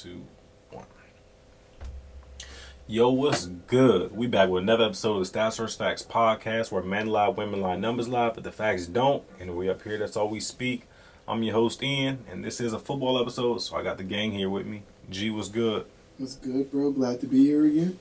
two, 0.00 0.22
one. 0.70 0.86
Yo, 2.86 3.10
what's 3.10 3.44
good? 3.44 4.16
We 4.16 4.26
back 4.26 4.48
with 4.48 4.62
another 4.62 4.86
episode 4.86 5.18
of 5.18 5.30
the 5.30 5.38
Stats 5.38 5.62
or 5.62 5.68
Stacks 5.68 6.02
podcast 6.02 6.72
where 6.72 6.82
men 6.82 7.08
lie, 7.08 7.28
women 7.28 7.60
lie, 7.60 7.76
numbers 7.76 8.08
lie, 8.08 8.30
but 8.30 8.42
the 8.42 8.50
facts 8.50 8.86
don't. 8.86 9.22
And 9.38 9.54
we 9.58 9.68
up 9.68 9.82
here, 9.82 9.98
that's 9.98 10.16
all 10.16 10.30
we 10.30 10.40
speak. 10.40 10.86
I'm 11.28 11.42
your 11.42 11.52
host, 11.52 11.82
Ian, 11.82 12.24
and 12.30 12.42
this 12.42 12.62
is 12.62 12.72
a 12.72 12.78
football 12.78 13.20
episode, 13.20 13.58
so 13.58 13.76
I 13.76 13.82
got 13.82 13.98
the 13.98 14.02
gang 14.02 14.32
here 14.32 14.48
with 14.48 14.64
me. 14.64 14.84
G 15.10 15.28
was 15.28 15.50
good. 15.50 15.84
What's 16.16 16.36
good, 16.36 16.70
bro? 16.70 16.92
Glad 16.92 17.20
to 17.20 17.26
be 17.26 17.44
here 17.44 17.66
again. 17.66 17.98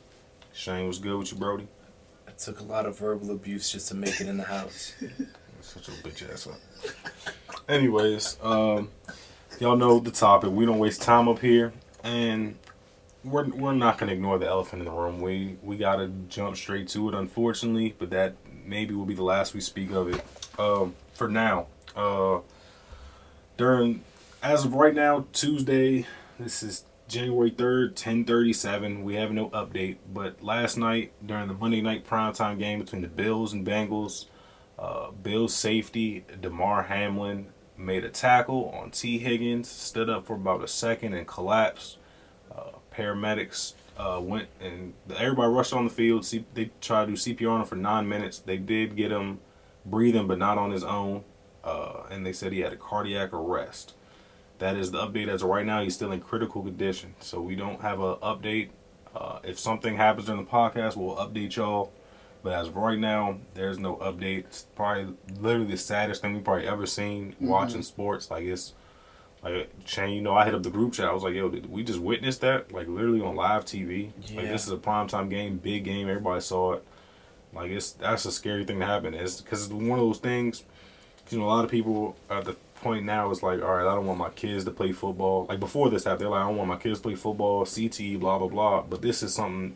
Shane 0.53 0.87
was 0.87 0.99
good 0.99 1.19
with 1.19 1.33
you, 1.33 1.37
Brody. 1.37 1.67
I 2.29 2.31
took 2.31 2.61
a 2.61 2.63
lot 2.63 2.85
of 2.85 2.97
verbal 2.97 3.31
abuse 3.31 3.69
just 3.69 3.89
to 3.89 3.95
make 3.95 4.21
it 4.21 4.27
in 4.27 4.37
the 4.37 4.45
house. 4.45 4.93
Such 5.59 5.89
a 5.89 5.91
bitch 5.91 6.31
ass 6.31 6.47
up. 6.47 6.59
Anyways, 7.67 8.37
um, 8.41 8.89
y'all 9.59 9.75
know 9.75 9.99
the 9.99 10.11
topic. 10.11 10.51
We 10.51 10.65
don't 10.65 10.79
waste 10.79 11.01
time 11.01 11.27
up 11.27 11.39
here, 11.39 11.73
and 12.03 12.57
we're 13.23 13.49
we're 13.49 13.73
not 13.73 13.97
gonna 13.97 14.13
ignore 14.13 14.37
the 14.37 14.47
elephant 14.47 14.81
in 14.81 14.85
the 14.85 14.91
room. 14.91 15.21
We 15.21 15.57
we 15.61 15.77
gotta 15.77 16.07
jump 16.27 16.55
straight 16.55 16.87
to 16.89 17.09
it, 17.09 17.15
unfortunately. 17.15 17.95
But 17.97 18.09
that 18.11 18.35
maybe 18.65 18.93
will 18.93 19.05
be 19.05 19.15
the 19.15 19.23
last 19.23 19.53
we 19.53 19.61
speak 19.61 19.91
of 19.91 20.09
it. 20.13 20.23
Um, 20.59 20.95
for 21.13 21.27
now, 21.27 21.67
uh, 21.95 22.39
during 23.57 24.03
as 24.41 24.65
of 24.65 24.73
right 24.73 24.93
now, 24.95 25.25
Tuesday. 25.33 26.05
This 26.39 26.63
is 26.63 26.85
January 27.09 27.49
third, 27.49 27.97
ten 27.97 28.23
thirty 28.23 28.53
seven. 28.53 29.03
We 29.03 29.15
have 29.15 29.31
no 29.31 29.49
update, 29.49 29.97
but 30.13 30.41
last 30.41 30.77
night 30.77 31.11
during 31.25 31.47
the 31.47 31.53
Monday 31.53 31.81
night 31.81 32.07
primetime 32.07 32.57
game 32.57 32.79
between 32.79 33.01
the 33.01 33.07
Bills 33.09 33.51
and 33.51 33.65
Bengals. 33.65 34.25
Uh, 34.77 35.11
Bills 35.11 35.53
safety 35.53 36.23
Damar 36.39 36.83
Hamlin 36.83 37.47
made 37.79 38.03
a 38.03 38.09
tackle 38.09 38.69
on 38.69 38.91
Tee 38.91 39.17
Higgins, 39.17 39.69
stood 39.69 40.09
up 40.09 40.25
for 40.25 40.35
about 40.35 40.63
a 40.63 40.67
second 40.67 41.13
and 41.13 41.25
collapsed. 41.25 41.97
Uh, 42.51 42.71
paramedics 42.93 43.73
uh, 43.97 44.19
went 44.21 44.47
and 44.59 44.93
everybody 45.15 45.51
rushed 45.51 45.73
on 45.73 45.85
the 45.85 45.89
field. 45.89 46.25
See, 46.25 46.45
they 46.53 46.71
tried 46.81 47.05
to 47.05 47.11
do 47.11 47.17
CPR 47.17 47.51
on 47.51 47.61
him 47.61 47.67
for 47.67 47.75
nine 47.75 48.07
minutes. 48.07 48.39
They 48.39 48.57
did 48.57 48.95
get 48.95 49.11
him 49.11 49.39
breathing, 49.85 50.27
but 50.27 50.37
not 50.37 50.57
on 50.57 50.71
his 50.71 50.83
own. 50.83 51.23
Uh, 51.63 52.03
and 52.09 52.25
they 52.25 52.33
said 52.33 52.51
he 52.51 52.59
had 52.59 52.73
a 52.73 52.77
cardiac 52.77 53.33
arrest. 53.33 53.93
That 54.59 54.75
is 54.75 54.91
the 54.91 54.99
update 54.99 55.29
as 55.29 55.41
of 55.41 55.49
right 55.49 55.65
now. 55.65 55.81
He's 55.81 55.95
still 55.95 56.11
in 56.11 56.19
critical 56.19 56.61
condition, 56.61 57.15
so 57.19 57.39
we 57.41 57.55
don't 57.55 57.81
have 57.81 57.99
an 57.99 58.15
update. 58.15 58.69
Uh, 59.15 59.39
if 59.43 59.57
something 59.57 59.95
happens 59.95 60.27
during 60.27 60.43
the 60.43 60.49
podcast, 60.49 60.95
we'll 60.95 61.15
update 61.15 61.55
y'all. 61.55 61.91
But 62.41 62.53
as 62.53 62.67
of 62.67 62.75
right 62.77 62.97
now, 62.97 63.37
there's 63.53 63.79
no 63.79 63.97
update. 63.97 64.63
Probably 64.75 65.13
literally 65.39 65.71
the 65.71 65.77
saddest 65.77 66.21
thing 66.21 66.33
we 66.35 66.39
probably 66.39 66.67
ever 66.67 66.85
seen 66.85 67.33
Mm-hmm. 67.33 67.47
watching 67.47 67.81
sports. 67.83 68.31
Like 68.31 68.45
it's 68.45 68.73
like 69.43 69.69
Shane, 69.85 70.15
you 70.15 70.21
know, 70.21 70.33
I 70.35 70.45
hit 70.45 70.55
up 70.55 70.63
the 70.63 70.69
group 70.69 70.93
chat. 70.93 71.07
I 71.07 71.13
was 71.13 71.23
like, 71.23 71.33
"Yo, 71.33 71.49
did 71.49 71.69
we 71.69 71.83
just 71.83 71.99
witness 71.99 72.37
that? 72.39 72.71
Like 72.71 72.87
literally 72.87 73.21
on 73.21 73.35
live 73.35 73.65
TV. 73.65 74.11
Like 74.35 74.45
Yeah. 74.45 74.51
this 74.51 74.65
is 74.65 74.71
a 74.71 74.77
primetime 74.77 75.29
game, 75.29 75.57
big 75.57 75.83
game. 75.83 76.07
Everybody 76.09 76.41
saw 76.41 76.73
it. 76.73 76.83
Like 77.53 77.71
it's 77.71 77.91
that's 77.91 78.25
a 78.25 78.31
scary 78.31 78.63
thing 78.65 78.79
to 78.79 78.85
happen. 78.85 79.13
It's 79.13 79.41
because 79.41 79.63
it's 79.65 79.73
one 79.73 79.99
of 79.99 80.05
those 80.05 80.19
things. 80.19 80.63
You 81.29 81.39
know, 81.39 81.45
a 81.45 81.47
lot 81.47 81.63
of 81.65 81.71
people 81.71 82.15
at 82.29 82.45
the 82.45 82.53
point 82.81 83.05
now 83.05 83.29
is 83.31 83.43
like, 83.43 83.61
all 83.61 83.73
right, 83.75 83.85
I 83.85 83.93
don't 83.95 84.05
want 84.07 84.17
my 84.17 84.29
kids 84.29 84.63
to 84.65 84.71
play 84.71 84.91
football. 84.93 85.45
Like 85.47 85.59
before 85.59 85.89
this 85.89 86.05
happened, 86.05 86.21
they're 86.21 86.29
like, 86.29 86.41
I 86.43 86.47
don't 86.47 86.57
want 86.57 86.69
my 86.69 86.77
kids 86.77 86.99
to 86.99 87.03
play 87.03 87.15
football, 87.15 87.65
CT, 87.65 88.19
blah 88.19 88.39
blah 88.39 88.47
blah. 88.47 88.81
But 88.83 89.01
this 89.01 89.21
is 89.23 89.33
something 89.35 89.75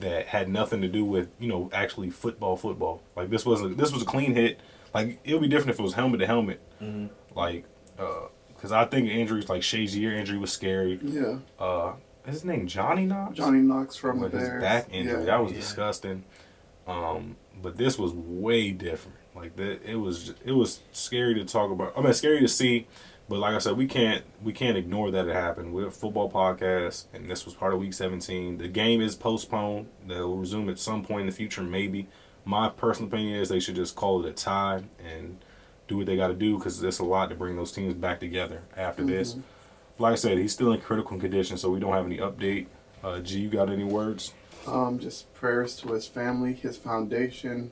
that 0.00 0.26
had 0.26 0.48
nothing 0.48 0.80
to 0.82 0.88
do 0.88 1.04
with 1.04 1.28
you 1.38 1.48
know 1.48 1.70
actually 1.72 2.10
football 2.10 2.56
football. 2.56 3.02
Like 3.16 3.30
this 3.30 3.46
was 3.46 3.62
a 3.62 3.68
this 3.68 3.92
was 3.92 4.02
a 4.02 4.06
clean 4.06 4.34
hit. 4.34 4.60
Like 4.94 5.18
it 5.24 5.32
would 5.32 5.42
be 5.42 5.48
different 5.48 5.70
if 5.70 5.78
it 5.78 5.82
was 5.82 5.94
helmet 5.94 6.20
to 6.20 6.26
helmet. 6.26 6.60
Mhm. 6.82 7.08
like 7.34 7.64
uh 7.98 8.26
because 8.48 8.72
i 8.72 8.84
think 8.86 9.08
injuries 9.08 9.48
like 9.50 9.60
Shazier's 9.62 10.18
injury 10.18 10.38
was 10.38 10.52
scary. 10.52 10.98
Yeah, 11.02 11.38
uh 11.58 11.92
his 12.26 12.44
name 12.44 12.66
johnny 12.66 13.04
knox? 13.06 13.36
Johnny 13.36 13.60
Knox 13.60 13.96
from 13.96 14.20
the 14.20 14.28
his 14.28 14.40
Bears. 14.48 14.62
back 14.62 14.88
injury. 14.90 15.20
Yeah. 15.20 15.24
that 15.26 15.42
was 15.42 15.52
Yeah. 15.52 15.58
disgusting. 15.58 16.24
Um 16.86 17.36
but 17.62 17.76
this 17.78 17.98
was 17.98 18.12
way 18.12 18.70
different. 18.72 19.16
Like 19.34 19.56
that 19.56 19.82
it 19.84 19.96
was 19.96 20.34
it 20.44 20.52
was 20.52 20.80
scary 20.92 21.34
to 21.34 21.44
talk 21.44 21.70
about. 21.70 21.92
I 21.96 22.00
mean 22.02 22.12
scary 22.12 22.40
to 22.40 22.48
see 22.48 22.86
but 23.28 23.38
like 23.38 23.54
i 23.54 23.58
said 23.58 23.76
we 23.76 23.86
can't 23.86 24.24
we 24.42 24.52
can't 24.52 24.76
ignore 24.76 25.10
that 25.10 25.26
it 25.26 25.34
happened 25.34 25.72
we're 25.72 25.88
a 25.88 25.90
football 25.90 26.30
podcast 26.30 27.04
and 27.12 27.30
this 27.30 27.44
was 27.44 27.54
part 27.54 27.72
of 27.72 27.78
week 27.80 27.92
17 27.94 28.58
the 28.58 28.68
game 28.68 29.00
is 29.00 29.14
postponed 29.14 29.86
they'll 30.06 30.36
resume 30.36 30.68
at 30.68 30.78
some 30.78 31.04
point 31.04 31.22
in 31.22 31.26
the 31.26 31.32
future 31.32 31.62
maybe 31.62 32.06
my 32.44 32.68
personal 32.68 33.08
opinion 33.08 33.38
is 33.40 33.48
they 33.48 33.58
should 33.60 33.74
just 33.74 33.96
call 33.96 34.24
it 34.24 34.28
a 34.28 34.32
tie 34.32 34.82
and 35.04 35.38
do 35.88 35.96
what 35.98 36.06
they 36.06 36.16
got 36.16 36.28
to 36.28 36.34
do 36.34 36.56
because 36.58 36.80
there's 36.80 36.98
a 37.00 37.04
lot 37.04 37.28
to 37.28 37.34
bring 37.34 37.56
those 37.56 37.72
teams 37.72 37.94
back 37.94 38.20
together 38.20 38.62
after 38.76 39.04
this 39.04 39.34
Mhm. 39.34 39.42
like 39.98 40.12
i 40.12 40.16
said 40.16 40.38
he's 40.38 40.52
still 40.52 40.72
in 40.72 40.80
critical 40.80 41.18
condition 41.18 41.56
so 41.56 41.70
we 41.70 41.80
don't 41.80 41.92
have 41.92 42.06
any 42.06 42.18
update 42.18 42.66
uh 43.04 43.18
g 43.20 43.40
you 43.40 43.48
got 43.48 43.70
any 43.70 43.84
words 43.84 44.32
Um, 44.66 44.98
just 44.98 45.32
prayers 45.34 45.76
to 45.76 45.92
his 45.92 46.08
family, 46.08 46.52
his 46.54 46.76
foundation. 46.76 47.70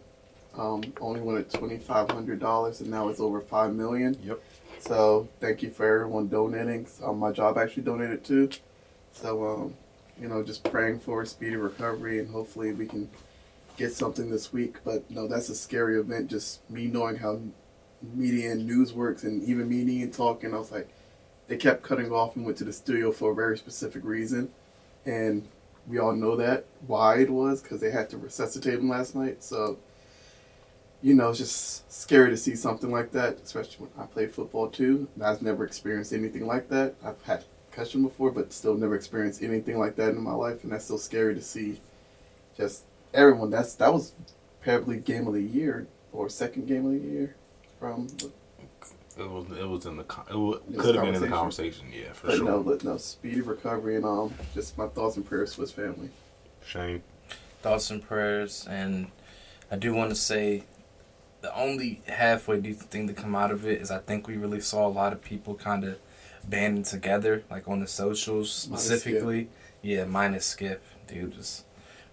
Um, 0.56 0.84
only 1.00 1.20
wanted 1.20 1.50
twenty 1.52 1.76
five 1.76 2.08
hundred 2.08 2.38
dollars, 2.38 2.80
and 2.80 2.88
now 2.88 3.08
it's 3.08 3.18
over 3.18 3.40
five 3.40 3.74
million. 3.74 4.16
Yep. 4.22 4.40
So 4.86 5.28
thank 5.40 5.62
you 5.62 5.70
for 5.70 5.86
everyone 5.86 6.28
donating. 6.28 6.86
My 7.14 7.32
job 7.32 7.56
actually 7.56 7.84
donated 7.84 8.22
too. 8.22 8.50
So 9.12 9.46
um, 9.46 9.74
you 10.20 10.28
know, 10.28 10.42
just 10.42 10.62
praying 10.62 11.00
for 11.00 11.22
a 11.22 11.26
speedy 11.26 11.56
recovery, 11.56 12.18
and 12.18 12.30
hopefully 12.30 12.74
we 12.74 12.86
can 12.86 13.08
get 13.78 13.94
something 13.94 14.30
this 14.30 14.52
week. 14.52 14.76
But 14.84 15.10
no, 15.10 15.26
that's 15.26 15.48
a 15.48 15.54
scary 15.54 15.98
event. 15.98 16.28
Just 16.28 16.68
me 16.70 16.86
knowing 16.86 17.16
how 17.16 17.40
media 18.14 18.52
and 18.52 18.66
news 18.66 18.92
works, 18.92 19.24
and 19.24 19.42
even 19.44 19.70
me 19.70 20.02
and 20.02 20.12
talking, 20.12 20.52
I 20.52 20.58
was 20.58 20.70
like, 20.70 20.90
they 21.48 21.56
kept 21.56 21.82
cutting 21.82 22.12
off 22.12 22.36
and 22.36 22.44
went 22.44 22.58
to 22.58 22.64
the 22.64 22.72
studio 22.72 23.10
for 23.10 23.32
a 23.32 23.34
very 23.34 23.56
specific 23.56 24.04
reason, 24.04 24.50
and 25.06 25.48
we 25.86 25.98
all 25.98 26.12
know 26.12 26.36
that 26.36 26.66
why 26.86 27.20
it 27.20 27.30
was 27.30 27.62
because 27.62 27.80
they 27.80 27.90
had 27.90 28.10
to 28.10 28.18
resuscitate 28.18 28.74
him 28.74 28.90
last 28.90 29.14
night. 29.14 29.42
So, 29.42 29.78
you 31.04 31.12
know, 31.12 31.28
it's 31.28 31.38
just 31.38 31.92
scary 31.92 32.30
to 32.30 32.36
see 32.36 32.56
something 32.56 32.90
like 32.90 33.12
that, 33.12 33.38
especially 33.44 33.86
when 33.86 33.90
I 34.02 34.06
played 34.08 34.32
football 34.32 34.68
too. 34.68 35.06
And 35.14 35.22
I've 35.22 35.42
never 35.42 35.62
experienced 35.66 36.14
anything 36.14 36.46
like 36.46 36.70
that. 36.70 36.94
I've 37.04 37.20
had 37.24 37.44
concussion 37.70 38.02
before, 38.02 38.30
but 38.30 38.54
still 38.54 38.74
never 38.74 38.94
experienced 38.94 39.42
anything 39.42 39.78
like 39.78 39.96
that 39.96 40.12
in 40.12 40.20
my 40.22 40.32
life, 40.32 40.64
and 40.64 40.72
that's 40.72 40.84
still 40.86 40.96
scary 40.96 41.34
to 41.34 41.42
see. 41.42 41.78
Just 42.56 42.84
everyone. 43.12 43.50
That's 43.50 43.74
that 43.74 43.92
was 43.92 44.12
probably 44.62 44.96
game 44.96 45.26
of 45.26 45.34
the 45.34 45.42
year 45.42 45.86
or 46.10 46.30
second 46.30 46.66
game 46.66 46.86
of 46.86 46.92
the 46.92 47.06
year 47.06 47.36
from. 47.78 48.06
It 49.18 49.28
was 49.30 49.44
it 49.58 49.68
was 49.68 49.84
in 49.86 49.96
the 49.98 50.04
it 50.30 50.34
wa- 50.34 50.58
In 50.66 50.72
the 50.76 50.82
could 50.82 50.94
have 50.94 51.04
been 51.04 51.14
in 51.14 51.20
the 51.20 51.28
conversation. 51.28 51.82
conversation, 51.88 52.06
yeah, 52.06 52.12
for 52.14 52.26
But 52.28 52.36
sure. 52.38 52.46
no, 52.46 52.62
but 52.62 52.82
no, 52.82 52.96
speedy 52.96 53.42
recovery 53.42 53.96
and 53.96 54.04
um, 54.06 54.32
just 54.54 54.76
my 54.78 54.86
thoughts 54.88 55.16
and 55.16 55.24
prayers 55.26 55.54
to 55.54 55.60
his 55.60 55.70
family. 55.70 56.08
Shane, 56.64 57.02
Thoughts 57.60 57.90
and 57.90 58.02
prayers, 58.02 58.66
and 58.68 59.08
I 59.70 59.76
do 59.76 59.92
want 59.94 60.10
to 60.10 60.16
say 60.16 60.64
the 61.44 61.54
only 61.54 62.00
halfway 62.08 62.58
decent 62.58 62.90
thing 62.90 63.06
to 63.06 63.12
come 63.12 63.34
out 63.36 63.50
of 63.50 63.66
it 63.66 63.82
is 63.82 63.90
I 63.90 63.98
think 63.98 64.26
we 64.26 64.38
really 64.38 64.62
saw 64.62 64.86
a 64.86 64.88
lot 64.88 65.12
of 65.12 65.20
people 65.22 65.54
kind 65.54 65.84
of 65.84 65.98
banding 66.48 66.84
together, 66.84 67.44
like 67.50 67.68
on 67.68 67.80
the 67.80 67.86
socials 67.86 68.66
Minus 68.70 68.84
specifically. 68.86 69.48
Yeah, 69.82 70.06
minus 70.06 70.46
Skip, 70.46 70.82
dude, 71.06 71.34
just 71.34 71.66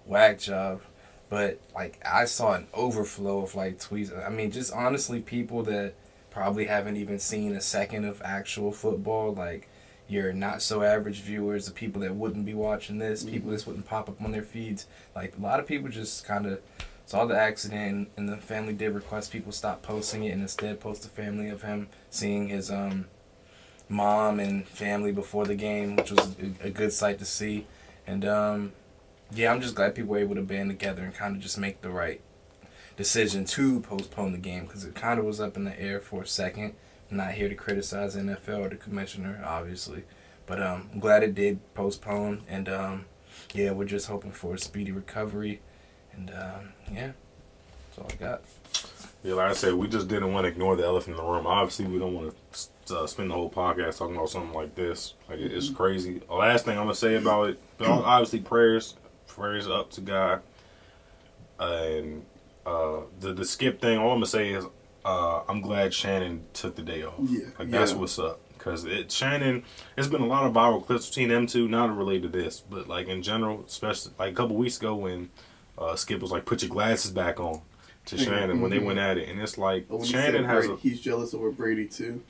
whack 0.06 0.40
job. 0.40 0.82
But 1.30 1.62
like 1.74 1.98
I 2.06 2.26
saw 2.26 2.56
an 2.56 2.68
overflow 2.74 3.42
of 3.44 3.56
like 3.56 3.80
tweets. 3.80 4.12
I 4.26 4.28
mean, 4.28 4.52
just 4.52 4.74
honestly, 4.74 5.22
people 5.22 5.64
that 5.64 5.94
probably 6.30 6.66
haven't 6.66 6.98
even 6.98 7.18
seen 7.18 7.56
a 7.56 7.62
second 7.62 8.04
of 8.04 8.22
actual 8.26 8.74
football, 8.74 9.34
like 9.34 9.70
your 10.10 10.34
not 10.34 10.62
so 10.62 10.84
average 10.84 11.22
viewers, 11.22 11.68
the 11.68 11.72
people 11.72 12.02
that 12.02 12.14
wouldn't 12.16 12.46
be 12.46 12.54
watching 12.54 12.98
this, 12.98 13.24
people 13.24 13.48
Mhm. 13.50 13.54
this 13.54 13.66
wouldn't 13.66 13.86
pop 13.86 14.10
up 14.10 14.22
on 14.22 14.34
their 14.34 14.44
feeds. 14.44 14.88
Like 15.16 15.38
a 15.38 15.42
lot 15.42 15.62
of 15.62 15.66
people 15.68 15.88
just 15.88 16.26
kind 16.26 16.46
of 16.46 16.60
saw 17.12 17.26
the 17.26 17.38
accident, 17.38 18.10
and 18.16 18.30
the 18.30 18.38
family 18.38 18.72
did 18.72 18.96
request 18.96 19.34
people 19.34 19.52
stop 19.52 19.82
posting 19.82 20.24
it 20.24 20.32
and 20.32 20.42
instead 20.42 20.80
post 20.80 21.04
a 21.04 21.10
family 21.10 21.50
of 21.50 21.62
him 21.62 21.90
seeing 22.10 22.48
his 22.48 22.72
um 22.72 23.06
mom 23.90 24.40
and 24.40 24.66
family 24.66 25.12
before 25.12 25.46
the 25.46 25.54
game, 25.54 25.98
which 25.98 26.12
was 26.12 26.38
a, 26.40 26.68
a 26.68 26.70
good 26.70 26.94
sight 26.94 27.20
to 27.20 27.26
see. 27.26 27.68
And 28.08 28.24
um 28.24 28.72
yeah, 29.30 29.52
I'm 29.52 29.60
just 29.60 29.76
glad 29.76 29.94
people 29.94 30.12
were 30.12 30.20
able 30.20 30.36
to 30.36 30.42
band 30.42 30.70
together 30.70 31.04
and 31.04 31.14
kind 31.14 31.36
of 31.36 31.42
just 31.42 31.58
make 31.58 31.82
the 31.82 31.90
right 31.90 32.22
decision 32.96 33.44
to 33.44 33.82
postpone 33.82 34.32
the 34.32 34.38
game 34.38 34.64
because 34.64 34.86
it 34.86 34.96
kind 34.96 35.20
of 35.20 35.26
was 35.26 35.42
up 35.42 35.58
in 35.58 35.66
the 35.66 35.78
air 35.78 36.00
for 36.00 36.22
a 36.22 36.28
second. 36.28 36.76
I'm 37.10 37.18
not 37.18 37.34
here 37.34 37.50
to 37.50 37.56
criticize 37.56 38.16
NFL 38.16 38.68
or 38.68 38.70
the 38.70 38.78
commissioner, 38.78 39.44
obviously, 39.46 40.04
but 40.46 40.62
um, 40.62 40.90
I'm 40.94 41.02
glad 41.02 41.24
it 41.24 41.36
did 41.36 41.60
postpone. 41.74 42.44
And 42.48 42.70
um, 42.70 43.06
yeah, 43.54 43.72
we're 43.72 43.84
just 43.84 44.08
hoping 44.08 44.32
for 44.32 44.54
a 44.54 44.58
speedy 44.58 44.94
recovery. 44.94 45.60
And 46.16 46.30
um, 46.32 46.74
yeah, 46.94 47.12
that's 47.88 48.00
all 48.00 48.08
I 48.12 48.16
got. 48.16 48.42
yeah, 49.24 49.34
like 49.34 49.52
I 49.52 49.54
said, 49.54 49.74
we 49.74 49.88
just 49.88 50.08
didn't 50.08 50.32
want 50.34 50.46
to 50.46 50.50
ignore 50.50 50.76
the 50.76 50.86
elephant 50.86 51.18
in 51.18 51.24
the 51.24 51.30
room. 51.32 51.48
Obviously, 51.48 51.86
we 51.86 52.00
don't 52.00 52.14
want 52.14 52.36
to 52.86 52.98
uh, 52.98 53.08
spend 53.08 53.30
the 53.30 53.34
whole 53.36 53.50
podcast 53.50 53.98
talking 53.98 54.16
about 54.16 54.30
something 54.30 54.54
like 54.54 54.76
this. 54.76 55.14
Like 55.30 55.40
it's 55.40 55.70
crazy. 55.70 56.20
The 56.28 56.34
last 56.34 56.66
thing 56.66 56.78
I'm 56.78 56.86
gonna 56.86 56.96
say 56.96 57.16
about 57.16 57.50
it, 57.50 57.60
obviously, 57.80 58.40
prayers, 58.42 58.96
prayers 59.28 59.68
up 59.68 59.92
to 59.92 60.02
God, 60.02 60.42
and 61.60 62.26
uh, 62.66 63.02
the 63.20 63.34
the 63.34 63.46
skip 63.46 63.82
thing. 63.82 63.98
All 63.98 64.10
I'm 64.12 64.18
gonna 64.18 64.26
say 64.26 64.50
is, 64.52 64.66
uh, 65.06 65.42
I'm 65.48 65.62
glad 65.62 65.94
Shannon 65.94 66.44
took 66.54 66.76
the 66.76 66.82
day 66.82 67.04
off. 67.04 67.14
Yeah, 67.24 67.46
like 67.58 67.70
that's 67.70 67.94
what's 67.94 68.20
up. 68.20 68.40
because 68.58 68.86
it 68.86 69.12
Shannon. 69.12 69.64
it's 69.98 70.08
been 70.08 70.22
a 70.22 70.28
lot 70.28 70.46
of 70.46 70.54
viral 70.54 70.86
clips 70.86 71.08
between 71.08 71.30
them 71.30 71.48
two, 71.48 71.68
not 71.68 71.96
related 71.96 72.34
to 72.34 72.40
this, 72.40 72.60
but 72.60 72.88
like 72.88 73.08
in 73.08 73.22
general, 73.24 73.64
especially 73.68 74.14
like 74.20 74.32
a 74.34 74.36
couple 74.36 74.56
weeks 74.56 74.78
ago 74.78 74.96
when 74.96 75.30
uh, 75.82 75.96
Skip 75.96 76.22
was 76.22 76.32
like, 76.32 76.46
"Put 76.46 76.62
your 76.62 76.70
glasses 76.70 77.12
back 77.12 77.40
on." 77.40 77.62
To 78.08 78.16
Yeah. 78.16 78.24
Shannon 78.26 78.62
when 78.62 78.72
they 78.72 78.80
Mhm. 78.80 78.86
went 78.86 79.00
at 79.00 79.20
it, 79.20 79.30
and 79.30 79.40
it's 79.40 79.60
like 79.60 79.88
But 79.88 79.98
when 80.00 80.08
Shannon 80.08 80.44
has 80.46 80.66
Brady, 80.66 80.74
a 80.74 80.78
he's 80.90 81.00
jealous 81.02 81.36
over 81.36 81.52
Brady 81.52 81.86
too. 81.86 82.22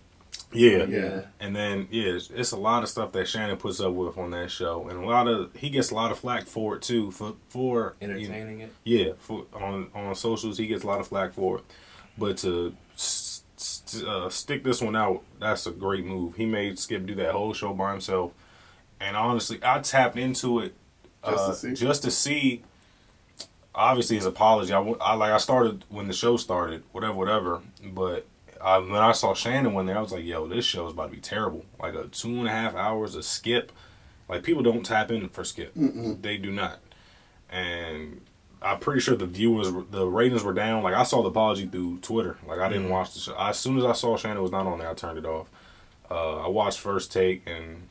yeah, 0.51 0.83
Yeah. 0.83 1.21
and 1.39 1.55
then 1.55 1.87
yeah, 1.89 2.09
it's, 2.11 2.29
it's 2.29 2.51
a 2.51 2.57
lot 2.57 2.83
of 2.83 2.89
stuff 2.89 3.13
that 3.13 3.25
Shannon 3.29 3.55
puts 3.55 3.79
up 3.79 3.93
with 3.93 4.17
on 4.17 4.31
that 4.31 4.51
show, 4.51 4.89
and 4.89 5.01
a 5.01 5.05
lot 5.07 5.29
of 5.29 5.55
he 5.55 5.69
gets 5.69 5.89
a 5.89 5.95
lot 5.95 6.11
of 6.11 6.19
flack 6.19 6.45
for 6.45 6.75
it 6.75 6.81
too. 6.81 7.11
For 7.11 7.35
for 7.47 7.95
you 8.01 8.07
know, 8.09 8.15
Entertaining 8.15 8.59
it. 8.59 8.73
yeah, 8.83 9.13
for 9.19 9.45
on 9.53 9.87
on 9.95 10.13
socials 10.13 10.57
he 10.57 10.67
gets 10.67 10.83
a 10.83 10.87
lot 10.87 10.99
of 10.99 11.07
flack 11.07 11.33
for 11.33 11.59
it, 11.59 11.63
but 12.17 12.35
to 12.39 12.75
s- 12.95 13.43
s- 13.57 14.03
uh, 14.05 14.27
stick 14.29 14.65
this 14.65 14.81
one 14.81 14.97
out, 14.97 15.23
that's 15.39 15.65
a 15.67 15.71
great 15.71 16.03
move. 16.05 16.35
He 16.35 16.45
made 16.45 16.79
Skip 16.79 17.05
do 17.05 17.15
that 17.15 17.31
whole 17.31 17.53
show 17.53 17.73
by 17.73 17.91
himself, 17.91 18.33
and 18.99 19.15
honestly, 19.15 19.57
I 19.63 19.79
tapped 19.79 20.17
into 20.17 20.59
it 20.59 20.73
Just 21.23 21.37
to 21.45 21.51
uh, 21.51 21.53
see? 21.53 21.73
just 21.75 22.03
to 22.03 22.11
see. 22.11 22.63
Obviously, 23.73 24.17
his 24.17 24.25
apology. 24.25 24.73
I 24.73 24.79
like 25.15 25.31
I 25.31 25.37
started 25.37 25.85
when 25.89 26.07
the 26.07 26.13
show 26.13 26.35
started, 26.37 26.83
whatever, 26.91 27.13
whatever. 27.13 27.61
But 27.83 28.25
I, 28.61 28.77
when 28.79 28.91
I 28.95 29.13
saw 29.13 29.33
Shannon 29.33 29.73
one 29.73 29.85
there, 29.85 29.97
I 29.97 30.01
was 30.01 30.11
like, 30.11 30.25
"Yo, 30.25 30.45
this 30.47 30.65
show 30.65 30.85
is 30.87 30.93
about 30.93 31.09
to 31.09 31.15
be 31.15 31.21
terrible." 31.21 31.65
Like 31.79 31.93
a 31.95 32.07
two 32.07 32.29
and 32.39 32.47
a 32.47 32.51
half 32.51 32.75
hours 32.75 33.15
of 33.15 33.23
Skip. 33.23 33.71
Like 34.27 34.43
people 34.43 34.61
don't 34.63 34.85
tap 34.85 35.09
in 35.11 35.29
for 35.29 35.43
Skip. 35.45 35.73
Mm-mm. 35.75 36.21
They 36.21 36.37
do 36.37 36.51
not. 36.51 36.79
And 37.49 38.21
I'm 38.61 38.79
pretty 38.79 38.99
sure 39.01 39.15
the 39.15 39.25
viewers, 39.25 39.71
the 39.89 40.05
ratings 40.05 40.43
were 40.43 40.53
down. 40.53 40.83
Like 40.83 40.93
I 40.93 41.03
saw 41.03 41.21
the 41.21 41.29
apology 41.29 41.65
through 41.65 41.99
Twitter. 41.99 42.37
Like 42.47 42.59
I 42.59 42.69
didn't 42.69 42.87
Mhm. 42.87 42.91
watch 42.91 43.13
the 43.13 43.19
show. 43.19 43.35
As 43.37 43.57
soon 43.59 43.77
as 43.77 43.85
I 43.85 43.93
saw 43.93 44.17
Shannon 44.17 44.41
was 44.41 44.51
not 44.51 44.67
on 44.67 44.79
there, 44.79 44.89
I 44.89 44.93
turned 44.93 45.17
it 45.17 45.25
off. 45.25 45.47
Uh, 46.09 46.45
I 46.45 46.47
watched 46.49 46.79
first 46.79 47.11
take 47.11 47.43
and 47.47 47.87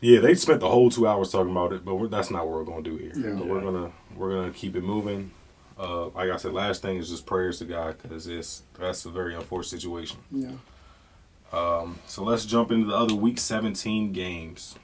yeah, 0.00 0.20
they 0.20 0.34
spent 0.34 0.60
the 0.60 0.68
whole 0.68 0.90
two 0.90 1.06
hours 1.06 1.30
talking 1.30 1.50
about 1.52 1.72
it, 1.72 1.84
but 1.84 1.94
we're, 1.96 2.08
that's 2.08 2.30
not 2.30 2.46
what 2.46 2.56
we're 2.58 2.64
gonna 2.64 2.82
do 2.82 2.96
here. 2.96 3.12
Yeah. 3.16 3.40
We're 3.40 3.60
gonna 3.60 3.92
we're 4.16 4.34
gonna 4.34 4.52
keep 4.52 4.76
it 4.76 4.82
moving. 4.84 5.32
Uh, 5.78 6.08
like 6.08 6.30
I 6.30 6.36
said, 6.36 6.52
last 6.52 6.82
thing 6.82 6.98
is 6.98 7.08
just 7.08 7.24
prayers 7.24 7.58
to 7.60 7.64
God 7.64 7.96
because 8.02 8.26
it's 8.26 8.62
that's 8.78 9.04
a 9.06 9.10
very 9.10 9.34
unfortunate 9.34 9.80
situation. 9.80 10.18
Yeah. 10.30 10.50
Um, 11.52 11.98
so 12.06 12.22
let's 12.22 12.44
jump 12.44 12.70
into 12.70 12.86
the 12.86 12.94
other 12.96 13.14
week 13.14 13.38
17 13.38 14.12
games. 14.12 14.76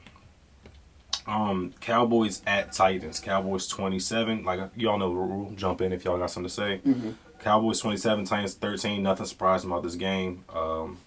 Um, 1.26 1.75
Cowboys 1.81 2.43
at 2.46 2.73
Titans. 2.73 3.20
Cowboys 3.20 3.69
27. 3.69 4.44
Like 4.44 4.61
y'all 4.76 4.99
know 4.99 5.11
the 5.11 5.14
rule. 5.17 5.52
Jump 5.56 5.81
in 5.81 5.93
if 5.93 6.05
y'all 6.05 6.19
got 6.19 6.31
something 6.31 6.49
to 6.49 6.55
say. 6.55 6.78
hmm 6.78 7.11
Cowboys 7.40 7.78
27, 7.81 8.25
Titans 8.25 8.55
13. 8.55 9.02
Nothing 9.02 9.26
surprising 9.26 9.70
about 9.70 9.82
this 9.82 9.94
game. 9.94 10.44
Um, 10.52 10.99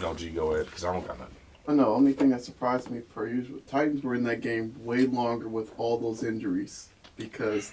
no, 0.00 0.14
G, 0.14 0.30
go 0.30 0.52
ahead 0.52 0.66
because 0.66 0.84
I 0.84 0.92
don't 0.92 1.06
got 1.06 1.18
nothing. 1.18 1.34
I 1.68 1.72
know. 1.74 1.94
Only 1.94 2.14
thing 2.14 2.30
that 2.30 2.42
surprised 2.42 2.90
me, 2.90 3.00
per 3.00 3.26
usual, 3.28 3.60
Titans 3.66 4.02
were 4.02 4.14
in 4.14 4.24
that 4.24 4.40
game 4.40 4.74
way 4.84 5.06
longer 5.06 5.48
with 5.48 5.72
all 5.78 5.98
those 5.98 6.24
injuries 6.24 6.88
because 7.16 7.72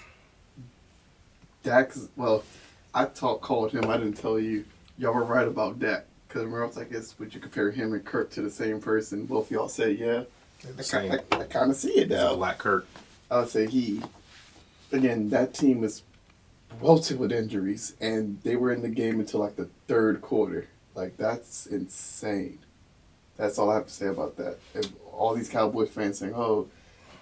Dak's. 1.62 2.08
Well, 2.16 2.44
I 2.94 3.06
talk 3.06 3.40
called 3.40 3.72
him. 3.72 3.88
I 3.90 3.96
didn't 3.96 4.14
tell 4.18 4.38
you. 4.38 4.64
Y'all 4.98 5.14
were 5.14 5.24
right 5.24 5.46
about 5.48 5.78
Dak 5.80 6.04
because 6.28 6.42
remember 6.44 6.64
I 6.64 6.66
was 6.68 6.76
like, 6.76 6.92
"Is 6.92 7.14
would 7.18 7.34
you 7.34 7.40
compare 7.40 7.70
him 7.70 7.92
and 7.92 8.04
Kirk 8.04 8.30
to 8.32 8.42
the 8.42 8.50
same 8.50 8.80
person?" 8.80 9.26
Both 9.26 9.46
of 9.46 9.50
y'all 9.52 9.68
said, 9.68 9.98
"Yeah." 9.98 10.24
I, 10.78 10.82
Same. 10.82 11.10
ki- 11.10 11.18
I, 11.32 11.36
I 11.40 11.44
kind 11.44 11.70
of 11.70 11.76
see 11.76 11.92
it 11.96 12.10
It's 12.10 12.10
now. 12.10 12.36
Black 12.36 12.58
Kirk. 12.58 12.86
I 13.30 13.40
would 13.40 13.48
say 13.48 13.66
he. 13.66 14.00
Again, 14.92 15.30
that 15.30 15.52
team 15.54 15.80
was 15.80 16.02
welted 16.80 17.18
with 17.18 17.32
injuries, 17.32 17.94
and 18.00 18.38
they 18.44 18.54
were 18.56 18.72
in 18.72 18.82
the 18.82 18.88
game 18.88 19.18
until 19.20 19.40
like 19.40 19.56
the 19.56 19.68
third 19.88 20.20
quarter. 20.22 20.68
Like 20.94 21.16
that's 21.16 21.66
insane. 21.66 22.60
That's 23.36 23.58
all 23.58 23.70
I 23.70 23.74
have 23.74 23.86
to 23.86 23.92
say 23.92 24.06
about 24.06 24.36
that. 24.36 24.58
If 24.74 24.86
all 25.12 25.34
these 25.34 25.48
Cowboys 25.48 25.90
fans 25.90 26.18
saying, 26.18 26.34
"Oh, 26.36 26.68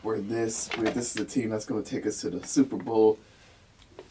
we're 0.02 0.20
this, 0.20 0.68
we're 0.76 0.90
this 0.90 1.08
is 1.08 1.12
the 1.14 1.24
team 1.24 1.50
that's 1.50 1.64
going 1.64 1.82
to 1.82 1.88
take 1.88 2.06
us 2.06 2.20
to 2.22 2.30
the 2.30 2.46
Super 2.46 2.76
Bowl," 2.76 3.18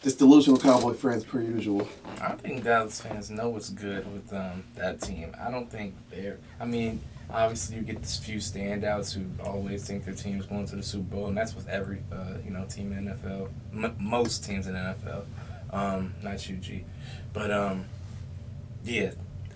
just 0.01 0.19
delusional 0.19 0.59
Cowboy 0.59 0.93
friends 0.93 1.23
per 1.23 1.41
usual. 1.41 1.87
I 2.21 2.33
think 2.33 2.63
Dallas 2.63 3.01
fans 3.01 3.29
know 3.29 3.49
what's 3.49 3.69
good 3.69 4.11
with 4.11 4.33
um, 4.33 4.63
that 4.75 5.01
team. 5.01 5.35
I 5.39 5.51
don't 5.51 5.69
think 5.69 5.95
they're. 6.09 6.37
I 6.59 6.65
mean, 6.65 7.01
obviously 7.33 7.77
you 7.77 7.81
get 7.83 8.01
this 8.01 8.17
few 8.17 8.37
standouts 8.37 9.13
who 9.13 9.25
always 9.43 9.85
think 9.85 10.05
their 10.05 10.13
team's 10.13 10.45
going 10.45 10.65
to 10.67 10.75
the 10.75 10.83
Super 10.83 11.15
Bowl, 11.15 11.27
and 11.27 11.37
that's 11.37 11.55
with 11.55 11.67
every 11.67 11.99
uh, 12.11 12.35
you 12.43 12.51
know 12.51 12.65
team 12.65 12.93
in 12.93 13.05
NFL. 13.05 13.49
M- 13.73 13.95
most 13.99 14.43
teams 14.43 14.67
in 14.67 14.75
NFL, 14.75 15.25
um, 15.71 16.13
not 16.21 16.47
you, 16.49 16.57
G, 16.57 16.85
but 17.33 17.51
um, 17.51 17.85
yeah, 18.83 19.11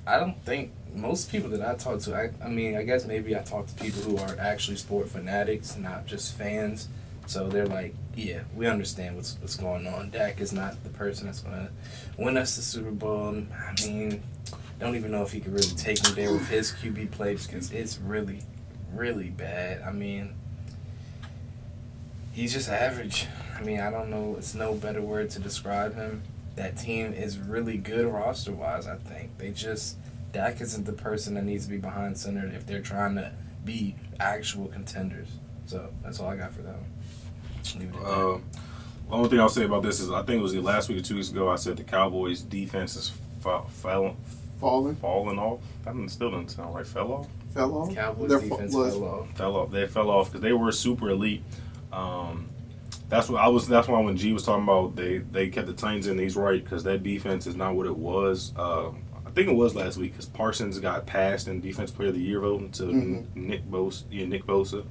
I 0.07 0.19
don't 0.19 0.43
think 0.45 0.71
most 0.93 1.31
people 1.31 1.49
that 1.49 1.61
I 1.61 1.75
talk 1.75 1.99
to. 2.01 2.15
I, 2.15 2.29
I 2.43 2.49
mean, 2.49 2.77
I 2.77 2.83
guess 2.83 3.05
maybe 3.05 3.35
I 3.35 3.39
talk 3.39 3.67
to 3.67 3.75
people 3.75 4.01
who 4.01 4.17
are 4.17 4.35
actually 4.39 4.77
sport 4.77 5.09
fanatics, 5.09 5.75
not 5.77 6.05
just 6.05 6.35
fans. 6.35 6.87
So 7.27 7.49
they're 7.49 7.65
like, 7.65 7.95
yeah, 8.15 8.41
we 8.55 8.67
understand 8.67 9.15
what's 9.15 9.37
what's 9.41 9.55
going 9.55 9.87
on. 9.87 10.11
Dak 10.11 10.39
is 10.39 10.53
not 10.53 10.83
the 10.83 10.89
person 10.89 11.25
that's 11.25 11.39
gonna 11.39 11.69
win 12.17 12.37
us 12.37 12.55
the 12.55 12.61
Super 12.61 12.91
Bowl. 12.91 13.43
I 13.51 13.73
mean, 13.83 14.21
don't 14.79 14.95
even 14.95 15.11
know 15.11 15.23
if 15.23 15.31
he 15.31 15.39
could 15.39 15.53
really 15.53 15.75
take 15.75 16.05
him 16.05 16.15
there 16.15 16.31
with 16.31 16.47
his 16.49 16.71
QB 16.71 17.11
play 17.11 17.35
because 17.35 17.71
it's 17.71 17.97
really, 17.97 18.41
really 18.93 19.29
bad. 19.29 19.81
I 19.81 19.91
mean, 19.91 20.35
he's 22.31 22.53
just 22.53 22.69
average. 22.69 23.27
I 23.57 23.63
mean, 23.63 23.79
I 23.79 23.89
don't 23.89 24.09
know. 24.09 24.35
It's 24.37 24.53
no 24.53 24.75
better 24.75 25.01
word 25.01 25.31
to 25.31 25.39
describe 25.39 25.95
him. 25.95 26.21
That 26.55 26.77
team 26.77 27.13
is 27.13 27.37
really 27.37 27.77
good 27.77 28.05
roster 28.05 28.51
wise. 28.53 28.87
I 28.87 28.95
think 28.95 29.37
they 29.37 29.51
just 29.51 29.97
Dak 30.31 30.61
isn't 30.61 30.85
the 30.85 30.93
person 30.93 31.33
that 31.35 31.43
needs 31.43 31.65
to 31.65 31.71
be 31.71 31.77
behind 31.77 32.17
center 32.17 32.45
if 32.47 32.65
they're 32.65 32.81
trying 32.81 33.15
to 33.15 33.31
be 33.63 33.95
actual 34.19 34.67
contenders. 34.67 35.27
So 35.65 35.89
that's 36.03 36.19
all 36.19 36.29
I 36.29 36.35
got 36.37 36.53
for 36.53 36.61
that 36.61 36.75
one. 36.75 37.79
Leave 37.79 37.89
it 37.89 37.95
at. 37.95 38.01
Uh, 38.03 38.37
the 39.09 39.13
only 39.15 39.29
thing 39.29 39.39
I'll 39.39 39.49
say 39.49 39.63
about 39.65 39.83
this 39.83 39.99
is 39.99 40.11
I 40.11 40.21
think 40.23 40.39
it 40.39 40.43
was 40.43 40.53
the 40.53 40.61
last 40.61 40.87
week 40.89 40.99
or 40.99 41.01
two 41.01 41.15
weeks 41.15 41.29
ago 41.29 41.49
I 41.49 41.55
said 41.55 41.77
the 41.77 41.83
Cowboys 41.83 42.41
defense 42.41 42.95
is 42.95 43.11
fa- 43.41 43.63
fell, 43.69 44.15
Falling, 44.59 44.95
falling 44.95 45.37
off. 45.37 45.59
That 45.83 45.91
doesn't- 45.91 46.09
still 46.09 46.31
doesn't 46.31 46.49
sound 46.49 46.73
right. 46.73 46.87
Fell 46.87 47.11
off. 47.11 47.27
fell 47.53 47.75
off. 47.77 47.93
Cowboys 47.93 48.29
Their 48.29 48.39
defense 48.39 48.73
was- 48.73 48.93
fell 48.93 49.03
off. 49.03 49.37
fell 49.37 49.55
off. 49.57 49.71
They 49.71 49.87
fell 49.87 50.09
off 50.09 50.27
because 50.27 50.41
they 50.41 50.53
were 50.53 50.71
super 50.71 51.09
elite. 51.09 51.43
Um, 51.91 52.47
that's 53.09 53.29
what 53.29 53.41
I 53.41 53.47
was. 53.47 53.67
That's 53.67 53.87
why 53.87 53.99
when 54.01 54.17
G 54.17 54.33
was 54.33 54.43
talking 54.43 54.63
about 54.63 54.95
they 54.95 55.19
they 55.19 55.49
kept 55.49 55.67
the 55.67 55.73
Titans 55.73 56.07
in, 56.07 56.17
he's 56.17 56.35
right 56.35 56.63
because 56.63 56.83
that 56.85 57.03
defense 57.03 57.47
is 57.47 57.55
not 57.55 57.75
what 57.75 57.85
it 57.85 57.95
was. 57.97 58.53
Um, 58.57 59.03
I 59.25 59.29
think 59.31 59.47
it 59.49 59.55
was 59.55 59.75
last 59.75 59.97
week 59.97 60.13
because 60.13 60.25
Parsons 60.27 60.79
got 60.79 61.05
passed 61.05 61.47
in 61.47 61.59
Defense 61.61 61.91
Player 61.91 62.09
of 62.09 62.15
the 62.15 62.21
Year 62.21 62.39
voting 62.39 62.71
to 62.71 62.83
Mhm. 62.83 63.35
Nick 63.35 63.69
Bosa. 63.69 64.03
Yeah, 64.09 64.25
Nick 64.25 64.45
Bosa. 64.45 64.85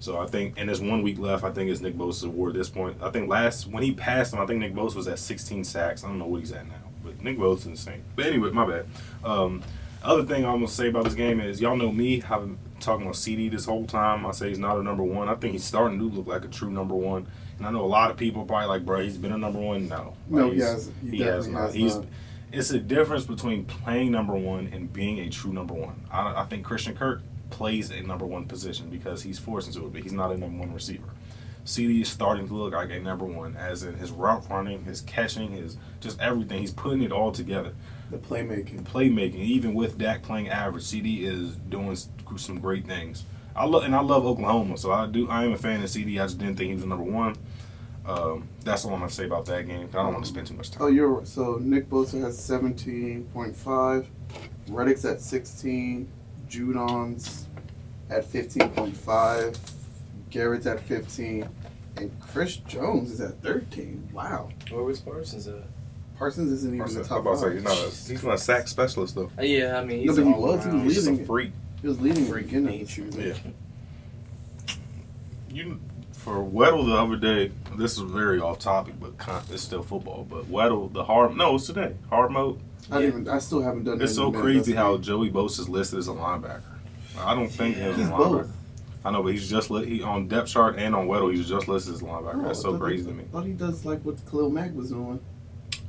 So 0.00 0.18
I 0.18 0.26
think, 0.26 0.54
and 0.58 0.68
there's 0.68 0.80
one 0.80 1.02
week 1.02 1.18
left. 1.18 1.44
I 1.44 1.50
think 1.50 1.70
it's 1.70 1.80
Nick 1.80 1.96
Bosa's 1.96 2.24
award 2.24 2.50
at 2.50 2.56
this 2.58 2.68
point. 2.68 2.96
I 3.02 3.10
think 3.10 3.28
last 3.28 3.66
when 3.70 3.82
he 3.82 3.92
passed 3.92 4.32
him, 4.34 4.40
I 4.40 4.46
think 4.46 4.60
Nick 4.60 4.74
Bosa 4.74 4.96
was 4.96 5.08
at 5.08 5.18
16 5.18 5.64
sacks. 5.64 6.02
I 6.04 6.08
don't 6.08 6.18
know 6.18 6.26
what 6.26 6.40
he's 6.40 6.52
at 6.52 6.66
now, 6.66 6.74
but 7.04 7.22
Nick 7.22 7.38
Bosa's 7.38 7.66
insane. 7.66 8.02
But 8.16 8.26
anyway, 8.26 8.50
my 8.50 8.66
bad. 8.66 8.86
Um, 9.24 9.62
other 10.02 10.24
thing 10.24 10.44
I'm 10.44 10.56
gonna 10.56 10.68
say 10.68 10.88
about 10.88 11.04
this 11.04 11.14
game 11.14 11.40
is 11.40 11.60
y'all 11.60 11.76
know 11.76 11.90
me. 11.92 12.22
I've 12.22 12.40
been 12.40 12.58
talking 12.80 13.04
about 13.06 13.16
CD 13.16 13.48
this 13.48 13.64
whole 13.64 13.86
time. 13.86 14.26
I 14.26 14.32
say 14.32 14.48
he's 14.48 14.58
not 14.58 14.78
a 14.78 14.82
number 14.82 15.02
one. 15.02 15.28
I 15.28 15.34
think 15.36 15.52
he's 15.52 15.64
starting 15.64 15.98
to 15.98 16.04
look 16.10 16.26
like 16.26 16.44
a 16.44 16.48
true 16.48 16.70
number 16.70 16.94
one. 16.94 17.26
And 17.58 17.66
I 17.66 17.70
know 17.70 17.84
a 17.84 17.86
lot 17.86 18.10
of 18.10 18.16
people 18.16 18.44
probably 18.44 18.68
like, 18.68 18.84
bro, 18.84 19.02
he's 19.02 19.16
been 19.16 19.32
a 19.32 19.38
number 19.38 19.60
one. 19.60 19.88
No, 19.88 20.14
No, 20.28 20.48
Like, 20.48 20.54
he 20.54 20.60
has. 20.60 20.90
He, 21.10 21.20
has. 21.22 21.46
has. 21.46 21.74
He's. 21.74 21.96
not. 21.96 22.06
It's 22.52 22.70
a 22.70 22.78
difference 22.78 23.24
between 23.24 23.64
playing 23.64 24.12
number 24.12 24.34
one 24.34 24.70
and 24.72 24.92
being 24.92 25.18
a 25.18 25.28
true 25.28 25.52
number 25.52 25.74
one. 25.74 26.02
I, 26.10 26.42
I 26.42 26.44
think 26.44 26.64
Christian 26.64 26.94
Kirk 26.94 27.20
plays 27.50 27.90
a 27.90 28.00
number 28.00 28.24
one 28.24 28.46
position 28.46 28.90
because 28.90 29.22
he's 29.22 29.38
forced 29.38 29.68
into 29.68 29.86
it, 29.86 29.92
but 29.92 30.02
he's 30.02 30.12
not 30.12 30.30
a 30.30 30.38
number 30.38 30.58
one 30.58 30.72
receiver. 30.72 31.08
CD 31.64 32.02
is 32.02 32.08
starting 32.08 32.46
to 32.46 32.54
look 32.54 32.74
like 32.74 32.90
a 32.90 32.98
number 33.00 33.24
one, 33.24 33.56
as 33.56 33.82
in 33.82 33.94
his 33.94 34.10
route 34.10 34.44
running, 34.50 34.84
his 34.84 35.00
catching, 35.00 35.50
his 35.52 35.76
just 36.00 36.20
everything. 36.20 36.60
He's 36.60 36.72
putting 36.72 37.02
it 37.02 37.10
all 37.10 37.32
together. 37.32 37.74
the 38.10 38.18
playmaking. 38.18 38.82
Playmaking, 38.82 39.36
even 39.36 39.72
with 39.74 39.96
Dak 39.96 40.22
playing 40.22 40.48
average, 40.48 40.84
CD 40.84 41.24
is 41.24 41.56
doing 41.56 41.96
some 42.36 42.60
great 42.60 42.86
things. 42.86 43.24
I 43.56 43.66
love 43.66 43.84
and 43.84 43.94
I 43.94 44.00
love 44.00 44.26
Oklahoma, 44.26 44.76
so 44.76 44.90
I 44.92 45.06
do. 45.06 45.28
I 45.30 45.44
am 45.44 45.52
a 45.52 45.56
fan 45.58 45.82
of 45.82 45.88
CD. 45.88 46.18
I 46.18 46.24
just 46.24 46.38
didn't 46.38 46.56
think 46.56 46.68
he 46.70 46.74
was 46.74 46.84
number 46.84 47.04
one. 47.04 47.36
Um, 48.06 48.48
that's 48.64 48.84
all 48.84 48.92
I'm 48.92 49.00
gonna 49.00 49.10
say 49.10 49.24
about 49.26 49.46
that 49.46 49.66
game. 49.66 49.88
I 49.92 49.96
don't 49.96 50.12
want 50.12 50.24
to 50.24 50.30
spend 50.30 50.46
too 50.46 50.54
much 50.54 50.70
time. 50.70 50.82
Oh, 50.82 50.86
you're 50.88 51.08
right. 51.08 51.26
so 51.26 51.58
Nick 51.60 51.88
Bosa 51.88 52.20
has 52.20 52.36
seventeen 52.38 53.24
point 53.32 53.56
five, 53.56 54.08
Reddick's 54.68 55.04
at 55.04 55.20
sixteen, 55.20 56.08
Judon's 56.48 57.46
at 58.10 58.24
fifteen 58.24 58.68
point 58.70 58.96
five, 58.96 59.56
Garrett's 60.30 60.66
at 60.66 60.80
fifteen, 60.80 61.48
and 61.96 62.10
Chris 62.20 62.56
Jones 62.56 63.10
is 63.10 63.20
at 63.20 63.40
thirteen. 63.42 64.08
Wow, 64.12 64.50
Where 64.70 64.82
was 64.82 65.00
Parsons 65.00 65.46
at? 65.48 65.62
Parsons 66.18 66.52
isn't 66.52 66.68
even 66.74 66.78
Parsons- 66.80 67.08
the 67.08 67.14
I'm 67.14 67.22
top 67.24 67.32
about 67.32 67.34
to 67.34 67.38
say, 67.38 67.44
five. 67.46 67.54
he's 67.54 67.64
not 67.64 67.78
a 67.78 68.12
he's 68.12 68.22
not 68.24 68.34
a 68.34 68.38
sack 68.38 68.68
specialist 68.68 69.14
though. 69.14 69.30
Uh, 69.38 69.42
yeah, 69.42 69.78
I 69.78 69.84
mean 69.84 70.00
he's 70.00 70.16
No, 70.16 70.24
but 70.24 70.28
he 70.28 70.34
all 70.34 70.42
was. 70.42 70.64
He 70.64 70.70
was 70.72 70.82
He's 70.82 70.94
just 70.96 71.08
a 71.08 71.14
it. 71.20 71.26
freak. 71.26 71.52
He 71.84 71.88
was 71.88 72.00
leading 72.00 72.22
at 72.22 72.26
the 72.28 72.32
Freak 72.32 72.46
beginning 72.46 72.80
of 72.80 72.96
the 72.96 73.22
nature. 73.22 73.34
Yeah. 73.44 74.74
You 75.50 75.80
for 76.12 76.36
Weddle 76.36 76.86
the 76.86 76.96
other 76.96 77.16
day, 77.16 77.52
this 77.76 77.98
is 77.98 77.98
very 77.98 78.40
off 78.40 78.58
topic, 78.58 78.94
but 78.98 79.18
con- 79.18 79.42
it's 79.52 79.60
still 79.64 79.82
football. 79.82 80.26
But 80.26 80.46
Weddle, 80.46 80.90
the 80.90 81.04
hard 81.04 81.36
no, 81.36 81.56
it's 81.56 81.66
today 81.66 81.94
hard 82.08 82.30
mode. 82.30 82.58
I 82.90 83.02
didn't 83.02 83.20
even. 83.24 83.28
I 83.28 83.36
still 83.38 83.60
haven't 83.60 83.84
done. 83.84 84.00
It's 84.00 84.14
so 84.14 84.28
in 84.28 84.28
a 84.28 84.30
minute. 84.38 84.42
crazy 84.42 84.72
how 84.72 84.92
me. 84.96 85.02
Joey 85.02 85.30
Bosa 85.30 85.60
is 85.60 85.68
listed 85.68 85.98
as 85.98 86.08
a 86.08 86.12
linebacker. 86.12 86.62
I 87.18 87.34
don't 87.34 87.50
think 87.50 87.76
Yeah. 87.76 87.92
he's 87.94 88.06
a 88.08 88.12
linebacker. 88.12 88.16
both. 88.16 88.56
I 89.04 89.10
know, 89.10 89.22
but 89.22 89.32
he's 89.32 89.50
just 89.50 89.70
li- 89.70 89.84
he 89.84 90.02
on 90.02 90.26
depth 90.26 90.48
chart 90.48 90.76
and 90.78 90.94
on 90.94 91.06
Weddle. 91.06 91.34
He's 91.34 91.46
just 91.46 91.68
listed 91.68 91.92
as 91.96 92.00
a 92.00 92.06
linebacker. 92.06 92.36
Oh, 92.40 92.42
That's 92.44 92.62
so 92.62 92.78
crazy 92.78 93.02
he, 93.04 93.08
to 93.10 93.14
me. 93.14 93.24
I 93.24 93.26
thought 93.30 93.44
he 93.44 93.52
does 93.52 93.84
like 93.84 94.00
what 94.06 94.16
Khalil 94.30 94.48
Mack 94.48 94.74
was 94.74 94.88
doing. 94.88 95.20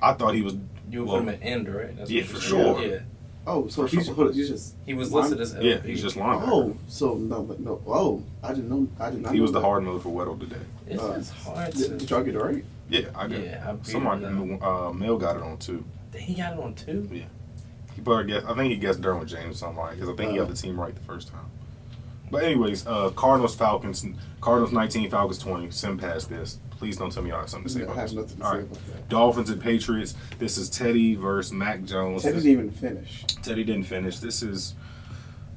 I 0.01 0.11
thought 0.11 0.35
he 0.35 0.41
was. 0.41 0.55
You 0.91 1.05
would 1.05 1.07
Well, 1.07 1.19
put 1.21 1.29
him 1.29 1.29
at 1.29 1.39
end, 1.41 1.73
right? 1.73 1.95
That's 1.97 2.11
yeah, 2.11 2.23
what 2.23 2.31
for 2.31 2.41
sure. 2.41 2.81
Yeah, 2.85 2.99
Oh, 3.47 3.67
so 3.67 3.85
he's, 3.85 4.07
hold 4.07 4.29
on, 4.29 4.33
he's 4.33 4.49
just. 4.49 4.75
he 4.85 4.93
was 4.95 5.11
line- 5.11 5.29
listed 5.29 5.39
as 5.41 5.63
Yeah, 5.63 5.79
he's 5.81 6.01
just 6.01 6.15
linebacker. 6.15 6.47
Oh, 6.47 6.77
so 6.87 7.13
no, 7.13 7.43
but 7.43 7.59
no. 7.59 7.79
Oh, 7.85 8.23
I 8.41 8.49
didn't 8.53 8.69
know. 8.69 8.87
I 8.99 9.11
did 9.11 9.21
not. 9.21 9.31
he 9.33 9.37
know 9.37 9.43
was 9.43 9.51
the 9.51 9.61
hard 9.61 9.83
mode 9.83 10.01
for 10.01 10.09
Weddle 10.09 10.39
today. 10.39 10.55
It's 10.87 11.01
Uh, 11.01 11.17
just 11.17 11.31
hard 11.33 11.73
Did, 11.73 11.89
to. 11.91 11.97
did 11.97 12.09
y'all 12.09 12.23
get 12.23 12.35
it 12.35 12.39
right? 12.41 12.65
Yeah, 12.89 13.01
I 13.15 13.27
got. 13.27 13.39
Yeah, 13.39 13.65
I 13.67 13.71
beat 13.73 13.85
Somebody, 13.87 14.25
him, 14.25 14.61
uh, 14.63 14.91
Mel 14.93 15.17
got 15.17 15.35
it 15.35 15.43
on 15.43 15.57
too. 15.57 15.83
He 16.15 16.33
got 16.35 16.53
it 16.53 16.59
on 16.59 16.73
two. 16.73 17.07
He 17.11 18.01
probably 18.01 18.25
guessed. 18.31 18.45
I 18.47 18.55
think 18.55 18.71
he 18.71 18.77
guessed 18.77 19.01
Derwin 19.01 19.25
James 19.27 19.59
something 19.59 19.77
like 19.77 19.93
because 19.93 20.09
I 20.09 20.13
think 20.15 20.31
he 20.31 20.37
got 20.37 20.47
the 20.49 20.55
team 20.55 20.79
right 20.79 20.93
the 20.95 21.01
first 21.01 21.27
time. 21.29 21.45
But 22.31 22.43
anyways, 22.43 22.87
uh, 22.87 23.11
Cardinals 23.11 23.53
Falcons 23.55 24.05
Cardinals 24.41 24.71
nineteen 24.71 25.09
Falcons 25.11 25.37
twenty. 25.37 25.69
Sim 25.71 25.97
past 25.99 26.29
this. 26.29 26.57
Please 26.77 26.97
don't 26.97 27.11
tell 27.11 27.23
me 27.23 27.29
y'all 27.29 27.39
have 27.39 27.49
something 27.49 27.67
to 27.67 27.73
say 27.73 27.79
I 27.81 27.83
about 27.83 27.95
have 27.95 28.09
this. 28.09 28.15
nothing 28.15 28.37
to 28.37 28.43
All 28.45 28.51
say 28.51 28.57
right. 28.59 28.65
about 28.65 28.85
that. 28.87 29.09
Dolphins 29.09 29.49
and 29.49 29.61
Patriots. 29.61 30.13
This 30.39 30.57
is 30.57 30.69
Teddy 30.69 31.15
versus 31.15 31.53
Mac 31.53 31.83
Jones. 31.85 32.23
Teddy 32.23 32.35
didn't 32.37 32.51
even 32.51 32.71
finish. 32.71 33.23
Teddy 33.41 33.63
didn't 33.63 33.85
finish. 33.85 34.19
This 34.19 34.41
is. 34.43 34.75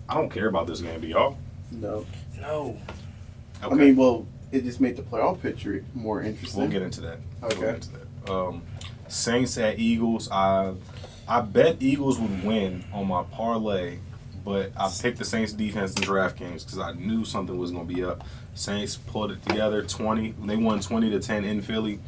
I 0.09 0.15
don't 0.15 0.31
care 0.31 0.47
about 0.49 0.67
this 0.67 0.81
game. 0.81 1.01
Do 1.01 1.07
y'all? 1.07 1.37
No. 1.71 2.07
No. 2.41 2.79
Okay. 3.63 3.75
I 3.75 3.77
mean, 3.77 3.97
well, 3.97 4.27
it 4.53 4.63
just 4.65 4.81
made 4.81 4.97
the 4.97 5.03
playoff 5.03 5.43
picture 5.43 5.85
more 5.95 6.23
interesting. 6.23 6.61
we'll 6.63 6.71
get 6.71 6.83
into 6.83 7.01
that. 7.03 7.19
We'll 7.43 7.51
get 7.51 7.75
into 7.75 7.89
that. 7.93 8.33
Um, 8.33 8.63
Saints 9.09 9.59
at 9.59 9.79
Eagles. 9.79 10.31
I 10.31 10.75
I 11.27 11.41
bet 11.43 11.77
Eagles 11.83 12.19
would 12.19 12.43
win 12.45 12.85
on 12.93 13.07
my 13.09 13.23
parlay, 13.25 13.99
but 14.45 14.71
I 14.77 14.91
picked 15.03 15.19
the 15.19 15.25
Saints 15.25 15.53
defense 15.53 15.95
in 15.97 16.03
DraftKings 16.05 16.65
because 16.65 16.79
I 16.79 16.93
knew 16.93 17.25
something 17.25 17.59
was 17.59 17.71
going 17.71 17.87
to 17.87 17.95
be 17.95 18.03
up. 18.05 18.25
Saints 18.59 18.97
pulled 18.97 19.31
it 19.31 19.43
together. 19.47 19.83
Twenty. 19.83 20.35
They 20.45 20.57
won 20.57 20.81
twenty 20.81 21.11
to 21.11 21.21
ten 21.21 21.45
in 21.45 21.63
Philly. 21.63 22.01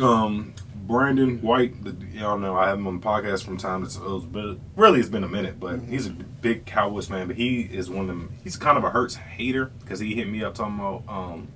Um, 0.00 0.54
Brandon 0.86 1.40
White. 1.42 1.82
The, 1.84 1.94
y'all 2.12 2.38
know 2.38 2.56
I 2.56 2.68
have 2.68 2.78
him 2.78 2.86
on 2.86 3.00
the 3.00 3.06
podcast 3.06 3.44
from 3.44 3.56
time 3.56 3.86
to 3.86 3.92
time. 3.92 4.28
But 4.30 4.58
really, 4.76 5.00
it's 5.00 5.08
been 5.08 5.24
a 5.24 5.28
minute. 5.28 5.58
But 5.58 5.80
he's 5.80 6.06
a 6.06 6.10
big 6.10 6.66
Cowboys 6.66 7.06
fan. 7.06 7.26
But 7.26 7.36
he 7.36 7.62
is 7.62 7.90
one 7.90 8.02
of 8.02 8.06
them. 8.08 8.32
He's 8.44 8.56
kind 8.56 8.78
of 8.78 8.84
a 8.84 8.90
Hurts 8.90 9.16
hater 9.16 9.72
because 9.80 9.98
he 10.00 10.14
hit 10.14 10.28
me 10.28 10.42
up 10.44 10.54
talking 10.54 10.76
about. 10.78 11.02
Um, 11.08 11.48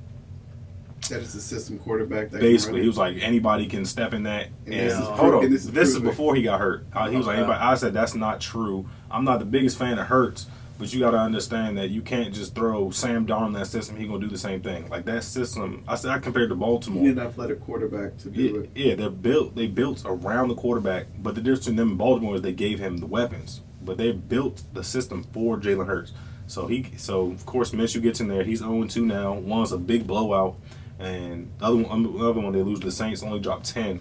That 1.11 1.21
is 1.21 1.33
the 1.33 1.41
system 1.41 1.79
quarterback. 1.79 2.31
That 2.31 2.41
Basically, 2.41 2.81
he 2.81 2.87
was 2.89 2.99
like, 2.99 3.17
anybody 3.21 3.67
can 3.67 3.85
step 3.85 4.13
in 4.13 4.25
that. 4.25 4.49
And 4.67 4.75
And, 4.75 4.91
this 4.91 4.99
is 4.99 5.07
hold 5.07 5.35
on, 5.35 5.45
and 5.45 5.53
this, 5.55 5.67
this 5.67 5.91
is 5.91 5.97
is 5.97 6.01
before 6.01 6.35
he 6.35 6.43
got 6.43 6.61
hurt. 6.61 6.87
Uh, 6.93 7.09
he 7.09 7.17
was 7.17 7.27
like, 7.27 7.39
anybody. 7.39 7.61
I 7.61 7.75
said 7.77 7.93
that's 7.95 8.15
not 8.15 8.41
true. 8.41 8.87
I'm 9.11 9.25
not 9.25 9.39
the 9.39 9.45
biggest 9.45 9.79
fan 9.79 9.99
of 9.99 10.09
Hurts, 10.09 10.47
but 10.79 10.93
you 10.93 11.01
got 11.01 11.13
to 11.13 11.19
understand 11.19 11.79
that 11.79 11.91
you 11.91 12.03
can't 12.03 12.35
just 12.35 12.55
throw 12.55 12.91
Sam 12.91 13.27
Darnold 13.27 13.49
in 13.49 13.53
that 13.55 13.67
system. 13.69 13.97
He 13.97 14.07
gonna 14.07 14.19
do 14.21 14.27
the 14.29 14.37
same 14.39 14.61
thing. 14.61 14.89
Like 14.89 15.05
that 15.05 15.23
system. 15.25 15.85
I 15.87 15.95
said 15.95 16.11
I 16.11 16.19
compared 16.19 16.49
to 16.51 16.55
You 16.55 16.61
Baltimore. 16.61 17.03
need 17.03 17.13
an 17.19 17.21
athletic 17.21 17.61
quarterback 17.61 18.17
to 18.19 18.31
do 18.31 18.41
Yeah, 18.43 18.61
it. 18.61 18.71
yeah, 18.75 18.95
they're 18.97 19.11
built. 19.11 19.55
They 19.55 19.67
built 19.69 20.03
around 20.05 20.49
the 20.49 20.55
quarterback, 20.57 21.07
but 21.23 21.35
the 21.37 21.41
difference 21.41 21.61
between 21.61 21.77
them 21.77 21.89
and 21.91 21.99
Baltimore 21.99 22.35
is 22.37 22.43
they 22.43 22.53
gave 22.53 22.79
him 22.81 22.97
the 22.99 23.07
weapons, 23.07 23.61
but 23.85 23.99
they 23.99 24.11
built 24.13 24.63
the 24.73 24.83
system 24.83 25.25
for 25.33 25.57
Jalen 25.59 25.87
Hurts. 25.87 26.13
So 26.47 26.67
he, 26.67 26.87
so 26.97 27.31
of 27.31 27.47
course 27.47 27.71
Minshew 27.71 28.03
gets 28.03 28.21
in 28.21 28.29
there. 28.29 28.43
He's 28.45 28.59
0 28.59 28.85
2 28.85 29.07
now. 29.07 29.33
One's 29.35 29.73
a 29.73 29.79
big 29.79 30.07
blowout, 30.07 30.57
and 30.99 31.51
the 31.59 31.65
other 31.67 31.77
one, 31.77 31.87
um, 31.91 32.03
the 32.19 32.25
other 32.29 32.41
one 32.41 32.53
they 32.53 32.63
lose 32.63 32.81
to 32.81 32.87
the 32.87 32.93
Saints 32.93 33.23
only 33.23 33.41
dropped 33.41 33.67
10. 33.67 34.01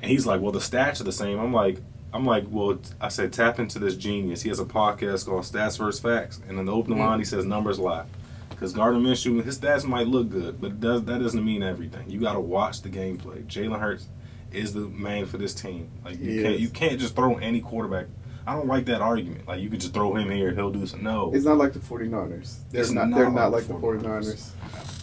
And 0.00 0.10
he's 0.10 0.26
like, 0.26 0.40
well, 0.40 0.52
the 0.52 0.58
stats 0.60 1.00
are 1.00 1.04
the 1.04 1.12
same. 1.12 1.38
I'm 1.38 1.52
like, 1.52 1.78
I'm 2.12 2.24
like, 2.24 2.44
well, 2.48 2.78
I 3.00 3.08
said 3.08 3.32
tap 3.32 3.58
into 3.58 3.78
this 3.78 3.96
genius. 3.96 4.42
He 4.42 4.48
has 4.48 4.60
a 4.60 4.64
podcast 4.64 5.26
called 5.26 5.44
Stats 5.44 5.78
versus 5.78 6.00
Facts, 6.00 6.40
and 6.48 6.58
in 6.58 6.64
the 6.64 6.72
opening 6.72 7.00
line 7.00 7.18
he 7.18 7.24
says 7.24 7.44
numbers 7.44 7.78
lie. 7.78 8.06
Because 8.50 8.72
Gardner 8.72 8.98
Minshew, 8.98 9.44
his 9.44 9.58
stats 9.58 9.84
might 9.84 10.08
look 10.08 10.30
good, 10.30 10.60
but 10.60 10.72
it 10.72 10.80
does 10.80 11.04
that 11.04 11.20
doesn't 11.20 11.44
mean 11.44 11.62
everything. 11.62 12.10
You 12.10 12.18
got 12.20 12.32
to 12.32 12.40
watch 12.40 12.82
the 12.82 12.88
gameplay. 12.88 13.44
Jalen 13.46 13.78
Hurts 13.78 14.08
is 14.52 14.72
the 14.72 14.80
man 14.80 15.26
for 15.26 15.38
this 15.38 15.54
team. 15.54 15.90
Like 16.04 16.18
you 16.18 16.42
can't 16.42 16.58
you 16.58 16.68
can't 16.68 16.98
just 16.98 17.14
throw 17.14 17.36
any 17.36 17.60
quarterback. 17.60 18.06
I 18.46 18.54
don't 18.54 18.66
like 18.66 18.86
that 18.86 19.02
argument. 19.02 19.46
Like 19.46 19.60
you 19.60 19.68
could 19.68 19.80
just 19.80 19.92
throw 19.92 20.14
him 20.16 20.30
here, 20.30 20.52
he'll 20.54 20.70
do 20.70 20.86
some. 20.86 21.02
No. 21.02 21.30
It's 21.34 21.44
not 21.44 21.58
like 21.58 21.74
the 21.74 21.80
49ers. 21.80 22.56
They're 22.70 22.80
It's 22.80 22.90
not, 22.90 23.10
not 23.10 23.16
they're 23.18 23.30
not 23.30 23.52
like 23.52 23.68
like 23.68 23.68
the 23.68 23.74
the 23.74 24.08
49ers. 24.08 24.50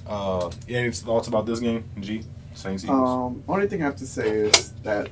Uh, 0.08 0.52
any 0.68 0.92
thoughts 0.92 1.28
about 1.28 1.46
this 1.46 1.60
game, 1.60 1.84
G? 2.00 2.24
Saints 2.56 2.84
Eagles. 2.84 3.10
Um, 3.10 3.44
only 3.48 3.68
thing 3.68 3.82
I 3.82 3.86
have 3.86 3.98
to 3.98 4.08
say 4.08 4.30
is 4.30 4.72
that 4.84 5.10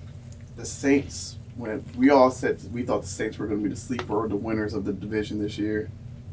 the 0.55 0.65
Saints, 0.65 1.37
when 1.55 1.83
we 1.97 2.09
all 2.09 2.31
said 2.31 2.59
we 2.73 2.83
thought 2.83 3.01
the 3.01 3.07
Saints 3.07 3.37
were 3.37 3.47
going 3.47 3.59
to 3.59 3.63
be 3.63 3.69
the 3.69 3.79
sleeper 3.79 4.15
or 4.15 4.27
the 4.27 4.35
winners 4.35 4.73
of 4.73 4.85
the 4.85 4.93
division 4.93 5.39
this 5.41 5.57
year, 5.57 5.89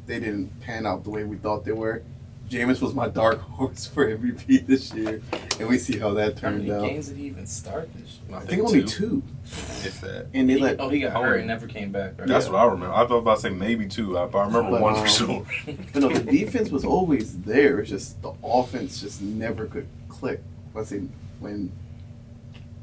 they 0.07 0.19
didn't 0.21 0.61
pan 0.61 0.87
out 0.87 1.05
the 1.05 1.11
way 1.11 1.25
we 1.25 1.37
thought 1.37 1.65
they 1.65 1.73
were. 1.73 2.03
Jameis 2.49 2.81
was 2.81 2.95
my 2.95 3.07
dark 3.07 3.39
horse 3.53 3.87
for 3.87 4.05
MVP 4.13 4.67
this 4.67 4.93
year, 4.93 5.23
and 5.61 5.69
we 5.69 5.79
see 5.79 5.99
how 6.01 6.13
that 6.15 6.35
How 6.35 6.41
turned 6.51 6.67
many 6.67 6.73
out. 6.73 6.83
games 6.83 7.07
did 7.09 7.17
he 7.19 7.27
even 7.27 7.47
start 7.47 7.89
this 7.95 8.19
year? 8.29 8.39
I 8.39 8.41
think 8.45 8.63
only 8.65 8.83
two, 8.83 9.23
if 9.45 10.01
that. 10.01 10.27
and 10.35 10.51
they 10.51 10.55
He- 10.55 10.61
let. 10.61 10.81
oh, 10.81 10.89
he 10.89 10.99
got 10.99 11.15
Oh, 11.15 11.23
hurt 11.23 11.37
and 11.37 11.47
never 11.47 11.69
came 11.69 11.93
back. 11.93 12.19
Right? 12.19 12.27
That's 12.27 12.49
what 12.49 12.57
I 12.57 12.65
remember. 12.65 12.93
I 12.93 13.07
thought 13.07 13.19
about 13.19 13.37
to 13.37 13.43
say 13.43 13.51
maybe 13.51 13.87
two, 13.87 14.19
uh, 14.19 14.27
but 14.27 14.39
I 14.39 14.47
remember 14.47 14.73
But, 14.73 14.81
one 14.83 14.95
um, 14.97 15.03
for 15.03 15.09
sure. 15.09 15.47
But 15.93 16.03
no, 16.03 16.09
the 16.09 16.25
defense 16.29 16.71
was 16.71 16.85
always 16.85 17.39
there. 17.43 17.79
It's 17.79 17.91
just 17.91 18.21
the 18.21 18.33
offense 18.43 19.01
just 19.01 19.23
never 19.23 19.67
could 19.67 19.87
click. 20.09 20.41
I 20.77 20.83
say 20.83 21.03
when. 21.39 21.71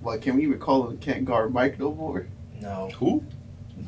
What 0.02 0.22
can 0.22 0.36
we 0.36 0.44
even 0.44 0.60
call 0.60 0.90
him? 0.90 0.98
Can't 0.98 1.26
guard 1.26 1.54
Mike 1.54 1.80
no 1.80 1.94
more. 1.94 2.28
No. 2.62 2.90
Who? 2.98 3.24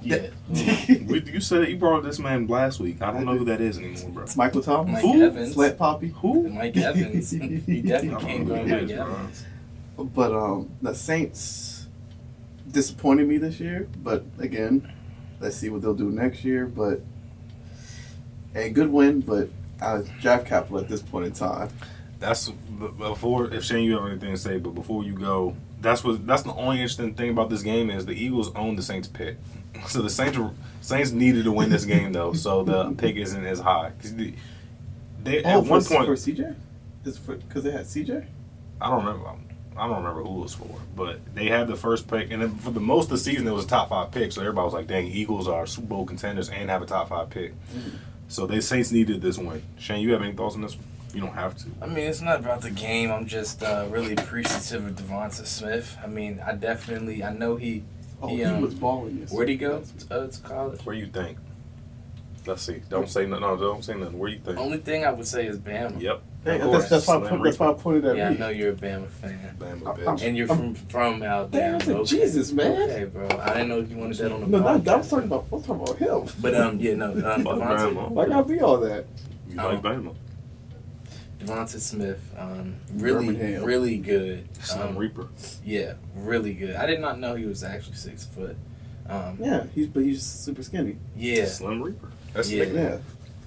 Yeah. 0.01 0.28
We- 0.50 1.24
you 1.25 1.39
said 1.42 1.68
you 1.68 1.78
brought 1.78 2.04
this 2.04 2.20
man 2.20 2.48
last 2.48 2.80
week. 2.80 3.01
I 3.01 3.12
don't 3.12 3.25
know 3.25 3.38
who 3.38 3.46
that 3.46 3.62
is 3.62 3.78
anymore, 3.78 4.10
bro. 4.12 4.24
It's 4.24 4.36
Michael 4.36 4.62
Thomas. 4.62 4.94
Mike 4.94 5.01
Who? 5.01 5.24
Evans. 5.24 5.54
Slant 5.54 5.78
Poppy. 5.78 6.08
Who? 6.22 6.50
Mike 6.50 6.78
Evans. 6.78 7.32
he 7.32 7.82
definitely 7.82 8.25
can't 8.25 8.48
know 8.48 8.56
go 8.56 8.63
Mike 8.63 8.72
it 8.72 8.84
is, 8.84 8.92
bro. 8.92 9.01
Evans. 9.06 9.46
But 9.98 10.32
um, 10.34 10.70
the 10.82 10.94
Saints 10.96 11.88
disappointed 12.70 13.28
me 13.28 13.38
this 13.38 13.60
year. 13.60 13.88
But 14.04 14.24
again, 14.39 14.92
let's 15.39 15.58
see 15.58 15.70
what 15.70 15.82
they'll 15.82 15.94
do 15.94 16.10
next 16.10 16.44
year. 16.44 16.66
But 16.66 17.01
a 18.56 18.70
good 18.70 18.92
win, 18.92 19.22
but 19.22 19.50
uh, 19.82 20.04
draft 20.22 20.46
capital 20.46 20.80
at 20.80 20.88
this 20.88 21.01
point 21.01 21.25
in 21.25 21.32
time. 21.34 21.70
That's 22.20 22.50
before. 22.98 23.54
If 23.54 23.63
Shane, 23.63 23.84
you 23.84 23.98
have 23.98 24.06
anything 24.10 24.32
to 24.32 24.38
say, 24.38 24.58
but 24.58 24.72
before 24.75 25.04
you 25.04 25.13
go, 25.13 25.56
that's 25.82 26.04
what. 26.04 26.26
That's 26.28 26.44
the 26.44 26.54
only 26.54 26.78
interesting 26.78 27.14
thing 27.16 27.30
about 27.30 27.50
this 27.50 27.62
game 27.62 27.90
is 27.90 28.06
the 28.06 28.14
Eagles 28.14 28.54
own 28.56 28.76
the 28.76 28.82
Saints 28.82 29.08
pick. 29.08 29.38
So 29.88 30.02
the 30.02 30.10
Saints 30.10 30.38
Saints 30.82 31.12
needed 31.12 31.46
to 31.46 31.52
win 31.52 31.70
this 31.70 31.86
game 31.86 32.12
though, 32.12 32.34
so 32.34 32.64
the 32.64 32.92
pick 32.92 33.16
isn't 33.16 33.46
as 33.46 33.60
high. 33.60 33.92
'Cause 34.02 34.14
the- 34.16 34.34
they 35.24 35.44
Oh, 35.44 35.60
at 35.62 35.66
one 35.66 35.82
for, 35.82 35.96
point, 35.96 36.06
for 36.08 36.16
CJ, 36.16 36.56
is 37.06 37.18
because 37.18 37.64
they 37.64 37.72
had 37.72 37.86
CJ. 37.86 38.26
I 38.82 38.90
don't 38.90 39.06
remember. 39.06 39.30
I 39.78 39.88
don't 39.88 39.98
remember 39.98 40.24
who 40.24 40.40
it 40.40 40.42
was 40.44 40.54
for, 40.56 40.68
but 40.98 41.20
they 41.36 41.48
had 41.48 41.68
the 41.68 41.76
first 41.78 42.08
pick, 42.10 42.32
and 42.32 42.42
then 42.42 42.56
for 42.56 42.72
the 42.72 42.80
most 42.82 43.06
of 43.06 43.12
the 43.12 43.18
season, 43.20 43.48
it 43.48 43.52
was 43.52 43.64
a 43.66 43.68
top 43.68 43.90
five 43.90 44.12
pick. 44.12 44.32
So 44.34 44.42
everybody 44.42 44.66
was 44.66 44.74
like, 44.74 44.88
"Dang, 44.88 45.08
Eagles 45.08 45.48
are 45.48 45.66
Super 45.66 45.88
Bowl 45.88 46.06
contenders 46.06 46.50
and 46.50 46.70
have 46.70 46.82
a 46.82 46.86
top 46.86 47.08
five 47.10 47.30
pick." 47.30 47.54
Mm. 47.74 47.92
So 48.28 48.46
they 48.46 48.60
Saints 48.60 48.92
needed 48.92 49.22
this 49.22 49.38
win. 49.38 49.62
Shane, 49.78 50.02
you 50.02 50.12
have 50.12 50.22
any 50.22 50.34
thoughts 50.34 50.56
on 50.56 50.62
this? 50.62 50.76
one? 50.76 50.84
You 51.13 51.22
don't 51.22 51.34
have 51.34 51.58
to. 51.58 51.66
I 51.82 51.88
mean, 51.88 52.06
it's 52.08 52.22
not 52.22 52.39
about 52.39 52.62
the 52.62 52.70
game. 52.70 53.12
I'm 53.12 53.25
just 53.25 53.63
uh, 53.63 53.88
really 53.89 54.13
appreciative 54.13 54.86
of 54.86 54.96
Devonta 54.96 55.46
Smith. 55.46 55.98
I 56.04 56.08
mean, 56.08 56.39
I 56.46 56.54
definitely, 56.54 57.24
I 57.24 57.34
know 57.34 57.56
he. 57.56 57.84
Oh, 58.22 58.28
He, 58.28 58.38
he, 58.38 58.44
um, 58.44 58.62
was 58.62 58.74
balling. 58.75 59.22
This 59.22 59.32
Where'd 59.32 59.50
he 59.50 59.56
year. 59.56 59.70
go 59.70 59.84
uh, 60.12 60.28
to 60.28 60.42
college? 60.42 60.82
Where 60.82 60.96
you 60.96 61.08
think? 61.08 61.38
Let's 62.46 62.62
see. 62.63 62.82
Don't 62.89 63.10
say 63.10 63.25
no. 63.25 63.39
No, 63.39 63.56
don't 63.56 63.84
say 63.84 63.96
nothing. 63.96 64.18
Where 64.20 64.30
you 64.30 64.39
think? 64.39 64.58
Only 64.58 64.78
thing 64.78 65.06
I 65.06 65.12
would 65.12 65.28
say 65.28 65.46
is 65.48 65.58
Bama. 65.58 66.00
Yep. 66.01 66.22
Hey, 66.44 66.58
that's, 66.58 66.63
course, 66.63 66.89
that's, 66.89 67.08
why 67.08 67.16
I 67.18 67.30
put, 67.30 67.44
that's 67.44 67.60
why 67.60 67.66
I 67.68 67.70
Reaper. 67.72 67.82
pointed 67.82 68.06
at 68.06 68.16
Yeah, 68.18 68.30
I 68.30 68.34
know 68.34 68.50
you're 68.50 68.72
a 68.72 68.75
Bama 68.75 69.08
fan. 69.08 69.56
Bama, 69.60 69.98
bitch. 69.98 70.22
And 70.22 70.38
you're 70.38 70.48
from 70.48 70.74
from 70.74 71.22
Alabama. 71.22 71.80
Damn, 71.80 71.96
okay. 71.96 72.04
Jesus, 72.06 72.51
man. 72.51 72.89
Okay, 72.89 73.06
bro. 73.06 73.28
I 73.42 73.54
didn't 73.54 73.70
know 73.70 73.80
you 73.80 73.98
wanted 73.98 74.18
that 74.18 74.32
on 74.32 74.42
the 74.42 74.48
No, 74.48 74.60
podcast. 74.63 74.84
that, 74.86 74.94
I 74.94 74.98
was 74.98 75.10
talking 75.10 75.25
about. 75.25 75.46
I 75.51 75.56
was 75.56 75.66
talking 75.66 75.82
about 75.84 75.98
him. 75.98 76.36
But 76.42 76.56
um, 76.56 76.80
yeah, 76.80 76.96
no, 76.96 77.12
um, 77.12 77.22
Fuck 77.22 77.36
Devonta, 77.58 77.94
Bama. 77.94 78.10
Why 78.10 78.28
gotta 78.28 78.48
be 78.48 78.60
all 78.62 78.78
that? 78.78 79.06
You 79.50 79.56
like 79.56 79.82
Bama? 79.82 80.16
Devonta 81.39 81.79
Smith, 81.79 82.19
um, 82.38 82.75
really, 82.93 83.27
Birmingham. 83.27 83.63
really 83.63 83.98
good. 83.98 84.48
Slim 84.62 84.89
Um, 84.89 84.98
Reaper. 84.98 85.27
yeah, 85.63 85.93
really 86.15 86.53
good. 86.53 86.75
I 86.75 86.86
did 86.86 87.00
not 87.00 87.19
know 87.19 87.36
he 87.36 87.46
was 87.46 87.63
actually 87.63 87.96
six 87.96 88.25
foot. 88.25 88.58
Um, 89.08 89.38
Yeah, 89.41 89.63
he's 89.74 89.88
but 89.88 90.03
he's 90.03 90.22
super 90.22 90.62
skinny. 90.63 90.98
yeah, 91.15 91.46
Slim 91.46 91.81
Reaper. 91.81 92.10
That's 92.34 92.51
Yeah. 92.51 92.63
Yeah. 92.65 92.98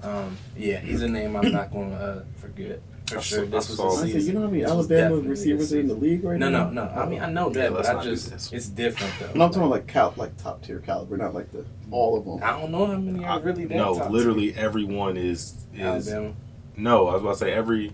um, 0.02 0.37
yeah. 0.56 0.78
He's 0.80 1.02
a 1.02 1.08
name 1.08 1.37
I'm 1.37 1.52
not 1.52 1.70
going 1.70 1.90
to 1.90 1.96
uh, 1.96 2.22
forget 2.37 2.80
for 3.06 3.18
I 3.18 3.20
sure. 3.20 3.38
saw- 3.44 3.50
This 3.50 3.52
I 3.52 3.56
was 3.56 3.76
saw- 3.76 3.84
a 3.84 3.92
I 3.92 3.96
said, 3.96 4.06
season. 4.06 4.26
you 4.26 4.32
know 4.32 4.40
how 4.40 4.46
many 4.50 4.62
This 4.62 4.70
was 4.72 4.78
Alabama 4.90 5.00
definitely 5.02 5.28
receivers 5.28 5.72
are 5.75 5.80
in 5.80 5.87
the 5.88 5.94
league 5.94 6.25
right 6.25 6.38
No, 6.38 6.49
now? 6.49 6.64
no, 6.70 6.87
no. 6.87 6.94
no. 6.94 7.00
I 7.02 7.06
mean, 7.06 7.20
I 7.20 7.30
know 7.30 7.50
that, 7.50 7.72
let's 7.75 7.88
but 7.88 7.99
I 7.99 8.02
just 8.04 8.52
it's 8.54 8.68
different 8.68 9.12
though. 9.20 9.38
No, 9.38 9.44
I'm 9.44 9.52
talking 9.52 9.68
like 9.68 9.87
cal- 9.87 10.14
like 10.16 10.34
top 10.38 10.62
tier 10.62 10.78
caliber, 10.80 11.16
not 11.18 11.34
like 11.34 11.52
the 11.52 11.64
all 11.90 12.16
of 12.18 12.25
them. 12.25 12.40
I 12.42 12.58
don't 12.58 12.72
know 12.72 12.87
how 12.87 12.96
many 12.96 13.22
are 13.25 13.38
really 13.40 13.66
that 13.66 13.76
no, 13.76 13.99
top 13.99 14.11
literally 14.11 14.54
everyone 14.54 15.16
is 15.18 15.54
is 15.75 16.08
Alabama. 16.08 16.32
No. 16.76 17.09
I 17.09 17.12
was 17.14 17.23
about 17.23 17.33
to 17.33 17.38
say 17.38 17.52
every 17.52 17.93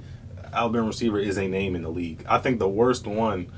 Alabama 0.53 0.87
receiver 0.87 1.19
is 1.19 1.37
a 1.37 1.47
name 1.49 1.77
in 1.77 1.83
the 1.83 1.91
league. 1.91 2.25
I 2.29 2.39
think 2.39 2.59
the 2.59 2.69
worst 2.69 3.07
one. 3.07 3.51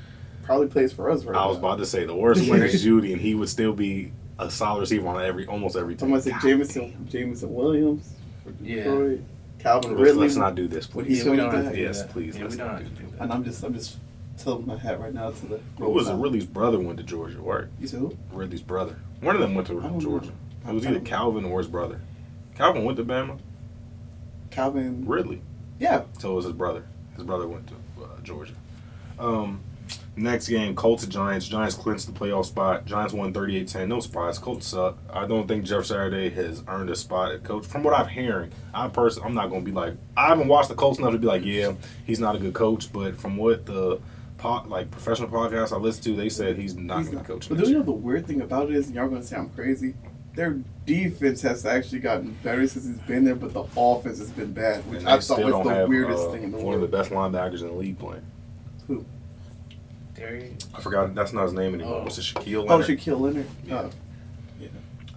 Probably 0.45 0.67
plays 0.67 0.93
for 0.93 1.09
us 1.11 1.25
right 1.25 1.37
I 1.37 1.47
was 1.47 1.59
now. 1.59 1.67
about 1.67 1.79
to 1.79 1.87
say 1.87 2.05
the 2.05 2.15
worst 2.17 2.49
one 2.49 2.63
is 2.63 2.83
Jeudy, 2.85 3.13
and 3.13 3.21
he 3.21 3.35
would 3.35 3.49
still 3.49 3.73
be 3.73 4.13
a 4.39 4.51
solid 4.51 4.81
receiver 4.81 5.07
on 5.07 5.23
every 5.23 5.47
almost 5.47 5.77
every 5.77 5.95
team. 5.95 6.01
Someone 6.01 6.23
said 6.23 6.35
Jameson, 6.43 7.07
Jameson 7.09 7.55
Williams 7.55 8.11
for 8.43 8.53
Yeah. 8.63 8.77
Detroit. 8.85 9.21
Calvin 9.61 9.91
Let's, 9.91 10.03
Ridley. 10.03 10.23
let's 10.23 10.37
not 10.37 10.55
do 10.55 10.67
this, 10.67 10.93
When 10.95 11.05
please. 11.05 11.19
He's 11.19 11.25
yeah, 11.27 11.31
we 11.33 11.37
don't 11.37 11.53
have 11.55 11.65
back. 11.65 11.73
to 11.73 11.77
do 11.79 11.83
Yes, 11.85 12.01
that. 12.03 12.11
please, 12.11 12.35
Yeah, 12.35 12.43
let's 12.45 12.55
we 12.55 12.59
don't 12.59 12.73
not 12.73 12.79
do 12.79 12.89
do 12.89 13.05
And 13.21 13.31
that. 13.31 13.35
I'm 13.37 13.45
just, 13.45 13.63
I'm 13.63 13.75
just 13.75 13.99
tilting 14.39 14.67
my 14.67 14.79
hat 14.79 14.99
right 14.99 15.13
now 15.13 15.31
to 15.31 15.47
the. 15.47 15.61
What 15.77 15.93
was 15.93 16.09
it? 16.09 16.15
Ridley's 16.15 16.47
brother 16.47 16.81
went 16.81 16.97
to 16.97 17.05
Georgia, 17.05 17.39
right? 17.41 17.67
You 17.79 17.87
said 17.87 18.01
who? 18.01 18.17
Ridley's 18.33 18.63
brother. 18.63 18.97
One 19.21 19.37
of 19.37 19.43
them 19.43 19.55
went 19.55 19.67
to 19.69 19.75
Georgia. 20.01 20.29
know. 20.29 20.33
It 20.71 20.73
was 20.75 20.85
I 20.87 20.89
either 20.89 20.95
don't 20.95 21.05
know. 21.05 21.11
Calvin 21.11 21.45
or 21.45 21.59
his 21.59 21.67
brother. 21.69 22.01
Calvin 22.57 22.85
went 22.85 22.97
to 22.97 23.05
Bama. 23.05 23.39
Calvin. 24.51 25.05
Ridley. 25.07 25.43
Yeah. 25.79 26.03
So 26.19 26.33
it 26.33 26.35
was 26.35 26.45
his 26.45 26.55
brother. 26.55 26.85
His 27.15 27.25
brother 27.25 27.47
went 27.49 27.67
to 27.69 27.75
uh, 28.03 28.21
Georgia. 28.23 28.55
Um, 29.19 29.61
next 30.17 30.49
game, 30.49 30.75
Colts 30.75 31.03
and 31.03 31.13
Giants. 31.13 31.47
Giants 31.49 31.75
clinched 31.75 32.07
the 32.07 32.13
playoff 32.13 32.47
spot. 32.47 32.85
Giants 32.87 33.13
won 33.13 33.33
38-10. 33.33 33.89
No 33.89 34.01
surprise. 34.01 34.39
Colts 34.39 34.67
suck. 34.67 34.99
I 35.13 35.27
don't 35.27 35.47
think 35.47 35.65
Jeff 35.65 35.85
Saturday 35.87 36.31
has 36.31 36.63
earned 36.69 36.91
a 36.91 36.97
spot 36.97 37.33
at 37.33 37.45
coach. 37.45 37.67
From 37.67 37.83
what 37.83 37.95
I'm 37.95 38.09
hearing, 38.09 38.53
I 38.73 38.89
personally, 38.89 39.29
I'm 39.29 39.35
not 39.35 39.51
going 39.51 39.65
to 39.65 39.71
be 39.71 39.75
like, 39.75 39.95
I 40.17 40.29
haven't 40.29 40.49
watched 40.49 40.69
the 40.69 40.75
Colts 40.75 40.99
enough 40.99 41.13
to 41.13 41.19
be 41.19 41.27
like, 41.27 41.45
yeah, 41.45 41.73
he's 42.07 42.21
not 42.21 42.37
a 42.37 42.39
good 42.39 42.55
coach. 42.55 42.93
But 42.93 43.17
from 43.21 43.37
what 43.37 43.67
the 43.67 44.01
po- 44.39 44.65
like 44.67 44.91
professional 44.91 45.29
podcasts 45.29 45.73
I 45.73 45.77
listen 45.77 46.03
to, 46.05 46.17
they 46.17 46.29
said 46.29 46.57
he's 46.57 46.77
not 46.77 47.05
going 47.05 47.19
to 47.19 47.25
coach. 47.25 47.49
But 47.49 47.59
do 47.59 47.69
you 47.69 47.79
know 47.79 47.83
the 47.85 47.93
weird 47.93 48.27
thing 48.27 48.41
about 48.41 48.71
it 48.71 48.77
is, 48.77 48.91
y'all 48.91 49.09
gonna 49.09 49.23
say 49.23 49.37
I'm 49.37 49.51
crazy. 49.51 49.95
Their 50.35 50.59
defense 50.87 51.43
has 51.43 51.67
actually 51.67 51.99
gotten 52.01 52.37
better 52.43 52.67
since 52.67 52.87
he's 52.87 52.97
been 52.99 53.25
there, 53.25 53.35
but 53.35 53.53
the 53.53 53.65
offense 53.77 54.19
has 54.19 54.31
been 54.31 54.53
bad, 54.53 54.89
which 54.91 55.05
I 55.05 55.19
thought 55.21 55.43
was 55.43 55.65
the 55.65 55.75
have 55.75 55.89
weirdest 55.89 56.29
uh, 56.29 56.33
thing 56.33 56.45
in 56.45 56.53
the 56.53 56.59
one 56.59 56.75
of 56.75 56.81
the 56.81 56.87
best 56.89 57.11
linebackers 57.11 57.61
in 57.63 57.69
the 57.69 57.73
league 57.75 57.99
playing. 57.99 58.23
There 60.15 60.43
I 60.75 60.81
forgot 60.81 61.15
that's 61.15 61.33
not 61.33 61.45
his 61.45 61.53
name 61.55 61.75
anymore. 61.75 62.01
Oh. 62.01 62.05
Was 62.05 62.19
it 62.19 62.23
Shaquille 62.23 62.65
Oh, 62.69 62.77
Leonard? 62.77 62.87
Shaquille 62.99 63.21
Leonard. 63.21 63.47
Yeah. 63.65 63.89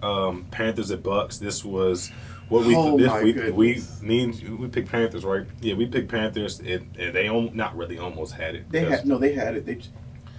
Oh. 0.02 0.28
um, 0.28 0.46
Panthers 0.50 0.90
at 0.90 1.02
Bucks. 1.02 1.38
This 1.38 1.64
was 1.64 2.10
what 2.48 2.64
we 2.66 2.74
Oh 2.74 2.96
this 2.96 3.08
my 3.08 3.22
week 3.22 3.36
we 3.54 3.74
goodness. 3.74 4.02
me 4.02 4.24
and 4.24 4.58
we 4.58 4.68
picked 4.68 4.90
Panthers, 4.90 5.24
right? 5.24 5.46
Yeah, 5.60 5.74
we 5.74 5.86
picked 5.86 6.10
Panthers. 6.10 6.60
and, 6.60 6.96
it 6.96 7.12
they 7.12 7.28
al- 7.28 7.50
not 7.52 7.76
really 7.76 7.98
almost 7.98 8.34
had 8.34 8.54
it. 8.54 8.70
They 8.70 8.84
had 8.84 9.06
no, 9.06 9.18
they 9.18 9.32
had 9.34 9.56
it. 9.56 9.66
They, 9.66 9.80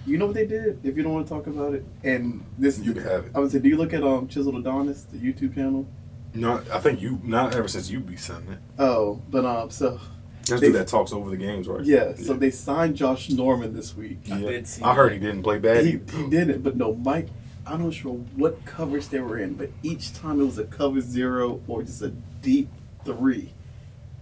you 0.06 0.18
know 0.18 0.26
what 0.26 0.34
they 0.34 0.46
did? 0.46 0.78
If 0.84 0.96
you 0.96 1.02
don't 1.02 1.12
want 1.12 1.26
to 1.26 1.32
talk 1.34 1.46
about 1.46 1.74
it, 1.74 1.84
and 2.04 2.44
this 2.58 2.78
You 2.78 2.94
have 2.94 3.26
it. 3.26 3.32
I 3.34 3.40
would 3.40 3.50
say, 3.50 3.58
do 3.58 3.68
you 3.68 3.76
look 3.76 3.92
at 3.92 4.02
um 4.02 4.28
Chisel 4.28 4.56
Adonis, 4.56 5.02
the 5.04 5.18
YouTube 5.18 5.54
channel? 5.54 5.86
No, 6.34 6.62
I 6.72 6.78
think 6.80 7.00
you 7.00 7.18
not 7.24 7.54
ever 7.54 7.66
since 7.68 7.90
you 7.90 8.00
be 8.00 8.16
sending 8.16 8.52
it. 8.52 8.58
Oh, 8.78 9.20
but 9.30 9.44
um, 9.44 9.70
so 9.70 9.98
There's 10.44 10.60
They- 10.60 10.68
dude 10.68 10.76
that 10.76 10.86
talks 10.88 11.12
over 11.12 11.28
the 11.30 11.36
games, 11.36 11.66
right? 11.66 11.84
yeah, 11.84 12.14
so 12.14 12.34
they 12.34 12.50
signed 12.50 12.94
Josh 12.94 13.30
Norman 13.30 13.74
this 13.74 13.96
week. 13.96 14.18
I 14.30 14.38
Yeah. 14.38 14.48
did 14.50 14.66
see 14.68 14.82
I 14.82 14.94
heard 14.94 15.10
that. 15.10 15.14
he 15.14 15.18
didn't 15.20 15.42
play 15.42 15.58
bad. 15.58 15.84
He, 15.84 15.92
he 16.14 16.28
did 16.30 16.50
it, 16.50 16.62
but 16.62 16.76
no, 16.76 16.94
Mike. 16.94 17.28
I'm 17.68 17.82
not 17.82 17.94
sure 17.94 18.12
what 18.36 18.64
coverage 18.64 19.08
they 19.08 19.18
were 19.18 19.38
in, 19.38 19.54
but 19.54 19.70
each 19.82 20.12
time 20.14 20.40
it 20.40 20.44
was 20.44 20.56
a 20.58 20.64
cover 20.64 21.00
zero 21.00 21.60
or 21.66 21.82
just 21.82 22.00
a 22.00 22.10
deep 22.40 22.68
three. 23.04 23.52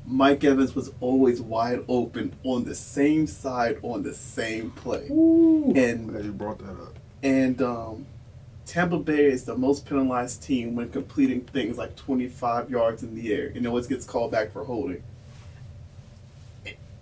Mike 0.06 0.44
Evans 0.44 0.74
was 0.74 0.92
always 1.00 1.40
wide 1.40 1.84
open 1.88 2.34
on 2.44 2.64
the 2.64 2.74
same 2.74 3.26
side 3.26 3.78
on 3.82 4.02
the 4.02 4.12
same 4.14 4.70
play. 4.72 5.06
And 5.08 6.08
Glad 6.10 6.24
you 6.24 6.32
brought 6.32 6.58
that 6.58 6.72
up. 6.72 6.98
And 7.22 7.60
um, 7.62 8.06
Tampa 8.66 8.98
Bay 8.98 9.24
is 9.26 9.44
the 9.44 9.56
most 9.56 9.86
penalized 9.86 10.42
team 10.42 10.74
when 10.76 10.90
completing 10.90 11.40
things 11.42 11.78
like 11.78 11.96
25 11.96 12.70
yards 12.70 13.02
in 13.02 13.14
the 13.14 13.32
air. 13.32 13.50
and 13.54 13.66
always 13.66 13.86
gets 13.86 14.04
called 14.04 14.30
back 14.30 14.52
for 14.52 14.64
holding. 14.64 15.02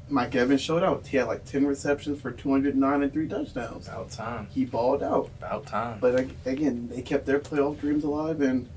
Mike 0.09 0.35
Evans 0.35 0.61
showed 0.61 0.83
out. 0.83 1.07
He 1.07 1.17
had 1.17 1.27
like 1.27 1.45
10 1.45 1.67
receptions 1.67 2.21
for 2.21 2.31
209 2.31 3.03
and 3.03 3.13
three 3.13 3.27
touchdowns. 3.27 3.89
About 3.89 4.11
time. 4.11 4.47
He 4.53 4.65
balled 4.65 5.03
out. 5.03 5.31
About 5.39 5.67
time. 5.67 5.99
But 6.01 6.27
again, 6.45 6.89
they 6.93 7.01
kept 7.03 7.25
their 7.25 7.39
playoff 7.41 7.81
dreams 7.81 8.05
alive, 8.05 8.41
and 8.43 8.69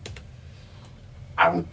I 1.37 1.51
don't. 1.51 1.67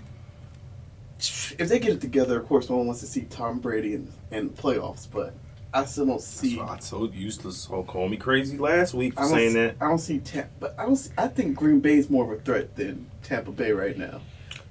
If 1.59 1.69
they 1.69 1.79
get 1.79 1.93
it 1.93 2.01
together, 2.01 2.41
of 2.41 2.47
course, 2.47 2.69
no 2.69 2.77
one 2.77 2.87
wants 2.87 3.01
to 3.01 3.07
see 3.07 3.23
Tom 3.23 3.59
Brady 3.61 3.95
in, 3.95 4.13
in 4.31 4.51
playoffs. 4.51 5.07
But 5.11 5.35
I 5.73 5.85
still 5.85 6.07
don't 6.07 6.17
That's 6.17 6.27
see. 6.27 6.59
why 6.59 6.75
I 6.75 6.77
told 6.79 7.15
you 7.15 7.31
to 7.31 7.53
so 7.53 7.83
call 7.85 8.09
me 8.09 8.17
crazy 8.17 8.59
last 8.59 8.95
week 8.95 9.15
for 9.15 9.21
I 9.21 9.23
don't, 9.25 9.33
saying 9.33 9.51
see, 9.53 9.59
that. 9.61 9.77
I 9.81 9.89
don't 9.89 9.99
see 9.99 10.19
Tampa, 10.19 10.51
but 10.61 10.75
I 10.79 10.85
don't. 10.85 10.97
See, 10.97 11.13
I 11.17 11.29
think 11.29 11.57
Green 11.57 11.81
Bay 11.81 11.97
is 11.97 12.11
more 12.11 12.25
of 12.33 12.39
a 12.39 12.43
threat 12.43 12.75
than 12.77 13.09
Tampa 13.23 13.53
Bay 13.53 13.73
right 13.73 13.97
now. 13.97 14.21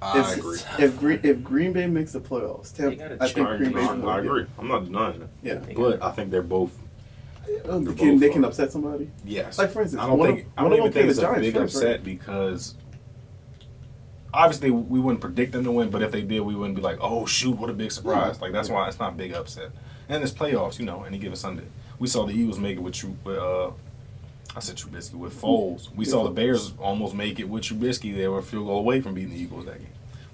I 0.01 0.19
if, 0.31 0.37
agree. 0.37 0.59
If 0.79 0.99
Green 0.99 1.19
if 1.23 1.43
Green 1.43 1.73
Bay 1.73 1.87
makes 1.87 2.11
the 2.11 2.19
playoffs, 2.19 2.75
Tampa, 2.75 2.95
gotta 2.95 3.17
I 3.23 3.27
think 3.29 3.47
Green 3.47 3.61
agree. 3.69 3.81
Bay's 3.81 3.89
I, 3.89 3.95
more. 3.95 4.11
I 4.11 4.19
agree. 4.19 4.45
I'm 4.57 4.67
not 4.67 4.85
denying 4.85 5.19
that. 5.19 5.29
Yeah, 5.43 5.55
They 5.55 5.73
But 5.73 6.01
I 6.03 6.11
think 6.11 6.31
they're 6.31 6.41
both 6.41 6.77
yeah. 7.47 7.57
They 7.57 7.61
They're 7.63 7.93
can, 7.93 8.11
both 8.13 8.19
they 8.19 8.29
can 8.29 8.45
upset 8.45 8.71
somebody. 8.71 9.09
Yes. 9.25 9.57
Like, 9.57 9.71
for 9.71 9.81
instance, 9.81 10.01
I 10.01 10.07
don't 10.07 10.17
one 10.17 10.35
think 10.35 10.47
of- 10.47 10.51
I 10.57 10.63
don't 10.63 10.73
even 10.73 10.91
think 10.91 11.09
it's 11.09 11.19
the 11.19 11.25
a 11.29 11.33
Giants 11.33 11.47
big 11.47 11.57
upset 11.57 11.91
right? 11.91 12.03
because 12.03 12.75
obviously 14.33 14.71
we 14.71 14.99
wouldn't 14.99 15.21
predict 15.21 15.51
them 15.53 15.63
to 15.63 15.71
win, 15.71 15.89
but 15.89 16.01
if 16.01 16.11
they 16.11 16.21
did, 16.21 16.41
we 16.41 16.55
wouldn't 16.55 16.75
be 16.75 16.81
like, 16.81 16.97
"Oh 17.01 17.25
shoot, 17.25 17.57
what 17.57 17.69
a 17.69 17.73
big 17.73 17.91
surprise!" 17.91 18.41
Like 18.41 18.51
that's 18.51 18.69
why 18.69 18.87
it's 18.87 18.99
not 18.99 19.13
a 19.13 19.15
big 19.15 19.33
upset. 19.33 19.71
And 20.09 20.21
it's 20.23 20.31
playoffs, 20.33 20.79
you 20.79 20.85
know, 20.85 21.03
any 21.03 21.17
given 21.17 21.35
Sunday. 21.37 21.65
We 21.99 22.07
saw 22.07 22.25
the 22.25 22.33
Eagles 22.33 22.59
make 22.59 22.77
it 22.77 22.81
with 22.81 22.93
Tru- 22.95 23.15
with 23.23 23.37
uh, 23.37 23.71
I 24.55 24.59
said 24.59 24.75
Trubisky 24.75 25.13
with 25.13 25.39
Foles. 25.39 25.93
We 25.95 26.03
saw 26.05 26.23
the 26.23 26.31
Bears 26.31 26.73
almost 26.79 27.13
make 27.15 27.39
it 27.39 27.47
with 27.47 27.63
Trubisky. 27.63 28.15
They 28.15 28.27
were 28.27 28.39
a 28.39 28.43
field 28.43 28.65
goal 28.67 28.79
away 28.79 28.99
from 29.01 29.13
beating 29.13 29.31
the 29.31 29.39
Eagles 29.39 29.65
that 29.65 29.79
game. 29.79 29.87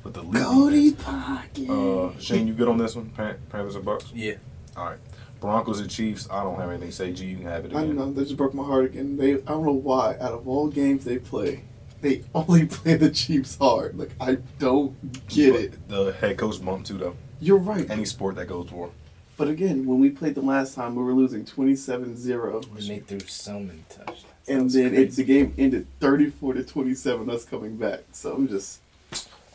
With 0.03 0.13
the 0.13 0.23
lead 0.23 0.43
Cody. 0.43 0.91
Parkey. 0.93 1.69
Uh, 2.15 2.17
Shane, 2.19 2.47
you 2.47 2.53
good 2.53 2.67
on 2.69 2.77
this 2.77 2.95
one? 2.95 3.09
Pan- 3.09 3.37
Panthers 3.49 3.75
or 3.75 3.81
Bucks? 3.81 4.11
yeah. 4.15 4.35
All 4.75 4.85
right. 4.85 4.97
Broncos 5.39 5.79
and 5.79 5.89
Chiefs. 5.89 6.27
I 6.31 6.43
don't 6.43 6.55
have 6.59 6.69
anything 6.69 6.89
to 6.89 6.95
say. 6.95 7.11
G, 7.13 7.25
you 7.25 7.37
can 7.37 7.45
have 7.45 7.65
it 7.65 7.75
I 7.75 7.81
again. 7.81 7.95
know 7.95 8.11
that 8.11 8.23
just 8.23 8.37
broke 8.37 8.55
my 8.55 8.63
heart 8.63 8.85
again. 8.85 9.17
They 9.17 9.33
I 9.33 9.37
don't 9.37 9.65
know 9.65 9.71
why. 9.73 10.15
Out 10.19 10.31
of 10.33 10.47
all 10.47 10.67
games 10.67 11.03
they 11.05 11.19
play, 11.19 11.61
they 12.01 12.23
only 12.35 12.65
play 12.77 12.95
the 12.95 13.09
Chiefs 13.09 13.57
hard. 13.57 13.97
Like 13.97 14.11
I 14.19 14.35
don't 14.59 14.95
get 15.27 15.55
it. 15.55 15.87
The 15.89 16.11
head 16.13 16.37
coach 16.37 16.63
bump 16.63 16.85
too, 16.85 16.97
though. 16.97 17.15
You're 17.39 17.57
right. 17.57 17.89
Any 17.89 18.05
sport 18.05 18.35
that 18.35 18.47
goes 18.47 18.69
for. 18.69 18.89
But 19.37 19.47
again, 19.49 19.85
when 19.85 19.99
we 19.99 20.09
played 20.09 20.33
the 20.33 20.41
last 20.41 20.73
time, 20.73 20.95
we 20.95 21.03
were 21.03 21.13
losing 21.13 21.45
27-0. 21.45 22.63
And 22.75 22.81
they 22.89 22.99
threw 22.99 23.19
so 23.27 23.59
many 23.59 23.83
touchdowns. 23.89 24.25
And 24.47 24.69
then 24.71 24.95
it, 24.95 25.11
the 25.11 25.23
game 25.23 25.53
ended 25.57 25.85
34 25.99 26.53
to 26.55 26.63
27, 26.63 27.29
us 27.29 27.45
coming 27.45 27.77
back. 27.77 27.99
So 28.13 28.33
I'm 28.33 28.47
just. 28.47 28.79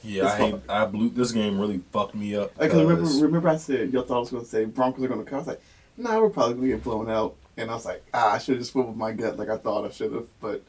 Yeah, 0.05 0.27
I 0.27 0.37
hate. 0.37 0.55
I 0.69 0.85
blew. 0.87 1.11
This 1.11 1.33
game 1.33 1.59
really 1.61 1.81
fucked 1.93 2.15
me 2.15 2.37
up. 2.37 2.57
Because 2.59 2.81
remember, 2.83 3.03
'cause- 3.03 3.23
remember, 3.23 3.49
I 3.49 3.57
said, 3.57 3.93
y'all 3.93 4.03
thought 4.03 4.17
I 4.17 4.21
was 4.21 4.31
going 4.31 4.45
to 4.45 4.49
say 4.49 4.65
Broncos 4.65 5.05
are 5.05 5.09
going 5.09 5.25
to 5.25 5.29
come. 5.29 5.37
I 5.37 5.39
was 5.39 5.47
like, 5.49 5.63
nah, 5.97 6.21
we're 6.21 6.29
probably 6.31 6.55
going 6.55 6.69
to 6.69 6.75
get 6.77 6.85
blown 6.85 7.09
out. 7.11 7.37
And 7.57 7.71
I 7.71 7.75
was 7.75 7.85
like, 7.85 8.05
ah, 8.15 8.33
I 8.35 8.39
should 8.39 8.55
have 8.55 8.63
just 8.63 8.75
went 8.75 8.89
with 8.89 8.97
my 8.97 9.13
gut 9.13 9.37
like 9.39 9.49
I 9.49 9.57
thought 9.59 9.85
I 9.85 9.91
should 9.91 10.13
have. 10.13 10.27
But 10.41 10.63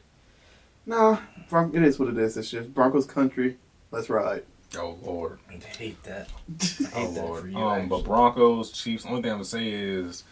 nah, 0.86 1.18
Bron- 1.48 1.74
it 1.74 1.82
is 1.82 1.98
what 1.98 2.08
it 2.08 2.18
is. 2.18 2.36
It's 2.36 2.50
just 2.50 2.74
Broncos 2.74 3.06
country. 3.06 3.56
Let's 3.90 4.08
ride. 4.10 4.42
oh 4.78 4.96
lord, 5.02 5.38
I 5.48 5.54
hate 5.76 6.02
that. 6.04 6.28
I 6.48 6.90
oh 6.94 7.06
hate 7.06 7.14
that 7.14 7.22
lord. 7.22 7.42
for 7.42 7.48
you. 7.48 7.58
Um, 7.58 7.88
but. 7.88 8.04
Broncos, 8.04 8.70
Chiefs. 8.72 9.06
Only 9.06 9.22
thing 9.22 9.30
I'm 9.30 9.36
gonna 9.38 9.44
say 9.44 9.68
is 9.70 10.24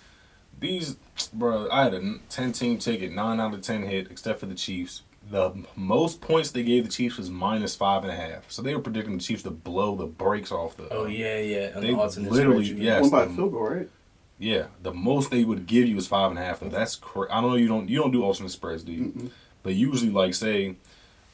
these, 0.58 0.96
bro. 1.32 1.68
I 1.70 1.84
had 1.84 1.94
a 1.94 2.14
10 2.28 2.52
team 2.52 2.78
ticket, 2.78 3.12
nine 3.12 3.40
out 3.40 3.54
of 3.54 3.62
ten 3.62 3.82
hit, 3.82 4.10
except 4.10 4.40
for 4.40 4.46
the 4.46 4.54
Chiefs. 4.54 5.02
The 5.30 5.64
most 5.76 6.20
points 6.20 6.50
they 6.50 6.64
gave 6.64 6.84
the 6.84 6.90
Chiefs 6.90 7.16
was 7.16 7.30
minus 7.30 7.76
five 7.76 8.02
and 8.02 8.10
a 8.12 8.16
half. 8.16 8.50
So 8.50 8.60
they 8.60 8.74
were 8.74 8.80
predicting 8.82 9.16
the 9.16 9.22
Chiefs 9.22 9.44
to 9.44 9.50
blow 9.50 9.94
the 9.94 10.06
brakes 10.06 10.50
off 10.50 10.76
the. 10.76 10.88
Oh 10.92 11.06
yeah, 11.06 11.38
yeah. 11.38 11.72
On 11.76 11.80
They 11.82 11.92
the 11.94 12.28
literally- 12.30 12.64
spread 12.64 12.78
you 12.78 12.84
yes. 12.84 13.02
One 13.02 13.10
by 13.10 13.22
a 13.22 13.26
the- 13.28 13.34
field 13.34 13.52
goal, 13.52 13.68
right? 13.68 13.88
Yeah, 14.38 14.66
the 14.82 14.92
most 14.92 15.30
they 15.30 15.44
would 15.44 15.66
give 15.66 15.86
you 15.86 15.96
is 15.96 16.08
five 16.08 16.30
and 16.30 16.38
a 16.38 16.42
half. 16.42 16.58
Though 16.58 16.68
that's 16.68 16.96
cra- 16.96 17.32
I 17.32 17.40
don't 17.40 17.50
know. 17.50 17.56
You 17.56 17.68
don't 17.68 17.88
you 17.88 18.00
don't 18.00 18.10
do 18.10 18.24
alternate 18.24 18.50
spreads, 18.50 18.82
do 18.82 18.90
you? 18.92 19.04
Mm-mm. 19.04 19.30
But 19.62 19.74
usually, 19.74 20.10
like 20.10 20.34
say, 20.34 20.76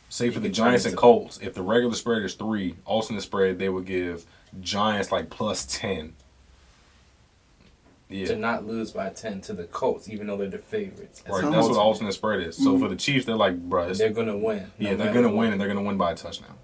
say 0.09 0.27
You 0.27 0.33
for 0.33 0.41
the 0.41 0.49
Giants 0.49 0.85
and 0.85 0.97
Colts, 0.97 1.39
if 1.43 1.55
the 1.55 1.63
regular 1.63 1.95
spread 1.95 2.23
is 2.23 2.35
three, 2.35 2.75
alternate 2.85 3.23
spread 3.23 3.59
they 3.59 3.69
would 3.69 3.87
give 3.87 4.27
Giants 4.61 5.11
like 5.13 5.31
plus 5.31 5.65
ten. 5.67 6.15
Yeah. 8.11 8.27
to 8.29 8.37
not 8.37 8.67
lose 8.67 8.93
by 8.93 9.11
ten 9.11 9.43
to 9.43 9.53
the 9.53 9.65
Colts, 9.65 10.09
even 10.09 10.29
though 10.29 10.39
they're 10.39 10.49
the 10.49 10.57
favorites. 10.57 11.21
That's 11.21 11.31
right. 11.35 11.45
how 11.45 11.51
That's 11.51 11.67
what 11.67 11.75
the 11.75 11.81
alternate 11.81 12.15
spread 12.15 12.41
is. 12.41 12.57
So 12.57 12.75
Mhm. 12.75 12.81
for 12.81 12.89
the 12.89 12.97
Chiefs, 12.97 13.27
they're 13.27 13.37
like, 13.37 13.59
bro, 13.69 13.93
They're 13.93 14.09
gonna 14.09 14.35
win. 14.37 14.71
no 14.79 14.89
yeah, 14.91 14.95
they're 14.95 15.13
gonna 15.13 15.29
what. 15.29 15.37
win 15.37 15.53
and 15.53 15.61
they're 15.61 15.69
gonna 15.69 15.83
win 15.83 15.99
by 15.99 16.13
a 16.13 16.15
touchdown. 16.15 16.55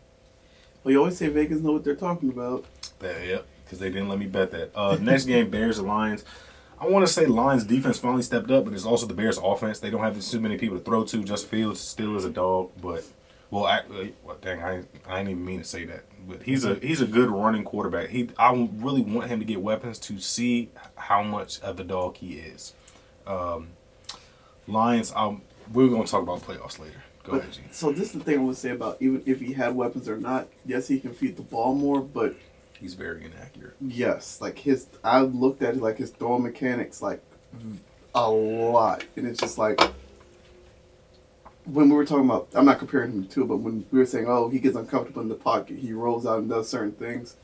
Well, 0.83 0.93
you 0.93 0.99
always 1.01 1.19
say 1.19 1.29
Vegas 1.29 1.61
know 1.61 1.73
what 1.73 1.85
they're 1.85 1.97
talking 1.97 2.31
about. 2.31 2.65
Yeah, 3.03 3.23
yep, 3.23 3.47
because 3.63 3.79
they 3.79 3.91
didn't 3.91 4.09
let 4.09 4.19
me 4.19 4.25
bet 4.27 4.53
that. 4.53 4.71
Uh, 4.75 4.97
next 4.99 5.27
game, 5.27 5.51
Bears 5.51 5.79
and 5.79 5.87
Lions. 5.87 6.25
I 6.81 6.87
want 6.89 7.07
to 7.07 7.13
say 7.13 7.27
Lions 7.27 7.65
defense 7.65 7.99
finally 7.99 8.23
stepped 8.23 8.51
up, 8.51 8.65
but 8.65 8.75
it's 8.75 8.85
also 8.85 9.07
the 9.07 9.15
Bears 9.15 9.39
offense. 9.39 9.79
They 9.81 9.91
don't 9.91 10.03
have 10.03 10.21
too 10.21 10.41
many 10.41 10.57
people 10.59 10.79
to 10.79 10.85
throw 10.85 11.05
to. 11.05 11.25
Just 11.25 11.47
Fields 11.47 11.81
still 11.81 12.17
is 12.17 12.25
a 12.25 12.31
dog, 12.31 12.71
but 12.83 13.05
well, 13.51 13.67
actually, 13.67 14.15
well, 14.25 14.37
dang, 14.43 14.61
I 14.63 14.83
I 15.07 15.19
didn't 15.19 15.31
even 15.31 15.45
mean 15.45 15.59
to 15.61 15.65
say 15.65 15.85
that. 15.85 16.05
But 16.29 16.43
he's 16.43 16.65
a 16.65 16.75
he's 16.77 17.01
a 17.01 17.07
good 17.07 17.31
running 17.31 17.65
quarterback. 17.65 18.09
He 18.09 18.29
I 18.39 18.53
really 18.77 19.03
want 19.03 19.29
him 19.31 19.39
to 19.39 19.45
get 19.45 19.61
weapons 19.63 19.99
to 20.01 20.19
see 20.19 20.71
how 20.97 21.23
much 21.23 21.61
of 21.61 21.79
a 21.79 21.85
dog 21.85 22.17
he 22.17 22.35
is. 22.35 22.75
Um, 23.27 23.69
Lions, 24.67 25.13
um, 25.15 25.43
we're 25.73 25.89
gonna 25.89 26.05
talk 26.07 26.23
about 26.23 26.41
playoffs 26.41 26.79
later. 26.79 27.03
Go 27.23 27.33
But- 27.33 27.41
ahead, 27.43 27.53
G. 27.53 27.61
So 27.71 27.93
this 27.93 28.09
is 28.09 28.13
the 28.13 28.21
thing 28.21 28.39
I 28.41 28.43
would 28.43 28.57
say 28.57 28.71
about 28.71 28.97
even 29.01 29.23
if 29.27 29.41
he 29.41 29.53
had 29.53 29.75
weapons 29.77 30.09
or 30.09 30.17
not. 30.19 30.49
Yes, 30.67 30.89
he 30.89 30.99
can 31.01 31.13
feed 31.15 31.37
the 31.37 31.43
ball 31.43 31.75
more, 31.75 32.01
but 32.01 32.35
He's 32.85 32.93
very 32.93 33.25
inaccurate. 33.25 33.77
Yes, 33.81 34.43
like 34.43 34.59
his. 34.59 34.89
I 35.03 35.23
looked 35.23 35.63
at 35.63 35.79
like 35.79 35.97
his 35.97 36.11
throwing 36.11 36.43
mechanics 36.43 37.01
like 37.01 37.23
a 38.15 38.31
lot, 38.31 39.07
and 39.17 39.27
it's 39.27 39.41
just 39.41 39.57
like 39.57 39.81
when 41.65 41.89
we 41.89 41.97
were 41.97 42.05
talking 42.05 42.27
about. 42.27 42.49
I'm 42.53 42.67
not 42.67 42.79
comparing 42.79 43.13
him 43.13 43.27
to, 43.27 43.47
but 43.47 43.57
when 43.57 43.87
we 43.91 43.99
were 44.01 44.05
saying, 44.05 44.27
oh, 44.29 44.51
he 44.51 44.59
gets 44.59 44.77
uncomfortable 44.77 45.23
in 45.23 45.31
the 45.31 45.35
pocket, 45.35 45.79
he 45.79 45.95
rolls 45.95 46.27
out 46.27 46.41
and 46.41 46.51
does 46.51 46.69
certain 46.69 46.93
things. 46.93 47.37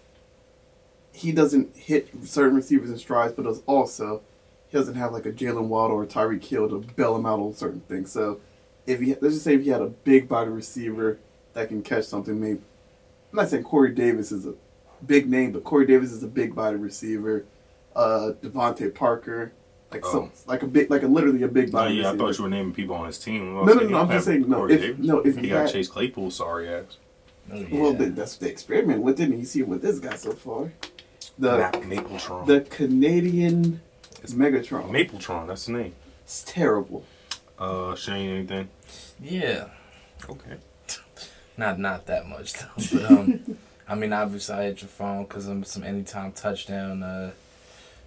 He 1.11 1.33
doesn't 1.33 1.75
hit 1.75 2.11
certain 2.25 2.55
receivers 2.55 2.91
in 2.91 2.99
strides, 2.99 3.33
but 3.33 3.47
does 3.47 3.63
also 3.65 4.21
he 4.69 4.77
doesn't 4.77 4.97
have 4.97 5.15
like 5.15 5.25
a 5.25 5.33
Jaylen 5.33 5.69
Waddle 5.69 5.97
or 5.97 6.05
Tyreek 6.05 6.45
Hill 6.45 6.69
to 6.69 6.81
bail 6.97 7.17
him 7.17 7.25
out 7.25 7.41
on 7.41 7.55
certain 7.55 7.81
things. 7.81 8.13
So 8.13 8.43
if 8.87 9.01
he 9.01 9.15
let's 9.23 9.37
just 9.37 9.45
say 9.45 9.55
if 9.55 9.63
he 9.63 9.71
had 9.71 9.81
a 9.81 9.87
big 9.87 10.29
body 10.29 10.51
receiver 10.51 11.19
that 11.55 11.69
can 11.69 11.83
catch 11.83 12.05
something, 12.05 12.39
maybe 12.39 12.61
I'm 13.33 13.37
not 13.37 13.49
saying 13.49 13.65
Corey 13.65 13.95
Davis 13.95 14.33
is 14.33 14.45
a 14.45 14.53
big 15.07 15.29
name, 15.29 15.53
but 15.53 15.65
Corey 15.65 15.87
Davis 15.87 16.13
is 16.13 16.23
a 16.23 16.29
big 16.29 16.55
body 16.55 16.77
receiver. 16.77 17.45
Uh, 17.97 18.33
DeVante 18.43 18.95
Parker, 18.95 19.53
like 19.91 20.05
Oh. 20.07 20.13
some, 20.13 20.33
like 20.47 20.63
a 20.63 20.67
big, 20.67 20.91
like 20.91 21.03
a 21.03 21.09
literally 21.09 21.43
a 21.43 21.49
big 21.49 21.69
Oh 21.71 21.73
body. 21.73 21.95
yeah, 21.97 22.13
I 22.13 22.17
thought 22.17 22.37
you 22.39 22.45
were 22.45 22.51
naming 22.51 22.73
people 22.73 22.95
on 22.97 23.07
his 23.07 23.19
team. 23.19 23.55
No, 23.55 23.65
no, 23.65 23.75
no, 23.81 23.99
I'm 23.99 24.09
just 24.11 24.27
saying, 24.27 24.49
no, 24.49 24.69
if- 24.69 24.99
no, 24.99 25.19
if 25.21 25.35
he 25.37 25.43
he 25.43 25.49
got 25.49 25.63
had- 25.63 25.73
Chase 25.73 25.89
Claypool, 25.89 26.31
sorry 26.31 26.69
ass. 26.69 26.99
Oh, 27.53 27.57
yeah. 27.57 27.67
Well, 27.81 27.97
th- 27.97 28.15
that's 28.15 28.37
the 28.37 28.49
experiment 28.49 29.03
with 29.03 29.19
it, 29.21 29.25
and 29.31 29.39
you 29.41 29.45
see 29.45 29.63
what 29.65 29.83
this 29.83 29.99
guy 29.99 30.15
so 30.15 30.33
far. 30.33 30.73
The 31.37 31.59
Map 31.59 31.75
Mapletron. 31.83 32.47
the 32.47 32.61
Canadian 32.61 33.81
It's 34.23 34.35
Megatron. 34.35 34.89
Mapletron, 34.91 35.49
that's 35.49 35.67
the 35.67 35.73
name. 35.73 35.95
It's 36.23 36.45
terrible. 36.45 37.05
Uh, 37.59 37.95
Shane, 37.97 38.31
anything? 38.31 38.69
yeah. 39.21 39.69
Okay. 40.29 40.57
Not 41.57 41.79
not 41.79 42.07
that 42.07 42.27
much 42.29 42.53
though. 42.55 42.69
But 42.93 43.11
um, 43.11 43.59
I 43.91 43.97
mean, 43.97 44.13
obviously 44.13 44.55
I 44.55 44.63
hit 44.67 44.83
your 44.83 44.89
phone 44.89 45.25
because 45.25 45.49
um, 45.49 45.65
some 45.65 45.83
anytime 45.83 46.31
touchdown 46.31 47.03
uh, 47.03 47.33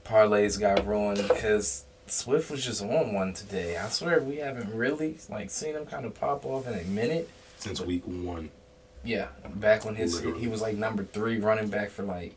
parlays 0.05 0.57
got 0.57 0.87
ruined 0.87 1.27
because 1.27 1.83
Swift 2.07 2.49
was 2.49 2.63
just 2.63 2.81
on 2.81 3.13
one 3.13 3.33
today. 3.33 3.77
I 3.77 3.89
swear 3.89 4.21
we 4.21 4.37
haven't 4.37 4.73
really 4.73 5.17
like 5.29 5.49
seen 5.49 5.75
him 5.75 5.85
kind 5.85 6.05
of 6.05 6.13
pop 6.13 6.45
off 6.45 6.67
in 6.67 6.73
a 6.73 6.83
minute. 6.85 7.29
Since 7.57 7.81
week 7.81 8.03
one. 8.05 8.49
Yeah, 9.03 9.27
back 9.55 9.83
when 9.83 9.95
his 9.95 10.15
Literally. 10.15 10.39
he 10.39 10.47
was 10.47 10.61
like 10.61 10.77
number 10.77 11.03
three 11.03 11.37
running 11.39 11.67
back 11.67 11.89
for 11.89 12.03
like 12.03 12.33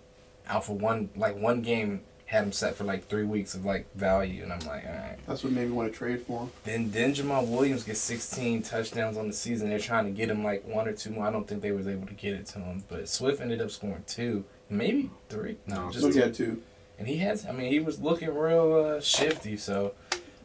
Alpha 0.49 0.73
one 0.73 1.11
like 1.15 1.37
one 1.37 1.63
game 1.63 2.01
had 2.27 2.43
him 2.45 2.53
set 2.53 2.75
for 2.75 2.85
like 2.85 3.07
three 3.09 3.25
weeks 3.25 3.55
of 3.55 3.65
like 3.65 3.87
value, 3.95 4.43
and 4.43 4.53
I'm 4.53 4.59
like, 4.61 4.85
all 4.85 4.93
right. 4.93 5.17
That's 5.27 5.45
what 5.45 5.53
made 5.53 5.69
me 5.69 5.73
want 5.73 5.93
to 5.93 5.97
trade 5.97 6.23
for 6.23 6.41
him. 6.43 6.51
Then 6.65 6.91
then 6.91 7.15
Jamaal 7.15 7.47
Williams 7.47 7.85
gets 7.85 8.01
16 8.01 8.63
touchdowns 8.63 9.17
on 9.17 9.29
the 9.29 9.33
season. 9.33 9.69
They're 9.69 9.79
trying 9.79 10.05
to 10.07 10.11
get 10.11 10.29
him 10.29 10.43
like 10.43 10.67
one 10.67 10.89
or 10.89 10.93
two 10.93 11.11
more. 11.11 11.27
I 11.27 11.31
don't 11.31 11.47
think 11.47 11.63
they 11.63 11.71
was 11.73 11.87
able 11.87 12.07
to 12.09 12.15
get 12.15 12.35
it 12.35 12.47
to 12.47 12.59
him, 12.59 12.85
but 12.89 13.09
Swift 13.09 13.41
ended 13.41 13.61
up 13.61 13.71
scoring 13.71 14.03
two, 14.07 14.45
maybe 14.69 15.11
three. 15.29 15.57
No, 15.67 15.87
No, 15.87 15.91
just 15.93 16.07
two. 16.07 16.13
he 16.13 16.19
had 16.19 16.35
two. 16.35 16.63
And 16.99 17.07
he 17.07 17.19
has. 17.19 17.47
I 17.47 17.53
mean, 17.53 17.71
he 17.71 17.79
was 17.79 18.01
looking 18.01 18.35
real 18.35 18.75
uh, 18.97 19.01
shifty. 19.01 19.57
So, 19.57 19.93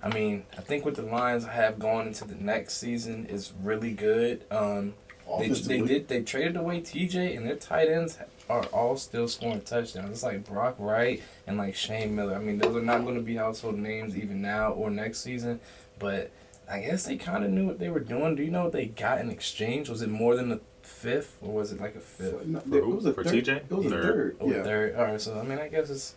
I 0.04 0.10
mean, 0.14 0.44
I 0.58 0.62
think 0.62 0.84
what 0.86 0.96
the 0.96 1.02
Lions 1.02 1.46
have 1.46 1.80
going 1.80 2.08
into 2.08 2.26
the 2.26 2.36
next 2.36 2.76
season 2.78 3.26
is 3.26 3.54
really 3.64 3.92
good. 3.92 4.44
Um, 4.52 4.94
they, 5.40 5.48
they 5.48 5.82
did. 5.82 6.08
They 6.10 6.22
traded 6.24 6.58
away 6.58 6.82
TJ, 6.82 7.38
and 7.38 7.46
their 7.46 7.56
tight 7.56 7.88
ends 7.88 8.18
are 8.52 8.66
all 8.66 8.98
still 8.98 9.28
scoring 9.28 9.62
touchdowns. 9.62 10.10
It's 10.12 10.24
like 10.24 10.44
Brock 10.46 10.76
Wright 10.78 11.22
and 11.48 11.58
like 11.58 11.76
Shane 11.76 12.16
Miller. 12.16 12.36
I 12.36 12.40
mean, 12.40 12.58
those 12.60 12.76
are 12.76 12.82
not 12.82 13.04
going 13.04 13.16
to 13.16 13.22
be 13.22 13.36
household 13.36 13.78
names 13.78 14.18
even 14.18 14.42
now 14.42 14.72
or 14.74 14.90
next 14.90 15.22
season. 15.22 15.60
But 16.00 16.32
I 16.70 16.80
guess 16.82 17.04
they 17.06 17.16
kind 17.18 17.44
of 17.44 17.52
knew 17.52 17.66
what 17.66 17.80
they 17.80 17.90
were 17.90 18.00
doing. 18.00 18.36
Do 18.36 18.44
you 18.44 18.52
know 18.52 18.64
what 18.64 18.72
they 18.74 18.86
got 18.88 19.20
in 19.20 19.30
exchange? 19.30 19.90
Was 19.90 20.02
it 20.02 20.10
more 20.10 20.36
than 20.36 20.52
a 20.52 20.60
fifth, 20.84 21.38
or 21.42 21.54
was 21.54 21.72
it 21.72 21.80
like 21.80 21.96
a 21.96 22.00
fifth? 22.00 22.46
No, 22.46 22.60
For 22.60 22.78
it 22.78 22.84
who? 22.84 22.96
was 22.96 23.06
a 23.06 23.14
For 23.14 23.24
third. 23.24 23.34
TJ? 23.46 23.48
It 23.58 23.72
was 23.72 23.86
a 23.86 23.90
Third. 23.90 24.04
third. 24.04 24.38
Oh, 24.42 24.50
Yeah. 24.50 24.64
third. 24.64 24.96
All 24.96 25.06
right, 25.06 25.22
so 25.22 25.40
I 25.40 25.44
mean, 25.44 25.60
I 25.60 25.68
guess 25.70 25.90
it's. 25.90 26.16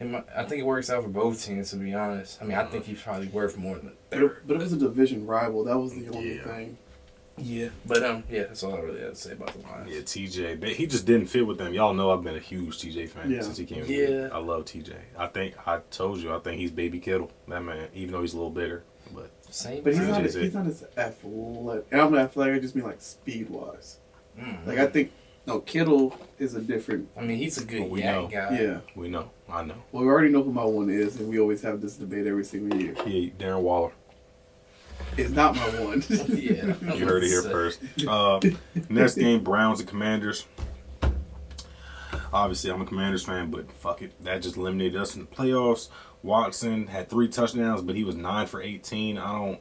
It 0.00 0.04
might, 0.06 0.24
I 0.34 0.44
think 0.44 0.60
it 0.60 0.64
works 0.66 0.90
out 0.90 1.02
for 1.02 1.08
both 1.08 1.44
teams, 1.44 1.70
to 1.70 1.76
be 1.76 1.92
honest. 1.92 2.40
I 2.40 2.44
mean, 2.44 2.56
I 2.56 2.62
think 2.62 2.84
uh-huh. 2.84 2.92
he's 2.92 3.02
probably 3.02 3.26
worth 3.28 3.56
more 3.58 3.76
than 3.76 3.88
a 3.88 3.92
But 4.10 4.18
third. 4.20 4.30
it, 4.30 4.46
but 4.46 4.54
it 4.54 4.58
was 4.60 4.72
a 4.72 4.76
division 4.76 5.26
rival. 5.26 5.64
That 5.64 5.76
was 5.76 5.92
the 5.94 6.08
only 6.10 6.36
Yeah. 6.36 6.44
thing. 6.44 6.78
Yeah, 7.40 7.68
but 7.86 8.02
um, 8.02 8.24
yeah, 8.30 8.44
that's 8.44 8.62
all 8.62 8.74
I 8.74 8.80
really 8.80 9.00
have 9.00 9.10
to 9.10 9.16
say 9.16 9.32
about 9.32 9.52
the 9.52 9.60
Lions. 9.60 9.90
Yeah, 9.90 10.00
TJ. 10.00 10.60
They, 10.60 10.74
he 10.74 10.86
just 10.86 11.06
didn't 11.06 11.26
fit 11.26 11.46
with 11.46 11.58
them. 11.58 11.72
Y'all 11.74 11.94
know 11.94 12.10
I've 12.10 12.22
been 12.22 12.36
a 12.36 12.40
huge 12.40 12.78
TJ 12.78 13.08
fan 13.10 13.30
Yeah. 13.30 13.42
since 13.42 13.56
he 13.58 13.64
came. 13.64 13.84
Yeah. 13.86 14.06
league. 14.06 14.30
I 14.32 14.38
love 14.38 14.64
TJ. 14.64 14.94
I 15.18 15.26
think 15.28 15.54
I 15.66 15.80
told 15.90 16.18
you 16.20 16.34
I 16.34 16.38
think 16.40 16.58
he's 16.60 16.70
baby 16.70 17.00
Kittle. 17.00 17.30
That 17.48 17.60
man, 17.62 17.88
even 17.94 18.12
though 18.12 18.22
he's 18.22 18.34
a 18.34 18.36
little 18.36 18.50
bigger, 18.50 18.84
but 19.14 19.30
Same. 19.50 19.82
But 19.82 19.94
he's 19.94 20.06
not. 20.06 20.24
is. 20.24 20.34
He's 20.34 20.54
not 20.54 20.66
as 20.66 20.84
athletic. 20.96 21.86
And 21.90 22.00
I'm 22.00 22.12
not 22.12 22.20
athletic. 22.22 22.56
I 22.56 22.58
just 22.58 22.74
mean 22.74 22.84
like 22.84 23.00
speed 23.00 23.48
wise. 23.50 23.98
Mm. 24.38 24.66
Like 24.66 24.78
I 24.78 24.86
think 24.86 25.12
no 25.46 25.60
Kittle 25.60 26.14
is 26.38 26.54
a 26.54 26.60
different. 26.60 27.08
I 27.16 27.22
mean, 27.22 27.38
he's 27.38 27.58
a 27.58 27.64
good 27.64 27.80
Well, 27.80 27.88
we 27.90 28.00
yak 28.02 28.14
know. 28.14 28.28
guy. 28.28 28.60
Yeah. 28.60 28.80
we 28.94 29.08
know. 29.08 29.30
I 29.50 29.64
know. 29.64 29.74
Well, 29.92 30.02
we 30.04 30.08
already 30.10 30.28
know 30.28 30.42
who 30.42 30.52
my 30.52 30.64
one 30.64 30.90
is, 30.90 31.16
and 31.18 31.28
we 31.28 31.40
always 31.40 31.62
have 31.62 31.80
this 31.80 31.96
debate 31.96 32.26
every 32.26 32.44
single 32.44 32.78
year. 32.78 32.94
He 33.06 33.32
Darren 33.38 33.62
Waller. 33.62 33.92
It's 35.16 35.30
not 35.30 35.56
my 35.56 35.68
one. 35.82 36.02
yeah. 36.28 36.74
You 36.94 37.06
heard 37.06 37.24
it 37.24 37.28
here 37.28 37.42
So- 37.42 37.50
first. 37.50 37.80
Uh, 38.06 38.40
next 38.88 39.14
game, 39.16 39.42
Browns 39.42 39.80
and 39.80 39.88
Commanders. 39.88 40.46
Obviously, 42.32 42.70
I'm 42.70 42.80
a 42.82 42.86
Commanders 42.86 43.24
fan, 43.24 43.50
but 43.50 43.70
fuck 43.72 44.02
it, 44.02 44.12
that 44.24 44.42
just 44.42 44.56
eliminated 44.56 45.00
us 45.00 45.14
in 45.16 45.22
the 45.22 45.26
playoffs. 45.26 45.88
Watson 46.22 46.86
had 46.88 47.08
three 47.08 47.28
touchdowns, 47.28 47.80
but 47.82 47.96
he 47.96 48.04
was 48.04 48.16
nine 48.16 48.46
for 48.46 48.60
18. 48.60 49.16
I 49.18 49.32
don't. 49.32 49.60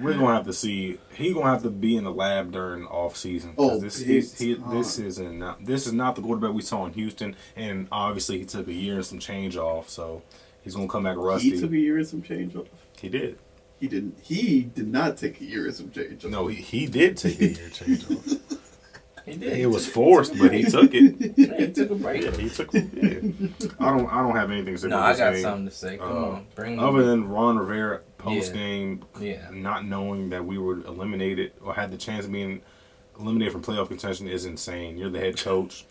We're 0.00 0.14
gonna 0.14 0.34
have 0.34 0.46
to 0.46 0.52
see. 0.52 0.98
He 1.14 1.32
gonna 1.32 1.46
have 1.46 1.62
to 1.62 1.70
be 1.70 1.96
in 1.96 2.02
the 2.04 2.10
lab 2.10 2.50
during 2.50 2.82
the 2.82 2.88
off 2.88 3.16
season. 3.16 3.54
Oh, 3.56 3.78
this 3.78 3.98
big 4.00 4.06
he's, 4.08 4.36
he, 4.38 4.54
this 4.54 4.98
isn't 4.98 5.38
not, 5.38 5.64
this 5.64 5.86
is 5.86 5.92
not 5.92 6.16
the 6.16 6.22
quarterback 6.22 6.52
we 6.52 6.62
saw 6.62 6.84
in 6.84 6.92
Houston, 6.94 7.36
and 7.54 7.86
obviously 7.92 8.38
he 8.38 8.44
took 8.44 8.66
a 8.66 8.72
year 8.72 8.96
and 8.96 9.06
some 9.06 9.20
change 9.20 9.56
off, 9.56 9.88
so 9.88 10.22
he's 10.62 10.74
gonna 10.74 10.88
come 10.88 11.04
back 11.04 11.16
rusty. 11.16 11.50
he 11.50 11.60
took 11.60 11.70
a 11.70 11.78
year 11.78 11.96
and 11.98 12.06
some 12.08 12.22
change 12.22 12.56
off. 12.56 12.66
He 13.00 13.08
did. 13.08 13.38
He 13.80 13.88
didn't. 13.88 14.18
He 14.22 14.62
did 14.62 14.88
not 14.88 15.16
take 15.16 15.40
a 15.40 15.44
year 15.44 15.66
and 15.66 15.74
some 15.74 15.90
change 15.90 16.24
off. 16.24 16.30
No, 16.30 16.46
he, 16.46 16.56
he 16.56 16.86
did 16.86 17.16
take 17.16 17.40
a 17.40 17.46
year 17.48 17.68
change 17.70 18.04
off. 18.10 18.26
He 19.26 19.36
did. 19.36 19.58
It 19.58 19.66
was 19.66 19.86
forced, 19.86 20.38
but 20.38 20.52
he 20.52 20.64
took 20.64 20.90
it. 20.92 21.32
Yeah, 21.36 21.56
he 21.66 21.72
took 21.72 21.90
a 21.90 21.94
break. 21.94 22.22
Yeah, 22.24 22.30
he 22.36 22.48
took. 22.50 22.72
Yeah. 22.74 22.80
I 23.80 23.90
don't. 23.96 24.06
I 24.12 24.22
don't 24.22 24.36
have 24.36 24.50
anything 24.50 24.74
to 24.74 24.78
say. 24.80 24.88
No, 24.88 24.98
I 24.98 25.16
got 25.16 25.32
game. 25.32 25.42
something 25.42 25.64
to 25.66 25.74
say. 25.74 25.96
Come 25.96 26.08
Uh, 26.12 26.20
on, 26.26 26.46
bring 26.54 26.78
Other 26.78 27.02
than 27.04 27.28
Ron 27.28 27.58
Rivera 27.58 28.00
post 28.18 28.54
Yeah. 28.54 28.60
game, 28.60 29.04
yeah. 29.20 29.48
not 29.50 29.86
knowing 29.86 30.28
that 30.30 30.44
we 30.44 30.58
were 30.58 30.80
eliminated 30.84 31.52
or 31.62 31.74
had 31.74 31.90
the 31.90 31.96
chance 31.96 32.26
of 32.26 32.32
being 32.32 32.60
eliminated 33.18 33.52
from 33.52 33.62
playoff 33.62 33.88
contention 33.88 34.28
is 34.28 34.44
insane. 34.44 34.98
You're 34.98 35.10
the 35.10 35.20
head 35.20 35.36
coach. 35.38 35.86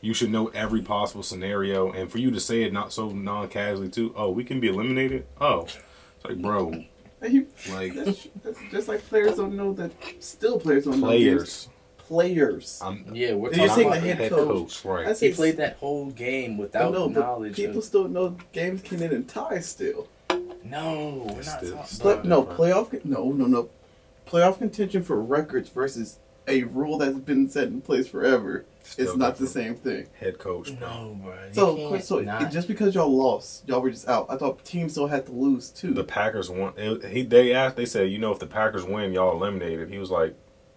You 0.00 0.14
should 0.14 0.30
know 0.30 0.46
every 0.48 0.80
possible 0.80 1.22
scenario, 1.24 1.92
and 1.92 2.10
for 2.10 2.18
you 2.18 2.30
to 2.30 2.40
say 2.40 2.62
it 2.62 2.72
not 2.72 2.92
so 2.92 3.10
non-casually 3.10 3.88
too. 3.90 4.14
Oh, 4.16 4.30
we 4.30 4.44
can 4.44 4.60
be 4.60 4.68
eliminated. 4.68 5.26
Oh, 5.40 5.62
it's 5.62 5.76
like 6.24 6.40
bro, 6.40 6.84
He, 7.26 7.46
like 7.72 7.94
that's, 7.94 8.28
that's 8.44 8.58
just 8.70 8.88
like 8.88 9.02
players 9.08 9.36
don't 9.36 9.56
know 9.56 9.72
that. 9.74 9.90
Still, 10.20 10.58
players 10.60 10.84
don't 10.84 11.00
know. 11.00 11.06
players. 11.08 11.68
Players. 11.98 12.80
I'm, 12.82 13.04
Yeah, 13.12 13.34
we're 13.34 13.50
talking 13.52 13.86
about 13.86 14.00
the 14.00 14.08
head 14.08 14.18
head 14.18 14.30
coach. 14.30 14.82
coach, 14.82 14.84
right? 14.84 15.16
Say 15.16 15.28
He 15.28 15.34
played 15.34 15.56
that 15.58 15.76
whole 15.76 16.06
game 16.10 16.56
without 16.56 16.92
no, 16.92 17.06
knowledge. 17.08 17.54
people 17.56 17.78
of, 17.78 17.84
still 17.84 18.08
know 18.08 18.36
games 18.52 18.80
can 18.82 19.02
end 19.02 19.12
in 19.12 19.24
ties 19.24 19.66
still. 19.68 20.08
no, 20.64 21.26
we're 21.28 21.34
not 21.34 21.44
Still- 21.44 21.70
talking 21.72 21.86
still- 21.86 22.16
But 22.16 22.24
no 22.24 22.44
playoff. 22.44 23.04
No, 23.04 23.30
no, 23.32 23.46
no. 23.46 23.68
Playoff 24.26 24.58
contention 24.58 25.02
for 25.02 25.20
records 25.20 25.68
versus 25.70 26.18
a 26.48 26.62
rule 26.64 26.98
that's 26.98 27.16
been 27.18 27.48
set 27.48 27.68
in 27.68 27.80
place 27.80 28.08
forever. 28.08 28.64
Still 28.82 29.06
it's 29.06 29.16
not 29.16 29.36
the 29.36 29.46
same 29.46 29.74
thing. 29.74 30.06
Head 30.18 30.38
coach, 30.38 30.76
bro. 30.78 30.88
No, 30.88 31.20
bro. 31.22 31.34
So, 31.52 31.76
can't 31.76 32.04
so 32.04 32.20
not. 32.20 32.50
just 32.50 32.66
because 32.68 32.94
y'all 32.94 33.14
lost, 33.14 33.68
y'all 33.68 33.80
were 33.82 33.90
just 33.90 34.08
out. 34.08 34.26
I 34.30 34.36
thought 34.36 34.64
teams 34.64 34.92
still 34.92 35.08
had 35.08 35.26
to 35.26 35.32
lose 35.32 35.68
too. 35.70 35.92
the 35.92 36.04
Packers 36.04 36.48
won. 36.48 36.72
It, 36.76 37.04
he 37.04 37.22
they 37.22 37.52
asked. 37.52 37.76
They 37.76 37.84
said, 37.84 38.10
you 38.10 38.18
know, 38.18 38.32
if 38.32 38.38
the 38.38 38.46
Packers 38.46 38.84
win, 38.84 39.12
y'all 39.12 39.36
eliminated. 39.36 39.90
He 39.90 39.98
was 39.98 40.10
like, 40.10 40.34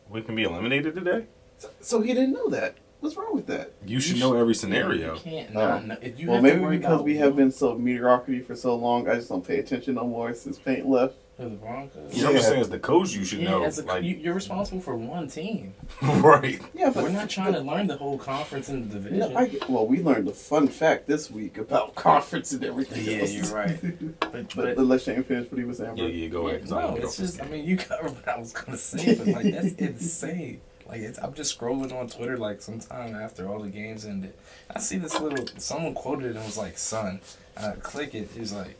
we 0.09 0.21
can 0.21 0.35
be 0.35 0.43
eliminated 0.43 0.93
today. 0.93 1.25
so, 1.57 1.69
so 1.79 2.01
he 2.01 2.13
didn't 2.13 2.33
know 2.33 2.49
that. 2.49 2.75
What's 2.99 3.15
wrong 3.15 3.33
with 3.33 3.47
that? 3.47 3.71
You 3.83 3.99
should 3.99 4.17
You 4.17 4.23
know 4.23 4.35
every 4.37 4.53
Yeah, 4.53 4.59
scenario. 4.59 5.15
you 5.15 5.21
can't. 5.21 5.53
Not, 5.53 5.85
no, 5.87 5.97
you 6.15 6.29
well, 6.29 6.41
maybe 6.41 6.77
because 6.77 7.01
we 7.01 7.17
have 7.17 7.35
been 7.35 7.49
so 7.51 7.75
mediocrity 7.75 8.41
for 8.41 8.55
so 8.55 8.75
long, 8.75 9.09
I 9.09 9.15
just 9.15 9.29
don't 9.29 9.45
pay 9.45 9.57
attention 9.57 9.95
no 9.95 10.05
more 10.05 10.33
since 10.35 10.59
Peyton 10.59 10.87
left. 10.89 11.15
For 11.41 11.49
the 11.49 11.55
Broncos. 11.55 12.15
You 12.15 12.21
know 12.23 12.27
what 12.27 12.35
I'm 12.35 12.35
Yeah. 12.35 12.47
saying? 12.49 12.61
As 12.61 12.69
the 12.69 12.79
coach, 12.79 13.13
you 13.13 13.25
should 13.25 13.39
Yeah, 13.39 13.51
know. 13.51 13.63
as 13.63 13.79
a, 13.79 13.85
like, 13.85 14.03
you, 14.03 14.15
you're 14.15 14.33
responsible 14.35 14.79
for 14.81 14.95
one 14.95 15.27
team. 15.27 15.73
right. 16.01 16.61
Yeah, 16.73 16.91
but 16.91 17.03
We're 17.03 17.09
not 17.09 17.29
trying 17.29 17.53
to 17.53 17.59
learn 17.61 17.87
the 17.87 17.97
whole 17.97 18.17
conference 18.17 18.69
and 18.69 18.89
the 18.89 18.93
division. 18.99 19.19
No, 19.19 19.35
I 19.35 19.47
get, 19.47 19.67
well, 19.69 19.87
we 19.87 20.01
learned 20.03 20.27
a 20.27 20.33
fun 20.33 20.67
fact 20.67 21.07
this 21.07 21.31
week 21.31 21.57
about 21.57 21.95
conference 21.95 22.51
and 22.51 22.63
everything. 22.63 23.03
Yeah, 23.05 23.21
else. 23.21 23.31
you're 23.33 23.45
right. 23.55 23.79
But, 24.31 24.31
But, 24.31 24.55
but 24.55 24.75
but 24.77 24.85
let 24.85 25.01
Shane 25.01 25.23
finish 25.23 25.51
what 25.51 25.57
he 25.57 25.65
was 25.65 25.77
saying. 25.79 25.97
Yeah, 25.97 26.03
bro. 26.05 26.13
yeah. 26.13 26.27
Go 26.29 26.47
ahead. 26.47 26.61
'cause 26.61 26.71
I 26.71 26.81
no, 26.81 26.81
didn't 26.81 26.95
get 26.95 27.03
it's 27.05 27.13
off 27.13 27.17
this 27.17 27.31
just. 27.37 27.41
I 27.43 27.47
mean, 27.47 27.65
you 27.65 27.77
covered 27.77 28.11
what 28.15 28.27
I 28.29 28.37
was 28.39 28.53
gonna 28.53 28.77
say, 28.77 29.15
but 29.15 29.27
like 29.27 29.51
that's 29.51 29.73
insane. 29.73 30.61
Like 30.87 31.01
it's, 31.01 31.19
I'm 31.19 31.33
just 31.33 31.57
scrolling 31.57 31.93
on 31.93 32.07
Twitter 32.07 32.37
like 32.37 32.61
sometime 32.61 33.13
after 33.15 33.47
all 33.49 33.59
the 33.59 33.69
games 33.69 34.05
ended. 34.05 34.33
I 34.73 34.79
see 34.79 34.97
this 34.97 35.19
little. 35.19 35.45
Someone 35.57 35.93
quoted 35.93 36.27
it 36.31 36.35
and 36.37 36.45
was 36.45 36.57
like, 36.57 36.77
"Son," 36.77 37.19
I 37.57 37.71
click 37.81 38.15
it. 38.15 38.29
He's 38.33 38.53
like, 38.53 38.77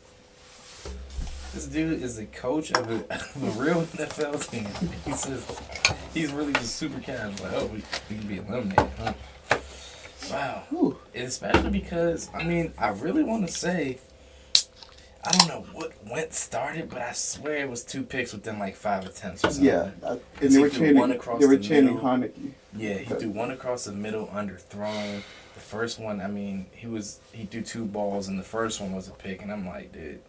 "This 1.54 1.66
dude 1.66 2.02
is 2.02 2.16
the 2.16 2.26
coach 2.26 2.72
of 2.72 2.90
a, 2.90 2.94
of 3.14 3.58
a 3.58 3.62
real 3.62 3.82
NFL 3.82 4.50
team." 4.50 4.68
He 5.04 5.12
says 5.12 5.44
he's 6.14 6.32
really 6.32 6.52
just 6.54 6.76
super 6.76 7.00
casual. 7.00 7.46
Like, 7.46 7.54
oh, 7.56 7.66
we, 7.66 7.82
we 8.10 8.16
can 8.18 8.26
be 8.28 8.36
eliminated. 8.38 8.90
Huh? 8.98 9.12
Wow. 10.30 10.62
Whew. 10.70 10.98
Especially 11.14 11.70
because 11.70 12.30
I 12.34 12.44
mean, 12.44 12.72
I 12.78 12.88
really 12.90 13.22
want 13.22 13.46
to 13.46 13.52
say, 13.52 13.98
I 15.24 15.30
don't 15.32 15.48
know 15.48 15.66
what 15.72 15.92
went 16.10 16.32
started, 16.32 16.88
but 16.88 16.98
I 17.02 17.12
swear 17.12 17.58
it 17.58 17.70
was 17.70 17.84
two 17.84 18.02
picks 18.02 18.32
within 18.32 18.58
like 18.58 18.74
five 18.76 19.04
attempts 19.06 19.44
or 19.44 19.50
something. 19.50 19.64
Yeah, 19.64 19.90
I- 20.04 20.12
Is 20.14 20.20
and 20.40 20.54
they 20.54 20.58
were 20.60 20.68
chanting. 20.68 20.96
one 20.96 21.12
across 21.12 21.40
They 21.40 21.46
were 21.46 21.56
the 21.56 21.62
chanting 21.62 21.94
middle? 21.94 22.08
Heinicke. 22.08 22.52
Yeah, 22.74 22.94
he 22.98 23.14
threw 23.14 23.28
one 23.30 23.50
across 23.50 23.84
the 23.84 23.92
middle, 23.92 24.28
under 24.32 24.54
underthrown. 24.54 25.22
The 25.54 25.60
first 25.60 25.98
one, 26.00 26.20
I 26.20 26.28
mean, 26.28 26.66
he 26.74 26.86
was 26.86 27.20
he 27.32 27.44
threw 27.44 27.60
two 27.62 27.84
balls, 27.84 28.26
and 28.28 28.38
the 28.38 28.42
first 28.44 28.80
one 28.80 28.92
was 28.92 29.08
a 29.08 29.12
pick, 29.12 29.42
and 29.42 29.52
I'm 29.52 29.66
like, 29.66 29.92
dude. 29.92 30.20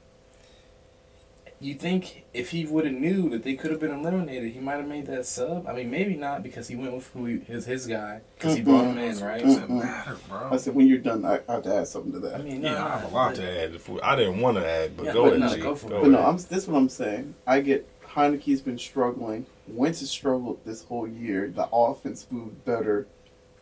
You 1.64 1.76
think 1.76 2.26
if 2.34 2.50
he 2.50 2.66
would 2.66 2.84
have 2.86 2.94
knew 2.94 3.30
that 3.30 3.44
they 3.44 3.56
could 3.56 3.72
have 3.72 3.80
been 3.80 3.94
eliminated, 3.94 4.52
he 4.52 4.60
might 4.60 4.76
have 4.76 4.88
made 4.88 5.06
that 5.06 5.26
sub? 5.26 5.66
I 5.66 5.72
mean, 5.72 5.90
maybe 5.90 6.16
not 6.16 6.44
because 6.44 6.68
he 6.68 6.76
went 6.76 6.92
with 6.92 7.08
who 7.14 7.26
he, 7.26 7.40
his 7.40 7.66
his 7.66 7.88
guy 7.88 8.20
because 8.36 8.56
he 8.56 8.62
mm-hmm. 8.62 8.70
brought 8.70 8.86
him 8.86 8.98
in, 8.98 9.18
right? 9.20 9.42
Doesn't 9.42 9.64
mm-hmm. 9.64 9.80
matter, 9.80 10.18
bro. 10.28 10.50
I 10.52 10.58
said, 10.58 10.76
when 10.76 10.88
you're 10.88 10.98
done, 10.98 11.24
I, 11.24 11.40
I 11.48 11.54
have 11.54 11.64
to 11.64 11.74
add 11.74 11.88
something 11.88 12.12
to 12.12 12.20
that. 12.20 12.36
I 12.36 12.44
mean, 12.44 12.62
no, 12.62 12.74
Yeah, 12.74 12.86
I 12.86 13.00
have 13.00 13.12
a 13.12 13.16
lot 13.16 13.30
but- 13.30 13.42
to 13.42 13.62
add. 13.62 13.76
If 13.76 13.90
I 14.04 14.16
didn't 14.18 14.42
want 14.42 14.58
to 14.58 14.68
add, 14.68 14.98
but 14.98 15.06
Yeah, 15.06 15.14
go 15.14 15.24
but 15.24 15.34
ahead, 15.36 15.40
no, 15.40 15.56
G. 15.56 15.62
go 15.62 15.76
for 15.76 15.88
it. 15.88 15.90
Go 15.92 16.02
But 16.02 16.10
no. 16.10 16.26
I'm, 16.26 16.36
this 16.36 16.52
is 16.52 16.68
what 16.68 16.78
I'm 16.78 16.90
saying. 16.90 17.34
I 17.48 17.62
get 17.62 17.88
Heinicke's 18.10 18.60
been 18.60 18.78
struggling. 18.78 19.46
Wentz 19.66 20.02
has 20.02 20.10
struggled 20.10 20.66
this 20.66 20.84
whole 20.84 21.08
year. 21.08 21.48
The 21.48 21.70
offense 21.72 22.28
moved 22.30 22.66
better 22.66 23.08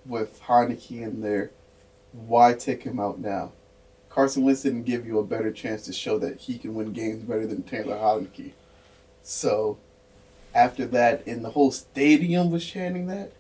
with 0.08 0.42
Heinicke 0.42 1.02
in 1.02 1.22
there. 1.22 1.52
Why 2.14 2.54
take 2.56 2.82
him 2.82 3.00
out 3.00 3.20
now? 3.20 3.52
Carson 4.14 4.44
Wentz 4.44 4.62
didn't 4.64 4.84
give 4.84 5.06
you 5.06 5.20
a 5.20 5.24
better 5.24 5.52
chance 5.52 5.84
to 5.84 5.94
show 5.94 6.20
that 6.20 6.42
he 6.42 6.58
can 6.58 6.76
win 6.76 6.92
games 6.92 7.24
better 7.24 7.48
than 7.48 7.64
Taylor 7.64 7.96
Heinicke. 7.96 8.52
So, 9.24 9.78
after 10.54 10.86
that, 10.88 11.26
and 11.26 11.46
the 11.46 11.52
whole 11.52 11.72
stadium 11.72 12.52
was 12.52 12.66
chanting 12.66 13.08
that. 13.08 13.32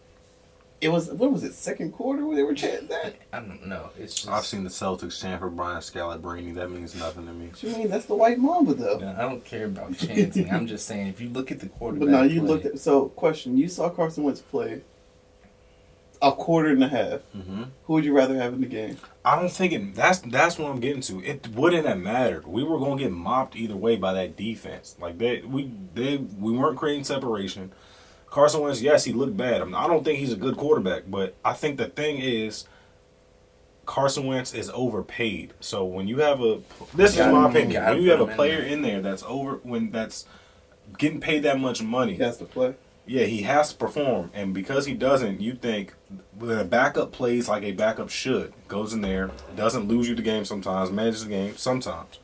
It 0.79 0.89
was 0.91 1.11
what 1.11 1.31
was 1.31 1.43
it? 1.43 1.53
Second 1.53 1.91
quarter 1.91 2.25
where 2.25 2.35
they 2.35 2.41
were 2.41 2.55
chanting 2.55 2.87
that. 2.87 3.13
I 3.31 3.39
don't 3.39 3.67
know. 3.67 3.91
It's 3.99 4.15
just 4.15 4.29
I've 4.29 4.45
seen 4.47 4.63
the 4.63 4.69
Celtics 4.71 5.21
chant 5.21 5.39
for 5.39 5.49
Brian 5.49 5.79
Scalabrine. 5.79 6.55
That 6.55 6.71
means 6.71 6.95
nothing 6.95 7.27
to 7.27 7.33
me. 7.33 7.49
What 7.49 7.61
you 7.61 7.69
mean? 7.69 7.87
That's 7.87 8.05
the 8.07 8.15
white 8.15 8.39
mamba 8.39 8.73
though. 8.73 8.97
No, 8.97 9.13
I 9.15 9.21
don't 9.21 9.45
care 9.45 9.65
about 9.65 9.95
chanting. 9.95 10.49
I'm 10.51 10.65
just 10.65 10.87
saying 10.87 11.05
if 11.07 11.21
you 11.21 11.29
look 11.29 11.51
at 11.51 11.59
the 11.59 11.67
quarterback. 11.69 12.07
But 12.07 12.11
now 12.11 12.23
you 12.23 12.39
play- 12.39 12.49
looked 12.49 12.65
at 12.65 12.79
so 12.79 13.09
question. 13.09 13.57
You 13.57 13.67
saw 13.67 13.89
Carson 13.89 14.23
Wentz 14.23 14.41
play 14.41 14.81
a 16.21 16.31
quarter 16.31 16.69
and 16.69 16.83
a 16.83 16.87
half. 16.87 17.19
Mm-hmm. 17.35 17.63
Who 17.85 17.93
would 17.93 18.05
you 18.05 18.13
rather 18.13 18.35
have 18.35 18.53
in 18.53 18.61
the 18.61 18.67
game? 18.67 18.97
I 19.25 19.35
don't 19.35 19.51
think 19.51 19.73
it. 19.73 19.95
That's 19.95 20.19
that's 20.19 20.57
what 20.59 20.71
I'm 20.71 20.79
getting 20.79 21.01
to. 21.03 21.23
It 21.23 21.47
wouldn't 21.49 21.85
have 21.87 21.99
mattered. 21.99 22.45
We 22.47 22.63
were 22.63 22.79
gonna 22.79 23.01
get 23.01 23.11
mopped 23.11 23.55
either 23.55 23.75
way 23.75 23.95
by 23.95 24.13
that 24.13 24.35
defense. 24.37 24.95
Like 24.99 25.17
they, 25.17 25.41
we 25.41 25.71
they 25.93 26.17
we 26.17 26.51
weren't 26.51 26.77
creating 26.77 27.03
separation. 27.05 27.71
Carson 28.27 28.61
Wentz, 28.61 28.81
yes, 28.81 29.03
he 29.03 29.11
looked 29.11 29.35
bad. 29.35 29.61
I, 29.61 29.65
mean, 29.65 29.73
I 29.75 29.87
don't 29.87 30.05
think 30.05 30.19
he's 30.19 30.31
a 30.31 30.37
good 30.37 30.55
quarterback, 30.55 31.03
but 31.07 31.35
I 31.43 31.51
think 31.51 31.77
the 31.77 31.87
thing 31.89 32.19
is, 32.19 32.65
Carson 33.85 34.25
Wentz 34.25 34.53
is 34.53 34.69
overpaid. 34.73 35.53
So 35.59 35.83
when 35.83 36.07
you 36.07 36.19
have 36.19 36.39
a, 36.41 36.61
this 36.95 37.11
is 37.13 37.19
my 37.19 37.49
opinion. 37.49 37.83
When 37.83 38.01
you 38.01 38.11
have 38.11 38.21
a 38.21 38.27
player 38.27 38.59
in 38.61 38.83
there 38.83 39.01
that's 39.01 39.23
over, 39.23 39.55
when 39.63 39.91
that's 39.91 40.25
getting 40.97 41.19
paid 41.19 41.43
that 41.43 41.59
much 41.59 41.81
money, 41.81 42.13
He 42.15 42.23
has 42.23 42.37
to 42.37 42.45
play. 42.45 42.75
yeah, 43.05 43.25
he 43.25 43.41
has 43.41 43.71
to 43.71 43.75
perform, 43.75 44.31
and 44.33 44.53
because 44.53 44.85
he 44.85 44.93
doesn't, 44.93 45.41
you 45.41 45.53
think 45.53 45.93
when 46.37 46.57
a 46.57 46.63
backup 46.65 47.11
plays 47.11 47.47
like 47.47 47.63
a 47.63 47.71
backup 47.71 48.09
should, 48.09 48.53
goes 48.67 48.93
in 48.93 49.01
there, 49.01 49.31
doesn't 49.55 49.87
lose 49.87 50.09
you 50.09 50.15
the 50.15 50.21
game 50.21 50.45
sometimes, 50.45 50.91
manages 50.91 51.23
the 51.23 51.29
game 51.29 51.57
sometimes, 51.57 52.19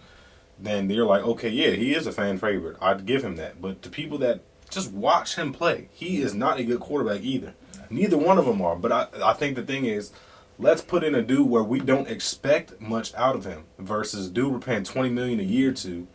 then 0.60 0.90
you're 0.90 1.06
like, 1.06 1.24
okay, 1.24 1.50
yeah, 1.50 1.72
he 1.72 1.94
is 1.94 2.08
a 2.08 2.12
fan 2.12 2.38
favorite. 2.38 2.78
I'd 2.82 3.06
give 3.06 3.24
him 3.24 3.36
that. 3.36 3.62
But 3.62 3.82
the 3.82 3.90
people 3.90 4.18
that 4.20 4.42
just 4.70 4.92
watch 4.92 5.36
him 5.36 5.54
play, 5.54 5.90
he 5.94 6.22
is 6.22 6.34
not 6.34 6.60
a 6.60 6.64
good 6.64 6.80
quarterback 6.80 7.22
either. 7.22 7.54
Neither 7.90 8.18
one 8.18 8.38
of 8.38 8.46
them 8.46 8.62
are. 8.62 8.76
But 8.76 8.92
I, 8.92 9.08
I 9.24 9.34
think 9.34 9.56
the 9.56 9.64
thing 9.64 9.86
is, 9.86 10.12
let's 10.60 10.82
put 10.82 11.04
in 11.04 11.16
a 11.16 11.22
dude 11.22 11.50
where 11.50 11.64
we 11.64 11.80
don't 11.80 12.10
expect 12.10 12.82
much 12.82 13.14
out 13.16 13.36
of 13.36 13.46
him 13.46 13.66
versus 13.80 14.30
dude 14.30 14.52
we're 14.52 14.60
paying 14.60 14.84
twenty 14.84 15.10
million 15.10 15.40
a 15.40 15.44
year 15.44 15.72
to. 15.74 16.08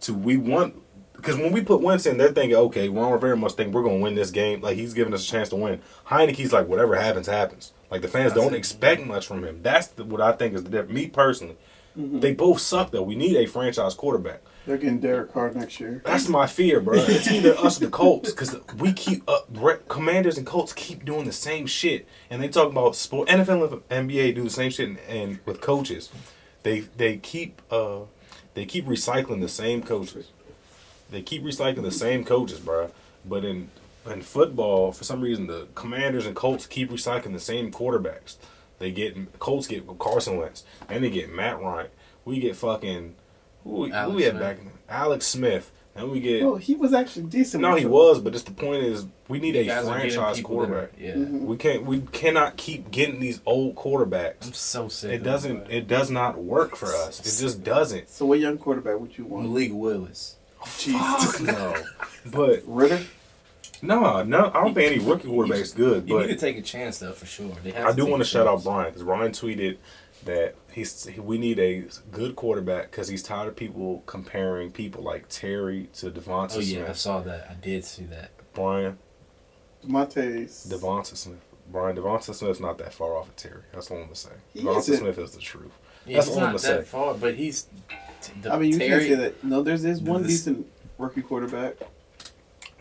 To 0.00 0.14
we 0.14 0.36
want 0.36 0.81
because 1.22 1.36
when 1.36 1.52
we 1.52 1.62
put 1.62 1.80
Wentz 1.80 2.04
in, 2.04 2.18
they're 2.18 2.32
thinking, 2.32 2.56
okay, 2.56 2.88
Ron 2.88 3.12
Rivera 3.12 3.36
must 3.36 3.56
think 3.56 3.72
we're 3.72 3.84
gonna 3.84 3.98
win 3.98 4.16
this 4.16 4.32
game. 4.32 4.60
Like 4.60 4.76
he's 4.76 4.92
giving 4.92 5.14
us 5.14 5.24
a 5.24 5.30
chance 5.30 5.48
to 5.50 5.56
win. 5.56 5.80
Heinicke's 6.08 6.52
like, 6.52 6.66
whatever 6.66 6.96
happens, 6.96 7.28
happens. 7.28 7.72
Like 7.92 8.02
the 8.02 8.08
fans 8.08 8.32
don't 8.32 8.54
expect 8.54 9.06
much 9.06 9.24
from 9.24 9.44
him. 9.44 9.60
That's 9.62 9.86
the, 9.86 10.02
what 10.02 10.20
I 10.20 10.32
think 10.32 10.54
is 10.54 10.64
the 10.64 10.70
difference. 10.70 10.92
Me 10.92 11.06
personally, 11.06 11.56
they 11.94 12.34
both 12.34 12.60
suck 12.60 12.90
though. 12.90 13.02
We 13.02 13.14
need 13.14 13.36
a 13.36 13.46
franchise 13.46 13.94
quarterback. 13.94 14.42
They're 14.66 14.78
getting 14.78 14.98
Derek 14.98 15.32
Carr 15.32 15.52
next 15.52 15.78
year. 15.78 16.02
That's 16.04 16.28
my 16.28 16.46
fear, 16.48 16.80
bro. 16.80 16.94
It's 16.98 17.30
either 17.30 17.56
us 17.58 17.80
or 17.80 17.84
the 17.84 17.90
Colts 17.90 18.30
because 18.30 18.56
we 18.78 18.92
keep 18.92 19.28
up. 19.28 19.48
Re- 19.52 19.78
Commanders 19.88 20.38
and 20.38 20.46
Colts 20.46 20.72
keep 20.72 21.04
doing 21.04 21.24
the 21.24 21.32
same 21.32 21.66
shit, 21.66 22.08
and 22.30 22.42
they 22.42 22.48
talk 22.48 22.70
about 22.70 22.96
sport. 22.96 23.28
NFL 23.28 23.82
and 23.90 24.08
NBA 24.10 24.34
do 24.34 24.42
the 24.42 24.50
same 24.50 24.70
shit, 24.70 24.88
and, 24.88 24.98
and 25.08 25.38
with 25.44 25.60
coaches, 25.60 26.10
they 26.64 26.80
they 26.80 27.16
keep 27.18 27.62
uh 27.70 28.00
they 28.54 28.64
keep 28.64 28.86
recycling 28.86 29.40
the 29.40 29.48
same 29.48 29.82
coaches. 29.82 30.30
They 31.12 31.22
keep 31.22 31.44
recycling 31.44 31.82
the 31.82 31.90
same 31.92 32.24
coaches, 32.24 32.58
bro. 32.58 32.90
But 33.24 33.44
in 33.44 33.68
in 34.10 34.22
football, 34.22 34.90
for 34.90 35.04
some 35.04 35.20
reason, 35.20 35.46
the 35.46 35.68
Commanders 35.76 36.26
and 36.26 36.34
Colts 36.34 36.66
keep 36.66 36.90
recycling 36.90 37.32
the 37.34 37.38
same 37.38 37.70
quarterbacks. 37.70 38.34
They 38.80 38.90
get 38.90 39.38
Colts 39.38 39.68
get 39.68 39.86
Carson 40.00 40.38
Wentz, 40.38 40.64
and 40.88 41.04
they 41.04 41.10
get 41.10 41.32
Matt 41.32 41.60
Ryan. 41.60 41.86
We 42.24 42.40
get 42.40 42.56
fucking 42.56 43.14
who, 43.62 43.70
we- 43.70 43.88
who 43.90 43.94
Alex 43.94 44.16
we 44.16 44.22
had 44.24 44.40
back? 44.40 44.58
Alex 44.88 45.26
Smith, 45.26 45.70
and 45.94 46.10
we 46.10 46.18
get. 46.18 46.42
Well, 46.42 46.56
he 46.56 46.74
was 46.74 46.92
actually 46.92 47.26
decent. 47.26 47.62
No, 47.62 47.76
he 47.76 47.84
them. 47.84 47.92
was, 47.92 48.18
but 48.20 48.32
just 48.32 48.46
the 48.46 48.52
point 48.52 48.82
is, 48.82 49.06
we 49.28 49.38
need 49.38 49.54
You 49.54 49.60
a 49.60 49.64
guys 49.66 49.86
are 49.86 49.96
getting 49.98 50.10
franchise 50.14 50.36
people 50.38 50.56
that 50.56 50.62
are- 50.64 50.66
quarterback. 50.66 50.90
Yeah. 51.00 51.14
Mhm. 51.14 51.40
We 51.42 51.56
can't. 51.56 51.84
We 51.84 52.00
cannot 52.00 52.56
keep 52.56 52.90
getting 52.90 53.20
these 53.20 53.40
old 53.46 53.76
quarterbacks. 53.76 54.46
I'm 54.46 54.52
so 54.52 54.88
sick. 54.88 55.12
It 55.12 55.22
doesn't. 55.22 55.68
that. 55.68 55.76
It 55.76 55.86
does 55.86 56.10
not 56.10 56.38
work 56.42 56.74
for 56.74 56.86
us. 56.86 57.20
It 57.20 57.24
just 57.40 57.62
doesn't. 57.62 58.08
So, 58.10 58.26
what 58.26 58.40
young 58.40 58.58
quarterback 58.58 58.98
would 58.98 59.16
you 59.16 59.26
want? 59.26 59.48
Malik 59.48 59.70
Willis. 59.72 60.36
Jesus. 60.78 61.40
No, 61.40 61.74
but 62.26 62.62
Ridder. 62.66 63.00
no, 63.82 64.22
no. 64.22 64.50
I 64.54 64.62
don't 64.64 64.74
think 64.74 64.92
any 64.92 65.04
rookie 65.04 65.28
quarterback's 65.28 65.72
good. 65.72 66.08
You 66.08 66.20
need 66.20 66.28
to 66.28 66.36
take 66.36 66.56
a 66.56 66.62
chance 66.62 66.98
though, 66.98 67.12
for 67.12 67.26
sure. 67.26 67.52
They 67.62 67.70
have 67.72 67.86
I 67.88 67.92
do 67.92 68.06
want 68.06 68.22
to 68.22 68.28
shout 68.28 68.46
out. 68.46 68.62
Brian 68.64 68.90
because 68.90 69.02
Brian 69.02 69.32
tweeted 69.32 69.78
that 70.24 70.54
he's 70.72 71.08
we 71.18 71.36
need 71.38 71.58
a 71.58 71.84
good 72.12 72.36
quarterback 72.36 72.90
because 72.90 73.08
he's 73.08 73.22
tired 73.22 73.48
of 73.48 73.56
people 73.56 74.02
comparing 74.06 74.70
people 74.70 75.02
like 75.02 75.28
Terry 75.28 75.88
to 75.94 76.10
Devonta 76.10 76.56
Oh 76.56 76.60
yeah, 76.60 76.86
I 76.88 76.92
saw 76.92 77.20
that. 77.20 77.48
I 77.50 77.54
did 77.54 77.84
see 77.84 78.04
that. 78.04 78.30
Brian 78.54 78.98
Demonte's. 79.84 80.66
Devonta 80.72 81.16
Smith. 81.16 81.40
Brian 81.70 81.96
Devonta 81.96 82.34
Smith's 82.34 82.60
not 82.60 82.78
that 82.78 82.92
far 82.92 83.16
off 83.16 83.28
of 83.28 83.36
Terry. 83.36 83.62
That's 83.72 83.90
all 83.90 83.96
I'm 83.98 84.04
gonna 84.04 84.14
say. 84.14 84.30
He 84.52 84.60
Devonta 84.60 84.78
isn't. 84.78 84.96
Smith 84.98 85.18
is 85.18 85.32
the 85.32 85.40
truth. 85.40 85.72
Yeah, 86.06 86.16
That's 86.16 86.28
he's 86.28 86.36
all 86.36 86.42
I'm 86.44 86.52
not 86.52 86.60
gonna 86.62 86.74
that 86.76 86.84
say. 86.84 86.90
far, 86.90 87.14
but 87.14 87.34
he's. 87.34 87.66
T- 88.22 88.32
the 88.40 88.52
I 88.52 88.58
mean, 88.58 88.72
you 88.72 88.78
Terry, 88.78 88.90
can't 88.90 89.02
say 89.02 89.14
that. 89.16 89.44
No, 89.44 89.62
there's 89.62 89.82
this 89.82 90.00
one 90.00 90.22
This- 90.22 90.32
decent 90.44 90.66
rookie 90.98 91.22
quarterback, 91.22 91.74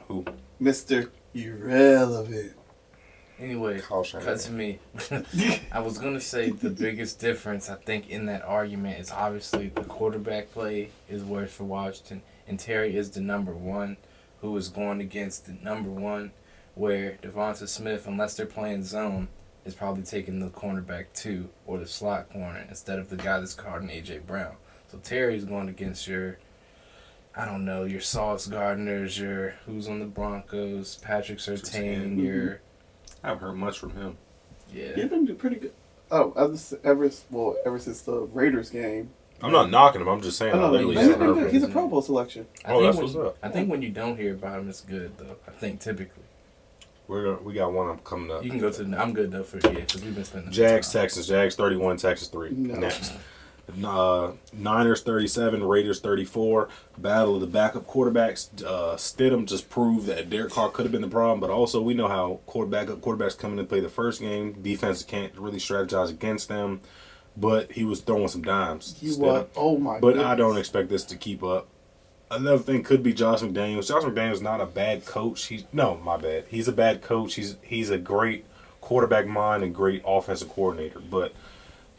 Who? 0.08 0.26
Mister 0.60 1.12
Irrelevant. 1.34 2.54
Anyway, 3.40 3.80
Kyle 3.80 4.04
cut 4.04 4.40
to 4.42 4.52
me. 4.52 4.78
I 5.72 5.80
was 5.80 5.98
gonna 5.98 6.22
say 6.22 6.52
the 6.52 6.70
biggest 6.70 7.20
difference 7.20 7.70
I 7.70 7.76
think 7.76 8.10
in 8.10 8.28
that 8.28 8.44
argument 8.44 9.00
is 9.00 9.10
obviously 9.12 9.70
the 9.70 9.84
quarterback 9.84 10.52
play 10.52 10.90
is 11.10 11.24
worse 11.24 11.52
for 11.52 11.64
Washington, 11.64 12.22
and 12.48 12.60
Terry 12.60 12.96
is 12.96 13.10
the 13.12 13.22
number 13.22 13.54
one, 13.54 13.98
who 14.42 14.56
is 14.58 14.70
going 14.70 15.02
against 15.02 15.48
the 15.48 15.54
number 15.54 15.90
one, 15.90 16.34
where 16.76 17.18
Devonta 17.24 17.68
Smith, 17.68 18.06
unless 18.06 18.36
they're 18.36 18.46
playing 18.46 18.84
zone, 18.84 19.28
is 19.66 19.74
probably 19.74 20.04
taking 20.04 20.40
the 20.40 20.50
cornerback 20.50 21.06
two 21.16 21.50
or 21.66 21.80
the 21.80 21.88
slot 21.88 22.30
corner 22.32 22.64
instead 22.70 23.00
of 23.00 23.10
the 23.10 23.16
guy 23.18 23.40
that's 23.40 23.56
guarding 23.56 23.90
AJ 23.90 24.28
Brown. 24.28 24.56
So 24.92 24.98
Terry's 25.04 25.46
going 25.46 25.70
against 25.70 26.08
your. 26.08 26.38
I 27.34 27.46
don't 27.46 27.64
know 27.64 27.86
your 27.86 28.02
Sauce 28.02 28.46
Gardners, 28.48 29.18
your 29.18 29.52
who's 29.66 29.88
on 29.88 30.00
the 30.00 30.06
Broncos, 30.06 30.98
Patrick 31.02 31.38
Surtain, 31.40 32.18
Mhm. 32.18 32.24
your 32.26 32.60
I 33.24 33.30
haven't 33.30 33.42
heard 33.44 33.56
much 33.56 33.80
from 33.80 33.92
him. 33.92 34.18
yeah. 34.74 34.94
He's 34.96 35.06
been 35.06 35.34
pretty 35.38 35.56
good. 35.56 35.72
Oh, 36.12 36.34
ever, 36.36 36.58
ever 36.84 37.10
well, 37.30 37.56
ever 37.66 37.80
since 37.80 38.02
the 38.02 38.20
Raiders 38.20 38.70
game. 38.70 39.12
I'm 39.42 39.54
not 39.54 39.70
knocking 39.72 40.02
him. 40.02 40.10
I'm 40.10 40.22
just 40.22 40.38
saying. 40.38 40.54
I 40.54 40.58
I, 40.58 40.60
know, 40.60 40.72
literally 40.72 40.96
he's 40.98 41.06
he's, 41.06 41.16
haven't 41.16 41.44
a, 41.46 41.50
he's 41.50 41.64
a 41.64 41.68
Pro 41.70 41.88
Bowl 41.88 42.02
selection. 42.02 42.48
I 42.66 42.74
Oh, 42.74 42.80
think 42.82 42.84
that's 42.84 42.98
when, 42.98 43.06
what's 43.24 43.30
up. 43.30 43.38
I 43.42 43.48
think 43.50 43.70
when 43.72 43.82
you 43.82 43.90
don't 43.90 44.18
hear 44.18 44.34
about 44.34 44.60
him, 44.60 44.68
it's 44.70 44.82
good 44.82 45.18
though. 45.18 45.38
I 45.48 45.52
think 45.52 45.80
typically 45.80 46.24
We're 47.08 47.38
we 47.38 47.54
got 47.54 47.72
one 47.72 47.90
up 47.90 48.04
coming 48.04 48.30
up. 48.30 48.44
you 48.44 48.50
can 48.50 48.60
go 48.60 48.70
to. 48.72 48.84
the- 48.84 48.98
I'm 49.02 49.14
good 49.14 49.32
though 49.32 49.44
for 49.44 49.58
yeah, 49.60 49.70
because 49.80 50.04
we've 50.04 50.14
been 50.14 50.26
spending 50.26 50.52
Jags, 50.52 50.92
time. 50.92 51.04
Texans. 51.04 51.28
Jags 51.28 51.56
31, 51.56 51.96
Texas 51.96 52.28
3. 52.28 52.50
No. 52.52 52.76
Next. 52.76 53.14
Uh, 53.84 54.34
Niners 54.54 55.02
37, 55.02 55.64
Raiders 55.64 56.00
34. 56.00 56.70
Battle 56.98 57.36
of 57.36 57.42
the 57.42 57.48
backup 57.48 57.88
quarterbacks. 57.88 58.50
Uh, 58.64 58.96
Stidham 58.96 59.46
just 59.46 59.70
proved 59.70 60.08
that 60.08 60.30
Derek 60.30 60.52
Carr 60.52 60.70
could 60.70 60.86
have 60.86 60.92
been 60.92 61.02
the 61.02 61.08
problem, 61.08 61.40
but 61.40 61.50
also 61.50 61.82
we 61.82 61.94
know 61.94 62.08
how 62.08 62.40
quarterback 62.46 62.88
quarterbacks 62.88 63.38
come 63.38 63.54
in 63.54 63.60
and 63.60 63.70
play 63.70 63.80
the 63.80 63.90
first 63.90 64.22
game. 64.22 64.54
Defense 64.62 65.04
can't 65.04 65.34
really 65.38 65.60
strategize 65.60 66.10
against 66.10 66.50
them, 66.50 66.82
but 67.38 67.72
he 67.72 67.84
was 67.84 68.02
throwing 68.02 68.28
some 68.28 68.42
dimes. 68.42 68.98
You 69.02 69.14
what? 69.16 69.50
Oh 69.56 69.78
my. 69.78 70.00
But 70.00 70.14
goodness. 70.14 70.26
I 70.26 70.36
don't 70.36 70.58
expect 70.58 70.90
this 70.90 71.06
to 71.06 71.16
keep 71.16 71.44
up. 71.44 71.68
Another 72.30 72.60
thing 72.60 72.84
could 72.84 73.04
be 73.04 73.14
Josh 73.14 73.42
McDaniels. 73.42 73.88
Josh 73.88 74.04
McDaniels 74.04 74.42
not 74.42 74.62
a 74.62 74.66
bad 74.66 75.06
coach. 75.06 75.46
He's 75.46 75.66
no, 75.74 75.98
my 75.98 76.18
bad. 76.18 76.46
He's 76.50 76.68
a 76.68 76.74
bad 76.74 77.02
coach. 77.02 77.36
He's 77.36 77.58
he's 77.62 77.90
a 77.90 77.98
great 77.98 78.46
quarterback 78.80 79.28
mind 79.28 79.64
and 79.64 79.76
great 79.76 80.02
offensive 80.06 80.50
coordinator, 80.50 81.00
but 81.00 81.34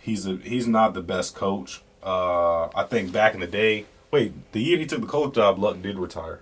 he's 0.03 0.27
a 0.27 0.37
he's 0.37 0.67
not 0.67 0.93
the 0.93 1.01
best 1.03 1.35
coach. 1.35 1.81
Uh, 2.03 2.65
I 2.75 2.83
think 2.85 3.12
back 3.12 3.35
in 3.35 3.41
the 3.41 3.47
day, 3.47 3.87
wait, 4.11 4.33
the 4.53 4.61
year 4.61 4.77
he 4.79 4.87
took 4.87 5.01
the 5.01 5.07
coach 5.07 5.35
job, 5.35 5.59
Luck 5.59 5.81
did 5.81 5.99
retire. 5.99 6.41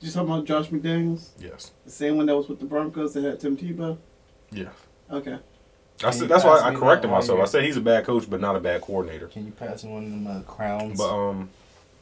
You 0.00 0.10
talking 0.10 0.28
about 0.30 0.44
Josh 0.44 0.68
McDaniels? 0.68 1.30
Yes. 1.38 1.72
The 1.84 1.90
same 1.90 2.16
one 2.16 2.26
that 2.26 2.36
was 2.36 2.48
with 2.48 2.60
the 2.60 2.66
Broncos 2.66 3.14
that 3.14 3.24
had 3.24 3.40
Tim 3.40 3.56
Tebow? 3.56 3.98
Yeah. 4.52 4.68
Okay. 5.10 5.38
I 6.04 6.10
said 6.10 6.28
that's 6.28 6.44
why 6.44 6.60
I 6.60 6.74
corrected 6.74 7.10
myself. 7.10 7.38
here? 7.38 7.42
I 7.42 7.46
said 7.48 7.64
he's 7.64 7.78
a 7.78 7.80
bad 7.80 8.04
coach, 8.04 8.28
but 8.28 8.40
not 8.40 8.54
a 8.54 8.60
bad 8.60 8.82
coordinator. 8.82 9.28
Can 9.28 9.46
you 9.46 9.52
pass 9.52 9.82
me 9.82 9.92
one 9.92 10.04
of 10.04 10.10
them 10.10 10.26
uh, 10.26 10.40
crowns 10.42 10.98
But 10.98 11.08
um, 11.08 11.48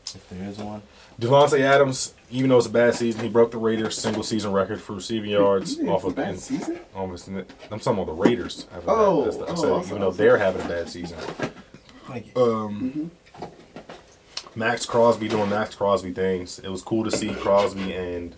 if 0.06 0.28
there 0.28 0.48
is 0.48 0.58
one? 0.58 0.82
Davante 1.20 1.60
Adams, 1.60 2.14
even 2.30 2.50
though 2.50 2.58
it's 2.58 2.66
a 2.66 2.70
bad 2.70 2.94
season, 2.94 3.22
he 3.22 3.28
broke 3.28 3.50
the 3.52 3.58
Raiders' 3.58 3.96
single 3.96 4.22
season 4.22 4.52
record 4.52 4.80
for 4.80 4.94
receiving 4.94 5.30
yards 5.30 5.76
You 5.78 5.88
off 5.90 6.04
a 6.04 6.08
of. 6.08 6.16
bad 6.16 6.28
and- 6.30 6.40
season? 6.40 6.80
Almost, 6.94 7.28
I'm 7.28 7.44
talking 7.78 7.92
about 7.92 8.06
the 8.06 8.12
Raiders. 8.12 8.66
having 8.72 8.88
a 8.88 8.92
Oh, 8.92 9.24
that's 9.24 9.36
the- 9.36 9.44
I 9.44 9.50
oh, 9.50 9.54
said, 9.54 9.72
I 9.72 9.80
even 9.82 10.00
though 10.00 10.10
they're 10.10 10.38
having 10.38 10.62
a 10.62 10.68
bad 10.68 10.88
season. 10.88 11.18
Like, 12.08 12.36
Um, 12.36 13.10
Maxx 14.56 14.86
Crosby 14.86 15.28
doing 15.28 15.50
Maxx 15.50 15.74
Crosby 15.74 16.12
things. 16.12 16.58
It 16.58 16.68
was 16.68 16.82
cool 16.82 17.04
to 17.04 17.10
see 17.10 17.32
Crosby 17.34 17.92
and 17.94 18.34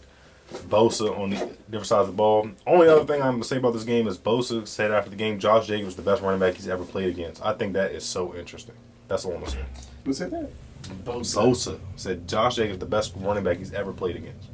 Bosa 0.68 1.18
on 1.18 1.30
the 1.30 1.36
different 1.70 1.86
sides 1.86 2.02
of 2.02 2.06
the 2.08 2.12
ball. 2.12 2.48
Only 2.66 2.88
other 2.88 3.04
thing 3.04 3.20
I'm 3.20 3.32
gonna 3.32 3.44
say 3.44 3.56
about 3.56 3.72
this 3.72 3.82
game 3.84 4.06
is 4.06 4.16
Bosa 4.16 4.66
said 4.66 4.92
after 4.92 5.10
the 5.10 5.16
game, 5.16 5.38
Josh 5.38 5.66
Jacobs 5.66 5.90
is 5.90 5.96
the 5.96 6.02
best 6.02 6.22
running 6.22 6.38
back 6.40 6.54
he's 6.54 6.68
ever 6.68 6.84
played 6.84 7.08
against. 7.08 7.44
I 7.44 7.52
think 7.54 7.72
that 7.74 7.92
is 7.92 8.04
so 8.04 8.34
interesting. 8.34 8.74
That's 9.08 9.24
all 9.24 9.32
I'm 9.32 9.40
gonna 9.40 9.50
say. 9.50 9.64
Who 10.04 10.12
said 10.12 10.30
that? 10.30 10.50
Bosa 11.04 11.78
said 11.96 12.28
Josh 12.28 12.56
Jacobs 12.56 12.78
the 12.78 12.86
best 12.86 13.12
running 13.16 13.44
back 13.44 13.58
he's 13.58 13.72
ever 13.72 13.92
played 13.92 14.16
against. 14.16 14.48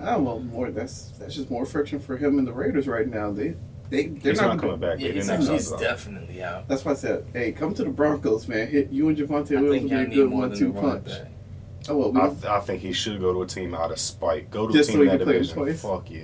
Ah, 0.00 0.16
well, 0.18 0.40
more. 0.40 0.70
That's 0.70 1.10
that's 1.18 1.34
just 1.34 1.50
more 1.50 1.66
friction 1.66 2.00
for 2.00 2.16
him 2.16 2.38
and 2.38 2.48
the 2.48 2.52
Raiders 2.52 2.88
right 2.88 3.06
now. 3.06 3.30
They 3.30 3.54
they 3.90 4.06
they're 4.06 4.32
He's 4.32 4.40
not, 4.40 4.54
not 4.54 4.60
coming 4.60 4.78
back. 4.78 4.98
yeah, 4.98 5.10
he's, 5.10 5.26
didn't 5.28 5.50
he's 5.50 5.70
definitely 5.72 6.42
out. 6.42 6.68
That's 6.68 6.84
why 6.84 6.92
I 6.92 6.94
said, 6.94 7.26
hey, 7.34 7.52
come 7.52 7.74
to 7.74 7.84
the 7.84 7.90
Broncos, 7.90 8.48
man. 8.48 8.68
Hit 8.68 8.90
you 8.90 9.08
and 9.08 9.18
Javonte 9.18 9.58
I 9.58 9.60
Williams 9.60 9.90
will 9.90 9.98
be 9.98 10.04
a 10.04 10.06
good 10.06 10.30
one-two 10.30 10.72
punch. 10.72 11.08
Oh 11.88 11.96
well, 11.96 12.12
we 12.12 12.20
I, 12.20 12.26
don't, 12.28 12.44
I 12.46 12.60
think 12.60 12.80
he 12.82 12.92
should 12.92 13.20
go 13.20 13.32
to 13.32 13.42
a 13.42 13.46
team 13.46 13.74
out 13.74 13.90
of 13.90 13.98
spite. 13.98 14.50
Go 14.50 14.66
to 14.66 14.72
Just 14.72 14.90
a 14.90 14.92
team 14.92 15.00
he 15.02 15.06
in 15.08 15.12
that 15.12 15.18
can 15.18 15.28
division. 15.28 15.54
twice? 15.56 15.82
Fuck 15.82 16.10
yeah. 16.10 16.22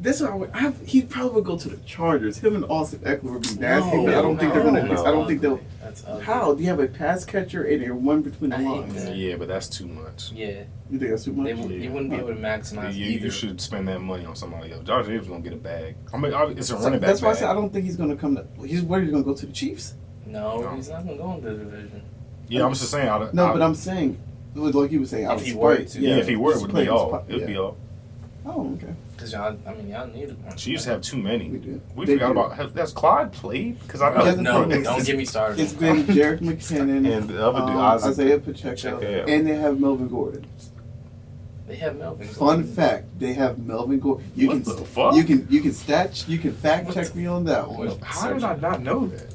this 0.00 0.20
one 0.20 0.32
I 0.32 0.34
would, 0.36 0.50
I, 0.54 0.70
he'd 0.86 1.10
probably 1.10 1.42
go 1.42 1.58
to 1.58 1.68
the 1.68 1.78
Chargers. 1.78 2.38
Him 2.38 2.56
and 2.56 2.64
Austin 2.66 3.00
Ekeler 3.00 3.22
would 3.24 3.42
be 3.42 3.54
nasty, 3.56 3.96
but 4.04 4.14
I 4.14 4.22
don't 4.22 4.38
think 4.38 4.54
they're 4.54 4.62
gonna. 4.62 4.84
no. 4.84 5.04
I 5.04 5.10
don't 5.10 5.26
think 5.26 5.40
they'll. 5.42 5.60
That's 5.92 6.04
ugly. 6.08 6.24
How 6.24 6.54
do 6.54 6.62
you 6.62 6.68
have 6.68 6.80
a 6.80 6.86
pass 6.88 7.24
catcher 7.24 7.64
and 7.64 7.82
a 7.84 7.94
one 7.94 8.22
between 8.22 8.50
the 8.50 8.56
I 8.56 8.60
lines? 8.62 9.08
Yeah, 9.10 9.36
but 9.36 9.48
that's 9.48 9.68
too 9.68 9.86
much. 9.86 10.32
Yeah, 10.32 10.62
You 10.90 10.98
think 10.98 11.10
that's 11.10 11.24
too 11.24 11.32
much? 11.32 11.46
they, 11.46 11.52
w- 11.52 11.78
you 11.80 11.90
wouldn't 11.92 12.10
be 12.10 12.16
able 12.16 12.28
to 12.28 12.34
maximize 12.34 12.94
You, 12.94 13.06
either. 13.06 13.24
you 13.26 13.30
should 13.30 13.60
spend 13.60 13.88
that 13.88 14.00
money 14.00 14.24
on 14.24 14.34
somebody 14.36 14.72
else. 14.72 14.84
Josh 14.84 15.06
Jacobs 15.06 15.28
gonna 15.28 15.40
get 15.40 15.52
a 15.52 15.56
bag. 15.56 15.96
I 16.12 16.16
mean, 16.16 16.32
it's 16.56 16.70
a 16.70 16.76
So 16.76 16.78
running 16.82 17.00
back. 17.00 17.08
that's 17.08 17.22
why 17.22 17.30
I 17.30 17.34
said 17.34 17.50
I 17.50 17.54
don't 17.54 17.72
think 17.72 17.84
he's 17.84 17.96
gonna 17.96 18.16
come 18.16 18.36
to. 18.36 18.46
He's 18.66 18.82
where 18.82 19.00
he's 19.00 19.10
gonna 19.10 19.22
go 19.24 19.34
to 19.34 19.46
the 19.46 19.52
Chiefs. 19.52 19.94
No, 20.26 20.62
No. 20.62 20.74
he's 20.76 20.88
not 20.88 21.04
gonna 21.04 21.16
go 21.18 21.34
into 21.34 21.50
the 21.50 21.56
division. 21.64 22.02
Yeah, 22.48 22.64
I'm 22.64 22.72
just 22.74 22.90
saying. 22.90 23.08
I, 23.08 23.28
No, 23.32 23.46
I, 23.46 23.52
but 23.52 23.62
I'm 23.62 23.74
saying, 23.74 24.18
like 24.54 24.92
you 24.92 25.00
were 25.00 25.06
saying, 25.06 25.26
out 25.26 25.34
If 25.36 25.40
of 25.42 25.46
he 25.46 25.54
were 25.54 25.76
to. 25.76 26.00
yeah, 26.00 26.16
if 26.16 26.28
he 26.28 26.36
were, 26.36 26.52
it 26.54 26.60
would 26.62 26.74
be 26.74 26.82
in 26.82 26.88
all. 26.88 27.24
It 27.28 27.34
would 27.34 27.46
be 27.46 27.52
yeah. 27.52 27.58
all. 27.58 27.76
Oh, 28.44 28.72
okay. 28.74 28.92
Cause 29.16 29.32
y'all, 29.32 29.56
I 29.66 29.74
mean, 29.74 29.88
y'all 29.88 30.08
need 30.08 30.32
one. 30.44 30.56
Chiefs 30.56 30.84
have 30.86 31.00
too 31.00 31.16
many. 31.16 31.48
We 31.48 31.58
do. 31.58 31.80
We 31.94 32.06
They 32.06 32.14
forgot 32.14 32.32
do. 32.32 32.40
about 32.40 32.56
has, 32.56 32.72
has 32.72 32.92
Clyde 32.92 33.32
played? 33.32 33.78
Because 33.80 34.02
I 34.02 34.10
He 34.10 34.18
know 34.18 34.24
hasn't 34.24 34.42
no, 34.42 34.68
don't 34.82 35.06
get 35.06 35.16
me 35.16 35.24
started. 35.24 35.60
It's 35.60 35.72
been 35.72 36.02
Jerick 36.04 36.40
McKinnon 36.40 37.08
And 37.16 37.28
the 37.28 37.46
other 37.46 37.60
dude, 37.60 37.68
um, 37.70 37.76
Isaac 37.78 38.10
Isaiah 38.10 38.38
Pacheco, 38.40 38.98
Pacheco, 38.98 39.24
and 39.30 39.46
they 39.46 39.54
have 39.54 39.78
Melvin 39.78 40.08
Gordon. 40.08 40.44
They 41.68 41.76
have 41.76 41.96
Melvin. 41.96 42.26
Fun 42.28 42.64
fact: 42.64 43.18
they 43.20 43.32
have 43.34 43.58
Melvin 43.60 44.00
Gordon. 44.00 44.30
You 44.34 44.48
What 44.48 44.64
can 44.64 44.76
the 44.76 44.84
fuck? 44.84 45.14
you 45.14 45.22
can 45.22 45.46
you 45.48 45.60
can 45.60 45.72
stat 45.72 46.24
you 46.28 46.38
can 46.38 46.52
fact 46.52 46.86
What 46.86 46.94
check 46.94 47.06
the- 47.08 47.18
me 47.18 47.26
on 47.26 47.44
that 47.44 47.68
one. 47.70 47.88
What? 47.90 48.00
How 48.02 48.32
did 48.32 48.42
I 48.42 48.56
not 48.56 48.82
know 48.82 49.06
that? 49.06 49.32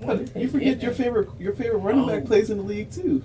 What 0.00 0.36
You 0.36 0.48
forget 0.48 0.82
your 0.82 0.92
favorite 0.92 1.30
your 1.38 1.54
favorite 1.54 1.78
running 1.78 2.06
back 2.06 2.22
Oh. 2.24 2.26
plays 2.26 2.50
in 2.50 2.58
the 2.58 2.62
league 2.62 2.90
too. 2.90 3.22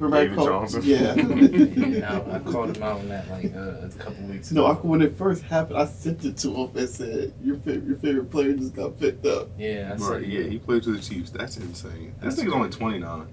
Remember 0.00 0.16
I 0.16 0.20
David 0.22 0.36
called- 0.36 0.48
Johnson? 0.48 0.82
Yeah. 0.84 1.14
yeah, 1.14 2.08
no, 2.24 2.32
I 2.32 2.38
called 2.38 2.76
him 2.76 2.82
out 2.82 2.98
on 3.00 3.08
that 3.10 3.28
like 3.30 3.54
uh, 3.54 3.86
a 3.86 3.88
couple 3.98 4.24
weeks 4.26 4.50
No, 4.50 4.64
I, 4.66 4.72
when 4.74 5.02
it 5.02 5.16
first 5.16 5.42
happened, 5.42 5.78
I 5.78 5.84
sent 5.84 6.24
it 6.24 6.36
to 6.38 6.54
him 6.54 6.70
and 6.74 6.88
said, 6.88 7.32
"Your 7.42 7.56
favorite, 7.58 7.84
your 7.86 7.96
favorite 7.98 8.30
player 8.30 8.52
just 8.54 8.74
got 8.74 8.98
picked 8.98 9.26
up." 9.26 9.48
yeah, 9.58 9.90
I 9.92 9.96
Right, 9.96 10.22
said, 10.22 10.26
yeah, 10.32 10.42
he 10.48 10.58
played 10.58 10.84
for 10.84 10.90
the 10.90 11.00
Chiefs. 11.00 11.30
That's 11.30 11.56
insane. 11.58 12.14
This 12.20 12.40
nigga's 12.40 12.52
only 12.54 12.70
29. 12.70 13.26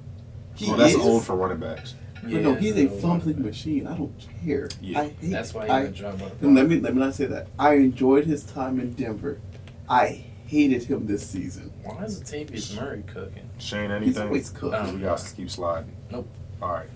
He 0.55 0.67
well, 0.67 0.77
that's 0.77 0.93
is, 0.93 0.99
old 0.99 1.23
for 1.23 1.35
running 1.35 1.59
backs. 1.59 1.95
but 2.21 2.31
no, 2.31 2.55
he's 2.55 2.75
a 2.75 2.83
no, 2.85 2.89
fumbling 2.97 3.41
machine. 3.41 3.87
I 3.87 3.95
don't 3.95 4.13
care. 4.43 4.67
Yeah. 4.81 4.99
I 5.01 5.03
hate. 5.09 5.31
That's 5.31 5.53
why 5.53 5.65
he 5.67 5.71
I, 5.71 5.83
got 5.85 5.93
dropped 5.93 6.21
out. 6.21 6.31
of 6.33 6.43
and 6.43 6.55
let 6.55 6.67
me 6.67 6.79
let 6.79 6.93
me 6.95 6.99
not 6.99 7.15
say 7.15 7.27
that. 7.27 7.47
I 7.57 7.75
enjoyed 7.75 8.25
his 8.25 8.43
time 8.43 8.79
in 8.81 8.91
Denver. 8.93 9.39
I 9.87 10.25
hated 10.47 10.83
him 10.83 11.05
this 11.07 11.25
season. 11.29 11.71
Why 11.83 12.03
is 12.03 12.21
Latavius 12.21 12.75
Murray 12.75 13.03
cooking? 13.07 13.49
Shane, 13.57 13.91
anything? 13.91 14.07
He's 14.07 14.17
anything? 14.17 14.27
always 14.27 14.49
cooked. 14.49 14.75
Um, 14.75 14.95
we 14.95 15.01
got 15.01 15.17
to 15.19 15.35
keep 15.35 15.49
sliding. 15.49 15.95
Nope. 16.11 16.27
All 16.61 16.71
right. 16.71 16.89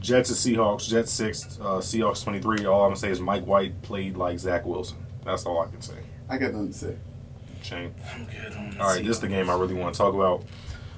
Jets 0.00 0.28
and 0.30 0.38
Seahawks. 0.56 0.88
Jets 0.88 1.10
six. 1.10 1.58
Uh, 1.60 1.78
Seahawks 1.78 2.22
twenty 2.22 2.40
three. 2.40 2.64
All 2.66 2.82
I'm 2.82 2.88
gonna 2.90 2.96
say 2.96 3.10
is 3.10 3.20
Mike 3.20 3.44
White 3.46 3.80
played 3.82 4.16
like 4.16 4.38
Zach 4.38 4.64
Wilson. 4.66 4.98
That's 5.24 5.46
all 5.46 5.60
I 5.60 5.66
can 5.66 5.80
say. 5.80 5.94
I 6.28 6.38
got 6.38 6.52
nothing 6.52 6.68
to 6.72 6.74
say. 6.78 6.96
Shane. 7.62 7.94
I'm 8.14 8.26
good 8.26 8.52
on 8.56 8.70
the 8.70 8.80
All 8.80 8.88
right, 8.88 9.04
this 9.04 9.16
is 9.16 9.20
the 9.20 9.28
game 9.28 9.48
I 9.50 9.54
really 9.54 9.74
want 9.74 9.94
to 9.94 9.98
talk 9.98 10.14
about. 10.14 10.44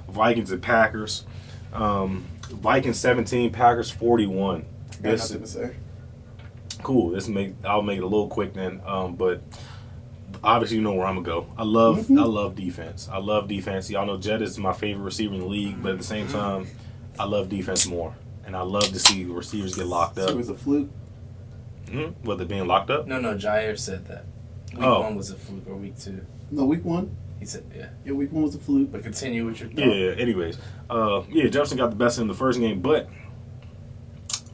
Vikings 0.08 0.50
and 0.50 0.60
Packers. 0.62 1.24
Um, 1.72 2.26
Vikings 2.50 2.98
seventeen. 2.98 3.50
Packers 3.52 3.90
forty 3.90 4.26
one. 4.26 4.66
I 4.90 4.94
got 4.96 5.02
This 5.02 5.30
nothing 5.30 5.42
to 5.42 5.46
say. 5.48 5.76
cool. 6.82 7.10
This 7.10 7.28
make 7.28 7.54
I'll 7.64 7.82
make 7.82 7.98
it 7.98 8.02
a 8.02 8.06
little 8.06 8.28
quick 8.28 8.52
then. 8.52 8.80
Um, 8.84 9.14
but 9.14 9.42
obviously 10.42 10.76
you 10.76 10.82
know 10.82 10.92
where 10.92 11.06
I'm 11.06 11.22
gonna 11.22 11.26
go. 11.42 11.46
I 11.56 11.62
love 11.62 12.00
Mhm. 12.08 12.20
I 12.20 12.24
love 12.24 12.56
defense. 12.56 13.08
I 13.10 13.18
love 13.18 13.48
defense. 13.48 13.88
Y'all 13.90 14.06
know 14.06 14.18
Jed 14.18 14.42
is 14.42 14.58
my 14.58 14.72
favorite 14.72 15.04
receiver 15.04 15.34
in 15.34 15.40
the 15.40 15.46
league, 15.46 15.82
but 15.82 15.92
at 15.92 15.98
the 15.98 16.04
same 16.04 16.26
time, 16.28 16.66
I 17.18 17.24
love 17.24 17.48
defense 17.48 17.86
more, 17.86 18.14
and 18.46 18.56
I 18.56 18.62
love 18.62 18.84
to 18.92 18.98
see 18.98 19.24
receivers 19.24 19.74
get 19.74 19.86
locked 19.86 20.16
So 20.16 20.22
it 20.24 20.30
up. 20.30 20.36
was 20.36 20.48
a 20.48 20.54
fluke. 20.54 20.90
Mm-hmm. 21.86 22.26
With 22.26 22.40
it 22.42 22.48
being 22.48 22.66
locked 22.66 22.90
up. 22.90 23.06
No, 23.06 23.18
no, 23.18 23.34
Jaire 23.34 23.78
said 23.78 24.06
that. 24.08 24.24
Week 24.74 24.82
Oh. 24.84 25.00
one 25.00 25.16
was 25.16 25.30
a 25.30 25.36
fluke, 25.36 25.66
or 25.66 25.74
week 25.76 25.98
two. 25.98 26.24
No, 26.50 26.64
week 26.66 26.84
one. 26.84 27.16
He 27.40 27.46
said, 27.46 27.64
yeah. 27.74 27.88
Yeah, 28.04 28.12
week 28.12 28.30
one 28.32 28.42
was 28.42 28.54
a 28.54 28.58
fluke. 28.58 28.92
But 28.92 29.02
continue 29.02 29.46
with 29.46 29.60
your 29.60 29.70
thought. 29.70 29.86
Yeah. 29.86 30.10
Anyways, 30.18 30.58
uh, 30.90 31.22
yeah, 31.30 31.48
Jefferson 31.48 31.78
got 31.78 31.90
the 31.90 31.96
best 31.96 32.18
in 32.18 32.26
the 32.26 32.34
first 32.34 32.58
game, 32.60 32.80
but 32.82 33.08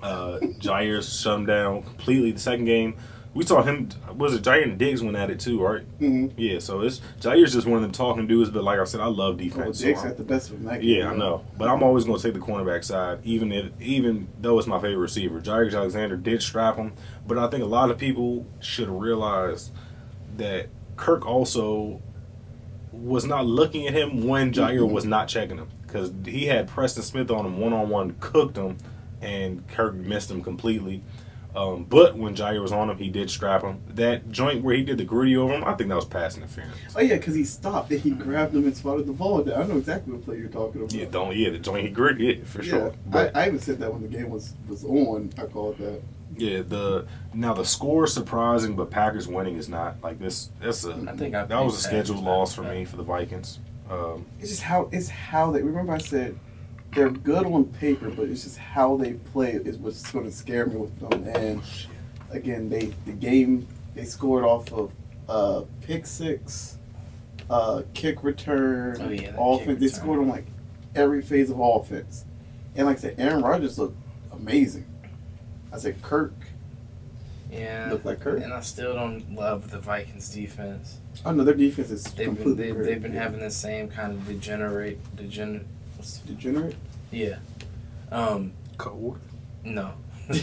uh, 0.03 0.39
Jaire 0.61 1.03
shut 1.03 1.39
him 1.41 1.47
down 1.47 1.83
completely. 1.83 2.33
The 2.33 2.41
second 2.41 2.67
game, 2.67 2.97
we 3.35 3.45
saw 3.45 3.63
him. 3.63 3.89
Was 4.17 4.33
it 4.35 4.43
Jaire 4.43 4.63
and 4.63 4.79
Diggs 4.79 5.03
went 5.03 5.17
at 5.17 5.29
it 5.29 5.41
too, 5.41 5.61
right? 5.61 5.83
Mm-hmm. 6.01 6.39
Yeah. 6.39 6.61
So 6.61 6.81
it's 6.83 7.01
Jaire's 7.21 7.53
just 7.53 7.67
one 7.67 7.77
of 7.77 7.83
them 7.83 7.91
talking 7.93 8.27
dudes, 8.27 8.49
but 8.51 8.63
like 8.65 8.79
I 8.79 8.85
said, 8.85 9.01
I 9.01 9.07
love 9.07 9.35
Oh, 9.35 9.39
defense. 9.39 9.81
so 9.81 9.85
Diggs 9.87 9.99
I'm- 10.01 10.09
had 10.09 10.17
the 10.17 10.23
best 10.25 10.51
of 10.51 10.63
game. 10.65 10.79
yeah, 10.83 11.11
I 11.11 11.17
know, 11.17 11.45
but 11.59 11.69
I'm 11.69 11.83
always 11.83 12.05
going 12.05 12.17
to 12.19 12.23
take 12.23 12.35
the 12.35 12.41
cornerback 12.41 12.85
side, 12.85 13.19
even 13.25 13.51
if 13.53 13.73
even 13.81 14.29
though 14.41 14.59
it's 14.59 14.69
my 14.69 14.81
favorite 14.81 14.99
receiver. 14.99 15.41
Jaire 15.41 15.75
Alexander 15.75 16.17
did 16.17 16.43
strap 16.43 16.77
him, 16.77 16.93
but 17.27 17.37
I 17.37 17.49
think 17.49 17.63
a 17.65 17.67
lot 17.67 17.91
of 17.91 17.99
people 17.99 18.47
should 18.61 18.89
realize 18.89 19.71
that 20.37 20.69
Kirk 20.97 21.27
also 21.27 22.01
was 22.93 23.25
not 23.27 23.45
looking 23.47 23.89
at 23.89 23.95
him 23.95 24.27
when 24.29 24.53
Jaire 24.53 24.89
was 24.89 25.05
not 25.05 25.27
checking 25.27 25.59
him 25.59 25.69
because 25.87 26.13
he 26.25 26.47
had 26.47 26.69
Preston 26.69 27.03
Smith 27.03 27.31
on 27.31 27.45
him 27.45 27.59
one 27.59 27.73
on 27.73 27.89
one, 27.89 28.15
cooked 28.21 28.57
him, 28.57 28.77
and 29.21 29.67
Kirk 29.69 29.95
missed 29.95 30.31
him 30.31 30.43
completely. 30.43 31.03
Um, 31.55 31.85
but 31.85 32.17
when 32.17 32.35
Jaire 32.35 32.61
was 32.61 32.73
on 32.73 32.91
him, 32.91 32.99
he 32.99 33.09
did 33.09 33.31
strap 33.31 33.63
him. 33.63 33.81
That 33.89 34.31
joint 34.33 34.65
where 34.65 34.75
he 34.75 34.83
did 34.83 34.99
the 34.99 35.05
griddy 35.05 35.37
over 35.37 35.55
him, 35.55 35.65
I 35.65 35.75
think 35.75 35.89
that 35.89 35.95
was 35.97 36.05
pass 36.05 36.37
interference. 36.37 36.75
Oh 36.97 37.01
yeah, 37.01 37.17
because 37.17 37.35
he 37.37 37.45
stopped 37.45 37.93
and 37.93 38.01
he 38.01 38.11
grabbed 38.11 38.55
him 38.57 38.65
and 38.65 38.77
spotted 38.77 39.07
the 39.07 39.13
ball. 39.13 39.43
down. 39.45 39.63
I 39.63 39.67
know 39.67 39.77
exactly 39.79 40.13
what 40.13 40.25
play 40.25 40.39
you're 40.39 40.49
talking 40.49 40.81
about. 40.81 40.93
Yeah, 40.93 41.05
don't 41.11 41.37
yeah, 41.37 41.51
the 41.51 41.59
joint 41.59 41.85
he 41.87 41.91
griddy, 41.91 42.25
yeah, 42.25 42.45
for 42.45 42.63
Yeah, 42.63 42.71
sure. 42.71 42.95
But- 43.07 43.37
I, 43.37 43.45
I 43.45 43.47
even 43.47 43.61
said 43.61 43.79
that 43.79 43.93
when 43.93 44.03
the 44.03 44.09
game 44.09 44.31
was 44.31 44.55
was 44.69 44.85
on. 44.85 45.31
I 45.39 45.43
called 45.47 45.79
that. 45.79 46.03
Yeah, 46.37 46.63
the 46.63 47.07
now 47.33 47.55
the 47.55 47.65
score 47.65 48.05
is 48.07 48.13
surprising, 48.13 48.75
but 48.75 48.91
Packers 48.91 49.29
winning 49.29 49.55
is 49.57 49.69
not 49.69 49.97
like 50.03 50.19
this. 50.19 50.51
That's 50.61 50.85
a 50.85 50.95
I 51.09 51.15
think 51.17 51.37
I 51.37 51.45
that 51.45 51.65
was 51.65 51.77
a 51.77 51.81
scheduled 51.81 52.25
loss 52.25 52.53
for 52.55 52.63
back. 52.63 52.75
me 52.75 52.85
for 52.85 52.97
the 52.97 53.05
Vikings. 53.05 53.61
Um, 53.89 54.27
It's 54.41 54.49
just 54.51 54.63
how 54.63 54.89
it's 54.91 55.09
how 55.09 55.53
they 55.53 55.63
remember 55.63 55.93
I 55.93 55.99
said 55.99 56.37
they're 56.95 57.11
good 57.11 57.47
on 57.47 57.65
paper, 57.65 58.11
but 58.11 58.29
it's 58.29 58.45
just 58.45 58.59
how 58.59 58.97
they 58.97 59.15
play 59.15 59.53
is 59.53 59.77
what's 59.79 60.11
going 60.13 60.25
to 60.25 60.33
scare 60.33 60.67
me 60.67 60.77
with 60.77 60.99
them. 61.01 61.25
And 61.35 61.63
again, 62.31 62.69
they 62.69 62.93
the 63.07 63.13
game 63.13 63.67
they 63.95 64.05
scored 64.05 64.45
off 64.45 64.73
of 64.73 64.93
uh, 65.29 65.63
pick 65.83 66.07
six, 66.07 66.79
uh, 67.51 67.83
kick 67.95 68.23
return, 68.23 68.97
Oh, 69.01 69.09
yeah, 69.11 69.35
offense. 69.39 69.81
they 69.81 69.89
scored 69.89 70.21
on 70.21 70.29
like 70.29 70.47
every 70.95 71.23
phase 71.23 71.51
of 71.51 71.59
offense. 71.61 72.25
And 72.77 72.87
like 72.87 72.99
I 72.99 73.01
said, 73.01 73.15
Aaron 73.19 73.43
Rodgers 73.43 73.79
looked 73.79 73.97
amazing. 74.33 74.87
I 75.73 75.79
said 75.79 76.01
Kirk 76.03 76.33
Yeah. 77.51 77.89
looked 77.91 78.05
like 78.05 78.21
Kirk. 78.21 78.43
And 78.43 78.53
I 78.53 78.61
still 78.61 78.95
don't 78.95 79.35
love 79.35 79.71
the 79.71 79.79
Vikings 79.79 80.29
defense. 80.29 80.99
Oh 81.25 81.33
no, 81.33 81.45
their 81.45 81.55
defense 81.55 81.91
is 81.91 82.03
They've 82.05 82.27
been 82.27 82.37
completely 82.37 82.65
they, 82.67 82.73
great. 82.73 82.85
they've 82.87 83.03
been 83.03 83.13
having 83.15 83.41
the 83.41 83.51
same 83.51 83.89
kind 83.89 84.13
of 84.13 84.27
degenerate 84.27 84.99
degen 85.17 85.55
what's- 85.55 85.67
degenerate. 86.27 86.77
yeah. 87.11 87.37
Um 88.11 88.53
cold. 88.79 89.19
no. 89.65 89.95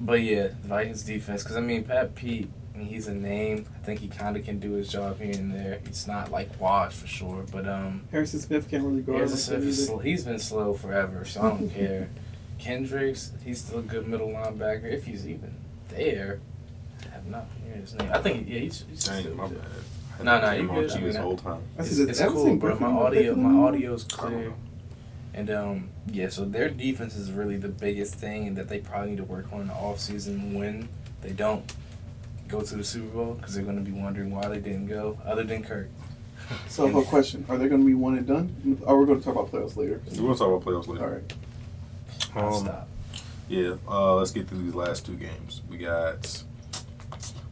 But 0.00 0.22
yeah, 0.22 0.48
the 0.48 0.68
Vikings 0.68 1.02
defense 1.02 1.42
cuz 1.42 1.56
I 1.56 1.60
mean 1.60 1.84
Pat 1.84 2.14
Pete 2.14 2.48
I 2.74 2.78
mean, 2.78 2.86
he's 2.86 3.06
a 3.06 3.14
name. 3.14 3.66
I 3.76 3.84
think 3.84 4.00
he 4.00 4.08
kind 4.08 4.36
of 4.36 4.44
can 4.44 4.58
do 4.58 4.72
his 4.72 4.88
job 4.88 5.20
here 5.20 5.32
and 5.34 5.52
there. 5.52 5.80
He's 5.86 6.06
not 6.06 6.30
like 6.32 6.58
washed 6.58 6.96
for 6.98 7.06
sure, 7.06 7.44
but 7.52 7.68
um, 7.68 8.04
Harrison 8.10 8.40
Smith 8.40 8.70
can't 8.70 8.82
really 8.84 9.02
guard. 9.02 9.18
Harrison 9.18 9.36
like 9.36 9.44
Smith 9.44 9.60
that 9.60 9.68
is 9.68 9.86
sl- 9.88 9.98
he's 9.98 10.24
been 10.24 10.38
slow 10.38 10.72
forever, 10.72 11.24
so 11.26 11.42
I 11.42 11.48
don't 11.50 11.68
care. 11.68 12.08
Kendricks, 12.58 13.32
he's 13.44 13.60
still 13.60 13.80
a 13.80 13.82
good 13.82 14.06
middle 14.08 14.28
linebacker 14.28 14.84
if 14.90 15.04
he's 15.04 15.26
even 15.28 15.52
there. 15.90 16.40
I 17.04 17.14
have 17.14 17.26
not 17.26 17.46
heard 17.68 17.80
his 17.82 17.94
name. 17.94 18.10
I 18.10 18.18
think 18.22 18.48
yeah, 18.48 18.60
he's, 18.60 18.84
he's 18.88 19.04
Dang, 19.04 19.20
still 19.20 19.34
my 19.34 19.48
good. 19.48 19.60
bad. 19.60 19.70
I 20.20 20.22
No, 20.24 20.40
no, 20.40 20.50
you 20.52 20.60
him 20.60 20.70
on 20.70 20.74
good. 20.80 20.90
G 20.90 20.94
I 20.96 21.00
this 21.00 21.16
whole 21.16 21.36
time. 21.36 21.62
I 21.78 21.82
It's, 21.82 21.96
said, 21.96 22.08
it's 22.08 22.20
Evan 22.20 22.34
cool, 22.34 22.44
St. 22.46 22.60
bro. 22.60 22.78
My 22.78 22.86
audio, 22.88 23.34
my 23.34 23.48
on? 23.50 23.56
audio's 23.74 24.04
clear. 24.04 24.52
And 25.34 25.50
um, 25.50 25.88
yeah, 26.06 26.28
so 26.28 26.44
their 26.44 26.68
defense 26.68 27.16
is 27.16 27.32
really 27.32 27.56
the 27.56 27.68
biggest 27.68 28.14
thing, 28.16 28.46
and 28.46 28.56
that 28.56 28.68
they 28.68 28.80
probably 28.80 29.10
need 29.10 29.16
to 29.16 29.24
work 29.24 29.46
on 29.52 29.62
in 29.62 29.66
the 29.68 29.72
offseason 29.74 30.52
when 30.52 30.88
they 31.22 31.30
don't 31.32 31.72
go 32.48 32.60
to 32.60 32.74
the 32.76 32.84
Super 32.84 33.08
Bowl 33.14 33.34
because 33.34 33.54
they're 33.54 33.64
going 33.64 33.82
to 33.82 33.90
be 33.90 33.96
wondering 33.98 34.30
why 34.34 34.46
they 34.48 34.60
didn't 34.60 34.86
go, 34.88 35.18
other 35.24 35.42
than 35.44 35.62
Kirk. 35.64 35.88
So, 36.68 36.86
a 36.98 37.04
question: 37.04 37.46
Are 37.48 37.56
they 37.56 37.68
going 37.68 37.80
to 37.80 37.86
be 37.86 37.94
one 37.94 38.18
and 38.18 38.26
done? 38.26 38.78
Or 38.84 38.98
we're 38.98 39.06
going 39.06 39.20
to 39.20 39.24
talk 39.24 39.36
about 39.36 39.50
playoffs 39.50 39.76
later? 39.76 40.02
We're 40.10 40.16
going 40.16 40.32
to 40.34 40.38
talk 40.38 40.48
about 40.48 40.62
playoffs 40.64 40.88
later. 40.88 41.22
right. 41.22 41.32
I'll 42.34 42.54
Um, 42.56 42.64
stop. 42.64 42.88
Yeah, 43.48 43.74
uh, 43.88 44.16
let's 44.16 44.32
get 44.32 44.48
through 44.48 44.62
these 44.62 44.74
last 44.74 45.06
two 45.06 45.14
games. 45.14 45.62
We 45.70 45.78
got 45.78 46.42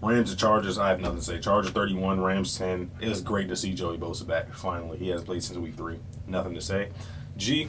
Rams 0.03 0.31
and 0.31 0.39
Chargers. 0.39 0.79
I 0.79 0.89
have 0.89 1.01
nothing 1.01 1.19
to 1.19 1.25
say. 1.25 1.39
Chargers 1.41 1.73
31, 1.73 2.21
Rams 2.21 2.57
10. 2.57 2.91
It 3.01 3.09
was 3.09 3.21
great 3.21 3.49
to 3.49 3.57
see 3.57 3.75
Joey 3.75 3.99
Bosa 3.99 4.27
back, 4.27 4.53
finally. 4.55 4.99
He 4.99 5.09
has 5.09 5.23
played 5.23 5.43
since 5.43 5.59
week 5.59 5.77
three. 5.77 5.99
Nothing 6.27 6.55
to 6.55 6.61
say. 6.61 6.89
G, 7.37 7.69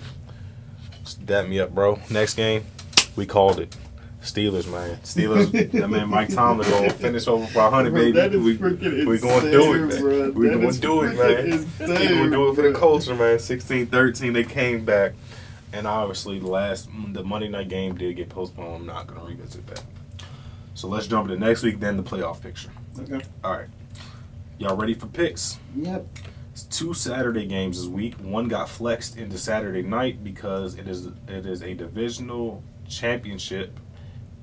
dap 1.26 1.48
me 1.48 1.60
up, 1.60 1.72
bro. 1.76 2.00
Next 2.10 2.36
game, 2.36 2.66
we 3.16 3.26
called 3.26 3.60
it. 3.60 3.76
Steelers, 4.22 4.72
man. 4.72 4.98
Steelers, 4.98 5.52
that 5.72 5.90
man 5.90 6.08
Mike 6.08 6.30
Tomlin 6.30 6.70
going 6.70 6.90
to 6.90 6.96
finish 6.96 7.28
over 7.28 7.46
500, 7.48 7.94
baby. 7.94 8.12
That 8.12 8.34
is 8.34 8.42
we, 8.42 8.56
freaking 8.56 9.08
we 9.08 9.18
going 9.18 9.46
to 9.46 9.52
do 9.52 9.74
it, 9.74 9.80
man. 9.80 10.02
bro. 10.02 10.30
We 10.30 10.50
That 10.50 10.62
going 10.62 10.74
to 10.74 10.80
do 10.80 11.02
it, 11.02 11.16
man. 11.16 11.46
We 11.46 11.52
insane, 11.54 11.88
going 11.88 12.24
to 12.26 12.30
do 12.30 12.50
it 12.50 12.56
for 12.56 12.62
the 12.62 12.74
culture, 12.74 13.16
man. 13.16 13.40
16 13.40 13.88
13, 13.88 14.34
they 14.34 14.44
came 14.44 14.86
back. 14.86 15.14
And 15.74 15.88
obviously, 15.88 16.38
the 16.38 16.48
last 16.48 16.90
the 17.14 17.24
Monday 17.24 17.48
night 17.48 17.70
game 17.70 17.98
did 17.98 18.16
get 18.16 18.30
postponed. 18.30 18.82
I'm 18.82 18.86
not 18.86 19.08
going 19.08 19.22
to 19.22 19.26
revisit 19.26 19.66
that. 19.68 19.84
So 20.82 20.88
let's 20.88 21.06
jump 21.06 21.30
into 21.30 21.40
next 21.46 21.62
week, 21.62 21.80
then 21.80 21.96
the 21.96 22.02
playoff 22.02 22.42
picture. 22.42 22.72
Okay. 23.02 23.22
All 23.44 23.52
right. 23.52 23.68
Y'all 24.58 24.76
ready 24.76 24.96
for 24.96 25.06
picks? 25.06 25.60
Yep. 25.76 26.08
It's 26.54 26.64
two 26.64 26.96
Saturday 26.96 27.46
games 27.46 27.78
this 27.78 27.86
week. 27.86 28.16
One 28.16 28.48
got 28.48 28.68
flexed 28.68 29.16
into 29.16 29.38
Saturday 29.38 29.84
night 29.84 30.24
because 30.24 30.74
it 30.80 30.88
is 30.88 31.06
it 31.28 31.46
is 31.46 31.62
a 31.62 31.76
divisional 31.76 32.64
championship, 32.90 33.80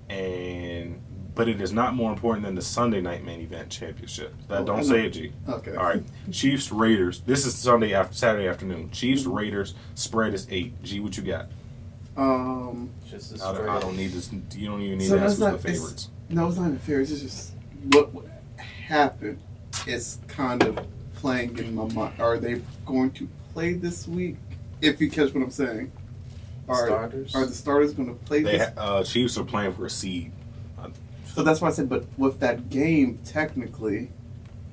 and 0.08 1.02
but 1.34 1.48
it 1.48 1.60
is 1.60 1.72
not 1.72 1.96
more 1.96 2.12
important 2.12 2.46
than 2.46 2.54
the 2.54 2.62
Sunday 2.62 3.00
night 3.00 3.24
main 3.24 3.40
event 3.40 3.68
championship. 3.68 4.32
That 4.46 4.60
Oh, 4.60 4.64
don't 4.64 4.84
say 4.84 5.06
it, 5.06 5.10
G. 5.10 5.32
Okay. 5.48 5.74
All 5.74 5.86
right. 5.86 6.04
Chiefs 6.30 6.70
Raiders. 6.70 7.18
This 7.22 7.46
is 7.46 7.56
Sunday 7.56 7.94
after 7.94 8.14
Saturday 8.14 8.46
afternoon. 8.46 8.90
Chiefs 8.92 9.24
Raiders. 9.24 9.74
Spread 9.96 10.34
is 10.34 10.46
eight. 10.52 10.80
G, 10.84 11.00
what 11.00 11.16
you 11.16 11.24
got? 11.24 11.46
Um. 12.16 12.90
Just 13.10 13.36
the 13.36 13.44
I 13.44 13.52
don't. 13.54 13.68
I 13.68 13.80
don't 13.80 13.96
need 13.96 14.12
this. 14.12 14.30
You 14.54 14.68
don't 14.68 14.82
even 14.82 14.98
need 14.98 15.08
So 15.08 15.16
to 15.16 15.24
ask 15.24 15.38
that's 15.38 15.38
who's 15.38 15.38
the 15.40 15.50
not- 15.50 15.60
favorites. 15.80 16.10
No, 16.28 16.48
it's 16.48 16.56
not 16.58 16.66
even 16.66 16.78
fair. 16.78 17.00
It's 17.00 17.10
just 17.20 17.52
what 17.92 18.12
what 18.12 18.26
happened. 18.56 19.38
Is 19.86 20.18
kind 20.26 20.62
of 20.64 20.86
playing 21.14 21.56
in 21.58 21.74
my 21.74 21.86
mind. 21.92 22.20
Are 22.20 22.36
they 22.38 22.60
going 22.84 23.10
to 23.12 23.28
play 23.54 23.72
this 23.74 24.06
week? 24.08 24.36
If 24.80 25.00
you 25.00 25.10
catch 25.10 25.32
what 25.34 25.42
I'm 25.42 25.50
saying. 25.50 25.92
Are, 26.68 26.86
Starters. 26.86 27.34
are 27.34 27.46
the 27.46 27.54
starters 27.54 27.94
going 27.94 28.08
to 28.10 28.24
play 28.26 28.42
They 28.42 28.58
this? 28.58 28.68
ha- 28.76 28.80
uh, 28.98 29.02
Chiefs 29.04 29.38
are 29.38 29.44
playing 29.44 29.72
for 29.72 29.86
a 29.86 29.90
seed. 29.90 30.32
So 31.34 31.42
that's 31.42 31.60
why 31.62 31.68
I 31.68 31.70
said, 31.70 31.88
but 31.88 32.04
with 32.18 32.40
that 32.40 32.68
game, 32.68 33.18
technically, 33.24 34.10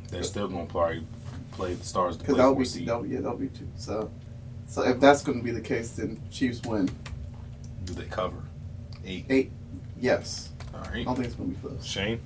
They're 0.09 0.23
still 0.23 0.47
going 0.49 0.65
to 0.67 0.71
probably 0.71 1.05
play 1.51 1.75
the 1.75 1.85
Stars 1.85 2.15
to 2.17 2.19
because 2.23 2.33
play 2.33 2.37
that'll 2.41 2.53
for 2.55 2.59
be 2.59 2.63
a 2.63 2.65
seed. 2.65 2.87
that'll, 2.87 3.05
yeah, 3.05 3.21
that'll 3.21 3.37
be 3.37 3.47
two. 3.47 3.67
So, 3.77 4.11
so 4.67 4.81
if 4.83 4.99
that's 4.99 5.21
going 5.23 5.37
to 5.37 5.43
be 5.43 5.51
the 5.51 5.61
case, 5.61 5.91
then 5.91 6.19
Chiefs 6.31 6.61
win. 6.65 6.89
Do 7.85 7.93
they 7.93 8.05
cover? 8.05 8.43
Eight. 9.05 9.25
Eight, 9.29 9.51
yes. 10.01 10.49
All 10.75 10.81
I 10.93 11.03
don't 11.03 11.15
think 11.15 11.27
it's 11.27 11.35
going 11.35 11.53
to 11.53 11.55
be 11.61 11.67
close. 11.67 11.85
Shane? 11.85 12.21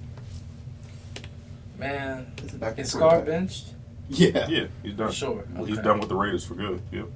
Man, 1.78 2.32
It's 2.44 2.54
a 2.54 2.58
back 2.58 2.76
to 2.76 2.82
is 2.82 2.92
quarterback. 2.94 3.22
Scar 3.24 3.26
benched? 3.26 3.66
Yeah, 4.10 4.48
Yeah, 4.50 4.68
he's 4.84 4.94
done. 4.94 5.08
For 5.10 5.14
sure. 5.14 5.46
He's 5.66 5.78
done 5.80 6.00
with 6.00 6.10
the 6.10 6.16
Raiders 6.16 6.44
for 6.46 6.56
good. 6.56 6.82
Yep. 6.92 7.08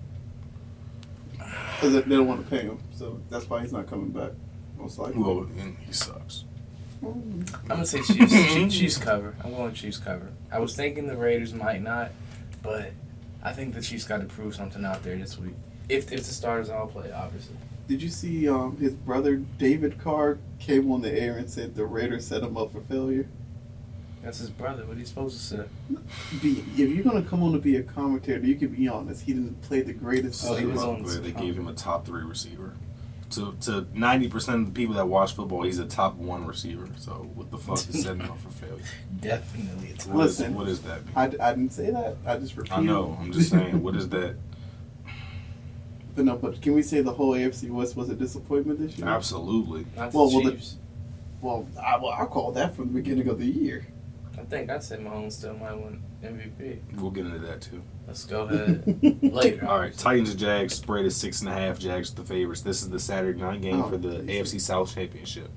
because 1.37 1.93
they 1.93 2.15
don't 2.15 2.27
want 2.27 2.43
to 2.43 2.49
pay 2.49 2.63
him, 2.63 2.79
so 2.93 3.19
that's 3.29 3.49
why 3.49 3.61
he's 3.61 3.73
not 3.73 3.87
coming 3.89 4.09
back. 4.09 4.31
Most 4.77 4.97
likely. 4.99 5.21
Well, 5.21 5.39
and 5.59 5.77
he 5.79 5.91
sucks. 5.91 6.45
Mm. 7.03 7.53
I'm 7.63 7.67
gonna 7.67 7.85
say 7.85 8.01
Chiefs. 8.01 8.31
Chiefs, 8.31 8.75
Chiefs 8.77 8.97
cover. 8.97 9.35
I'm 9.43 9.53
going 9.53 9.73
Chiefs 9.73 9.97
cover. 9.97 10.29
I 10.51 10.59
was 10.59 10.75
thinking 10.75 11.07
the 11.07 11.17
Raiders 11.17 11.53
might 11.53 11.81
not, 11.81 12.11
but 12.61 12.91
I 13.43 13.51
think 13.51 13.73
the 13.73 13.81
Chiefs 13.81 14.05
got 14.05 14.21
to 14.21 14.25
prove 14.25 14.55
something 14.55 14.85
out 14.85 15.03
there 15.03 15.17
this 15.17 15.37
week. 15.37 15.55
If 15.89 16.11
if 16.13 16.19
the 16.25 16.33
starters 16.33 16.69
all 16.69 16.87
play, 16.87 17.11
obviously. 17.11 17.55
Did 17.87 18.01
you 18.01 18.09
see 18.09 18.47
um, 18.47 18.77
his 18.77 18.93
brother 18.93 19.35
David 19.35 19.99
Carr 19.99 20.37
came 20.59 20.91
on 20.91 21.01
the 21.01 21.11
air 21.11 21.37
and 21.37 21.49
said 21.49 21.75
the 21.75 21.85
Raiders 21.85 22.25
set 22.27 22.41
him 22.43 22.57
up 22.57 22.71
for 22.71 22.81
failure? 22.81 23.27
That's 24.21 24.37
his 24.39 24.49
brother. 24.49 24.85
What 24.85 24.95
are 24.95 24.99
you 25.01 25.05
supposed 25.05 25.37
to 25.37 25.43
say? 25.43 25.63
Be, 26.41 26.63
if 26.77 26.77
you're 26.77 27.03
gonna 27.03 27.23
come 27.23 27.43
on 27.43 27.51
to 27.51 27.59
be 27.59 27.75
a 27.75 27.83
commentator, 27.83 28.39
you 28.45 28.55
can 28.55 28.69
be 28.69 28.87
honest. 28.87 29.25
He 29.25 29.33
didn't 29.33 29.61
play 29.63 29.81
the 29.81 29.91
greatest. 29.91 30.45
Oh, 30.47 30.55
he 30.55 30.65
was 30.65 30.81
on- 30.81 31.03
Where 31.03 31.15
they 31.17 31.31
gave 31.31 31.57
him 31.57 31.67
a 31.67 31.73
top 31.73 32.05
three 32.05 32.23
receiver. 32.23 32.73
To 33.31 33.53
to 33.61 33.85
ninety 33.93 34.29
percent 34.29 34.59
of 34.61 34.65
the 34.67 34.71
people 34.79 34.95
that 34.95 35.07
watch 35.07 35.33
football, 35.33 35.63
he's 35.63 35.79
a 35.79 35.85
top 35.85 36.15
one 36.15 36.45
receiver. 36.45 36.87
So 36.99 37.29
what 37.33 37.51
the 37.51 37.57
fuck 37.57 37.79
is 37.79 38.03
setting 38.03 38.21
him 38.21 38.31
up 38.31 38.39
for 38.39 38.49
failure? 38.51 38.83
Definitely, 39.19 39.87
it's 39.89 40.05
What 40.05 40.27
is- 40.27 40.39
Listen. 40.39 40.53
what 40.55 40.69
is 40.69 40.81
that? 40.83 41.01
I, 41.17 41.23
I 41.23 41.49
didn't 41.53 41.71
say 41.73 41.89
that. 41.91 42.15
I 42.25 42.37
just 42.37 42.55
repeated. 42.55 42.77
I 42.77 42.81
know. 42.81 43.17
I'm 43.19 43.33
just 43.33 43.49
saying. 43.49 43.81
What 43.83 43.95
is 43.97 44.07
that? 44.09 44.35
But 46.15 46.25
no, 46.25 46.35
but 46.35 46.61
can 46.61 46.73
we 46.73 46.83
say 46.83 47.01
the 47.01 47.11
whole 47.13 47.31
AFC 47.33 47.69
West 47.71 47.95
was 47.95 48.09
a 48.09 48.15
disappointment 48.15 48.79
this 48.79 48.97
year? 48.97 49.07
Absolutely. 49.07 49.85
not 49.97 50.13
Well, 50.13 50.29
the 50.29 50.35
well, 50.37 50.43
the- 50.53 50.65
Well, 51.41 51.67
I, 51.83 51.97
well, 51.97 52.11
I 52.11 52.25
call 52.25 52.51
that 52.53 52.75
from 52.75 52.87
the 52.87 52.93
beginning 52.93 53.27
of 53.27 53.39
the 53.39 53.45
year. 53.47 53.87
I 54.37 54.41
think 54.45 54.69
I 54.69 54.79
said 54.79 54.99
Mahomes 54.99 55.33
still 55.33 55.53
might 55.55 55.73
win 55.73 56.01
MVP. 56.23 56.79
We'll 56.99 57.11
get 57.11 57.25
into 57.25 57.39
that 57.39 57.61
too. 57.61 57.81
Let's 58.07 58.25
go 58.25 58.43
ahead 58.43 58.83
later. 59.23 59.67
All 59.67 59.79
right, 59.79 59.95
Titans 59.95 60.31
and 60.31 60.39
Jags 60.39 60.73
spread 60.75 61.05
is 61.05 61.15
six 61.15 61.41
and 61.41 61.49
a 61.49 61.53
half. 61.53 61.79
Jags 61.79 62.11
the 62.13 62.23
favorites. 62.23 62.61
This 62.61 62.81
is 62.81 62.89
the 62.89 62.99
Saturday 62.99 63.39
night 63.39 63.61
game 63.61 63.81
Oh, 63.83 63.89
for 63.89 63.97
the 63.97 64.19
please. 64.19 64.53
AFC 64.53 64.59
South 64.61 64.93
Championship. 64.93 65.49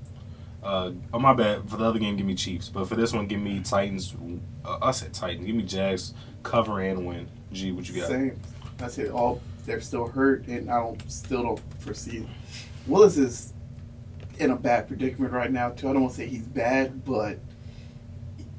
Uh, 0.63 0.91
oh 1.13 1.19
my 1.19 1.33
bad. 1.33 1.69
For 1.69 1.77
the 1.77 1.85
other 1.85 1.99
game, 1.99 2.17
give 2.17 2.25
me 2.25 2.35
Chiefs. 2.35 2.69
But 2.69 2.87
for 2.87 2.95
this 2.95 3.13
one, 3.13 3.27
give 3.27 3.39
me 3.39 3.61
Titans. 3.61 4.15
Uh, 4.65 4.77
I 4.81 4.91
said 4.91 5.13
Titans. 5.13 5.45
Give 5.45 5.55
me 5.55 5.63
Jags 5.63 6.13
cover 6.43 6.79
and 6.81 7.05
win. 7.05 7.27
G, 7.51 7.71
what 7.71 7.87
you 7.89 7.99
got? 8.01 8.09
Same. 8.09 8.39
I 8.79 8.87
said 8.87 9.09
all 9.09 9.41
they're 9.67 9.81
still 9.81 10.07
hurt, 10.07 10.47
and 10.47 10.71
I 10.71 10.79
don't 10.79 11.11
still 11.11 11.43
don't 11.43 11.61
foresee. 11.79 12.27
Willis 12.87 13.17
is 13.17 13.53
in 14.39 14.49
a 14.49 14.55
bad 14.55 14.87
predicament 14.87 15.33
right 15.33 15.51
now 15.51 15.69
too. 15.69 15.89
I 15.89 15.93
don't 15.93 16.03
want 16.03 16.15
to 16.15 16.21
say 16.21 16.27
he's 16.27 16.47
bad, 16.47 17.05
but 17.05 17.37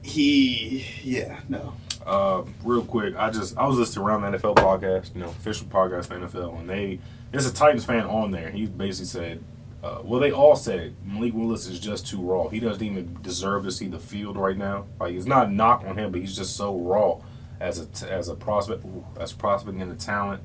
he, 0.03 0.87
yeah, 1.03 1.41
no. 1.49 1.75
Uh, 2.07 2.45
real 2.63 2.85
quick, 2.85 3.17
I 3.17 3.31
just 3.31 3.57
I 3.59 3.67
was 3.67 3.77
listening 3.79 4.07
around 4.07 4.23
the 4.23 4.39
NFL 4.39 4.57
podcast, 4.57 5.15
you 5.15 5.21
know, 5.21 5.29
official 5.29 5.67
podcast 5.67 6.09
NFL, 6.09 6.61
and 6.61 6.71
they 6.71 7.01
there's 7.33 7.47
a 7.47 7.53
Titans 7.53 7.85
fan 7.85 8.05
on 8.05 8.31
there. 8.31 8.51
He 8.51 8.67
basically 8.67 9.07
said, 9.07 9.45
uh, 9.83 10.01
well, 10.03 10.21
they 10.21 10.31
all 10.31 10.57
said. 10.57 10.95
Malik 11.05 11.35
Willis 11.35 11.67
is 11.67 11.81
just 11.81 12.07
too 12.07 12.21
raw. 12.21 12.49
He 12.49 12.61
doesn't 12.61 12.83
even 12.83 13.19
deserve 13.23 13.65
to 13.65 13.71
see 13.71 13.89
the 13.89 13.99
field 13.99 14.37
right 14.37 14.57
now. 14.57 14.87
Like 15.01 15.15
it's 15.15 15.27
not 15.27 15.49
a 15.49 15.51
knock 15.51 15.85
on 15.87 15.97
him, 15.97 16.13
but 16.13 16.21
he's 16.21 16.37
just 16.37 16.57
so 16.57 16.77
raw 16.77 17.21
as 17.61 17.81
a 17.81 18.11
as 18.11 18.29
a 18.29 18.35
prospect, 18.35 18.85
as 19.19 19.33
prospect 19.33 19.79
and 19.79 19.93
a 19.93 19.95
talent. 19.95 20.43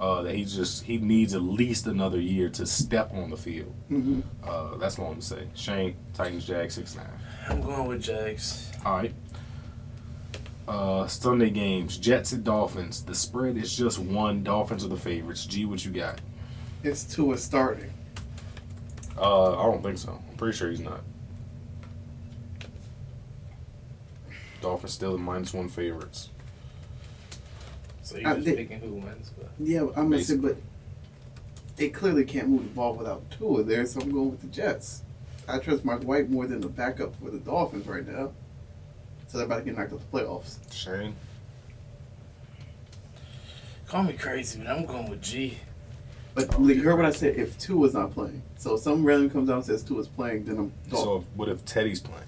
Uh, 0.00 0.22
that 0.22 0.34
he 0.34 0.44
just 0.44 0.84
he 0.84 0.96
needs 0.98 1.34
at 1.34 1.42
least 1.42 1.86
another 1.88 2.20
year 2.20 2.48
to 2.50 2.64
step 2.64 3.12
on 3.12 3.30
the 3.30 3.36
field. 3.36 3.74
hmm 3.88 4.20
Uh, 4.44 4.76
that's 4.76 4.96
what 4.96 5.06
I'm 5.06 5.12
gonna 5.14 5.22
say. 5.22 5.48
Shane 5.54 5.96
Titans 6.14 6.46
Jags 6.46 6.74
six 6.74 6.94
nine. 6.94 7.06
I'm 7.48 7.60
going 7.60 7.88
with 7.88 8.02
Jags. 8.02 8.70
All 8.84 8.96
right. 8.96 9.12
Uh, 10.68 11.06
Sunday 11.08 11.50
games: 11.50 11.98
Jets 11.98 12.30
and 12.32 12.44
Dolphins. 12.44 13.02
The 13.02 13.14
spread 13.14 13.56
is 13.56 13.76
just 13.76 13.98
one. 13.98 14.44
Dolphins 14.44 14.84
are 14.84 14.88
the 14.88 14.96
favorites. 14.96 15.44
G, 15.46 15.64
what 15.64 15.84
you 15.84 15.90
got? 15.90 16.20
It's 16.84 17.02
Tua 17.02 17.36
starting. 17.36 17.90
Uh, 19.18 19.58
I 19.58 19.62
don't 19.64 19.82
think 19.82 19.98
so. 19.98 20.22
I'm 20.30 20.36
pretty 20.36 20.56
sure 20.56 20.70
he's 20.70 20.78
not. 20.78 21.00
Dolphins 24.60 24.92
still 24.92 25.12
the 25.12 25.18
minus 25.18 25.52
one 25.54 25.68
favorites. 25.68 26.30
So 28.08 28.16
you're 28.16 28.26
Uh, 28.30 28.34
just 28.36 28.46
they- 28.46 28.54
picking 28.56 28.80
who 28.80 28.94
wins, 28.94 29.30
but 29.36 29.50
Yeah, 29.60 29.82
I'm 29.94 30.08
gonna 30.08 30.22
say, 30.22 30.36
but 30.38 30.56
they 31.76 31.90
clearly 31.90 32.24
can't 32.24 32.48
move 32.48 32.62
the 32.62 32.70
ball 32.70 32.94
without 32.94 33.30
Tua 33.30 33.62
there, 33.62 33.84
so 33.84 34.00
I'm 34.00 34.10
going 34.10 34.30
with 34.30 34.40
the 34.40 34.46
Jets. 34.46 35.02
I 35.46 35.58
trust 35.58 35.84
Mark 35.84 36.04
White 36.04 36.30
more 36.30 36.46
than 36.46 36.62
the 36.62 36.68
backup 36.70 37.14
for 37.16 37.30
the 37.30 37.38
Dolphins 37.38 37.86
right 37.86 38.06
now. 38.06 38.32
So 39.26 39.36
they're 39.36 39.44
about 39.46 39.58
to 39.58 39.64
get 39.66 39.76
knocked 39.76 39.92
out 39.92 40.00
the 40.10 40.18
playoffs. 40.18 40.56
Shane. 40.72 41.16
call 43.86 44.04
me 44.04 44.14
crazy, 44.14 44.58
but 44.58 44.68
I'm 44.68 44.86
going 44.86 45.10
with 45.10 45.20
G. 45.22 45.58
But 46.34 46.54
Oh, 46.58 46.66
you 46.66 46.82
heard 46.82 46.96
what 46.96 47.04
I 47.06 47.10
said. 47.10 47.36
If 47.36 47.58
Tua's 47.58 47.92
not 47.92 48.12
playing, 48.14 48.40
so 48.56 48.74
if 48.76 48.80
some 48.80 49.04
random 49.04 49.28
comes 49.28 49.50
out 49.50 49.56
and 49.56 49.64
says 49.66 49.82
Tua's 49.82 50.08
playing, 50.08 50.44
then 50.46 50.56
I'm 50.56 50.72
Dolphins. 50.88 51.02
So 51.04 51.24
what 51.36 51.48
if 51.50 51.62
Teddy's 51.66 52.00
playing? 52.00 52.24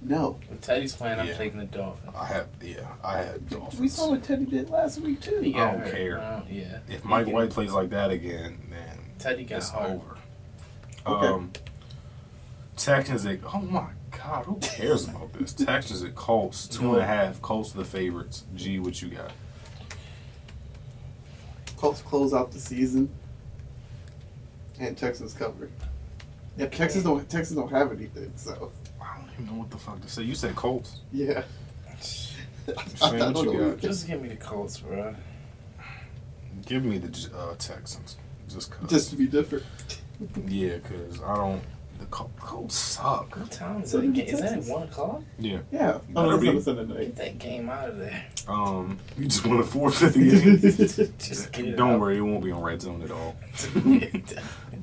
No. 0.00 0.38
When 0.48 0.58
Teddy's 0.60 0.94
playing, 0.94 1.18
I'm 1.18 1.26
Yeah. 1.26 1.36
taking 1.36 1.58
the 1.58 1.66
Dolphins. 1.66 2.14
I 2.16 2.24
have 2.26 2.46
yeah, 2.62 2.86
I 3.02 3.18
had 3.18 3.48
Dolphins. 3.50 3.80
We 3.80 3.88
saw 3.88 4.10
what 4.10 4.22
Teddy 4.22 4.44
did 4.46 4.70
last 4.70 5.00
week 5.00 5.20
too. 5.20 5.40
He 5.40 5.54
I 5.54 5.58
got 5.58 5.72
don't 5.72 5.80
hurt. 5.82 5.92
care. 5.94 6.20
I 6.20 6.30
don't- 6.38 6.50
yeah. 6.50 6.78
If 6.88 7.04
Mike 7.04 7.26
get- 7.26 7.34
White 7.34 7.50
plays 7.50 7.72
like 7.72 7.90
that 7.90 8.10
again, 8.10 8.58
man, 8.70 8.98
Teddy 9.18 9.44
got 9.44 9.56
it's 9.56 9.70
hurt. 9.70 9.90
over. 9.90 10.16
Okay. 11.06 11.26
Um, 11.26 11.52
Texans 12.76 13.26
at 13.26 13.40
oh 13.52 13.58
my 13.60 13.88
god, 14.16 14.44
who 14.44 14.54
cares 14.60 15.08
about 15.08 15.32
this? 15.32 15.52
Texans 15.52 16.04
at 16.04 16.14
Colts 16.14 16.68
two 16.68 16.92
and 16.94 17.02
a 17.02 17.06
half. 17.06 17.42
Colts 17.42 17.72
the 17.72 17.84
favorites. 17.84 18.44
G, 18.54 18.78
what 18.78 19.02
you 19.02 19.08
got? 19.08 19.32
Colts 21.76 22.02
close 22.02 22.32
out 22.34 22.50
the 22.52 22.58
season, 22.60 23.08
and 24.78 24.96
Texans 24.96 25.32
cover. 25.32 25.68
Yeah, 26.56 26.66
Texans 26.66 27.04
don't 27.04 27.28
Texans 27.28 27.58
don't 27.58 27.70
have 27.70 27.92
anything, 27.92 28.32
so 28.36 28.70
I 29.08 29.18
don't 29.20 29.30
even 29.34 29.46
know 29.46 29.60
what 29.60 29.70
the 29.70 29.78
fuck 29.78 30.00
to 30.00 30.08
say. 30.08 30.22
You 30.22 30.34
said 30.34 30.54
Colts. 30.56 31.00
yeah. 31.12 31.42
Shane, 32.00 32.36
I 32.68 32.72
what 33.08 33.34
don't 33.34 33.44
you 33.52 33.52
know. 33.58 33.70
got? 33.70 33.80
Just 33.80 34.06
give 34.06 34.20
me 34.22 34.28
the 34.28 34.36
Colts, 34.36 34.78
bro. 34.80 35.14
Give 36.66 36.84
me 36.84 36.98
the 36.98 37.30
uh, 37.36 37.54
Texans. 37.58 38.16
Just 38.48 38.70
cause. 38.70 38.90
Just 38.90 39.10
to 39.10 39.16
be 39.16 39.26
different. 39.26 39.64
yeah, 40.46 40.78
cause 40.78 41.22
I 41.24 41.36
don't. 41.36 41.62
The 41.98 42.06
Col- 42.06 42.30
Colts 42.38 42.76
suck. 42.76 43.36
What 43.36 43.50
time 43.50 43.82
is 43.82 43.90
So 43.90 43.98
that? 43.98 44.06
you 44.06 44.12
Game? 44.12 44.26
Is 44.26 44.40
that 44.40 44.52
at 44.58 44.64
one 44.66 44.84
o'clock? 44.84 45.22
Yeah. 45.38 45.58
Yeah. 45.72 45.98
Better 46.10 46.28
Oh, 46.28 46.36
that's 46.36 46.42
be. 46.54 46.60
Sunday 46.60 46.84
night. 46.84 46.98
Get 46.98 47.16
that 47.16 47.38
game 47.40 47.68
out 47.68 47.88
of 47.88 47.98
there. 47.98 48.24
Um, 48.46 48.98
you 49.18 49.24
just 49.26 49.44
want 49.44 49.64
to 49.64 49.68
forfeit 49.68 50.12
the 50.14 50.20
game. 50.20 51.12
Just 51.18 51.50
get 51.52 51.76
Don't 51.76 51.94
out. 51.94 52.00
worry, 52.00 52.18
it 52.18 52.20
won't 52.20 52.44
be 52.44 52.52
on 52.52 52.62
red 52.62 52.80
zone 52.80 53.02
at 53.02 53.10
all. 53.10 53.34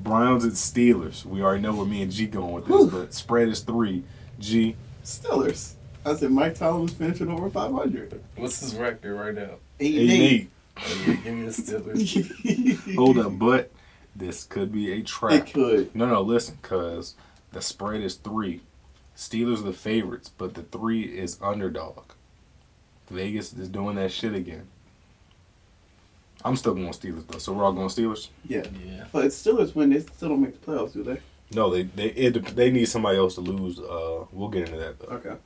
Browns 0.02 0.44
and 0.44 0.52
Steelers. 0.52 1.24
We 1.24 1.42
already 1.42 1.62
know 1.62 1.74
where 1.74 1.86
me 1.86 2.02
and 2.02 2.12
G 2.12 2.26
going 2.26 2.52
with 2.52 2.66
this, 2.66 2.76
Whew. 2.76 2.90
but 2.90 3.14
spread 3.14 3.48
is 3.48 3.60
three. 3.60 4.04
G. 4.38 4.76
Steelers. 5.04 5.72
I 6.04 6.14
said 6.14 6.30
Mike 6.30 6.54
Tomlin's 6.54 6.92
finishing 6.92 7.28
over 7.30 7.50
500. 7.50 8.20
What's 8.36 8.60
his 8.60 8.74
record 8.76 9.14
right 9.14 9.34
now? 9.34 9.56
Eight, 9.80 9.94
Eight 9.94 10.00
and 10.00 10.10
eight. 10.10 10.50
Oh, 10.78 11.04
yeah, 11.06 11.14
give 11.14 11.34
me 11.34 11.44
the 11.46 11.50
Steelers. 11.50 12.94
Hold 12.96 13.18
up, 13.18 13.38
but 13.38 13.70
this 14.14 14.44
could 14.44 14.72
be 14.72 14.92
a 14.92 15.02
trap. 15.02 15.32
It 15.32 15.36
trap. 15.46 15.54
could. 15.54 15.94
No, 15.96 16.06
no, 16.06 16.20
listen, 16.22 16.58
cause 16.62 17.14
the 17.52 17.60
spread 17.60 18.02
is 18.02 18.14
three. 18.14 18.60
Steelers 19.16 19.60
are 19.60 19.62
the 19.62 19.72
favorites, 19.72 20.30
but 20.36 20.54
the 20.54 20.62
three 20.62 21.02
is 21.02 21.38
underdog. 21.42 22.04
Vegas 23.08 23.52
is 23.54 23.68
doing 23.68 23.96
that 23.96 24.12
shit 24.12 24.34
again. 24.34 24.66
I'm 26.44 26.56
still 26.56 26.74
going 26.74 26.88
Steelers 26.90 27.26
though, 27.26 27.38
so 27.38 27.52
we're 27.52 27.64
all 27.64 27.72
going 27.72 27.88
Steelers. 27.88 28.28
Yeah. 28.46 28.64
yeah. 28.84 29.06
But 29.10 29.24
it's 29.24 29.42
Steelers 29.42 29.74
win, 29.74 29.90
they 29.90 30.00
still 30.00 30.28
don't 30.28 30.42
make 30.42 30.60
the 30.60 30.70
playoffs, 30.70 30.92
do 30.92 31.02
they? 31.02 31.18
No, 31.52 31.70
they 31.70 31.82
they 31.84 32.08
it, 32.08 32.56
they 32.56 32.70
need 32.70 32.86
somebody 32.86 33.18
else 33.18 33.36
to 33.36 33.40
lose. 33.40 33.78
Uh, 33.78 34.24
we'll 34.32 34.48
get 34.48 34.66
into 34.68 34.78
that 34.78 34.98
though. 34.98 35.14
Okay. 35.16 35.36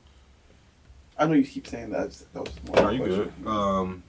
I 1.17 1.27
know 1.27 1.33
you 1.33 1.43
keep 1.43 1.67
saying 1.67 1.91
that. 1.91 1.99
I 2.01 2.05
just- 2.07 2.33
That 2.33 2.39
was 2.43 2.49
just 2.53 2.67
more 2.67 2.79
Are 2.79 2.85
of 2.85 2.89
a 2.89 2.93
you 2.97 3.05
good? 3.05 3.33
question. 3.43 3.47
Um. 3.47 4.03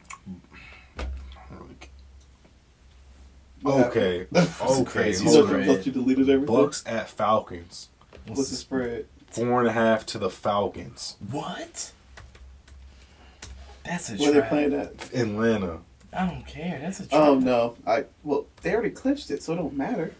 Okay. 3.64 4.26
That's 4.32 4.61
Okay. 4.61 4.84
crazy 4.84 5.24
You 5.24 5.47
hold 5.47 5.86
you 5.86 5.93
deleted 5.93 6.28
everything? 6.28 6.55
Bucks 6.55 6.82
at 6.86 7.09
Falcons. 7.09 7.88
What's 8.26 8.51
the 8.51 8.57
spread? 8.57 9.07
Four 9.28 9.61
and 9.61 9.68
a 9.68 9.72
half 9.72 10.05
to 10.07 10.18
the 10.18 10.30
Falcons. 10.30 11.16
What? 11.30 11.93
That's 13.84 14.11
a 14.11 14.16
Where 14.16 14.32
they 14.32 14.38
trap. 14.38 14.49
playing 14.49 14.74
at? 14.74 15.14
Atlanta. 15.14 15.78
I 16.12 16.26
don't 16.26 16.47
care. 16.47 16.78
That's 16.80 17.01
a 17.01 17.07
trap. 17.07 17.20
Oh 17.20 17.38
no! 17.38 17.76
I 17.86 18.05
well, 18.22 18.47
they 18.62 18.74
already 18.74 18.90
clinched 18.90 19.30
it, 19.30 19.43
so 19.43 19.55
it 19.55 19.57
don't 19.57 19.74
matter. 19.76 20.12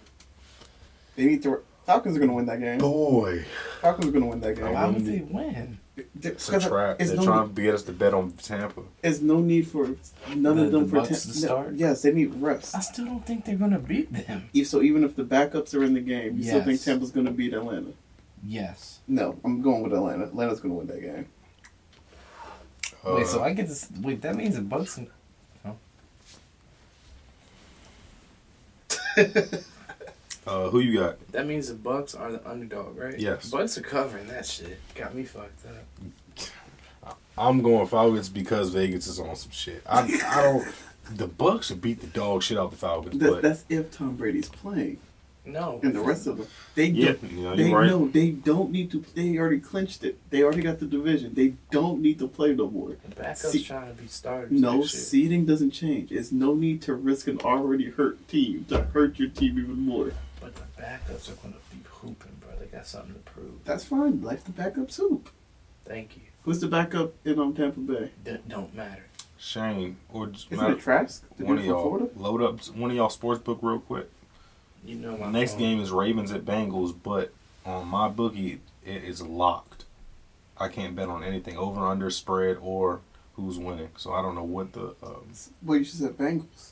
They 1.17 1.25
need 1.27 1.43
to. 1.45 1.61
Falcons 1.85 2.17
are 2.17 2.21
gonna 2.21 2.35
win 2.35 2.47
that 2.47 2.61
game. 2.61 2.79
Boy, 2.79 3.45
Falcons 3.81 4.07
are 4.09 4.13
gonna 4.13 4.27
win 4.27 4.41
that 4.41 4.55
game. 4.57 4.73
Why 4.73 4.85
game. 4.85 4.95
would 4.95 5.05
they 5.07 5.21
win? 5.21 5.79
it's 6.23 6.49
a 6.49 6.59
trap. 6.61 6.97
It's 7.01 7.11
They're 7.11 7.19
no, 7.19 7.25
trying 7.25 7.55
to 7.55 7.61
get 7.63 7.75
us 7.75 7.83
to 7.83 7.93
bet 7.93 8.15
on 8.15 8.31
Tampa. 8.33 8.83
There's 9.03 9.21
no 9.21 9.41
need 9.41 9.67
for 9.69 9.89
none 10.35 10.57
The- 10.57 10.65
of 10.67 10.73
them 10.73 10.85
the 10.85 10.89
for 10.89 10.97
Bucks 10.97 11.09
ten- 11.09 11.35
to 11.35 11.41
no, 11.41 11.47
start? 11.47 11.75
yes, 11.75 12.03
they 12.03 12.13
need 12.13 12.35
rest. 12.41 12.75
I 12.77 12.81
still 12.81 13.05
don't 13.07 13.27
think 13.27 13.45
they're 13.45 13.57
gonna 13.57 13.79
beat 13.81 14.13
them. 14.13 14.49
E- 14.55 14.65
So 14.65 14.81
even 14.81 15.03
if 15.05 15.17
the 15.17 15.25
backups 15.25 15.75
are 15.75 15.83
in 15.85 15.93
the 15.95 16.01
game, 16.01 16.39
you 16.39 16.45
still 16.45 16.63
think 16.63 16.81
Tampa's 16.81 17.11
gonna 17.11 17.31
beat 17.33 17.53
Atlanta? 17.53 17.91
Yes. 18.47 19.01
No, 19.09 19.39
I'm 19.45 19.61
going 19.61 19.83
with 19.83 19.93
Atlanta. 19.93 20.25
Atlanta's 20.25 20.61
gonna 20.61 20.75
win 20.75 20.87
that 20.87 21.01
game. 21.01 21.27
wait, 23.05 23.23
Uh, 23.25 23.27
so 23.27 23.43
I 23.43 23.53
get 23.53 23.69
this. 23.69 23.89
Wait, 24.01 24.23
that 24.23 24.35
means 24.37 24.55
the 24.55 24.63
Bucks. 24.63 24.97
And, 24.99 25.09
uh, 30.47 30.69
who 30.71 30.81
you 30.81 30.99
got? 30.99 31.19
that 31.33 31.47
means 31.47 31.69
the 31.69 31.75
Bucks 31.75 32.15
are 32.15 32.33
the 32.33 32.49
underdog, 32.49 32.97
right? 32.99 33.19
Yes. 33.19 33.51
Bucks 33.51 33.77
are 33.79 33.83
covering 33.83 34.27
that 34.29 34.45
shit. 34.47 34.79
Got 34.95 35.15
me 35.15 35.25
fucked 35.25 35.65
up. 35.67 36.47
I'm 37.39 37.63
going 37.63 37.87
Falcons 37.87 38.29
because 38.29 38.71
Vegas 38.71 39.07
is 39.07 39.19
on 39.19 39.35
some 39.37 39.51
shit. 39.53 39.83
I, 39.89 40.03
I 40.27 40.43
don't. 40.43 40.69
The 41.17 41.27
Bucks 41.27 41.67
should 41.69 41.81
beat 41.81 42.01
the 42.01 42.07
dog 42.07 42.43
shit 42.43 42.59
out 42.59 42.71
the 42.71 42.77
Falcons, 42.77 43.19
That, 43.19 43.31
but 43.31 43.43
that's 43.43 43.65
if 43.69 43.91
Tom 43.91 44.17
Brady's 44.17 44.49
playing, 44.51 44.99
No. 45.47 45.81
and 45.83 45.95
the 45.95 46.01
rest 46.01 46.27
of 46.27 46.37
them, 46.39 46.47
they 46.75 46.87
yeah, 46.87 47.13
don't. 47.13 47.33
you 47.33 47.41
know, 47.43 47.57
They 47.57 47.69
you're 47.69 47.79
right. 47.79 47.87
know 47.89 48.09
they 48.09 48.31
don't 48.31 48.71
need 48.71 48.91
to. 48.93 49.05
They 49.15 49.37
already 49.39 49.59
clinched 49.61 50.05
it. 50.05 50.19
They 50.31 50.43
already 50.43 50.63
got 50.63 50.79
the 50.79 50.87
division. 50.87 51.33
They 51.35 51.55
don't 51.71 52.01
need 52.03 52.19
to 52.21 52.29
play 52.29 52.55
no 52.55 52.69
more. 52.71 52.91
The 53.09 53.15
backup's 53.17 53.51
See- 53.51 53.65
trying 53.65 53.95
to 53.97 54.01
be 54.01 54.09
starters. 54.09 54.53
No 54.53 54.77
next 54.79 54.95
year. 54.95 55.03
seeding 55.03 55.47
doesn't 55.47 55.71
change. 55.73 56.13
It's 56.13 56.31
no 56.33 56.55
need 56.55 56.83
to 56.83 56.95
risk 56.95 57.27
an 57.29 57.41
already 57.41 57.91
hurt 57.91 58.29
team 58.29 58.67
to 58.69 58.83
hurt 58.83 59.19
your 59.19 59.29
team 59.31 59.59
even 59.59 59.81
more. 59.81 60.13
But 60.83 61.07
the 61.07 61.13
backups 61.15 61.31
are 61.31 61.35
gonna 61.37 61.55
be 61.71 61.79
hooping, 61.89 62.33
bro. 62.41 62.51
They 62.59 62.67
got 62.67 62.87
something 62.87 63.15
to 63.15 63.21
prove. 63.21 63.65
That's 63.65 63.85
fine. 63.85 64.21
Like 64.23 64.45
the 64.45 64.53
backup 64.53 64.91
soup. 64.91 65.29
Thank 65.85 66.17
you. 66.17 66.23
Who's 66.45 66.61
the 66.61 66.67
backup 66.69 67.13
in 67.25 67.39
on 67.39 67.55
Tampa 67.55 67.81
Bay? 67.81 68.11
That 68.25 68.49
don't 68.49 68.75
matter. 68.75 69.05
Shane 69.39 69.97
or 70.13 70.29
just 70.29 70.51
Isn't 70.53 70.71
it 70.73 70.81
Trask? 70.81 71.25
The 71.37 71.45
one 71.45 71.57
dude 71.57 71.65
of 71.67 71.67
from 71.67 71.75
y'all 71.75 71.83
Florida? 71.83 72.09
load 72.17 72.43
up 72.43 72.67
one 72.77 72.91
of 72.91 72.97
y'all 72.97 73.11
sports 73.11 73.41
book 73.43 73.59
real 73.63 73.81
quick. 73.81 74.09
You 74.85 74.97
know 74.97 75.17
my 75.17 75.31
Next 75.31 75.53
phone. 75.53 75.61
game 75.61 75.81
is 75.81 75.91
Ravens 75.91 76.33
at 76.33 76.45
Bengals, 76.45 76.95
but 77.01 77.33
on 77.65 77.87
my 77.89 78.09
bookie 78.09 78.61
it 78.85 79.05
is 79.05 79.23
locked. 79.23 79.85
I 80.59 80.69
can't 80.69 80.95
bet 80.95 81.09
on 81.09 81.25
anything 81.25 81.57
over 81.57 81.81
under 81.87 82.11
spread 82.11 82.57
or 82.61 83.01
who's 83.35 83.59
winning. 83.59 83.91
So 83.97 84.13
I 84.13 84.23
don't 84.23 84.35
know 84.35 84.45
what 84.45 84.73
the 84.73 84.95
um, 85.03 85.33
Well, 85.63 85.79
you 85.79 85.85
should 85.85 85.99
say 86.01 86.09
Bengals. 86.09 86.72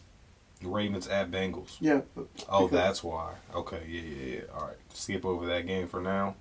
Ravens 0.62 1.08
at 1.08 1.30
Bengals. 1.30 1.76
Yeah. 1.80 2.02
But 2.14 2.26
Oh, 2.48 2.68
that's 2.68 3.02
why. 3.02 3.34
Okay, 3.54 3.82
yeah, 3.88 4.00
yeah, 4.02 4.34
yeah. 4.36 4.40
All 4.54 4.66
right, 4.66 4.76
skip 4.92 5.24
over 5.24 5.46
that 5.46 5.66
game 5.66 5.88
for 5.88 6.00
now. 6.00 6.36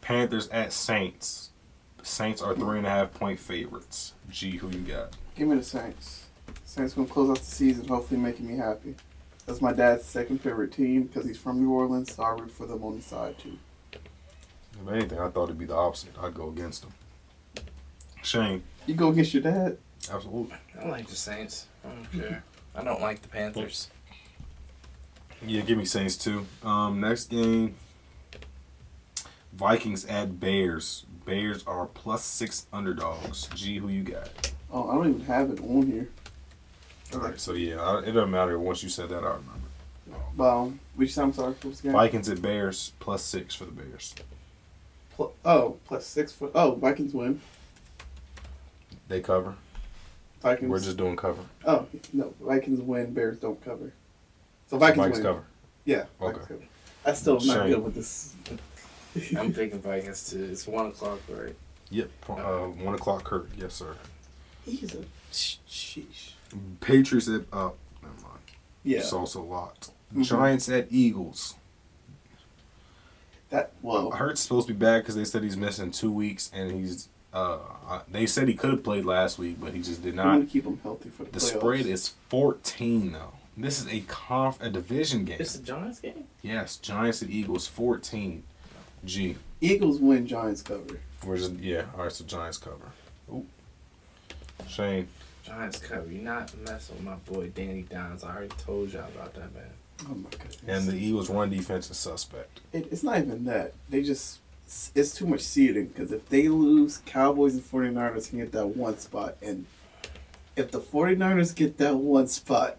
Panthers 0.00 0.48
at 0.48 0.72
Saints. 0.72 1.50
Saints 2.02 2.40
are 2.40 2.54
three 2.54 2.78
and 2.78 2.86
a 2.86 2.90
half 2.90 3.12
point 3.12 3.38
favorites. 3.38 4.14
G, 4.30 4.52
who 4.56 4.68
you 4.70 4.78
got? 4.80 5.14
Give 5.36 5.48
me 5.48 5.56
the 5.56 5.62
Saints. 5.62 6.26
Saints 6.64 6.94
gonna 6.94 7.06
close 7.08 7.28
out 7.30 7.38
the 7.38 7.44
season, 7.44 7.86
hopefully 7.88 8.18
making 8.20 8.46
me 8.48 8.56
happy. 8.56 8.94
That's 9.46 9.60
my 9.60 9.72
dad's 9.72 10.04
second 10.04 10.40
favorite 10.40 10.72
team 10.72 11.02
because 11.04 11.26
he's 11.26 11.36
from 11.38 11.60
New 11.60 11.70
Orleans, 11.70 12.14
so 12.14 12.22
I 12.22 12.30
root 12.30 12.50
for 12.52 12.66
them 12.66 12.82
on 12.84 12.96
the 12.96 13.02
side 13.02 13.36
too. 13.38 13.58
If 13.92 14.88
anything, 14.90 15.18
I 15.18 15.28
thought 15.28 15.44
it'd 15.44 15.58
be 15.58 15.66
the 15.66 15.74
opposite. 15.76 16.12
I'd 16.20 16.32
go 16.34 16.48
against 16.48 16.82
them. 16.82 16.92
Shane, 18.22 18.62
You 18.86 18.94
go 18.94 19.08
against 19.08 19.34
your 19.34 19.42
dad? 19.42 19.76
absolutely. 20.10 20.56
I 20.82 20.88
like 20.88 21.06
the 21.08 21.16
Saints. 21.16 21.66
I 21.84 21.88
don't 21.88 22.12
care. 22.12 22.44
I 22.74 22.84
don't 22.84 23.00
like 23.00 23.22
the 23.22 23.28
Panthers. 23.28 23.90
Yeah, 25.44 25.62
give 25.62 25.78
me 25.78 25.84
Saints 25.84 26.16
too. 26.16 26.46
Um, 26.62 27.00
next 27.00 27.30
game, 27.30 27.74
Vikings 29.52 30.04
at 30.04 30.38
Bears. 30.38 31.04
Bears 31.24 31.64
are 31.66 31.86
plus 31.86 32.24
six 32.24 32.66
underdogs. 32.72 33.48
G, 33.54 33.78
who 33.78 33.88
you 33.88 34.02
got? 34.02 34.52
Oh, 34.72 34.88
I 34.90 34.94
don't 34.94 35.08
even 35.08 35.24
have 35.26 35.50
it 35.50 35.60
on 35.60 35.86
here. 35.86 36.08
All 37.12 37.20
right, 37.20 37.40
so 37.40 37.54
yeah, 37.54 37.80
I, 37.80 38.00
it 38.00 38.12
doesn't 38.12 38.30
matter. 38.30 38.58
Once 38.58 38.82
you 38.82 38.88
said 38.88 39.08
that, 39.08 39.24
I 39.24 39.36
remember. 39.36 39.60
Um, 40.38 40.80
which 40.94 41.14
time? 41.14 41.32
Sorry, 41.32 41.52
what 41.52 41.64
was 41.64 41.80
the 41.80 41.88
game? 41.88 41.92
Vikings 41.92 42.28
at 42.28 42.40
Bears 42.40 42.92
plus 43.00 43.22
six 43.22 43.54
for 43.54 43.64
the 43.64 43.72
Bears. 43.72 44.14
Pl- 45.16 45.34
oh, 45.44 45.76
plus 45.86 46.06
six 46.06 46.32
foot. 46.32 46.52
Oh, 46.54 46.74
Vikings 46.76 47.12
win. 47.12 47.40
They 49.08 49.20
cover. 49.20 49.56
Vikings. 50.42 50.70
We're 50.70 50.80
just 50.80 50.96
doing 50.96 51.16
cover. 51.16 51.42
Oh 51.66 51.86
no, 52.12 52.32
Vikings 52.40 52.80
win. 52.80 53.12
Bears 53.12 53.38
don't 53.38 53.62
cover. 53.64 53.92
So 54.68 54.76
So 54.76 54.78
Vikings, 54.78 54.96
Vikings 54.98 55.18
win. 55.18 55.26
cover. 55.26 55.44
Yeah. 55.84 55.96
Okay. 55.96 56.06
Vikings 56.20 56.46
cover. 56.48 56.60
I 57.06 57.12
still 57.14 57.40
am 57.40 57.46
not 57.46 57.56
Shame. 57.56 57.68
good 57.70 57.84
with 57.84 57.94
this. 57.94 58.34
I'm 59.36 59.52
picking 59.52 59.80
Vikings 59.80 60.30
too. 60.30 60.44
It's 60.44 60.66
one 60.66 60.86
o'clock, 60.86 61.18
right? 61.28 61.54
Yep. 61.90 62.10
Uh, 62.28 62.34
one 62.66 62.94
o'clock. 62.94 63.24
Kirk. 63.24 63.48
Yes, 63.58 63.74
sir. 63.74 63.96
He's 64.64 64.94
a 64.94 65.04
sh- 65.32 65.56
sheesh. 65.68 66.32
Patriots 66.80 67.28
at. 67.28 67.42
Uh, 67.52 67.70
never 68.02 68.14
mind. 68.22 68.38
Yeah. 68.84 68.98
It's 68.98 69.12
also 69.12 69.42
locked. 69.42 69.90
Mhm. 70.14 70.24
Giants 70.24 70.68
at 70.68 70.86
Eagles. 70.90 71.54
that 73.50 73.72
well. 73.82 74.10
Hurts 74.12 74.40
supposed 74.40 74.68
to 74.68 74.72
be 74.74 74.78
back 74.78 75.02
because 75.02 75.16
they 75.16 75.24
said 75.24 75.42
he's 75.42 75.56
missing 75.56 75.90
two 75.90 76.12
weeks, 76.12 76.50
and 76.54 76.70
he's. 76.72 77.08
Uh, 77.32 78.00
they 78.10 78.26
said 78.26 78.48
he 78.48 78.54
could 78.54 78.70
have 78.70 78.82
played 78.82 79.04
last 79.04 79.38
week, 79.38 79.56
but 79.60 79.72
he 79.72 79.80
just 79.82 80.02
did 80.02 80.18
I'm 80.18 80.24
gonna 80.26 80.38
not. 80.40 80.48
keep 80.48 80.64
him 80.64 80.80
healthy 80.82 81.10
for 81.10 81.24
the, 81.24 81.30
The 81.30 81.38
playoffs. 81.38 81.42
spread 81.58 81.86
is 81.86 82.08
fourteen 82.28 83.12
though. 83.12 83.32
This 83.56 83.80
is 83.80 83.86
a 83.88 84.00
conf 84.08 84.58
a 84.60 84.68
division 84.70 85.24
game. 85.24 85.36
It's 85.38 85.54
the 85.56 85.62
Giants 85.64 86.00
game. 86.00 86.24
Yes, 86.42 86.76
Giants 86.76 87.22
and 87.22 87.30
Eagles 87.30 87.66
fourteen. 87.68 88.42
G. 89.04 89.36
Eagles 89.60 89.98
win, 89.98 90.26
Giants 90.26 90.62
cover. 90.62 91.00
We're 91.24 91.36
just 91.36 91.54
yeah. 91.54 91.84
All 91.96 92.04
right, 92.04 92.12
so 92.12 92.24
Giants 92.24 92.58
cover. 92.58 92.90
Ooh. 93.32 93.46
Shane. 94.68 95.08
Giants 95.44 95.78
cover. 95.78 96.10
You're 96.10 96.22
not 96.22 96.52
messing 96.66 96.96
with 96.96 97.04
my 97.04 97.14
boy 97.14 97.48
Danny 97.48 97.82
Dimes. 97.82 98.24
I 98.24 98.30
already 98.34 98.48
told 98.58 98.92
y'all 98.92 99.04
about 99.14 99.34
that 99.34 99.54
man. 99.54 99.64
Oh 100.10 100.14
my 100.14 100.30
goodness. 100.30 100.58
And 100.66 100.86
the 100.88 100.96
Eagles' 100.96 101.30
run 101.30 101.50
defense 101.50 101.90
is 101.90 101.96
suspect. 101.96 102.60
It, 102.72 102.88
it's 102.90 103.02
not 103.02 103.18
even 103.18 103.44
that. 103.44 103.72
They 103.88 104.02
just 104.02 104.39
it's 104.94 105.14
too 105.14 105.26
much 105.26 105.40
seeding 105.40 105.86
because 105.86 106.12
if 106.12 106.28
they 106.28 106.48
lose, 106.48 106.98
Cowboys 107.06 107.54
and 107.54 107.62
49ers 107.64 108.28
can 108.30 108.38
get 108.38 108.52
that 108.52 108.66
one 108.68 108.98
spot, 108.98 109.36
and 109.42 109.66
if 110.56 110.70
the 110.70 110.80
49ers 110.80 111.54
get 111.54 111.76
that 111.78 111.96
one 111.96 112.28
spot, 112.28 112.76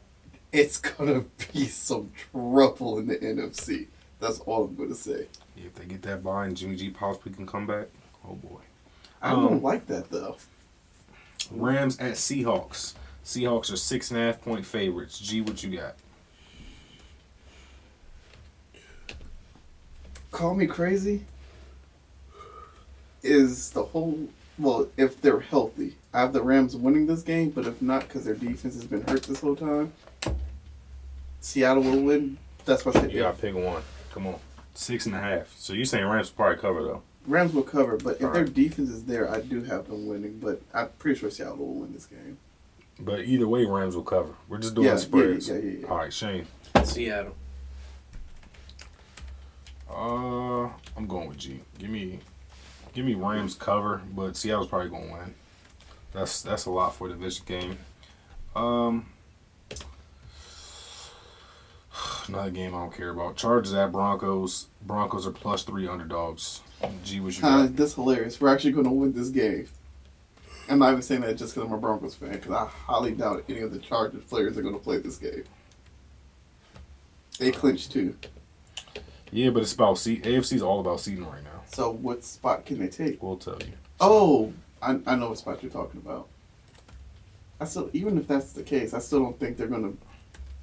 it's 0.52 0.78
gonna 0.78 1.26
be 1.54 1.66
some 1.66 2.12
trouble 2.32 3.00
in 3.00 3.08
the 3.08 3.18
NFC. 3.18 3.88
That's 4.20 4.40
all 4.42 4.66
I'm 4.66 4.76
gonna 4.76 4.96
say. 4.96 5.28
If 5.58 5.76
they 5.76 5.86
get 5.86 6.02
that 6.04 6.24
bye 6.24 6.46
and 6.46 6.56
Jimmy 6.58 6.76
G 6.76 6.90
possibly 6.90 7.34
can 7.34 7.46
come 7.46 7.68
back, 7.68 7.88
oh 8.28 8.36
boy. 8.36 8.60
I 9.22 9.32
Um, 9.32 9.44
don't 9.48 9.64
like 9.64 9.88
that 9.88 10.10
though. 10.10 10.38
Rams 11.52 12.00
at 12.00 12.14
Seahawks. 12.14 12.94
Seahawks 13.26 13.72
are 13.72 13.78
six 13.78 14.12
and 14.12 14.20
a 14.20 14.24
half 14.24 14.42
point 14.42 14.66
favorites. 14.66 15.20
G, 15.20 15.42
what 15.42 15.62
you 15.64 15.78
got? 15.78 15.96
Call 20.32 20.56
me 20.56 20.66
crazy. 20.66 21.26
Is 23.24 23.70
the 23.72 23.84
whole 23.84 24.28
well 24.58 24.88
if 24.98 25.22
they're 25.22 25.40
healthy? 25.40 25.96
I 26.14 26.22
have 26.22 26.34
the 26.34 26.42
Rams 26.42 26.76
winning 26.76 27.06
this 27.06 27.22
game, 27.22 27.52
but 27.52 27.66
if 27.68 27.82
not, 27.82 28.02
because 28.08 28.26
their 28.26 28.34
defense 28.36 28.74
has 28.76 28.86
been 28.86 29.02
hurt 29.04 29.24
this 29.24 29.40
whole 29.42 29.56
time, 29.56 29.94
Seattle 31.40 31.84
will 31.84 32.02
win. 32.02 32.38
That's 32.66 32.86
what 32.86 32.96
I 32.96 33.02
said 33.02 33.12
You 33.14 33.20
got 33.22 33.36
to 33.36 33.42
pick 33.42 33.56
one. 33.56 33.82
Come 34.12 34.28
on. 34.28 34.36
Six 34.74 35.06
and 35.06 35.16
a 35.16 35.20
half. 35.20 35.54
So 35.58 35.74
you're 35.74 35.86
saying 35.86 36.06
Rams 36.06 36.30
will 36.32 36.36
probably 36.38 36.62
cover 36.62 36.84
though? 36.84 37.02
Rams 37.28 37.54
will 37.54 37.64
cover, 37.64 37.98
but 37.98 38.16
if 38.18 38.24
All 38.26 38.32
their 38.32 38.44
right. 38.46 38.54
defense 38.54 38.90
is 38.90 39.06
there, 39.06 39.30
I 39.32 39.42
do 39.42 39.62
have 39.64 39.88
them 39.88 40.08
winning. 40.08 40.40
But 40.40 40.62
I'm 40.74 40.90
pretty 41.00 41.20
sure 41.20 41.30
Seattle 41.30 41.58
will 41.58 41.74
win 41.76 41.94
this 41.94 42.06
game. 42.08 42.38
But 43.00 43.22
either 43.22 43.48
way, 43.48 43.66
Rams 43.66 43.96
will 43.96 44.04
cover. 44.04 44.34
We're 44.50 44.58
just 44.60 44.76
doing 44.76 44.88
Yeah, 44.88 44.96
spreads. 44.98 45.48
yeah, 45.48 45.56
yeah, 45.58 45.72
yeah. 45.82 45.88
All 45.88 45.98
right, 45.98 46.14
Shane. 46.14 46.46
Seattle. 46.84 47.36
Uh, 49.90 50.70
I'm 50.98 51.08
going 51.08 51.28
with 51.28 51.38
G. 51.38 51.60
Give 51.78 51.90
me, 51.90 52.20
give 52.94 53.06
me 53.06 53.14
Rams 53.14 53.56
cover, 53.56 54.02
but 54.14 54.36
Seattle's 54.36 54.68
probably 54.68 54.90
gonna 54.90 55.12
win. 55.12 55.34
That's 56.14 56.42
that's 56.42 56.66
a 56.66 56.72
lot 56.72 56.96
for 56.96 57.08
a 57.08 57.12
division 57.12 57.46
game. 57.46 57.78
Um, 58.56 59.06
another 62.28 62.52
game 62.52 62.76
I 62.76 62.80
don't 62.80 62.94
care 62.94 63.10
about. 63.10 63.36
Chargers 63.38 63.74
at 63.74 63.92
Broncos. 63.92 64.68
Broncos 64.82 65.26
are 65.26 65.32
plus 65.32 65.64
three 65.64 65.88
underdogs. 65.88 66.62
G, 67.04 67.20
what 67.20 67.38
you 67.38 67.46
Uh, 67.48 67.62
got? 67.68 67.76
that's 67.76 67.94
hilarious. 67.94 68.42
We're 68.42 68.50
actually 68.54 68.72
going 68.72 68.86
to 68.88 68.92
win 68.92 69.14
this 69.14 69.30
game. 69.30 69.68
I'm 70.70 70.80
not 70.80 70.92
even 70.92 71.02
saying 71.02 71.22
that 71.22 71.38
just 71.38 71.54
because 71.54 71.68
I'm 71.70 71.74
a 71.76 71.78
Broncos 71.78 72.16
fan, 72.16 72.32
because 72.32 72.52
I 72.52 72.66
highly 72.66 73.12
doubt 73.12 73.44
any 73.50 73.60
of 73.60 73.72
the 73.72 73.80
Chargers 73.80 74.24
players 74.24 74.58
are 74.58 74.62
going 74.62 74.74
to 74.74 74.80
play 74.80 74.98
this 74.98 75.18
game. 75.18 75.44
They 77.40 77.52
clinched 77.52 77.92
too. 77.92 78.16
Yeah, 79.32 79.50
but 79.52 79.64
it's 79.64 79.74
about 79.74 79.98
seed. 79.98 80.26
is 80.26 80.62
all 80.62 80.80
about 80.80 81.00
seeding 81.00 81.26
right 81.26 81.44
now. 81.44 81.51
So 81.72 81.90
what 81.92 82.24
spot 82.24 82.66
can 82.66 82.80
they 82.80 82.88
take? 82.88 83.24
We'll 83.24 83.38
tell 83.38 83.58
you. 83.60 83.74
Oh, 84.00 84.52
I, 84.82 85.00
I 85.06 85.16
know 85.16 85.30
what 85.30 85.38
spot 85.38 85.62
you're 85.64 85.72
talking 85.72 86.02
about. 86.02 86.28
I 87.60 87.66
still, 87.66 87.90
even 87.94 88.18
if 88.18 88.28
that's 88.28 88.52
the 88.54 88.64
case, 88.64 88.94
I 88.94 89.00
still 89.00 89.20
don't 89.20 89.40
think 89.40 89.56
they're 89.58 89.68
going 89.68 89.84
to 89.84 89.98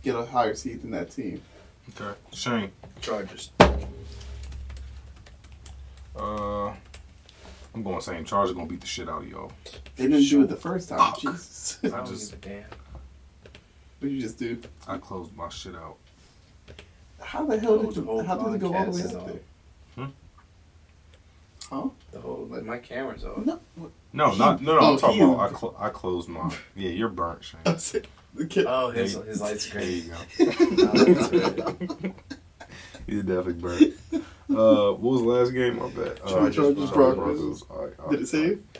get 0.02 0.16
a 0.16 0.24
higher 0.26 0.54
seed 0.54 0.82
than 0.82 0.90
that 0.90 1.11
team. 1.11 1.40
Okay, 1.90 2.14
Shane. 2.32 2.70
Chargers. 3.00 3.50
Uh, 6.14 6.66
I'm 7.74 7.82
going 7.82 8.00
same. 8.00 8.24
Chargers 8.24 8.54
gonna 8.54 8.66
beat 8.66 8.80
the 8.80 8.86
shit 8.86 9.09
out 9.09 9.22
of 9.22 9.28
y'all. 9.28 9.52
They 9.96 10.09
didn't 10.09 10.28
do 10.28 10.42
it 10.42 10.48
the 10.48 10.56
first 10.56 10.88
time. 10.88 10.98
Fuck. 10.98 11.20
Jesus. 11.20 11.78
I 11.84 11.88
don't 11.88 12.06
just- 12.06 12.40
give 12.40 12.52
a 12.52 12.54
damn. 12.56 12.64
what 14.00 14.11
you 14.11 14.20
just 14.20 14.38
do? 14.38 14.61
I 14.86 14.98
closed 14.98 15.34
my 15.36 15.48
shit 15.48 15.76
out. 15.76 15.96
How 17.20 17.46
the 17.46 17.59
hell 17.59 17.78
did 17.78 17.96
you? 17.96 18.22
How 18.24 18.36
did 18.36 18.54
it 18.56 18.59
go 18.61 18.74
all 18.74 18.84
the 18.84 18.90
way 18.90 18.96
podcast 19.00 19.04
is 19.04 19.14
up 19.14 19.26
there? 19.26 19.40
Hmm? 19.94 20.11
Huh? 21.70 21.88
The 22.12 22.20
whole 22.20 22.46
like 22.50 22.62
my 22.64 22.78
camera's 22.78 23.24
off. 23.24 23.44
No. 23.44 23.60
No, 24.12 24.30
He- 24.30 24.38
not 24.38 24.62
no, 24.62 24.72
no. 24.74 24.78
oh, 24.80 24.92
I'm 24.94 24.98
talking 24.98 25.16
he- 25.18 25.22
about 25.22 25.54
I, 25.54 25.58
cl- 25.58 25.76
I 25.78 25.88
closed 25.90 26.28
my. 26.28 26.50
Yeah, 26.74 26.90
you're 26.90 27.08
burnt, 27.10 27.44
Shane. 27.44 27.60
I 27.66 27.76
said, 27.76 28.06
the. 28.34 28.64
Oh, 28.66 28.90
his 28.90 29.14
There 29.14 29.22
you- 29.24 29.28
his 29.28 29.40
light's 29.40 29.66
There 29.72 29.82
you 29.82 30.02
great. 30.02 30.08
go. 30.38 32.14
Oh. 32.14 32.14
He's 33.06 33.22
definitely 33.22 33.52
burnt. 33.54 33.94
Uh, 34.50 34.92
what 34.92 35.00
was 35.00 35.22
the 35.22 35.28
last 35.28 35.50
game? 35.52 35.78
My 35.78 35.88
bad. 35.88 36.20
Uh, 36.22 36.28
Chargers, 36.28 36.56
Chargers, 36.56 36.90
Broncos. 36.90 37.62
All 37.70 37.84
right, 37.86 37.94
all 37.98 38.10
Did 38.10 38.16
right, 38.16 38.22
it 38.22 38.26
say 38.26 38.38
all 38.38 38.44
right. 38.44 38.52
it? 38.52 38.78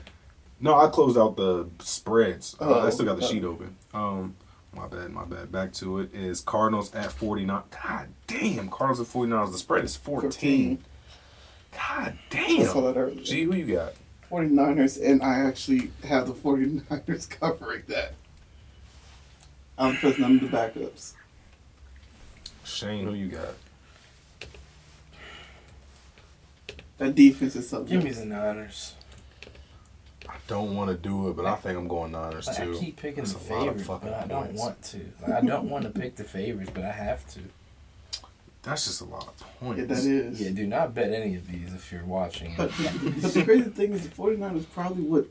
No, 0.61 0.75
I 0.79 0.89
closed 0.89 1.17
out 1.19 1.37
the 1.37 1.69
spreads. 1.81 2.55
Uh, 2.61 2.65
Oh, 2.81 2.87
I 2.87 2.91
still 2.91 3.07
got 3.07 3.19
the 3.19 3.25
oh. 3.25 3.29
sheet 3.29 3.45
open. 3.45 3.77
Um, 3.95 4.35
my 4.75 4.87
bad, 4.87 5.11
my 5.13 5.25
bad. 5.25 5.51
Back 5.51 5.73
to 5.75 6.01
it 6.01 6.15
is 6.15 6.41
Cardinals 6.43 6.95
at 6.95 7.11
49. 7.13 7.63
God 7.85 8.09
damn, 8.27 8.69
Cardinals 8.69 9.01
at 9.01 9.07
49. 9.07 9.51
The 9.53 9.59
spread 9.59 9.85
is 9.85 9.97
14. 9.97 10.85
God 11.73 12.19
I 12.33 12.65
saw 12.65 12.75
damn. 12.75 12.85
that 12.85 12.97
earlier. 13.01 13.23
Gee, 13.23 13.45
who 13.45 13.55
you 13.55 13.75
got? 13.75 13.93
49ers, 14.31 15.03
and 15.03 15.23
I 15.23 15.39
actually 15.41 15.91
have 16.05 16.27
the 16.27 16.35
49ers 16.35 17.29
covering 17.41 17.83
that. 17.89 18.15
I'm 19.79 19.95
because 19.95 20.19
none 20.19 20.37
of 20.37 20.41
the 20.41 20.49
backups. 20.49 21.13
Shane, 22.65 23.07
who 23.07 23.15
you 23.15 23.29
got? 23.29 23.55
That 26.99 27.15
defense 27.15 27.55
is 27.55 27.69
something. 27.69 27.95
Give 27.95 28.05
me 28.05 28.11
the 28.11 28.25
Niners. 28.25 28.95
I 30.29 30.35
don't 30.49 30.75
want 30.75 30.91
to 30.91 30.97
do 30.97 31.29
it, 31.29 31.37
but 31.37 31.47
I 31.47 31.55
think 31.55 31.79
I'm 31.79 31.87
going 31.89 32.13
Niners 32.13 32.49
Like, 32.49 32.57
too. 32.57 32.75
I 32.77 32.79
keep 32.81 32.97
picking 32.97 33.25
That's 33.25 33.33
the 33.35 33.55
a 33.55 33.57
lot 33.57 33.69
of 33.69 33.77
favorites, 33.77 34.05
but 34.05 34.13
I 34.15 34.27
don't 34.27 34.45
points. 34.47 34.61
want 34.61 34.83
to. 34.83 35.01
Like, 35.23 35.31
I 35.33 35.47
don't 35.47 35.71
want 35.71 35.85
to 35.85 35.91
pick 35.91 36.17
the 36.17 36.25
favorites, 36.25 36.71
but 36.75 36.85
I 36.85 36.91
have 36.93 37.27
to. 37.35 37.41
That's 38.69 38.85
just 38.85 39.01
a 39.01 39.05
lot 39.05 39.27
of 39.27 39.61
points. 39.61 39.81
Yeah, 39.81 39.87
that 39.87 40.05
is. 40.05 40.43
Yeah, 40.43 40.51
do 40.51 40.67
not 40.67 40.95
bet 40.95 41.11
any 41.11 41.37
of 41.37 41.47
these 41.47 41.73
if 41.73 41.91
you're 41.91 42.05
watching. 42.05 42.53
But, 42.55 42.71
but 42.79 43.33
the 43.33 43.43
crazy 43.43 43.71
thing 43.71 43.93
is, 43.93 44.07
the 44.07 44.15
49ers 44.15 44.67
probably 44.75 45.05
would 45.05 45.31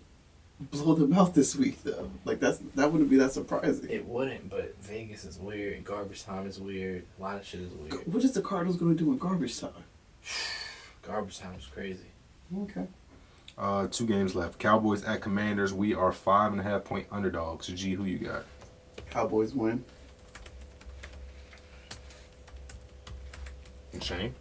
blow 0.60 0.96
them 0.96 1.14
out 1.14 1.36
this 1.36 1.56
week, 1.56 1.84
though. 1.84 2.10
Like 2.26 2.40
that's 2.40 2.58
that 2.74 2.92
wouldn't 2.92 3.12
be 3.12 3.18
that 3.18 3.34
surprising. 3.34 3.92
It 3.92 4.08
wouldn't, 4.08 4.50
but 4.50 4.76
Vegas 4.82 5.24
is 5.24 5.38
weird. 5.38 5.86
Garbage 5.86 6.24
time 6.24 6.48
is 6.48 6.60
weird. 6.60 7.06
A 7.20 7.22
lot 7.22 7.36
of 7.36 7.46
shit 7.46 7.62
is 7.62 7.72
weird. 7.74 8.12
What 8.12 8.24
is 8.24 8.34
the 8.34 8.42
Cardinals 8.42 8.78
going 8.78 8.98
to 8.98 9.04
do 9.04 9.12
in 9.12 9.20
garbage 9.20 9.60
time? 9.60 9.72
Garbage 11.04 11.40
time 11.40 11.56
is 11.60 11.66
crazy. 11.68 12.08
Okay. 12.64 12.88
Uh, 13.56 13.88
two 13.88 14.08
games 14.08 14.34
left. 14.34 14.58
Cowboys 14.58 15.04
at 15.04 15.22
Commanders. 15.22 15.74
We 15.74 15.94
are 15.94 16.12
five 16.12 16.54
and 16.54 16.60
a 16.60 16.64
half 16.64 16.84
point 16.84 17.06
underdogs. 17.12 17.68
G, 17.68 17.92
who 17.92 18.06
you 18.06 18.18
got? 18.18 18.46
Cowboys 19.12 19.54
win. 19.54 19.86
Shane. 24.02 24.36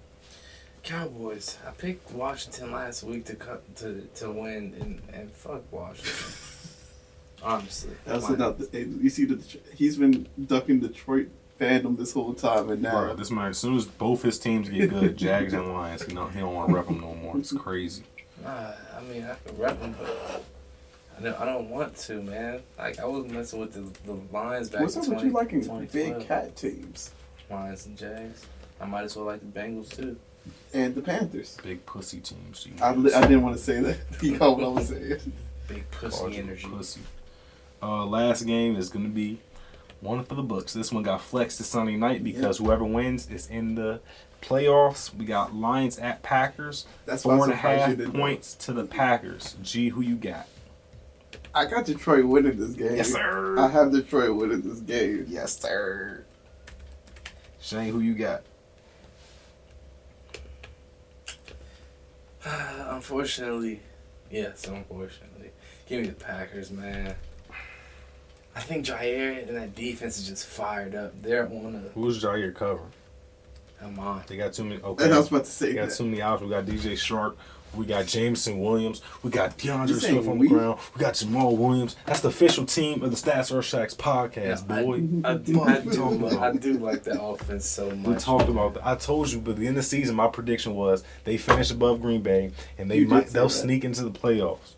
Cowboys. 0.83 1.59
I 1.67 1.71
picked 1.73 2.13
Washington 2.13 2.71
last 2.73 3.03
week 3.03 3.25
to 3.27 3.35
cut 3.35 3.77
to 3.77 4.03
to 4.17 4.31
win, 4.31 4.75
and 4.81 5.03
and 5.13 5.33
fuck 5.33 5.71
Washington. 5.73 6.13
Honestly, 7.43 7.95
That's 8.05 8.25
Like, 8.25 8.35
enough. 8.35 8.57
You 8.73 9.11
see, 9.11 9.25
the, 9.27 9.59
he's 9.75 9.97
been 9.99 10.27
ducking 10.47 10.81
Detroit 10.81 11.29
fandom 11.61 11.97
this 11.97 12.13
whole 12.13 12.35
time, 12.35 12.71
and 12.71 12.83
now 12.83 12.93
Bro, 12.93 13.15
this 13.17 13.31
man, 13.31 13.51
as 13.51 13.59
soon 13.59 13.77
as 13.77 13.85
both 13.85 14.23
his 14.23 14.39
teams 14.39 14.69
get 14.69 14.91
good, 14.91 15.17
Jags 15.17 15.53
and 15.53 15.73
Lions, 15.73 16.05
he 16.05 16.15
don't, 16.15 16.33
he 16.33 16.41
don't 16.41 16.55
want 16.55 16.69
to 16.71 16.75
rep 16.75 16.87
them 16.87 17.01
no 17.01 17.15
more. 17.15 17.37
It's 17.37 17.53
crazy. 17.53 18.05
Nah, 18.43 18.73
I 18.97 19.01
mean 19.03 19.25
I 19.25 19.37
can 19.47 19.59
rep 19.59 19.81
them, 19.81 19.95
but 19.99 20.45
I 21.19 21.23
don't, 21.23 21.41
I 21.41 21.45
don't 21.45 21.71
want 21.71 21.97
to, 21.97 22.23
man. 22.23 22.61
Like 22.79 22.99
I 23.01 23.05
was 23.07 23.27
messing 23.27 23.61
with 23.61 23.73
the 23.73 24.13
the 24.13 24.19
Lions 24.33 24.71
back 24.71 24.83
what's 24.83 24.97
up 24.97 25.09
with 25.09 25.25
you 25.25 25.31
liking 25.31 25.63
2012. 25.63 25.93
big 25.93 26.27
cat 26.27 26.57
teams 26.57 27.11
Lions 27.51 27.87
and 27.87 27.97
Jags. 27.97 28.47
I 28.81 28.85
might 28.87 29.05
as 29.05 29.17
well 29.17 29.27
like 29.27 29.41
the 29.41 29.59
Bengals 29.61 29.95
too. 29.95 30.17
and 30.75 30.95
the 30.95 31.01
Panthers? 31.03 31.57
Big 31.63 31.85
pussy 31.87 32.21
teams. 32.21 32.65
G. 32.65 32.73
I, 32.81 32.93
li- 32.93 33.13
I 33.15 33.23
didn't 33.23 33.43
want 33.43 33.57
to 33.57 33.63
say 33.63 33.81
that. 33.81 33.97
You 34.23 34.39
caught 34.39 34.57
what 34.59 34.65
I 34.67 34.69
was 34.69 34.89
saying. 34.89 35.33
Big 35.69 35.91
pussy 35.91 36.17
Called 36.19 36.33
energy. 36.35 36.69
Pussy. 36.69 37.01
Uh, 37.83 38.05
last 38.07 38.43
game 38.47 38.77
is 38.77 38.89
gonna 38.89 39.09
be 39.09 39.41
one 40.01 40.25
for 40.25 40.35
the 40.35 40.43
books. 40.43 40.73
This 40.73 40.93
one 40.93 41.03
got 41.03 41.21
flexed 41.21 41.59
to 41.59 41.65
Sunday 41.65 41.97
night 41.97 42.23
because 42.23 42.59
whoever 42.59 42.85
wins 42.85 43.29
is 43.31 43.47
in 43.49 43.75
the 43.75 44.01
playoffs. 44.43 45.15
We 45.15 45.25
got 45.25 45.55
Lions 45.55 45.99
at 45.99 46.23
Packers. 46.23 46.87
That's 47.07 47.25
why 47.25 47.37
Four 47.37 47.45
I'm 47.47 47.51
and 47.51 47.53
a 47.53 47.57
surprised 47.57 47.81
half 47.81 47.91
you 47.91 47.97
didn't. 47.97 48.13
points 48.15 48.55
to 48.55 48.73
the 48.73 48.85
Packers. 48.85 49.57
G, 49.63 49.89
who 49.89 50.01
you 50.03 50.17
got? 50.17 50.47
I 51.55 51.65
got 51.65 51.87
Detroit 51.87 52.27
winning 52.27 52.59
this 52.59 52.73
game. 52.73 52.97
Yes, 52.97 53.11
sir. 53.13 53.59
I 53.59 53.69
have 53.69 53.91
Detroit 53.91 54.37
winning 54.37 54.61
this 54.61 54.81
game. 54.81 55.25
yes, 55.29 55.59
sir. 55.59 56.25
Shane, 57.61 57.93
who 57.93 58.01
you 58.01 58.15
got? 58.15 58.43
unfortunately, 62.91 63.81
yes, 64.31 64.67
unfortunately. 64.67 65.51
Give 65.89 66.03
me 66.03 66.09
the 66.09 66.15
Packers, 66.15 66.71
man. 66.71 67.15
I 68.55 68.61
think 68.61 68.87
Jaire 68.87 69.47
and 69.47 69.57
that 69.57 69.75
defense 69.75 70.19
is 70.19 70.27
just 70.27 70.47
fired 70.47 70.95
up. 70.95 71.21
They're 71.21 71.47
on 71.47 71.75
a 71.75 71.91
Who's 71.99 72.23
Jaire 72.23 72.55
covering? 72.55 72.91
Come 73.79 73.99
on. 73.99 74.23
They 74.27 74.37
got 74.39 74.55
too 74.55 74.65
many. 74.65 74.81
Okay. 74.81 75.13
I 75.13 75.19
was 75.19 75.29
about 75.29 75.45
to 75.45 75.51
say 75.51 75.69
We 75.69 75.75
got 75.75 75.91
that. 75.91 75.95
too 75.97 76.05
many 76.05 76.23
options. 76.23 76.51
We 76.51 76.57
got 76.57 76.65
DJ 76.65 76.97
Shark. 76.97 77.37
We 77.77 77.87
got 77.87 78.07
Jameson 78.07 78.59
Williams. 78.61 79.03
We 79.23 79.31
got 79.31 79.57
D'Andre 79.59 79.97
Swift 79.99 80.29
on 80.29 80.39
the 80.39 80.49
ground. 80.49 80.81
We 80.95 81.01
got 81.01 81.15
Jamaal 81.15 81.57
Williams. 81.57 81.97
That's 82.07 82.21
the 82.21 82.29
official 82.29 82.65
team 82.67 83.03
of 83.03 83.11
the 83.11 83.17
Stats 83.17 83.55
Earth 83.55 83.65
Shacks 83.67 83.95
podcast, 83.95 84.71
I- 84.71 84.83
boy. 84.83 84.95
I, 85.25 85.35
do, 85.37 85.61
I, 85.63 85.81
do, 85.81 86.39
I 86.41 86.53
do 86.57 86.73
like 86.75 87.03
the 87.05 87.21
offense 87.21 87.67
so 87.67 87.91
much. 87.91 88.07
we 88.07 88.15
talked 88.17 88.49
about 88.49 88.75
that. 88.75 88.87
I 88.87 88.95
told 88.95 89.31
you, 89.31 89.41
but 89.41 89.57
the 89.57 89.67
end 89.67 89.77
of 89.77 89.83
the 89.85 89.89
season, 89.89 90.17
my 90.17 90.29
prediction 90.29 90.75
was 90.75 91.05
they 91.25 91.37
finish 91.37 91.71
above 91.71 92.01
Green 92.01 92.23
Bay 92.23 92.53
and 92.79 92.91
they 92.91 92.99
you 92.99 93.09
might 93.09 93.29
they'll 93.29 93.49
that. 93.49 93.55
sneak 93.55 93.85
into 93.85 94.03
the 94.05 94.11
playoffs. 94.11 94.75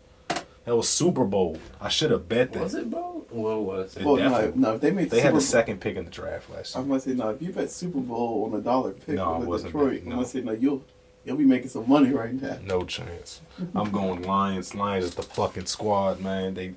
That 0.65 0.75
was 0.75 0.87
Super 0.87 1.25
Bowl. 1.25 1.57
I 1.81 1.89
should 1.89 2.11
have 2.11 2.29
bet 2.29 2.53
that. 2.53 2.61
Was 2.63 2.75
it, 2.75 2.89
bro? 2.91 3.25
What 3.29 3.61
was 3.61 3.95
it? 3.97 4.03
Well, 4.03 4.17
no, 4.17 4.51
no, 4.55 4.75
if 4.75 4.81
they 4.81 4.91
made 4.91 5.09
They 5.09 5.19
had 5.21 5.29
Super 5.29 5.39
the 5.39 5.41
second 5.45 5.81
pick 5.81 5.95
in 5.95 6.05
the 6.05 6.11
draft 6.11 6.49
last 6.49 6.75
year. 6.75 6.81
I'm 6.83 6.87
gonna 6.89 6.99
say 6.99 7.13
no. 7.13 7.29
If 7.29 7.41
you 7.41 7.51
bet 7.51 7.71
Super 7.71 7.99
Bowl 7.99 8.45
on 8.51 8.59
a 8.59 8.61
dollar 8.61 8.91
pick 8.91 9.15
No, 9.15 9.33
I 9.33 9.37
with 9.39 9.47
wasn't 9.47 9.71
Detroit, 9.73 9.91
betting, 9.93 10.07
I'm 10.11 10.15
gonna 10.17 10.27
say 10.27 10.41
no. 10.41 10.51
You'll 10.51 10.83
you'll 11.25 11.37
be 11.37 11.45
making 11.45 11.69
some 11.69 11.87
money 11.87 12.11
right 12.11 12.33
now. 12.33 12.57
No 12.63 12.83
chance. 12.83 13.41
I'm 13.75 13.91
going 13.91 14.23
Lions. 14.23 14.73
Lions 14.75 15.05
is 15.05 15.15
the 15.15 15.23
fucking 15.23 15.65
squad, 15.65 16.19
man. 16.19 16.53
They 16.53 16.73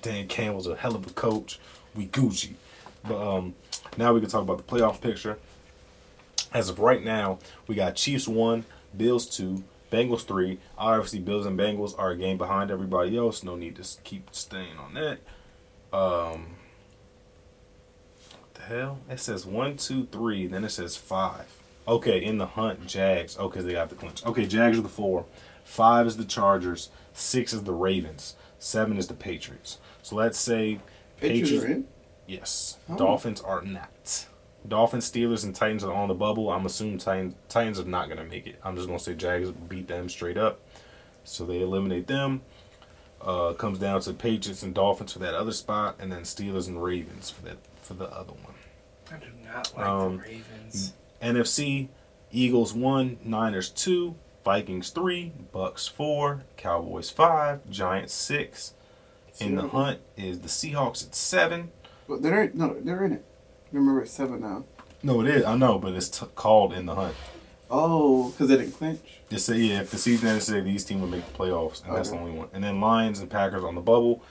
Dan 0.00 0.26
Campbell's 0.28 0.66
a 0.66 0.76
hell 0.76 0.96
of 0.96 1.06
a 1.06 1.10
coach. 1.10 1.58
We 1.94 2.06
Gucci. 2.06 2.54
But 3.06 3.20
um 3.20 3.54
now 3.96 4.12
we 4.12 4.20
can 4.20 4.30
talk 4.30 4.42
about 4.42 4.58
the 4.58 4.64
playoff 4.64 5.00
picture. 5.00 5.38
As 6.52 6.68
of 6.68 6.78
right 6.78 7.02
now, 7.02 7.38
we 7.66 7.74
got 7.74 7.96
Chiefs 7.96 8.28
one, 8.28 8.64
Bills 8.96 9.26
two, 9.26 9.64
Bengals 9.90 10.24
three. 10.24 10.58
Obviously, 10.76 11.18
Bills 11.18 11.46
and 11.46 11.58
Bengals 11.58 11.98
are 11.98 12.10
a 12.10 12.16
game 12.16 12.38
behind 12.38 12.70
everybody 12.70 13.16
else. 13.16 13.42
No 13.42 13.56
need 13.56 13.76
to 13.76 14.02
keep 14.04 14.28
staying 14.34 14.76
on 14.76 14.94
that. 14.94 15.18
Um, 15.92 16.56
what 18.40 18.54
the 18.54 18.62
hell? 18.62 18.98
It 19.10 19.20
says 19.20 19.44
one, 19.46 19.76
two, 19.76 20.06
three. 20.06 20.46
Then 20.46 20.64
it 20.64 20.70
says 20.70 20.96
five. 20.96 21.61
Okay, 21.86 22.22
in 22.24 22.38
the 22.38 22.46
hunt, 22.46 22.86
Jags. 22.86 23.36
Okay, 23.38 23.60
they 23.60 23.72
got 23.72 23.88
the 23.88 23.94
clinch. 23.96 24.24
Okay, 24.24 24.46
Jags 24.46 24.78
are 24.78 24.82
the 24.82 24.88
four. 24.88 25.24
Five 25.64 26.06
is 26.06 26.16
the 26.16 26.24
Chargers. 26.24 26.90
Six 27.12 27.52
is 27.52 27.64
the 27.64 27.72
Ravens. 27.72 28.36
Seven 28.58 28.96
is 28.98 29.08
the 29.08 29.14
Patriots. 29.14 29.78
So 30.02 30.16
let's 30.16 30.38
say 30.38 30.78
Patriots 31.18 31.64
are 31.64 31.66
in. 31.68 31.86
Yes. 32.26 32.78
Oh. 32.88 32.96
Dolphins 32.96 33.40
are 33.40 33.62
not. 33.62 34.26
Dolphins, 34.66 35.10
Steelers, 35.10 35.42
and 35.44 35.54
Titans 35.54 35.82
are 35.82 35.92
on 35.92 36.06
the 36.06 36.14
bubble. 36.14 36.48
I'm 36.50 36.66
assuming 36.66 36.98
Titans, 36.98 37.34
Titans 37.48 37.80
are 37.80 37.84
not 37.84 38.06
going 38.06 38.18
to 38.18 38.24
make 38.24 38.46
it. 38.46 38.60
I'm 38.62 38.76
just 38.76 38.86
going 38.86 38.98
to 38.98 39.04
say 39.04 39.14
Jags 39.14 39.50
beat 39.50 39.88
them 39.88 40.08
straight 40.08 40.36
up. 40.38 40.60
So 41.24 41.44
they 41.44 41.60
eliminate 41.60 42.06
them. 42.06 42.42
Uh, 43.20 43.52
comes 43.54 43.78
down 43.78 44.00
to 44.00 44.12
Patriots 44.12 44.62
and 44.62 44.74
Dolphins 44.74 45.12
for 45.12 45.20
that 45.20 45.34
other 45.34 45.52
spot, 45.52 45.96
and 46.00 46.10
then 46.12 46.22
Steelers 46.22 46.66
and 46.68 46.82
Ravens 46.82 47.30
for 47.30 47.42
that 47.42 47.56
for 47.82 47.94
the 47.94 48.06
other 48.06 48.32
one. 48.32 48.54
I 49.12 49.16
do 49.16 49.26
not 49.44 49.72
like 49.76 49.86
Um, 49.86 50.16
the 50.16 50.22
Ravens. 50.22 50.92
NFC, 51.22 51.88
Eagles 52.30 52.74
one, 52.74 53.18
Niners 53.24 53.70
two, 53.70 54.16
Vikings 54.44 54.90
three, 54.90 55.32
Bucks 55.52 55.86
four, 55.86 56.44
Cowboys 56.56 57.10
five, 57.10 57.68
Giants 57.70 58.12
six. 58.12 58.74
In 59.38 59.54
the 59.54 59.68
hunt 59.68 60.00
is 60.16 60.40
the 60.40 60.48
Seahawks 60.48 61.06
at 61.06 61.14
seven. 61.14 61.70
But 62.06 62.22
they're 62.22 62.44
in, 62.44 62.58
no, 62.58 62.74
they're 62.78 63.04
in 63.04 63.12
it. 63.12 63.24
Remember, 63.72 64.02
it's 64.02 64.12
seven 64.12 64.40
now. 64.40 64.64
No, 65.02 65.20
it 65.22 65.28
is. 65.28 65.44
I 65.44 65.56
know, 65.56 65.78
but 65.78 65.94
it's 65.94 66.08
t- 66.08 66.26
called 66.34 66.72
in 66.74 66.86
the 66.86 66.94
hunt. 66.94 67.14
Oh, 67.70 68.30
because 68.30 68.48
they 68.48 68.58
didn't 68.58 68.72
clinch. 68.72 69.00
Just 69.30 69.46
say 69.46 69.56
yeah, 69.56 69.80
if 69.80 69.90
the 69.90 69.96
season 69.96 70.28
ended 70.28 70.44
today, 70.44 70.60
these 70.60 70.84
teams 70.84 71.00
would 71.00 71.10
make 71.10 71.26
the 71.26 71.32
playoffs, 71.32 71.82
and 71.84 71.96
that's 71.96 72.10
the 72.10 72.18
only 72.18 72.32
one. 72.32 72.48
And 72.52 72.62
then 72.62 72.80
Lions 72.80 73.20
and 73.20 73.30
Packers 73.30 73.64
on 73.64 73.74
the 73.74 73.80
bubble. 73.80 74.22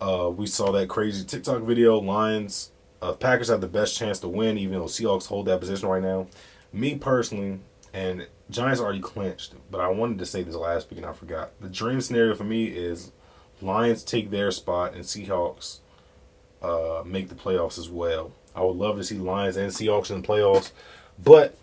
Uh, 0.00 0.30
we 0.34 0.46
saw 0.46 0.72
that 0.72 0.88
crazy 0.88 1.24
TikTok 1.24 1.62
video. 1.62 2.00
Lions, 2.00 2.70
uh, 3.04 3.12
Packers 3.12 3.48
have 3.48 3.60
the 3.60 3.68
best 3.68 3.98
chance 3.98 4.18
to 4.20 4.28
win, 4.28 4.56
even 4.56 4.78
though 4.78 4.86
Seahawks 4.86 5.26
hold 5.26 5.44
that 5.46 5.60
position 5.60 5.88
right 5.88 6.02
now. 6.02 6.26
Me 6.72 6.94
personally, 6.94 7.60
and 7.92 8.26
Giants 8.48 8.80
already 8.80 9.00
clinched, 9.00 9.52
but 9.70 9.82
I 9.82 9.88
wanted 9.88 10.18
to 10.20 10.26
say 10.26 10.42
this 10.42 10.54
last 10.54 10.90
week 10.90 10.98
and 10.98 11.06
I 11.06 11.12
forgot. 11.12 11.50
The 11.60 11.68
dream 11.68 12.00
scenario 12.00 12.34
for 12.34 12.44
me 12.44 12.64
is 12.64 13.12
Lions 13.60 14.02
take 14.02 14.30
their 14.30 14.50
spot 14.50 14.94
and 14.94 15.04
Seahawks 15.04 15.80
uh, 16.62 17.02
make 17.04 17.28
the 17.28 17.34
playoffs 17.34 17.78
as 17.78 17.90
well. 17.90 18.32
I 18.56 18.62
would 18.62 18.76
love 18.76 18.96
to 18.96 19.04
see 19.04 19.18
Lions 19.18 19.58
and 19.58 19.70
Seahawks 19.70 20.10
in 20.10 20.22
the 20.22 20.26
playoffs, 20.26 20.72
but 21.22 21.58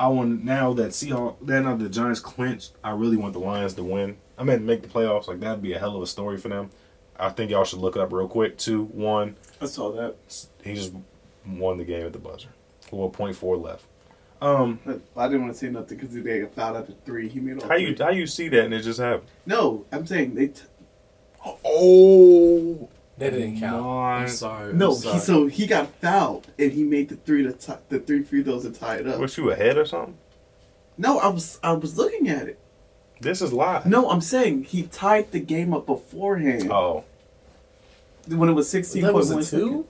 I 0.00 0.08
want 0.08 0.44
now 0.44 0.72
that 0.72 0.90
Seahawks, 0.90 1.36
then 1.40 1.64
now 1.64 1.76
the 1.76 1.88
Giants 1.88 2.18
clinched. 2.18 2.72
I 2.82 2.90
really 2.90 3.16
want 3.16 3.34
the 3.34 3.38
Lions 3.38 3.74
to 3.74 3.84
win. 3.84 4.16
I 4.36 4.42
mean, 4.42 4.66
make 4.66 4.82
the 4.82 4.88
playoffs. 4.88 5.28
Like 5.28 5.38
that'd 5.38 5.62
be 5.62 5.72
a 5.72 5.78
hell 5.78 5.94
of 5.94 6.02
a 6.02 6.06
story 6.08 6.36
for 6.36 6.48
them. 6.48 6.70
I 7.20 7.28
think 7.30 7.50
y'all 7.50 7.64
should 7.64 7.80
look 7.80 7.96
up 7.96 8.12
real 8.12 8.28
quick. 8.28 8.56
Two, 8.58 8.84
one. 8.86 9.36
I 9.60 9.66
saw 9.66 9.92
that. 9.92 10.14
He 10.64 10.74
just 10.74 10.92
won 11.46 11.78
the 11.78 11.84
game 11.84 12.06
at 12.06 12.12
the 12.12 12.18
buzzer. 12.18 12.48
Well, 12.90 13.08
point 13.10 13.36
four 13.36 13.56
left. 13.56 13.84
Um, 14.42 14.80
I 15.16 15.26
didn't 15.28 15.42
want 15.42 15.52
to 15.52 15.58
say 15.58 15.68
nothing 15.68 15.98
because 15.98 16.14
they 16.14 16.40
got 16.40 16.54
fouled 16.54 16.76
at 16.78 16.86
the 16.86 16.94
three. 17.04 17.28
He 17.28 17.40
made 17.40 17.62
all 17.62 17.68
how 17.68 17.74
you 17.76 17.94
how 17.98 18.08
you 18.08 18.26
see 18.26 18.48
that 18.48 18.64
and 18.64 18.72
it 18.74 18.80
just 18.80 18.98
happened? 18.98 19.28
No, 19.46 19.84
I'm 19.92 20.06
saying 20.06 20.34
they. 20.34 20.48
T- 20.48 20.62
Oh, 21.64 22.88
That 23.18 23.30
didn't 23.32 23.60
count. 23.60 23.82
my- 23.84 24.14
I'm 24.22 24.28
sorry. 24.28 24.72
no, 24.74 24.90
I'm 24.90 24.96
sorry. 24.96 25.14
he 25.14 25.20
so 25.20 25.46
he 25.46 25.66
got 25.66 25.88
fouled 26.00 26.46
and 26.58 26.72
he 26.72 26.84
made 26.84 27.08
the 27.08 27.16
three 27.16 27.42
to 27.42 27.52
tie, 27.52 27.78
the 27.88 27.98
three 27.98 28.22
free 28.22 28.42
throws 28.42 28.64
to 28.64 28.70
tie 28.72 28.96
it 28.96 29.06
up. 29.06 29.18
Was 29.18 29.36
you 29.36 29.50
ahead 29.50 29.76
or 29.78 29.84
something? 29.84 30.16
No, 30.98 31.18
I 31.18 31.28
was 31.28 31.58
I 31.62 31.72
was 31.72 31.96
looking 31.96 32.28
at 32.28 32.48
it. 32.48 32.58
This 33.20 33.42
is 33.42 33.52
live. 33.52 33.84
No, 33.86 34.10
I'm 34.10 34.20
saying 34.22 34.64
he 34.64 34.84
tied 34.84 35.32
the 35.32 35.40
game 35.40 35.72
up 35.74 35.86
beforehand 35.86 36.70
Oh, 36.70 37.04
when 38.28 38.48
it 38.48 38.52
was 38.52 38.68
sixteen. 38.68 39.02
that 39.02 39.14
was 39.14 39.50
two. 39.50 39.86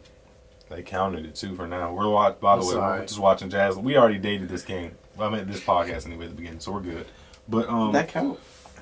they 0.68 0.82
counted 0.82 1.26
it 1.26 1.34
too 1.34 1.54
for 1.56 1.66
now. 1.66 1.92
We're 1.94 2.08
watch. 2.08 2.40
By 2.40 2.56
the 2.56 2.62
I'm 2.62 2.68
way, 2.68 2.74
sorry. 2.74 3.00
we're 3.00 3.06
just 3.06 3.20
watching 3.20 3.50
Jazz. 3.50 3.76
We 3.76 3.96
already 3.96 4.18
dated 4.18 4.48
this 4.48 4.62
game. 4.62 4.92
Well, 5.16 5.32
I 5.32 5.36
mean, 5.38 5.46
this 5.48 5.60
podcast 5.60 6.06
anyway 6.06 6.24
at 6.26 6.30
the 6.30 6.36
beginning, 6.36 6.60
so 6.60 6.72
we're 6.72 6.80
good. 6.80 7.06
But 7.48 7.68
um, 7.68 7.92
That 7.92 8.08
count. 8.08 8.38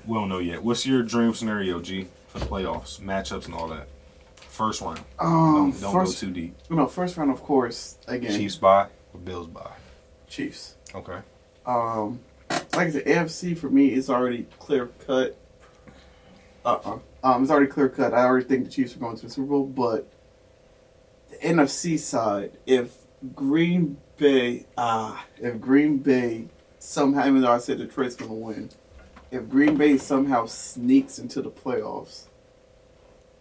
we 0.07 0.14
don't 0.14 0.28
know 0.28 0.38
yet. 0.38 0.62
What's 0.62 0.86
your 0.86 1.03
dream 1.03 1.32
scenario, 1.34 1.80
G, 1.80 2.07
for 2.28 2.38
the 2.38 2.46
playoffs, 2.46 3.01
matchups, 3.01 3.46
and 3.46 3.55
all 3.55 3.66
that? 3.68 3.88
First 4.36 4.80
round. 4.82 5.01
Um, 5.18 5.70
don't 5.72 5.80
don't 5.80 5.92
first, 5.92 6.20
go 6.20 6.26
too 6.28 6.32
deep. 6.34 6.57
no, 6.68 6.86
first 6.86 7.16
round, 7.16 7.30
of 7.30 7.42
course. 7.42 7.96
Again, 8.07 8.32
Chiefs 8.36 8.57
by 8.57 8.88
or 9.14 9.20
Bills 9.24 9.46
by? 9.46 9.70
Chiefs. 10.28 10.76
Okay. 10.94 11.18
Um, 11.64 12.20
like 12.51 12.74
I 12.74 12.90
said, 12.90 13.05
AFC 13.07 13.57
for 13.57 13.70
me 13.70 13.92
is 13.92 14.11
already 14.11 14.46
clear 14.59 14.88
cut. 15.07 15.36
Uh 16.64 16.78
uh 16.84 16.99
Um, 17.23 17.43
it's 17.43 17.51
already 17.51 17.66
clear 17.66 17.89
cut. 17.89 18.14
I 18.14 18.25
already 18.25 18.47
think 18.47 18.64
the 18.64 18.71
Chiefs 18.71 18.95
are 18.95 18.99
going 19.01 19.16
to 19.16 19.27
the 19.27 19.31
Super 19.33 19.49
Bowl, 19.49 19.66
but 19.66 20.09
the 21.31 21.37
NFC 21.39 21.99
side, 21.99 22.53
if 22.66 22.95
Green 23.35 23.97
Bay, 24.16 24.66
ah, 24.77 25.25
if 25.39 25.61
Green 25.61 25.99
Bay 25.99 26.47
somehow, 26.79 27.27
even 27.27 27.41
though 27.41 27.53
I 27.53 27.59
said 27.59 27.79
Detroit's 27.79 28.14
going 28.16 28.31
to 28.31 28.35
win, 28.35 28.71
if 29.31 29.49
Green 29.49 29.77
Bay 29.77 29.99
somehow 29.99 30.47
sneaks 30.47 31.19
into 31.19 31.43
the 31.43 31.51
playoffs, 31.51 32.27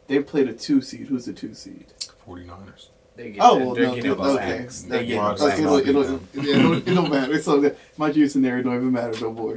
they 0.07 0.19
play 0.19 0.43
the 0.43 0.53
two 0.53 0.81
seed. 0.81 1.07
Who's 1.07 1.25
the 1.25 1.33
two 1.33 1.53
seed? 1.53 1.85
49ers. 2.27 2.87
They 3.15 3.31
get 3.31 3.41
Oh, 3.43 3.57
that- 3.59 3.65
well, 3.65 3.75
they're 3.75 3.83
no, 3.87 3.95
getting 3.95 4.09
no, 4.11 4.15
the 4.15 4.23
okay. 4.39 4.67
They 4.87 5.05
get 5.05 5.23
okay, 5.23 5.61
look, 5.65 5.83
it, 5.83 5.85
beating 5.87 6.01
don't, 6.01 6.13
it, 6.33 6.61
don't, 6.61 6.87
it 6.87 6.93
don't 6.95 7.09
matter. 7.11 7.33
It's 7.33 7.47
all 7.47 7.59
good. 7.59 7.77
My 7.97 8.11
dream 8.11 8.27
scenario 8.27 8.63
don't 8.63 8.75
even 8.75 8.91
matter 8.91 9.19
no 9.21 9.31
more. 9.31 9.55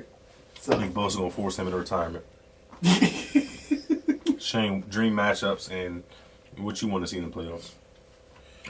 I 0.56 0.60
So, 0.60 0.78
think 0.78 0.94
Bosa 0.94 1.16
gonna 1.18 1.30
force 1.30 1.58
him 1.58 1.66
into 1.66 1.78
retirement. 1.78 2.24
Shane, 4.50 4.84
dream 4.88 5.14
matchups 5.14 5.70
and 5.70 6.02
what 6.56 6.82
you 6.82 6.88
want 6.88 7.04
to 7.04 7.08
see 7.08 7.18
in 7.18 7.30
the 7.30 7.30
playoffs. 7.30 7.70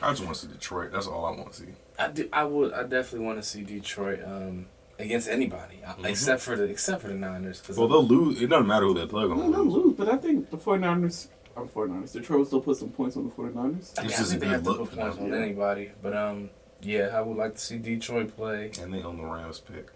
I 0.03 0.11
just 0.11 0.23
want 0.23 0.35
to 0.37 0.43
see 0.43 0.53
Detroit. 0.53 0.93
That's 0.93 1.07
all 1.07 1.25
I 1.25 1.31
want 1.31 1.53
to 1.53 1.59
see. 1.61 1.67
I 1.99 2.09
do. 2.09 2.29
I 2.33 2.45
would. 2.45 2.73
I 2.75 2.83
definitely 2.83 3.27
want 3.27 3.39
to 3.43 3.49
see 3.49 3.63
Detroit 3.63 4.21
um, 4.25 4.67
against 4.99 5.29
anybody 5.29 5.81
uh, 5.87 5.95
Mhm. 5.95 6.07
except 6.07 6.43
for 6.43 6.55
the 6.57 6.65
except 6.65 7.01
for 7.03 7.09
the 7.09 7.15
Niners. 7.15 7.61
Cause 7.63 7.79
Well, 7.79 7.89
they'll 7.89 8.05
lose. 8.07 8.41
It 8.43 8.49
doesn't 8.49 8.67
matter 8.67 8.87
who 8.87 8.95
they 8.95 9.07
play. 9.07 9.27
Gonna 9.27 9.45
no, 9.47 9.51
they'll 9.51 9.65
lose. 9.65 9.85
lose, 9.87 9.95
but 9.97 10.09
I 10.11 10.17
think 10.19 10.51
the 10.51 10.57
49ers, 10.59 11.29
I'm 11.57 11.67
49ers. 11.69 12.13
Detroit 12.13 12.39
will 12.41 12.47
still 12.47 12.61
put 12.61 12.77
some 12.77 12.91
points 12.91 13.17
on 13.17 13.25
the 13.25 13.31
49ers. 13.35 13.55
I, 13.55 13.63
mean, 13.63 13.75
It's 13.79 13.99
I 13.99 14.07
just 14.07 14.21
a 14.21 14.25
think 14.27 14.41
they 14.41 14.47
good 14.47 14.53
have 14.53 14.63
to 14.65 14.71
look 14.71 14.91
put 14.91 14.99
points 14.99 15.19
on 15.19 15.29
Yeah. 15.29 15.37
anybody. 15.37 15.93
But 16.03 16.15
um, 16.17 16.51
yeah, 16.83 17.11
I 17.15 17.21
would 17.23 17.37
like 17.37 17.55
to 17.55 17.61
see 17.61 17.79
Detroit 17.79 18.37
play. 18.37 18.71
And 18.81 18.93
they 18.93 19.03
own 19.03 19.17
the 19.19 19.25
Rams 19.25 19.61
pick. 19.61 19.89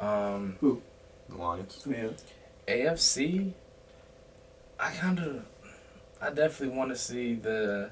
Um, 0.00 0.56
Who? 0.60 0.80
The 1.28 1.36
Lions. 1.36 1.86
Yeah. 1.88 2.08
AFC. 2.68 3.52
I 4.80 4.90
kind 4.92 5.18
of. 5.18 5.44
I 6.22 6.30
definitely 6.30 6.76
want 6.76 6.90
to 6.90 6.96
see 6.96 7.34
the. 7.34 7.90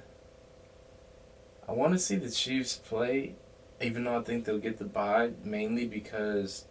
I 1.68 1.72
want 1.72 1.92
to 1.92 1.98
see 1.98 2.16
the 2.16 2.30
Chiefs 2.30 2.76
play, 2.76 3.34
even 3.80 4.04
though 4.04 4.18
I 4.18 4.22
think 4.22 4.46
they'll 4.46 4.58
get 4.58 4.78
the 4.78 4.86
bye, 4.86 5.32
mainly 5.44 5.86
because 5.86 6.64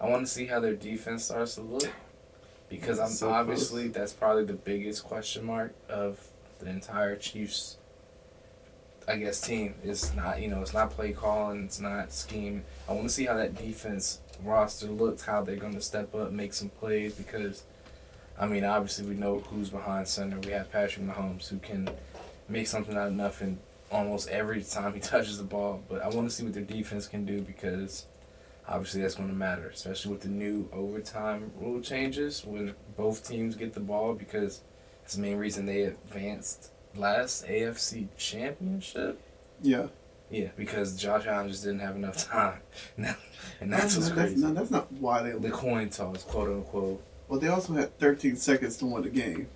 I 0.00 0.08
want 0.08 0.24
to 0.24 0.32
see 0.32 0.46
how 0.46 0.60
their 0.60 0.74
defense 0.74 1.24
starts 1.24 1.56
to 1.56 1.62
look. 1.62 1.90
Because 2.68 2.98
I'm 3.00 3.08
So 3.08 3.30
obviously 3.30 3.84
close. 3.84 3.94
that's 3.94 4.12
probably 4.12 4.44
the 4.44 4.52
biggest 4.54 5.04
question 5.04 5.44
mark 5.44 5.74
of 5.88 6.20
the 6.60 6.68
entire 6.68 7.16
Chiefs. 7.16 7.78
I 9.08 9.18
guess 9.18 9.40
team 9.40 9.76
It's 9.84 10.12
not 10.16 10.42
you 10.42 10.48
know 10.48 10.62
it's 10.62 10.74
not 10.74 10.90
play 10.90 11.12
calling, 11.12 11.64
it's 11.64 11.78
not 11.78 12.12
scheme. 12.12 12.64
I 12.88 12.92
want 12.92 13.04
to 13.06 13.14
see 13.14 13.26
how 13.26 13.34
that 13.36 13.54
defense 13.56 14.20
roster 14.42 14.86
looks, 14.86 15.22
how 15.22 15.42
they're 15.42 15.54
going 15.56 15.74
to 15.74 15.80
step 15.80 16.14
up, 16.14 16.30
make 16.30 16.54
some 16.54 16.68
plays 16.68 17.14
because. 17.14 17.64
I 18.38 18.46
mean, 18.46 18.64
obviously, 18.64 19.06
we 19.06 19.14
know 19.14 19.40
who's 19.40 19.70
behind 19.70 20.06
center. 20.08 20.38
We 20.40 20.52
have 20.52 20.70
Patrick 20.70 21.06
Mahomes 21.06 21.48
who 21.48 21.58
can 21.58 21.88
make 22.48 22.66
something 22.66 22.96
out 22.96 23.08
of 23.08 23.14
nothing 23.14 23.58
almost 23.90 24.28
every 24.28 24.62
time 24.62 24.94
he 24.94 25.00
touches 25.12 25.38
the 25.38 25.44
ball. 25.44 25.82
But 25.88 26.02
I 26.02 26.08
want 26.08 26.28
to 26.28 26.34
see 26.34 26.44
what 26.44 26.52
their 26.52 26.62
defense 26.62 27.06
can 27.06 27.24
do 27.24 27.40
because 27.40 28.06
obviously 28.68 29.00
that's 29.02 29.14
going 29.14 29.28
to 29.28 29.34
matter, 29.34 29.68
especially 29.68 30.12
with 30.12 30.22
the 30.22 30.28
new 30.28 30.68
overtime 30.72 31.52
rule 31.58 31.80
changes 31.80 32.44
when 32.44 32.74
both 32.96 33.26
teams 33.26 33.56
get 33.56 33.72
the 33.74 33.80
ball 33.80 34.14
because 34.14 34.60
it's 35.04 35.14
the 35.14 35.22
main 35.22 35.36
reason 35.38 35.66
they 35.66 35.82
advanced 35.82 36.70
last 36.94 37.46
AFC 37.46 38.08
championship. 38.16 39.20
Yeah. 39.62 39.86
Yeah, 40.28 40.48
because 40.56 40.96
Josh 40.96 41.26
Allen 41.26 41.48
just 41.48 41.62
didn't 41.62 41.78
have 41.78 41.94
enough 41.94 42.28
time, 42.30 42.58
and 42.96 43.72
that's 43.72 43.94
what's 43.96 44.08
that's, 44.08 44.10
crazy. 44.10 44.40
no, 44.42 44.52
that's 44.52 44.72
not 44.72 44.90
why 44.94 45.22
they 45.22 45.30
the 45.38 45.50
coin 45.50 45.88
toss, 45.88 46.24
quote 46.24 46.48
unquote. 46.48 47.00
Well, 47.28 47.40
they 47.40 47.48
also 47.48 47.72
had 47.74 47.98
13 47.98 48.36
seconds 48.36 48.76
to 48.78 48.86
win 48.86 49.02
the 49.02 49.08
game 49.10 49.48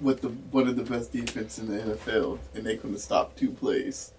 with 0.00 0.20
the 0.22 0.28
one 0.28 0.66
of 0.68 0.76
the 0.76 0.84
best 0.84 1.12
defense 1.12 1.58
in 1.58 1.66
the 1.68 1.78
NFL, 1.94 2.38
and 2.54 2.64
they 2.64 2.76
couldn't 2.76 2.98
stop 2.98 3.36
two 3.36 3.50
plays. 3.50 4.12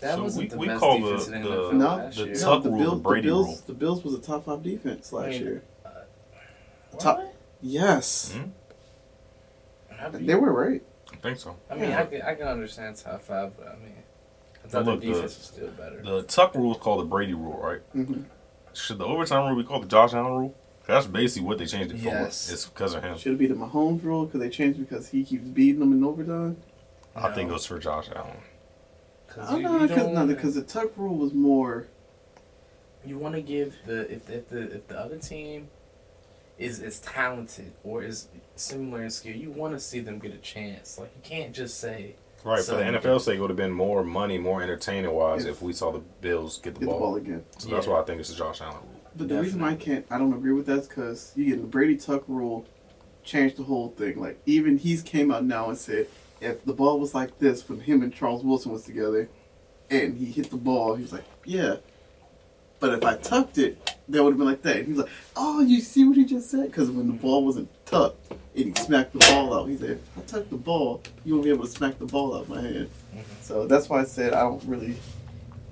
That 0.00 0.16
So 0.16 0.22
wasn't 0.24 0.42
we- 0.44 0.48
the 0.48 0.56
we 0.58 0.66
best 0.66 0.80
call 0.80 0.98
defense 1.00 1.26
the- 1.26 1.34
in 1.36 1.42
the 1.42 1.48
the- 1.48 1.54
NFL 1.56 1.72
No, 1.74 1.86
last 1.96 2.16
the 2.18 2.24
year. 2.26 2.34
Tuck 2.34 2.62
the 2.62 2.70
rule, 2.70 2.78
Bills, 2.78 2.92
the 2.94 3.00
Brady 3.02 3.28
the 3.28 3.32
Bills, 3.34 3.46
rule. 3.46 3.58
the 3.66 3.72
Bills 3.74 4.04
was 4.04 4.14
a 4.14 4.18
top 4.18 4.44
five 4.44 4.62
defense 4.62 5.12
last 5.12 5.26
I 5.26 5.30
mean, 5.30 5.42
year. 5.42 5.62
What? 6.92 7.34
Yes, 7.62 8.34
Mhm. 8.36 8.50
How 9.96 10.08
do 10.08 10.18
you- 10.18 10.26
they 10.26 10.34
were 10.34 10.52
right. 10.52 10.82
I 11.12 11.16
think 11.16 11.38
so. 11.38 11.56
I 11.70 11.74
mean, 11.76 11.90
Yeah. 11.90 12.00
I 12.00 12.06
can, 12.06 12.22
I 12.22 12.34
can 12.34 12.48
understand 12.48 12.96
top 12.96 13.22
five, 13.22 13.56
but 13.56 13.68
I 13.68 13.76
mean, 13.76 13.94
I 13.96 14.58
But 14.62 14.70
thought 14.70 14.84
look, 14.84 15.00
the 15.00 15.06
the- 15.08 15.12
defense 15.14 15.38
was 15.38 15.46
still 15.46 15.68
better. 15.70 16.02
The 16.02 16.22
Tuck 16.24 16.54
rule 16.54 16.72
is 16.72 16.78
called 16.78 17.00
the 17.00 17.04
Brady 17.04 17.34
rule, 17.34 17.58
right? 17.58 17.80
hmm 17.92 18.22
Should 18.74 18.98
the 18.98 19.04
overtime 19.06 19.46
rule 19.48 19.62
be 19.62 19.66
called 19.68 19.84
the 19.84 19.88
Josh 19.88 20.14
Allen 20.14 20.32
rule? 20.32 20.54
That's 20.86 21.06
basically 21.06 21.46
what 21.46 21.58
they 21.58 21.66
changed 21.66 21.94
it 21.94 21.98
Yes. 21.98 22.46
for. 22.48 22.52
It's 22.54 22.66
because 22.66 22.94
of 22.94 23.02
him. 23.02 23.16
Should 23.16 23.34
it 23.34 23.38
be 23.38 23.46
the 23.46 23.54
Mahomes 23.54 24.02
rule 24.02 24.26
because 24.26 24.40
they 24.40 24.48
changed 24.50 24.78
because 24.80 25.08
he 25.08 25.24
keeps 25.24 25.44
beating 25.44 25.80
them 25.80 25.92
in 25.92 26.02
overtime? 26.04 26.56
I 27.14 27.30
think 27.32 27.50
it 27.50 27.52
was 27.52 27.66
for 27.66 27.78
Josh 27.78 28.08
Allen. 28.14 28.38
Cause 29.28 29.46
Oh 29.50 29.56
you, 29.56 29.62
no, 29.62 29.72
you 29.74 29.78
because 29.88 29.96
don't 30.02 30.14
no, 30.14 30.26
because 30.26 30.54
the 30.54 30.62
Tuck 30.62 30.90
rule 30.96 31.14
was 31.16 31.32
more. 31.32 31.86
you 33.04 33.18
want 33.18 33.34
to 33.34 33.42
give 33.42 33.74
the 33.86 34.12
if, 34.12 34.28
if 34.30 34.48
the 34.48 34.76
if 34.76 34.88
the 34.88 34.98
other 34.98 35.16
team 35.18 35.68
is 36.58 36.80
is 36.80 37.00
talented 37.00 37.72
or 37.82 38.02
is 38.02 38.28
similar 38.56 39.02
in 39.02 39.10
skill, 39.10 39.34
you 39.34 39.50
want 39.50 39.72
to 39.74 39.80
see 39.80 40.00
them 40.00 40.18
get 40.18 40.32
a 40.34 40.38
chance. 40.38 40.98
Like 40.98 41.12
you 41.16 41.22
can't 41.22 41.54
just 41.54 41.78
say 41.80 42.16
Right, 42.44 42.60
So- 42.60 42.72
for 42.72 42.78
the 42.78 42.84
NFL's 42.98 43.24
sake, 43.24 43.38
it 43.38 43.40
would 43.40 43.50
have 43.50 43.56
been 43.56 43.72
more 43.72 44.02
money, 44.02 44.36
more 44.36 44.60
entertaining 44.62 45.12
wise 45.12 45.44
Yeah. 45.44 45.52
if 45.52 45.62
we 45.62 45.72
saw 45.72 45.92
the 45.92 46.00
Bills 46.20 46.58
get 46.58 46.74
the, 46.74 46.80
Get 46.80 46.86
the 46.86 46.86
ball. 46.86 46.98
ball 46.98 47.16
again. 47.16 47.44
So 47.58 47.68
that's 47.68 47.86
why 47.86 48.00
I 48.00 48.02
think 48.02 48.18
it's 48.18 48.30
the 48.30 48.34
Josh 48.34 48.60
Allen 48.60 48.78
rule. 48.82 48.91
But 49.16 49.28
the 49.28 49.40
reason 49.40 49.62
I 49.62 49.74
can't, 49.74 50.06
I 50.10 50.18
don't 50.18 50.32
agree 50.32 50.52
with 50.52 50.66
that 50.66 50.78
is 50.80 50.88
because 50.88 51.32
you 51.36 51.44
get 51.44 51.60
the 51.60 51.66
Brady 51.66 51.96
Tuck 51.96 52.24
rule 52.28 52.66
changed 53.24 53.56
the 53.56 53.64
whole 53.64 53.90
thing. 53.90 54.20
Like 54.20 54.40
even 54.46 54.78
he's 54.78 55.02
came 55.02 55.30
out 55.30 55.44
now 55.44 55.68
and 55.68 55.78
said 55.78 56.06
if 56.40 56.64
the 56.64 56.72
ball 56.72 56.98
was 56.98 57.14
like 57.14 57.38
this 57.38 57.68
when 57.68 57.80
him 57.80 58.02
and 58.02 58.12
Charles 58.12 58.42
Woodson 58.42 58.72
was 58.72 58.84
together, 58.84 59.28
and 59.90 60.16
he 60.16 60.24
hit 60.24 60.50
the 60.50 60.56
ball, 60.56 60.94
he's 60.94 61.12
like, 61.12 61.24
yeah. 61.44 61.76
But 62.80 62.94
if 62.94 63.04
I 63.04 63.16
tucked 63.16 63.58
it, 63.58 63.96
that 64.08 64.24
would 64.24 64.30
have 64.30 64.38
been 64.38 64.46
like 64.46 64.62
that. 64.62 64.86
He's 64.86 64.96
like, 64.96 65.10
oh, 65.36 65.60
you 65.60 65.80
see 65.80 66.04
what 66.04 66.16
he 66.16 66.24
just 66.24 66.50
said? 66.50 66.66
Because 66.66 66.90
when 66.90 67.06
the 67.06 67.12
ball 67.12 67.44
wasn't 67.44 67.68
tucked 67.86 68.32
and 68.56 68.76
he 68.76 68.82
smacked 68.82 69.12
the 69.12 69.20
ball 69.20 69.54
out, 69.54 69.68
he 69.68 69.76
said, 69.76 69.90
if 69.90 70.18
I 70.18 70.20
tuck 70.22 70.50
the 70.50 70.56
ball, 70.56 71.02
you 71.24 71.34
won't 71.34 71.44
be 71.44 71.50
able 71.50 71.64
to 71.64 71.70
smack 71.70 71.98
the 71.98 72.06
ball 72.06 72.34
out 72.34 72.42
of 72.42 72.48
my 72.48 72.60
hand. 72.60 72.90
Mm-hmm. 73.14 73.20
So 73.42 73.66
that's 73.68 73.88
why 73.88 74.00
I 74.00 74.04
said 74.04 74.32
I 74.32 74.40
don't 74.40 74.64
really. 74.64 74.96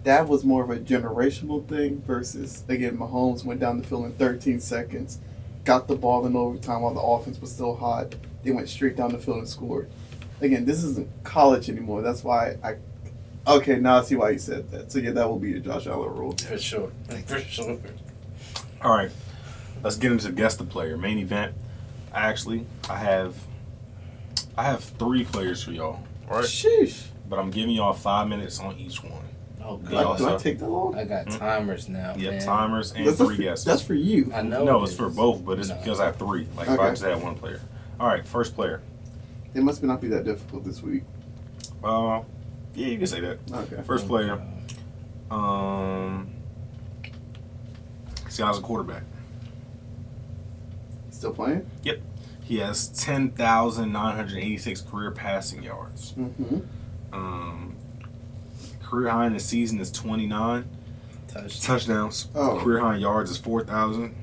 That 0.04 0.28
was 0.28 0.44
more 0.44 0.64
of 0.64 0.70
a 0.70 0.78
generational 0.78 1.66
thing 1.68 2.00
versus 2.06 2.64
again 2.68 2.96
Mahomes 2.96 3.44
went 3.44 3.60
down 3.60 3.78
the 3.78 3.86
field 3.86 4.06
in 4.06 4.12
13 4.12 4.60
seconds, 4.60 5.18
got 5.64 5.88
the 5.88 5.96
ball 5.96 6.26
in 6.26 6.34
overtime 6.34 6.82
while 6.82 6.94
the 6.94 7.00
offense 7.00 7.40
was 7.40 7.52
still 7.52 7.76
hot. 7.76 8.14
They 8.42 8.50
went 8.50 8.68
straight 8.68 8.96
down 8.96 9.12
the 9.12 9.18
field 9.18 9.38
and 9.38 9.48
scored. 9.48 9.90
Again, 10.40 10.64
this 10.64 10.82
isn't 10.82 11.08
college 11.22 11.68
anymore. 11.68 12.00
That's 12.02 12.24
why 12.24 12.56
I. 12.64 12.76
Okay, 13.46 13.78
now 13.78 13.98
I 13.98 14.02
see 14.02 14.16
why 14.16 14.30
you 14.30 14.38
said 14.38 14.70
that. 14.70 14.90
So 14.92 14.98
yeah, 14.98 15.10
that 15.12 15.28
will 15.28 15.38
be 15.38 15.52
the 15.52 15.60
Josh 15.60 15.86
Allen 15.86 16.14
rule. 16.14 16.32
for 16.36 16.58
sure, 16.58 16.92
for 17.26 17.38
sure. 17.40 17.78
All 18.82 18.96
right, 18.96 19.10
let's 19.82 19.96
get 19.96 20.12
into 20.12 20.32
guess 20.32 20.56
the 20.56 20.64
player 20.64 20.96
main 20.96 21.18
event. 21.18 21.54
Actually, 22.14 22.64
I 22.88 22.96
have 22.96 23.34
I 24.56 24.64
have 24.64 24.82
three 24.82 25.24
players 25.24 25.62
for 25.62 25.72
y'all. 25.72 26.02
All 26.30 26.36
right, 26.36 26.44
Sheesh. 26.44 27.08
but 27.28 27.38
I'm 27.38 27.50
giving 27.50 27.74
y'all 27.74 27.92
five 27.92 28.28
minutes 28.28 28.60
on 28.60 28.78
each 28.78 29.02
one. 29.02 29.24
Oh 29.70 29.76
Do 29.78 29.96
I, 29.96 30.16
do 30.16 30.28
I 30.28 30.36
take 30.36 30.58
that 30.58 30.68
long? 30.68 30.96
I 30.98 31.04
got 31.04 31.30
timers 31.30 31.88
now. 31.88 32.14
Yeah, 32.16 32.30
man. 32.32 32.40
timers 32.42 32.92
and 32.92 33.06
That's, 33.06 33.18
three 33.18 33.36
for, 33.36 33.42
guesses. 33.42 33.64
that's 33.64 33.82
for 33.82 33.94
you. 33.94 34.30
I 34.34 34.42
know. 34.42 34.64
no, 34.64 34.80
it 34.80 34.84
it's 34.88 34.96
for 34.96 35.08
both, 35.08 35.44
but 35.44 35.58
it's 35.60 35.68
No. 35.68 35.76
because 35.76 36.00
I 36.00 36.06
have 36.06 36.16
three. 36.16 36.48
Like 36.56 36.68
if 36.68 36.78
I 36.80 36.90
just 36.90 37.02
had 37.02 37.22
one 37.22 37.36
player. 37.36 37.60
All 38.00 38.08
right, 38.08 38.26
first 38.26 38.54
player. 38.54 38.82
It 39.54 39.62
must 39.62 39.82
not 39.82 40.00
be 40.00 40.08
that 40.08 40.24
difficult 40.24 40.64
this 40.64 40.82
week. 40.82 41.02
Uh, 41.84 42.22
yeah, 42.74 42.86
you 42.88 42.98
can 42.98 43.06
say 43.06 43.20
that. 43.20 43.38
Okay. 43.52 43.82
First 43.82 44.06
player. 44.08 44.40
Um, 45.30 46.30
this 48.24 48.38
guy's 48.38 48.58
a 48.58 48.60
quarterback. 48.60 49.02
Still 51.10 51.32
playing? 51.32 51.68
Yep. 51.82 52.00
He 52.44 52.58
has 52.58 52.88
ten 52.88 53.30
thousand 53.30 53.92
nine 53.92 54.16
hundred 54.16 54.38
eighty-six 54.38 54.80
career 54.80 55.10
passing 55.10 55.62
yards. 55.62 56.12
Mm-hmm. 56.14 56.60
Um, 57.12 57.69
career 58.90 59.08
high 59.10 59.26
in 59.26 59.32
the 59.32 59.40
season 59.40 59.78
is 59.80 59.90
twenty-nine 59.90 60.68
Touch. 61.28 61.60
touchdowns. 61.60 62.28
Oh. 62.34 62.58
Career 62.60 62.80
high 62.80 62.96
in 62.96 63.00
yards 63.00 63.30
is 63.30 63.38
four 63.38 63.64
thousand. 63.64 64.16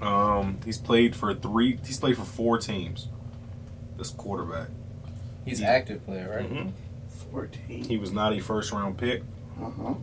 Um, 0.00 0.58
he's 0.64 0.78
played 0.78 1.14
for 1.16 1.34
three. 1.34 1.78
He's 1.84 1.98
played 1.98 2.16
for 2.16 2.24
four 2.24 2.58
teams. 2.58 3.08
This 3.96 4.10
quarterback. 4.10 4.68
He's 5.44 5.60
an 5.60 5.66
active 5.66 6.04
player, 6.04 6.28
right? 6.38 6.52
Mhm. 6.52 6.72
14. 7.32 7.84
He 7.84 7.96
was 7.96 8.12
not 8.12 8.32
a 8.32 8.40
first-round 8.40 8.98
pick. 8.98 9.22
Uh-huh. 9.60 9.94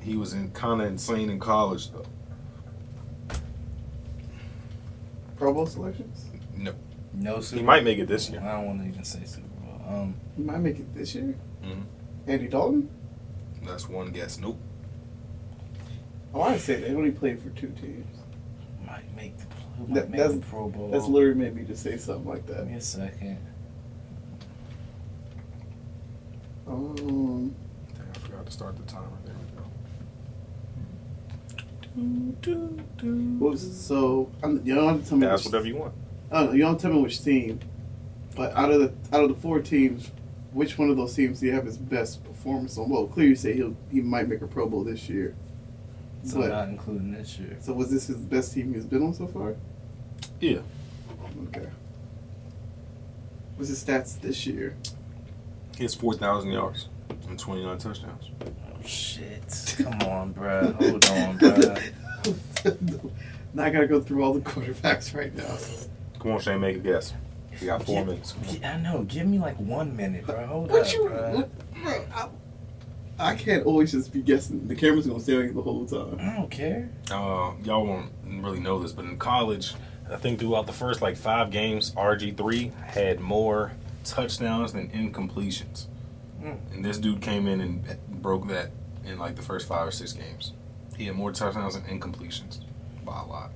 He 0.00 0.16
was 0.16 0.32
in 0.32 0.50
kind 0.50 0.80
of 0.82 0.88
insane 0.88 1.30
in 1.30 1.38
college 1.38 1.90
though. 1.92 2.04
Pro 5.36 5.52
Bowl 5.54 5.66
selections? 5.66 6.24
No 6.56 6.72
No. 7.12 7.40
Super. 7.40 7.60
He 7.60 7.64
might 7.66 7.84
make 7.84 7.98
it 7.98 8.06
this 8.08 8.28
year. 8.30 8.40
I 8.40 8.52
don't 8.52 8.66
want 8.66 8.80
to 8.82 8.88
even 8.88 9.04
say 9.04 9.20
Super 9.24 9.42
Bowl. 9.42 9.43
Um, 9.86 10.14
He 10.36 10.42
might 10.42 10.58
make 10.58 10.78
it 10.78 10.94
this 10.94 11.14
year. 11.14 11.34
Mhm. 11.62 11.84
Andy 12.26 12.48
Dalton? 12.48 12.88
That's 13.64 13.88
one 13.88 14.10
guess. 14.12 14.38
Nope. 14.38 14.58
I 16.34 16.38
want 16.38 16.54
to 16.54 16.60
say 16.60 16.76
they 16.80 16.94
only 16.94 17.10
played 17.12 17.40
for 17.40 17.50
two 17.50 17.68
teams. 17.80 18.06
might 18.86 19.14
make 19.16 19.36
the 19.38 19.44
who 19.78 19.94
That- 19.94 20.10
make 20.10 20.18
that's- 20.20 20.34
the 20.38 20.40
Pro 20.46 20.68
Bowl. 20.68 20.90
That's 20.90 21.06
literally 21.08 21.34
made 21.36 21.54
me 21.56 21.64
to 21.64 21.76
say 21.76 21.96
something 21.96 22.26
like 22.28 22.46
that. 22.46 22.56
Give 22.56 22.64
that. 22.64 22.70
me 22.70 22.76
a 22.76 22.80
second. 22.80 23.38
Um, 26.66 27.54
Dang, 27.94 28.06
I 28.14 28.18
forgot 28.18 28.46
to 28.46 28.52
start 28.52 28.76
the 28.76 28.82
timer. 28.84 29.06
There 29.24 29.34
we 31.96 32.42
go. 32.42 32.52
what 33.38 33.50
was 33.52 33.76
so? 33.86 34.30
I'm, 34.42 34.60
you 34.66 34.74
don't 34.74 34.88
have 34.88 35.02
to 35.02 35.08
tell 35.08 35.18
me. 35.18 35.26
Ask 35.26 35.44
Which, 35.44 35.52
whatever 35.52 35.66
you 35.68 35.76
want. 35.76 35.94
uh, 36.32 36.50
you 36.52 36.58
don't 36.60 36.78
tell 36.80 36.92
me 36.92 37.00
which 37.02 37.22
team, 37.22 37.60
but 38.34 38.54
out 38.54 38.70
of 38.70 38.80
the 38.80 39.16
out 39.16 39.22
of 39.24 39.28
the 39.28 39.34
four 39.40 39.60
teams, 39.60 40.10
which 40.52 40.78
one 40.78 40.90
of 40.90 40.96
those 40.96 41.14
teams 41.14 41.40
do 41.40 41.46
you 41.46 41.52
have 41.52 41.64
his 41.66 41.76
best 41.76 42.22
performance 42.24 42.76
on? 42.78 42.88
Well, 42.88 43.06
clearly 43.06 43.30
you 43.30 43.36
say 43.36 43.54
he'll 43.54 43.76
he 43.90 44.00
might 44.00 44.28
make 44.28 44.42
a 44.42 44.46
Pro 44.46 44.68
Bowl 44.68 44.84
this 44.84 45.08
year. 45.08 45.34
So 46.24 46.40
But- 46.40 46.48
not 46.50 46.68
including 46.68 47.12
this 47.12 47.38
year. 47.38 47.56
So 47.60 47.72
was 47.74 47.90
this 47.90 48.06
his 48.06 48.16
best 48.16 48.54
team 48.54 48.72
he's 48.74 48.86
been 48.86 49.02
on 49.02 49.12
so 49.14 49.26
far? 49.26 49.54
Yeah. 50.40 50.58
Okay. 51.48 51.68
What's 53.56 53.68
his 53.68 53.84
stats 53.84 54.20
this 54.20 54.46
year? 54.46 54.74
He 55.76 55.84
has 55.84 55.94
4,000 55.94 56.50
yards 56.50 56.88
and 57.28 57.38
29 57.38 57.78
touchdowns. 57.78 58.30
Oh 58.42 58.86
shit! 58.86 59.76
Come 59.78 60.00
on, 60.02 60.34
bruh. 60.34 60.72
Hold 60.74 61.04
on, 61.10 61.38
bruh. 61.38 63.10
now 63.54 63.64
I 63.64 63.70
gotta 63.70 63.86
go 63.86 64.00
through 64.00 64.22
all 64.24 64.32
the 64.34 64.40
quarterbacks 64.40 65.14
right 65.14 65.34
now. 65.36 65.56
Come 66.20 66.32
on, 66.32 66.40
Shane, 66.40 66.60
make 66.60 66.76
a 66.76 66.80
guess. 66.80 67.12
You 67.60 67.66
got 67.66 67.84
four 67.84 67.96
Give- 68.00 68.06
minutes. 68.08 68.32
Come 68.32 68.48
on. 68.48 68.54
gi- 68.54 68.64
I 68.64 68.76
know. 68.80 69.02
Give 69.04 69.26
me 69.26 69.38
like 69.38 69.56
one 69.58 69.96
minute, 69.96 70.26
bro. 70.26 70.46
Hold 70.46 70.70
What 70.70 70.86
up, 70.86 70.92
you? 70.92 71.00
bruh. 71.04 71.48
Bro, 71.82 72.04
I, 72.14 72.28
I 73.18 73.34
can't 73.36 73.64
always 73.66 73.92
just 73.92 74.12
be 74.12 74.20
guessing. 74.22 74.66
The 74.66 74.74
camera's 74.74 75.06
gonna 75.06 75.20
stay 75.20 75.36
on 75.36 75.44
you 75.44 75.52
the 75.52 75.62
whole 75.62 75.86
time. 75.86 76.18
I 76.20 76.36
don't 76.36 76.50
care. 76.50 76.90
Uh, 77.10 77.52
y'all 77.62 77.86
won't 77.86 78.10
really 78.26 78.60
know 78.60 78.80
this, 78.80 78.92
but 78.92 79.04
in 79.04 79.16
college, 79.18 79.74
I 80.10 80.16
think 80.16 80.40
throughout 80.40 80.66
the 80.66 80.72
first 80.72 81.00
like 81.00 81.16
five 81.16 81.50
games, 81.50 81.92
RG3 81.92 82.74
had 82.86 83.20
more 83.20 83.72
touchdowns 84.04 84.72
than 84.72 84.88
incompletions. 84.88 85.86
Mm. 86.42 86.58
And 86.74 86.84
this 86.84 86.98
dude 86.98 87.20
came 87.22 87.46
in 87.46 87.60
and 87.60 87.84
broke 88.20 88.48
that 88.48 88.70
in 89.04 89.18
like 89.18 89.36
the 89.36 89.42
first 89.42 89.66
five 89.68 89.86
or 89.88 89.90
six 89.92 90.12
games. 90.12 90.52
He 90.96 91.06
had 91.06 91.14
more 91.16 91.32
touchdowns 91.32 91.74
than 91.80 91.84
incompletions 91.84 92.60
by 93.04 93.20
a 93.20 93.24
lot. 93.26 93.50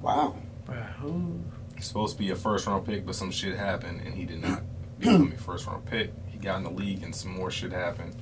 Wow. 0.00 0.36
Bruh, 0.66 0.92
who? 0.94 1.40
He's 1.78 1.86
supposed 1.86 2.16
to 2.16 2.22
be 2.22 2.30
a 2.30 2.36
first 2.36 2.66
round 2.66 2.84
pick, 2.84 3.06
but 3.06 3.14
some 3.14 3.30
shit 3.30 3.56
happened 3.56 4.02
and 4.04 4.12
he 4.14 4.24
did 4.24 4.42
not 4.42 4.62
become 4.98 5.32
a 5.32 5.38
first 5.38 5.66
round 5.66 5.86
pick. 5.86 6.12
He 6.26 6.36
got 6.38 6.56
in 6.58 6.64
the 6.64 6.70
league 6.70 7.02
and 7.04 7.14
some 7.14 7.32
more 7.32 7.50
shit 7.50 7.72
happened 7.72 8.14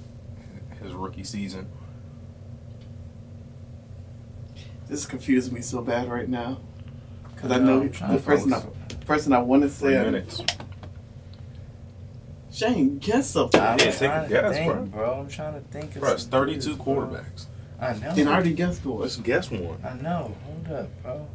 his 0.82 0.92
rookie 0.92 1.24
season. 1.24 1.66
This 4.88 5.06
confuses 5.06 5.50
me 5.50 5.62
so 5.62 5.80
bad 5.80 6.08
right 6.10 6.28
now. 6.28 6.58
Because 7.34 7.50
I 7.50 7.56
I 7.56 7.58
know 7.58 7.76
know, 7.78 7.82
I'm 7.82 7.90
trying 7.92 8.12
the 8.12 8.18
to 8.18 8.22
person 8.24 8.52
I, 8.52 8.62
person 9.06 9.32
I 9.32 9.38
want 9.38 9.62
to 9.62 9.70
say. 9.70 9.98
I- 9.98 10.04
minutes. 10.04 10.42
Shane, 12.52 12.98
guess 12.98 13.30
something. 13.30 13.60
I'm 13.60 13.78
Yeah, 13.78 13.84
take 13.90 13.94
a 13.94 13.98
trying 14.06 14.22
to 14.24 14.28
guess, 14.34 14.54
think, 14.56 14.90
bro. 14.92 15.20
I'm 15.20 15.28
trying 15.28 15.54
to 15.54 15.60
think 15.68 15.94
of 15.96 16.00
Bro, 16.00 16.12
it's 16.12 16.22
some 16.22 16.30
32 16.30 16.60
dudes, 16.60 16.76
bro. 16.78 16.84
quarterbacks. 16.84 17.46
I 17.80 17.92
know. 17.94 18.08
And 18.16 18.28
I 18.28 18.32
already 18.34 18.54
guessed 18.54 18.84
one. 18.86 19.00
Let's 19.00 19.16
guess 19.16 19.50
one. 19.50 19.78
I 19.84 19.94
know. 20.02 20.34
Hold 20.44 20.68
up, 20.78 21.02
bro. 21.02 21.26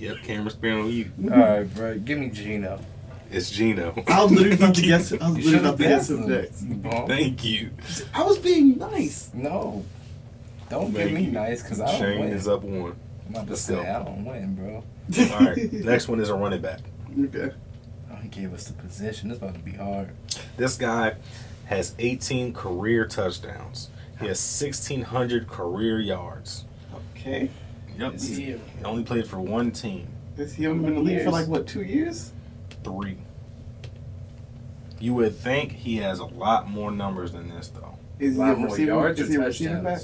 Yep, 0.00 0.16
camera's 0.24 0.56
on 0.62 0.90
you. 0.90 1.10
All 1.24 1.28
right, 1.38 1.74
bro. 1.74 1.98
Give 1.98 2.18
me 2.18 2.30
Gino. 2.30 2.80
It's 3.30 3.50
Gino. 3.50 3.94
I 4.08 4.22
was 4.24 4.32
literally 4.32 4.56
about 4.56 4.74
to 4.74 4.82
guess. 4.82 5.12
I 5.12 5.16
was 5.30 5.38
You 5.44 5.50
literally 5.50 5.50
should 5.50 5.60
about 5.60 5.66
have 5.66 5.76
to 5.78 5.82
guess 5.84 6.08
guessed 6.08 6.10
him 6.10 6.22
him. 6.22 6.28
next. 6.30 6.62
You 6.62 6.74
bum. 6.74 7.06
Thank 7.08 7.44
you. 7.44 7.70
I 8.14 8.22
was 8.24 8.38
being 8.38 8.78
nice. 8.78 9.30
No. 9.34 9.84
Don't 10.68 10.92
Thank 10.92 11.08
give 11.10 11.12
me 11.12 11.24
you. 11.24 11.30
nice 11.32 11.62
because 11.62 11.80
I 11.80 11.86
don't 11.92 12.00
Shane 12.00 12.20
win. 12.20 12.32
is 12.32 12.48
up 12.48 12.62
one. 12.62 12.96
I'm 13.26 13.34
about 13.34 13.44
to 13.44 13.50
Let's 13.50 13.60
say 13.62 13.74
go. 13.74 13.80
I 13.82 14.04
don't 14.04 14.24
win, 14.24 14.54
bro. 14.54 14.82
All 15.34 15.40
right, 15.46 15.72
next 15.72 16.08
one 16.08 16.18
is 16.20 16.28
a 16.28 16.34
running 16.34 16.60
back. 16.62 16.80
Okay. 17.24 17.50
Oh, 18.10 18.16
he 18.16 18.28
gave 18.28 18.52
us 18.54 18.64
the 18.68 18.72
position. 18.74 19.28
This 19.28 19.38
about 19.38 19.54
to 19.54 19.60
be 19.60 19.72
hard. 19.72 20.10
This 20.56 20.76
guy 20.76 21.14
has 21.66 21.94
18 21.98 22.52
career 22.52 23.04
touchdowns. 23.06 23.90
He 24.20 24.26
has 24.26 24.38
1,600 24.60 25.46
career 25.48 26.00
yards. 26.00 26.64
Okay. 27.16 27.50
Yep. 28.00 28.14
Is 28.14 28.28
he? 28.36 28.44
He 28.44 28.56
only 28.84 29.04
played 29.04 29.26
for 29.26 29.38
one 29.38 29.70
team. 29.70 30.08
Has 30.38 30.54
he 30.54 30.66
only 30.66 30.84
been 30.84 30.96
in 30.96 31.04
the 31.04 31.10
league 31.10 31.22
for 31.24 31.30
like 31.30 31.46
what 31.48 31.66
two 31.66 31.82
years? 31.82 32.32
Three. 32.82 33.18
You 34.98 35.14
would 35.14 35.34
think 35.36 35.72
he 35.72 35.96
has 35.98 36.18
a 36.18 36.24
lot 36.24 36.68
more 36.68 36.90
numbers 36.90 37.32
than 37.32 37.48
this, 37.48 37.68
though. 37.68 37.98
Is 38.18 38.38
A 38.38 38.42
he 38.44 38.48
a 38.50 38.52
lot 38.52 38.58
more 38.58 38.68
receiver? 38.68 38.90
yards 38.90 39.20
Is 39.20 39.28
or 39.28 39.32
he 39.32 39.36
a 39.36 39.46
receiving 39.46 39.82
back? 39.84 40.00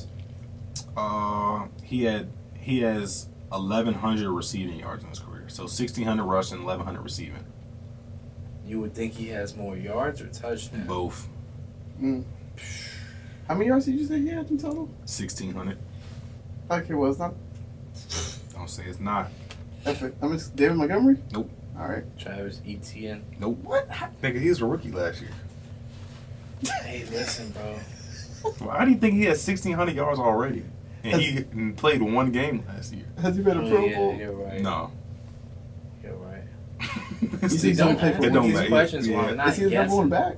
Uh, 0.97 1.67
he 1.83 2.05
had 2.05 2.29
he 2.59 2.81
has 2.81 3.29
1,100 3.49 4.31
receiving 4.31 4.79
yards 4.79 5.03
in 5.03 5.09
his 5.11 5.19
career. 5.19 5.45
So 5.49 5.63
1,600 5.65 6.23
rushing, 6.25 6.59
1,100 6.65 7.01
receiving. 7.03 7.45
You 8.67 8.81
would 8.81 8.95
think 8.95 9.15
he 9.15 9.29
has 9.29 9.57
more 9.57 9.77
yards 9.77 10.21
or 10.21 10.27
touchdowns. 10.27 10.87
Both. 10.87 11.29
How 13.49 13.55
many 13.55 13.67
yards 13.67 13.87
did 13.87 13.95
you 13.95 14.05
say 14.05 14.21
he 14.21 14.29
had 14.29 14.51
in 14.51 14.59
total? 14.59 14.87
1,600. 15.07 15.79
Okay, 16.71 16.95
well 16.95 17.11
it's 17.11 17.19
not. 17.21 17.35
Don't 18.55 18.69
say 18.71 18.85
it's 18.85 19.01
not. 19.01 19.31
F. 19.85 20.03
I 20.03 20.07
mean, 20.27 20.35
it's 20.35 20.49
David 20.49 20.77
Montgomery. 20.77 21.19
Nope. 21.33 21.51
All 21.79 21.87
right. 21.89 22.05
Travis 22.19 22.61
Etienne. 22.67 23.25
Nope. 23.39 23.59
What? 23.63 23.89
Nigga, 24.23 24.41
he 24.41 24.49
was 24.49 24.61
a 24.63 24.67
rookie 24.67 24.91
last 24.91 25.21
year. 25.21 25.31
Hey, 26.83 27.05
listen, 27.11 27.51
bro. 27.51 27.79
Why 28.67 28.85
do 28.85 28.91
you 28.93 28.97
think 28.97 29.15
he 29.15 29.21
had 29.23 29.31
1,600 29.37 29.95
yards 29.95 30.19
already? 30.19 30.65
And 31.05 31.21
he 31.21 31.43
played 31.73 32.03
one 32.03 32.33
game 32.33 32.65
last 32.67 32.93
year. 32.95 33.05
Has 33.21 33.37
he 33.37 33.43
been 33.43 33.59
a 33.59 33.65
Oh, 33.65 33.69
Pro 33.71 33.85
yeah, 33.87 33.97
Bowl? 33.97 34.15
you're 34.17 34.33
right. 34.33 34.61
No. 34.61 34.91
You're 36.03 36.15
right. 36.17 36.43
You 37.43 37.49
see, 37.49 37.59
See, 37.59 37.69
he's 37.69 37.79
don't 37.79 37.89
only 37.89 38.01
played 38.01 38.15
for 38.17 38.31
don't 38.31 38.53
these 38.53 38.69
questions 38.69 39.07
Yeah. 39.09 39.21
I'm 39.21 39.37
not 39.37 39.49
Is 39.49 39.57
he 39.57 39.65
the 39.65 39.71
number 39.71 39.95
one 39.97 40.09
back? 40.09 40.37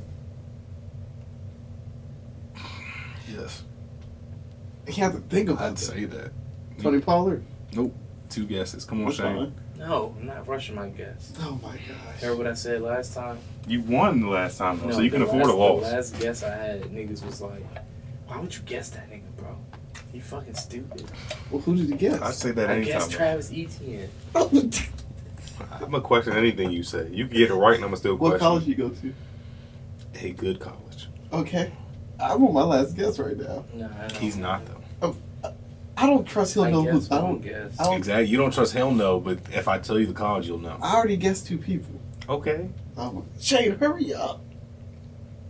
Yes. 3.33 3.65
He 4.87 5.01
had 5.01 5.13
to 5.13 5.19
think 5.21 5.49
about 5.51 5.63
I'd 5.63 5.73
that. 5.77 5.79
say 5.79 6.05
that. 6.07 6.33
Mm. 6.79 6.83
Tony 6.83 7.01
Pollard. 7.01 7.45
Nope. 7.72 7.95
Two 8.31 8.47
guesses. 8.47 8.85
Come 8.85 9.01
on, 9.01 9.07
That's 9.07 9.16
Shane. 9.18 9.55
No, 9.79 10.14
I'm 10.18 10.26
not 10.26 10.47
rushing 10.49 10.74
my 10.74 10.89
guess. 10.89 11.33
Oh 11.41 11.59
my 11.62 11.72
gosh. 11.72 12.20
Heard 12.20 12.37
what 12.37 12.47
I 12.47 12.55
said 12.55 12.83
last 12.83 13.14
time? 13.14 13.39
You 13.66 13.81
won 13.83 14.20
the 14.20 14.29
last 14.29 14.59
time, 14.59 14.79
though, 14.81 14.87
No, 14.89 14.93
so 14.95 15.01
you 15.01 15.11
can 15.11 15.20
the 15.20 15.26
afford 15.26 15.45
last, 15.45 15.53
a 15.53 15.57
loss. 15.57 15.83
The 15.83 15.97
last 15.97 16.20
guess 16.20 16.43
I 16.43 16.55
had, 16.57 16.83
niggas 16.85 17.24
was 17.24 17.41
like, 17.41 17.62
"Why 18.26 18.39
would 18.41 18.55
you 18.55 18.62
guess 18.66 18.91
that 18.91 19.09
nigga, 19.11 19.22
bro? 19.37 19.57
You 20.12 20.20
fucking 20.20 20.55
stupid." 20.55 21.05
Well, 21.51 21.61
who 21.62 21.76
did 21.76 21.89
you 21.89 21.95
guess? 21.97 22.20
I'd 22.20 22.35
say 22.35 22.51
that 22.51 22.68
I 22.70 22.74
anytime. 22.74 22.93
guess 23.01 23.09
Travis 23.09 23.51
Etienne. 23.53 24.11
I'm 24.35 25.91
gonna 25.91 26.01
question 26.01 26.35
anything 26.37 26.70
you 26.70 26.83
say. 26.83 27.09
You 27.11 27.26
can 27.26 27.37
get 27.37 27.51
it 27.51 27.55
right, 27.55 27.74
and 27.76 27.85
I'm 27.85 27.91
gonna 27.91 27.97
still 27.99 28.16
question. 28.16 28.33
what 28.33 28.41
question. 28.41 28.47
college 28.49 28.66
you 28.66 28.74
go 28.74 28.89
to? 28.91 30.26
A 30.26 30.31
good 30.33 30.61
college. 30.61 31.09
Okay. 31.33 31.72
I 32.20 32.35
want 32.35 32.53
my 32.55 32.62
last 32.64 32.97
guess 32.97 33.18
right 33.20 33.37
now. 33.37 33.64
No, 33.74 33.89
I 33.97 34.09
don't 34.09 34.12
He's 34.16 34.37
not 34.37 34.66
though. 34.66 34.78
I 36.01 36.07
don't 36.07 36.24
trust 36.26 36.55
he'll 36.55 36.64
I 36.64 36.70
know 36.70 36.84
guess 36.84 37.09
who. 37.09 37.14
I 37.14 37.20
don't. 37.20 37.40
guess. 37.42 37.80
I 37.80 37.84
don't. 37.84 37.96
Exactly. 37.96 38.26
You 38.26 38.36
don't 38.38 38.53
trust 38.55 38.72
him, 38.72 38.96
no. 38.96 39.18
But 39.18 39.38
if 39.53 39.66
I 39.66 39.78
tell 39.78 39.99
you 39.99 40.07
the 40.07 40.12
college, 40.12 40.46
you'll 40.46 40.59
know. 40.59 40.78
I 40.80 40.94
already 40.94 41.16
guessed 41.16 41.46
two 41.49 41.59
people. 41.59 42.01
Okay. 42.28 42.68
Oh 42.96 43.11
my. 43.12 43.22
Shane, 43.40 43.76
hurry 43.78 44.14
up. 44.14 44.40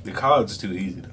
The 0.05 0.13
college 0.13 0.51
is 0.51 0.59
too 0.59 0.73
easy 0.73 1.01
though. 1.03 1.13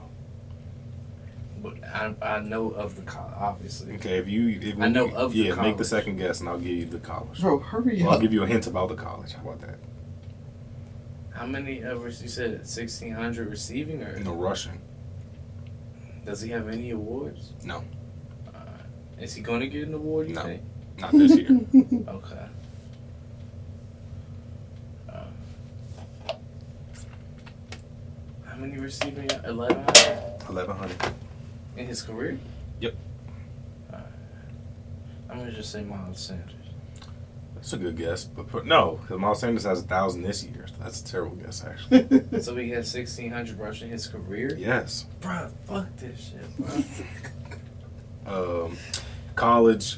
But 1.62 1.84
I, 1.84 2.14
I 2.22 2.40
know 2.40 2.70
of 2.72 2.96
the 2.96 3.02
college, 3.02 3.34
obviously. 3.38 3.96
Okay. 3.96 4.20
If 4.20 4.28
you, 4.30 4.48
if 4.62 4.80
I 4.80 4.88
know 4.88 5.06
of 5.06 5.10
the 5.12 5.16
college. 5.16 5.36
yeah, 5.36 5.62
make 5.62 5.78
the 5.78 5.84
second 5.86 6.18
guess, 6.18 6.40
and 6.40 6.48
I'll 6.48 6.60
give 6.60 6.68
you 6.70 6.86
the 6.86 7.00
college. 7.00 7.42
Bro, 7.42 7.60
hurry 7.60 8.02
Well, 8.04 8.12
I'll 8.14 8.20
give 8.20 8.32
you 8.32 8.44
a 8.44 8.48
hint 8.48 8.68
about 8.68 8.90
the 8.90 8.96
college. 8.96 9.34
How 9.34 9.42
about 9.42 9.62
that? 9.62 9.80
How 11.32 11.46
many 11.46 11.82
of 11.82 12.06
us 12.06 12.22
you 12.22 12.30
said 12.30 12.52
1600 12.60 13.50
receiving 13.50 14.02
or 14.02 14.18
No 14.20 14.34
Russian. 14.34 14.80
does 16.24 16.40
he 16.42 16.52
have 16.52 16.70
any 16.70 16.92
awards? 16.92 17.52
No. 17.64 17.84
Uh, 19.18 19.22
is 19.24 19.34
he 19.36 19.42
going 19.42 19.62
to 19.62 19.68
get 19.68 19.88
an 19.88 19.94
award? 19.94 20.28
You 20.30 20.36
No. 20.36 20.44
think? 20.44 20.62
Not 20.98 21.12
this 21.12 21.36
year. 21.38 21.50
Okay. 22.08 22.46
Uh, 25.10 25.24
how 28.46 28.56
many 28.58 28.78
receiving? 28.80 29.30
Eleven 29.46 29.84
hundred. 29.84 30.40
Eleven 30.50 30.76
hundred. 30.78 31.14
in 31.78 31.88
his 31.88 32.02
career. 32.02 32.38
Yep. 32.80 32.96
Alright. 33.92 34.06
I'm 35.30 35.40
gonna 35.40 35.52
just 35.52 35.72
say 35.72 35.84
Miles 35.84 36.20
Sanders. 36.20 36.52
That's 37.56 37.74
a 37.74 37.78
good 37.78 37.98
guess, 37.98 38.24
but 38.26 38.48
put, 38.48 38.66
no, 38.66 39.00
because 39.02 39.20
Miles 39.20 39.40
Sanders 39.40 39.64
has 39.64 39.82
a 39.82 39.84
thousand 39.84 40.22
this 40.24 40.44
year. 40.44 40.66
That's 40.80 41.02
a 41.02 41.06
terrible 41.06 41.36
guess, 41.36 41.64
actually. 41.66 42.22
So 42.42 42.56
he 42.56 42.70
has 42.70 42.94
1600 42.94 43.58
rushing 43.58 43.90
his 43.90 44.08
career. 44.08 44.56
yes. 44.58 45.06
Bruh, 45.22 45.52
fuck 45.66 45.88
this 45.98 46.32
shit, 46.32 46.58
bro. 46.58 46.84
Um, 48.68 48.76
college. 49.36 49.98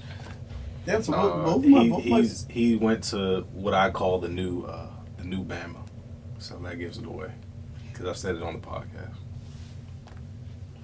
Damn, 0.86 1.04
so 1.04 1.14
uh, 1.14 1.44
both, 1.44 1.64
both 1.64 1.66
my 1.66 1.80
he, 1.84 1.90
both 1.90 2.06
my 2.06 2.18
he's, 2.20 2.48
he 2.50 2.76
went 2.76 3.04
to 3.06 3.42
what 3.54 3.74
I 3.74 3.90
call 3.90 4.20
the 4.20 4.30
new 4.30 4.64
uh, 4.64 4.90
the 5.18 5.26
new 5.26 5.44
Bama, 5.44 5.86
so 6.40 6.58
that 6.60 6.80
gives 6.80 6.98
it 6.98 7.06
away 7.06 7.32
because 7.92 8.06
I've 8.08 8.18
said 8.18 8.36
it 8.36 8.44
on 8.44 8.54
the 8.54 8.60
podcast. 8.66 9.14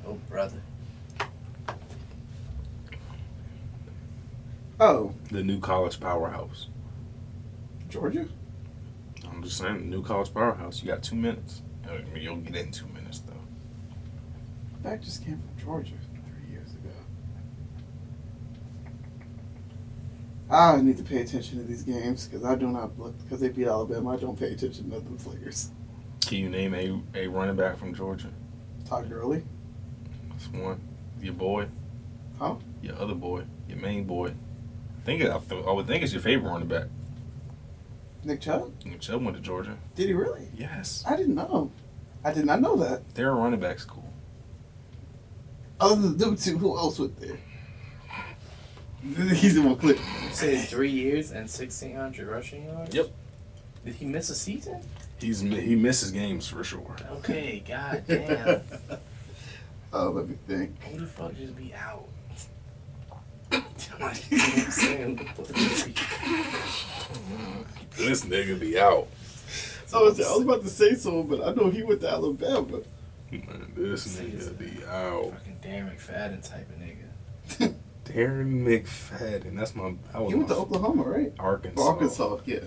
oh 0.06 0.16
brother. 0.30 0.62
Oh, 4.80 5.14
The 5.32 5.44
new 5.44 5.60
college 5.60 6.00
powerhouse. 6.00 6.68
Georgia. 7.90 8.28
I'm 9.30 9.44
just 9.44 9.58
saying, 9.58 9.78
the 9.78 9.96
new 9.96 10.04
college 10.04 10.34
powerhouse. 10.34 10.82
You 10.82 10.90
got 10.90 11.04
two 11.04 11.16
minutes. 11.16 11.62
I 11.88 11.98
mean, 12.12 12.24
you'll 12.24 12.38
get 12.38 12.56
in 12.56 12.72
two 12.72 12.88
minutes 12.88 13.20
though. 13.20 13.34
That 14.82 15.02
just 15.02 15.24
came 15.24 15.40
from 15.40 15.64
Georgia 15.64 15.94
three 16.28 16.52
years 16.54 16.72
ago. 16.74 16.90
I 20.50 20.82
need 20.82 20.98
to 20.98 21.04
pay 21.04 21.22
attention 21.22 21.58
to 21.60 21.64
these 21.64 21.84
games 21.84 22.28
because 22.28 22.46
I 22.46 22.56
do 22.56 22.68
not 22.68 22.98
look 23.00 23.18
because 23.24 23.40
they 23.40 23.50
beat 23.50 23.68
Alabama. 23.68 24.12
I 24.12 24.18
don't 24.18 24.38
pay 24.38 24.52
attention 24.52 24.90
to 24.90 24.98
other 24.98 25.06
players. 25.18 25.72
Can 26.26 26.38
you 26.38 26.50
name 26.50 26.74
a, 26.74 27.02
a 27.18 27.28
running 27.28 27.56
back 27.56 27.78
from 27.78 27.94
Georgia? 27.94 28.30
Todd 28.88 29.10
Gurley. 29.10 29.44
That's 30.30 30.48
one. 30.52 30.82
Your 31.22 31.34
boy. 31.34 31.68
Huh? 32.40 32.56
Your 32.82 32.96
other 33.00 33.16
boy. 33.16 33.44
Your 33.68 33.78
main 33.78 34.04
boy. 34.04 34.30
I 34.30 35.06
think 35.06 35.24
I, 35.24 35.40
I 35.56 35.72
would 35.72 35.88
think 35.88 36.04
it's 36.04 36.14
your 36.14 36.22
favorite 36.22 36.50
running 36.50 36.68
back. 36.68 36.88
Nick 38.24 38.42
Chubb. 38.42 38.72
Nick 38.86 39.02
Chubb 39.02 39.24
went 39.24 39.36
to 39.36 39.44
Georgia. 39.44 39.78
Did 39.96 40.08
he 40.08 40.14
really? 40.14 40.48
Yes. 40.56 41.04
I 41.08 41.16
didn't 41.16 41.36
know. 41.36 41.72
I 42.24 42.32
did 42.34 42.46
not 42.46 42.62
know 42.62 42.78
that. 42.78 43.16
They're 43.16 43.32
a 43.32 43.36
running 43.36 43.60
back 43.60 43.80
school. 43.80 44.14
Other 45.80 46.02
than 46.02 46.18
them 46.18 46.36
two, 46.38 46.58
who 46.58 46.78
else 46.78 47.00
went 47.00 47.20
there? 47.20 47.38
He's 49.34 49.58
in 49.58 49.66
one 49.66 49.76
clip. 49.76 49.98
You 49.98 50.30
said 50.32 50.68
three 50.70 50.90
years 50.90 51.32
and 51.32 51.42
1600 51.42 52.28
rushing 52.28 52.66
yards. 52.66 52.96
Yep. 52.96 53.12
Did 53.86 53.96
he 53.96 54.06
miss 54.06 54.30
a 54.30 54.36
season? 54.36 54.82
He's 55.20 55.42
he 55.42 55.76
misses 55.76 56.12
games 56.12 56.48
for 56.48 56.64
sure. 56.64 56.96
Okay, 57.12 57.64
god 57.68 58.04
damn. 58.08 58.62
Oh, 59.92 60.08
uh, 60.08 60.10
let 60.12 60.30
me 60.30 60.36
think. 60.48 60.82
Who 60.86 61.00
the 61.02 61.06
fuck 61.06 61.36
just 61.36 61.56
be 61.58 61.74
out? 61.74 62.08
Like, 64.00 64.32
you 64.32 64.38
know 64.38 64.44
what 64.44 64.58
I'm 64.58 64.72
saying? 64.72 65.16
This 67.96 68.26
nigga 68.26 68.60
be 68.60 68.80
out. 68.80 69.08
So 69.86 70.00
I 70.00 70.04
was, 70.04 70.20
I 70.20 70.32
was 70.32 70.42
about 70.42 70.64
to 70.64 70.70
say 70.70 70.96
so, 70.96 71.22
but 71.24 71.48
I 71.48 71.54
know 71.54 71.70
he 71.70 71.84
went 71.84 72.02
to 72.02 72.10
Alabama. 72.10 72.80
Man, 73.32 73.72
this 73.76 74.18
nigga 74.18 74.58
be 74.58 74.84
out. 74.86 75.32
Fucking 75.34 75.60
Dan 75.62 75.92
McFadden 75.92 76.48
type 76.48 76.68
of 76.70 76.78
nigga. 76.78 77.03
Darren 78.06 78.64
McFadden. 78.64 79.56
That's 79.56 79.76
my. 79.76 79.94
That 80.12 80.22
was 80.22 80.32
He 80.32 80.36
went 80.38 80.50
my 80.50 80.56
to 80.56 80.62
Oklahoma, 80.62 81.04
right? 81.04 81.34
Arkansas. 81.40 81.82
Or 81.82 81.90
Arkansas, 81.94 82.38
yeah. 82.46 82.60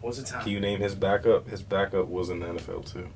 What's 0.00 0.18
the 0.18 0.24
time? 0.24 0.42
Can 0.42 0.52
you 0.52 0.60
name 0.60 0.80
his 0.80 0.94
backup? 0.94 1.48
His 1.48 1.62
backup 1.62 2.06
was 2.08 2.28
in 2.30 2.40
the 2.40 2.46
NFL 2.46 2.92
too. 2.92 3.08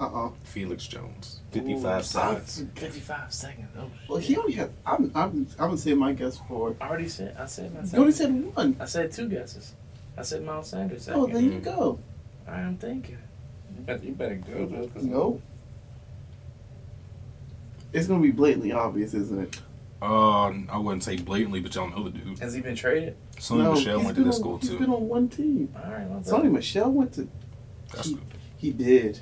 Uh 0.00 0.26
uh 0.26 0.30
Felix 0.44 0.86
Jones. 0.86 1.40
55 1.52 2.00
Ooh, 2.00 2.04
seconds. 2.04 2.64
55 2.76 3.32
seconds. 3.32 3.68
Oh, 3.78 3.90
Well, 4.08 4.18
he 4.18 4.36
only 4.36 4.52
had. 4.52 4.70
I'm. 4.86 5.10
I'm. 5.14 5.46
I'm 5.58 5.68
gonna 5.68 5.76
say 5.78 5.94
my 5.94 6.12
guess 6.12 6.38
for. 6.48 6.76
I 6.80 6.88
already 6.88 7.08
said. 7.08 7.36
I 7.38 7.46
said 7.46 7.72
my 7.74 7.82
You 7.82 7.98
only 7.98 8.12
said 8.12 8.54
one. 8.54 8.76
I 8.80 8.84
said 8.84 9.10
two 9.12 9.28
guesses. 9.28 9.74
I 10.16 10.22
said 10.22 10.44
Miles 10.44 10.68
Sanders. 10.70 11.04
Second. 11.04 11.20
Oh, 11.20 11.26
there 11.26 11.40
you 11.40 11.60
go. 11.60 11.98
I 12.46 12.60
am 12.60 12.76
thinking. 12.76 13.18
You 13.76 13.82
better, 13.84 14.04
you 14.04 14.12
better 14.12 14.34
go 14.36 14.66
though. 14.66 14.88
'cause- 14.88 15.04
No. 15.04 15.40
It's 17.92 18.06
gonna 18.06 18.20
be 18.22 18.30
blatantly 18.32 18.72
obvious, 18.72 19.14
isn't 19.14 19.40
it? 19.40 19.60
Uh, 20.00 20.52
I 20.70 20.78
wouldn't 20.78 21.02
say 21.02 21.16
blatantly, 21.16 21.60
but 21.60 21.74
y'all 21.74 21.90
know 21.90 22.04
the 22.04 22.10
dude. 22.10 22.38
Has 22.38 22.54
he 22.54 22.60
been 22.60 22.76
traded? 22.76 23.16
Sonny 23.38 23.64
no, 23.64 23.72
Michelle 23.74 23.96
went 23.98 24.08
to 24.10 24.14
been 24.14 24.24
this 24.24 24.36
on- 24.36 24.40
school 24.40 24.58
He's 24.58 24.68
too. 24.70 24.76
He's 24.76 24.86
been 24.86 24.94
on 24.94 25.08
one 25.08 25.28
team. 25.28 25.74
All 25.76 25.90
right. 25.90 26.06
Well, 26.06 26.20
Sony 26.20 26.50
Michel 26.52 26.90
went 26.92 27.12
to. 27.14 27.28
That's 27.92 28.08
he, 28.08 28.14
good. 28.14 28.22
he 28.58 28.70
did. 28.72 29.20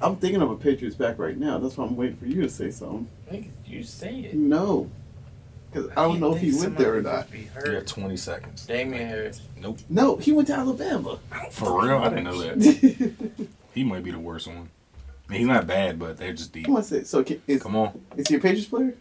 I'm 0.00 0.16
thinking 0.16 0.42
of 0.42 0.50
a 0.50 0.56
Patriots 0.56 0.96
back 0.96 1.18
right 1.18 1.36
now. 1.38 1.58
That's 1.58 1.76
why 1.76 1.86
I'm 1.86 1.96
waiting 1.96 2.16
for 2.16 2.26
you 2.26 2.42
to 2.42 2.48
say 2.48 2.70
something. 2.70 3.08
Nigga, 3.30 3.48
you 3.64 3.82
say 3.82 4.20
it. 4.20 4.34
No, 4.34 4.90
because 5.72 5.90
I 5.92 5.94
don't 6.02 6.20
know 6.20 6.34
if 6.34 6.40
he 6.42 6.54
went 6.54 6.76
there 6.76 6.96
or 6.96 7.02
not. 7.02 7.30
Be 7.30 7.48
You 7.64 7.72
have 7.72 7.86
20 7.86 8.16
seconds. 8.16 8.66
Damien 8.66 9.08
Harris. 9.08 9.40
Nope. 9.56 9.78
No, 9.88 10.16
he 10.16 10.32
went 10.32 10.48
to 10.48 10.54
Alabama. 10.54 11.18
For 11.50 11.82
real? 11.82 11.98
I 11.98 12.08
didn't 12.10 12.24
know 12.24 12.40
that. 12.40 13.26
He 13.74 13.84
might 13.84 14.02
be 14.02 14.10
the 14.10 14.18
worst 14.18 14.46
one. 14.46 14.70
I 15.28 15.32
mean, 15.32 15.40
he's 15.40 15.48
not 15.48 15.66
bad, 15.66 15.98
but 15.98 16.16
they're 16.16 16.32
just 16.32 16.50
deep. 16.50 16.64
Come 16.64 16.76
on, 16.76 16.82
say 16.82 17.04
so. 17.04 17.22
Can, 17.22 17.42
is 17.46 17.62
Come 17.62 17.76
on. 17.76 18.00
is 18.16 18.26
he 18.26 18.36
a 18.36 18.38
Patriots 18.38 18.68
player? 18.68 18.94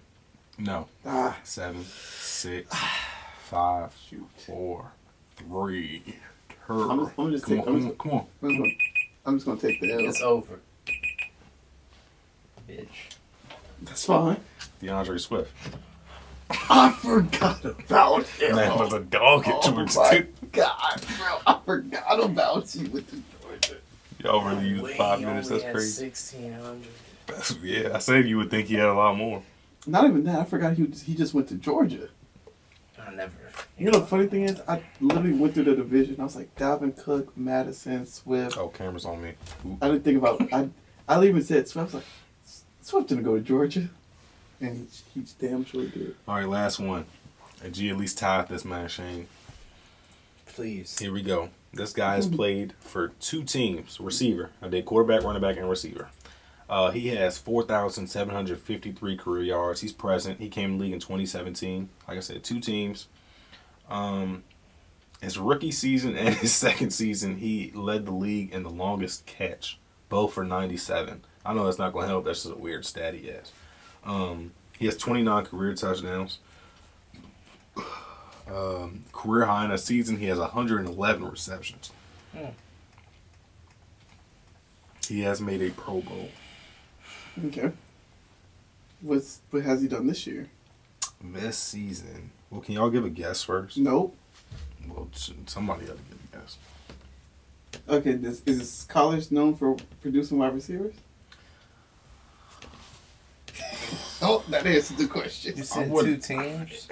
No. 0.57 0.87
Ah, 1.05 1.37
Seven, 1.43 1.83
six, 1.83 2.73
five, 3.43 3.91
four, 4.45 4.91
three, 5.37 6.01
two. 6.67 6.73
I'm 6.89 6.99
just- 7.05 7.19
I'm 7.19 7.31
just 7.31 7.45
come, 7.45 7.57
taking- 7.57 7.73
on, 7.73 7.75
I'm 7.75 7.75
come 7.75 7.75
on, 7.75 7.87
just- 7.87 7.97
come 7.99 8.11
on. 8.11 8.27
I'm 8.41 8.49
just 8.49 8.57
gonna, 8.59 8.73
I'm 9.25 9.35
just 9.35 9.45
gonna 9.45 9.59
take 9.59 9.81
the 9.81 9.91
L. 9.93 9.99
It's 10.09 10.21
over. 10.21 10.59
Bitch. 12.69 12.87
That's 13.81 14.05
fine. 14.05 14.37
D'Andre 14.81 15.17
Swift. 15.17 15.51
I 16.49 16.91
forgot 16.91 17.63
about 17.65 18.23
him. 18.27 18.55
Man 18.55 18.77
was 18.79 18.93
a 18.93 18.99
dog 18.99 19.47
at 19.47 19.55
Oh 19.57 19.71
Georgia 19.71 19.99
my. 19.99 20.25
God, 20.51 21.01
bro! 21.17 21.37
I 21.45 21.59
forgot 21.65 22.23
about 22.23 22.75
you 22.75 22.89
with 22.89 23.07
the 23.09 23.21
Georgia. 23.41 23.77
Y'all 24.19 24.43
really 24.47 24.69
used 24.69 24.95
five 24.95 25.19
he 25.19 25.25
minutes. 25.25 25.47
only 25.49 25.59
That's 25.61 25.65
had 25.65 25.75
crazy. 25.75 26.05
1600. 26.05 26.87
That's- 27.27 27.55
yeah, 27.61 27.95
I 27.95 27.99
said 27.99 28.27
you 28.27 28.37
would 28.37 28.49
think 28.51 28.67
he 28.67 28.75
had 28.75 28.87
a 28.87 28.93
lot 28.93 29.17
more. 29.17 29.41
Not 29.87 30.05
even 30.05 30.23
that. 30.25 30.39
I 30.39 30.45
forgot 30.45 30.73
he 30.73 30.85
he 30.85 31.15
just 31.15 31.33
went 31.33 31.47
to 31.49 31.55
Georgia. 31.55 32.09
I 32.99 33.13
never. 33.13 33.33
You 33.77 33.91
know 33.91 33.99
the 33.99 34.05
funny 34.05 34.27
thing 34.27 34.43
is, 34.43 34.61
I 34.67 34.81
literally 34.99 35.33
went 35.33 35.53
through 35.53 35.65
the 35.65 35.75
division. 35.75 36.19
I 36.19 36.23
was 36.23 36.35
like 36.35 36.55
Dalvin 36.55 36.97
Cook, 37.01 37.35
Madison, 37.37 38.05
Swift. 38.05 38.57
Oh, 38.57 38.69
camera's 38.69 39.05
on 39.05 39.21
me. 39.21 39.33
Oop. 39.65 39.77
I 39.81 39.89
didn't 39.89 40.03
think 40.03 40.17
about. 40.17 40.41
I 40.53 40.69
I 41.07 41.23
even 41.23 41.43
said 41.43 41.67
Swift. 41.67 41.93
I 41.93 41.97
was 41.97 42.05
like, 42.05 42.05
Swift 42.81 43.09
didn't 43.09 43.23
go 43.23 43.35
to 43.35 43.41
Georgia, 43.41 43.89
and 44.59 44.87
he, 45.13 45.19
he 45.19 45.25
damn 45.39 45.65
sure 45.65 45.85
did. 45.85 46.15
All 46.27 46.35
right, 46.35 46.47
last 46.47 46.79
one. 46.79 47.05
And 47.63 47.73
G 47.73 47.89
at 47.89 47.97
least 47.97 48.17
tied 48.17 48.47
this 48.47 48.65
man, 48.65 48.87
Shane. 48.87 49.27
Please. 50.45 50.97
Here 50.97 51.11
we 51.11 51.21
go. 51.21 51.49
This 51.73 51.93
guy 51.93 52.15
has 52.15 52.27
played 52.35 52.73
for 52.79 53.09
two 53.19 53.43
teams, 53.43 53.99
receiver. 53.99 54.51
I 54.61 54.67
did 54.67 54.85
quarterback, 54.85 55.23
running 55.23 55.41
back, 55.41 55.57
and 55.57 55.69
receiver. 55.69 56.09
Uh, 56.69 56.91
he 56.91 57.09
has 57.09 57.37
4,753 57.37 59.17
career 59.17 59.43
yards. 59.43 59.81
He's 59.81 59.93
present. 59.93 60.39
He 60.39 60.49
came 60.49 60.71
in 60.71 60.77
the 60.77 60.83
league 60.85 60.93
in 60.93 60.99
2017. 60.99 61.89
Like 62.07 62.17
I 62.17 62.21
said, 62.21 62.43
two 62.43 62.59
teams. 62.59 63.07
Um, 63.87 64.43
his 65.21 65.37
rookie 65.37 65.71
season 65.71 66.15
and 66.15 66.33
his 66.35 66.53
second 66.55 66.91
season, 66.91 67.37
he 67.37 67.71
led 67.73 68.05
the 68.05 68.11
league 68.11 68.51
in 68.51 68.63
the 68.63 68.69
longest 68.69 69.25
catch, 69.25 69.79
both 70.09 70.33
for 70.33 70.43
97. 70.43 71.23
I 71.45 71.53
know 71.53 71.65
that's 71.65 71.77
not 71.77 71.93
going 71.93 72.03
to 72.03 72.09
help. 72.09 72.25
That's 72.25 72.43
just 72.43 72.55
a 72.55 72.57
weird 72.57 72.85
stat 72.85 73.13
he 73.13 73.27
has. 73.27 73.51
Um, 74.03 74.51
he 74.77 74.85
has 74.85 74.97
29 74.97 75.45
career 75.45 75.73
touchdowns. 75.75 76.39
Um, 78.47 79.03
career 79.11 79.45
high 79.45 79.65
in 79.65 79.71
a 79.71 79.77
season, 79.77 80.17
he 80.17 80.25
has 80.25 80.37
111 80.39 81.29
receptions. 81.29 81.91
Hmm. 82.31 82.45
He 85.07 85.21
has 85.21 85.39
made 85.41 85.61
a 85.61 85.71
Pro 85.71 86.01
Bowl. 86.01 86.29
Okay. 87.45 87.71
What's 89.01 89.41
what 89.51 89.63
has 89.63 89.81
he 89.81 89.87
done 89.87 90.07
this 90.07 90.25
year? 90.25 90.47
This 91.21 91.57
season. 91.57 92.31
Well, 92.49 92.61
can 92.61 92.75
y'all 92.75 92.89
give 92.89 93.05
a 93.05 93.09
guess 93.09 93.43
first? 93.43 93.77
Nope. 93.77 94.15
Well, 94.87 95.09
somebody 95.45 95.85
ought 95.85 95.97
to 95.97 96.03
give 96.03 96.19
a 96.33 96.37
guess. 96.37 96.57
Okay. 97.89 98.13
This 98.13 98.41
is 98.45 98.59
this 98.59 98.83
college 98.85 99.31
known 99.31 99.55
for 99.55 99.75
producing 100.01 100.37
wide 100.37 100.53
receivers? 100.53 100.93
oh, 104.21 104.43
that 104.49 104.65
answers 104.65 104.97
the 104.97 105.07
question. 105.07 105.57
You 105.57 105.63
said 105.63 105.91
two 105.91 106.17
teams? 106.17 106.87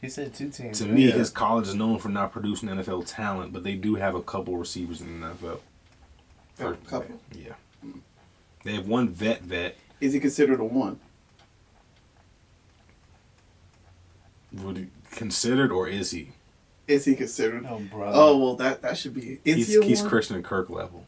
He 0.00 0.08
said 0.10 0.34
two 0.34 0.50
teams. 0.50 0.78
To 0.78 0.84
right? 0.84 0.92
me, 0.92 1.06
Yeah. 1.08 1.14
his 1.14 1.30
college 1.30 1.66
is 1.66 1.74
known 1.74 1.98
for 1.98 2.10
not 2.10 2.30
producing 2.30 2.68
NFL 2.68 3.06
talent, 3.06 3.52
but 3.54 3.62
they 3.64 3.74
do 3.74 3.94
have 3.94 4.14
a 4.14 4.22
couple 4.22 4.56
receivers 4.56 5.00
in 5.00 5.20
the 5.20 5.28
NFL. 5.28 5.60
A 6.58 6.72
couple. 6.86 7.18
Yeah. 7.32 7.54
They 8.64 8.74
have 8.74 8.88
one 8.88 9.08
vet 9.10 9.42
vet. 9.42 9.76
Is 10.00 10.12
he 10.12 10.20
considered 10.20 10.58
a 10.60 10.64
one? 10.64 10.98
Would 14.52 14.76
he 14.76 14.86
considered 15.10 15.72
or 15.72 15.88
is 15.88 16.10
he? 16.10 16.30
Is 16.86 17.04
he 17.04 17.14
considered? 17.14 17.62
No, 17.64 17.78
bro. 17.90 18.10
Oh 18.12 18.38
well, 18.38 18.56
that 18.56 18.82
that 18.82 18.96
should 18.98 19.14
be. 19.14 19.40
Is 19.44 19.56
he's 19.56 19.68
he 19.68 19.76
a 19.76 19.82
he's 19.82 20.00
one? 20.00 20.10
Christian 20.10 20.42
Kirk 20.42 20.68
level. 20.70 21.06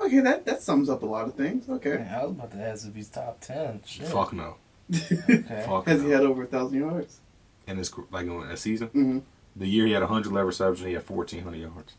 Okay, 0.00 0.20
that 0.20 0.44
that 0.46 0.62
sums 0.62 0.88
up 0.88 1.02
a 1.02 1.06
lot 1.06 1.26
of 1.26 1.34
things. 1.34 1.68
Okay. 1.68 1.96
Man, 1.96 2.14
I 2.14 2.22
was 2.24 2.32
about 2.32 2.52
to 2.52 2.58
ask 2.58 2.86
if 2.86 2.94
he's 2.94 3.08
top 3.08 3.40
10. 3.40 3.80
Shit. 3.86 4.06
Fuck 4.08 4.32
no. 4.32 4.56
Okay. 4.94 5.64
Fuck 5.66 5.86
Has 5.86 6.00
no. 6.00 6.06
he 6.06 6.12
had 6.12 6.22
over 6.22 6.44
a 6.44 6.46
thousand 6.46 6.78
yards? 6.78 7.20
in 7.66 7.78
his 7.78 7.92
like 8.12 8.26
in 8.26 8.32
a 8.42 8.56
season. 8.56 8.88
Mm-hmm. 8.88 9.18
The 9.56 9.66
year 9.66 9.86
he 9.86 9.92
had 9.92 10.02
hundred 10.02 10.30
111 10.32 10.46
receptions, 10.46 10.80
and 10.80 10.88
he 10.88 10.94
had 10.94 11.08
1,400 11.08 11.56
yards, 11.58 11.94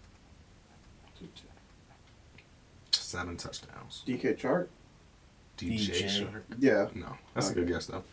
seven 3.18 3.38
touchdowns. 3.38 4.04
DK 4.08 4.38
Chark. 4.38 4.68
DJ, 5.58 5.90
DJ. 5.90 6.22
Chark. 6.22 6.42
Yeah. 6.60 6.88
No, 6.94 7.18
that's 7.34 7.50
a 7.50 7.54
good 7.56 7.68
guess 7.68 7.88
though. 7.88 8.04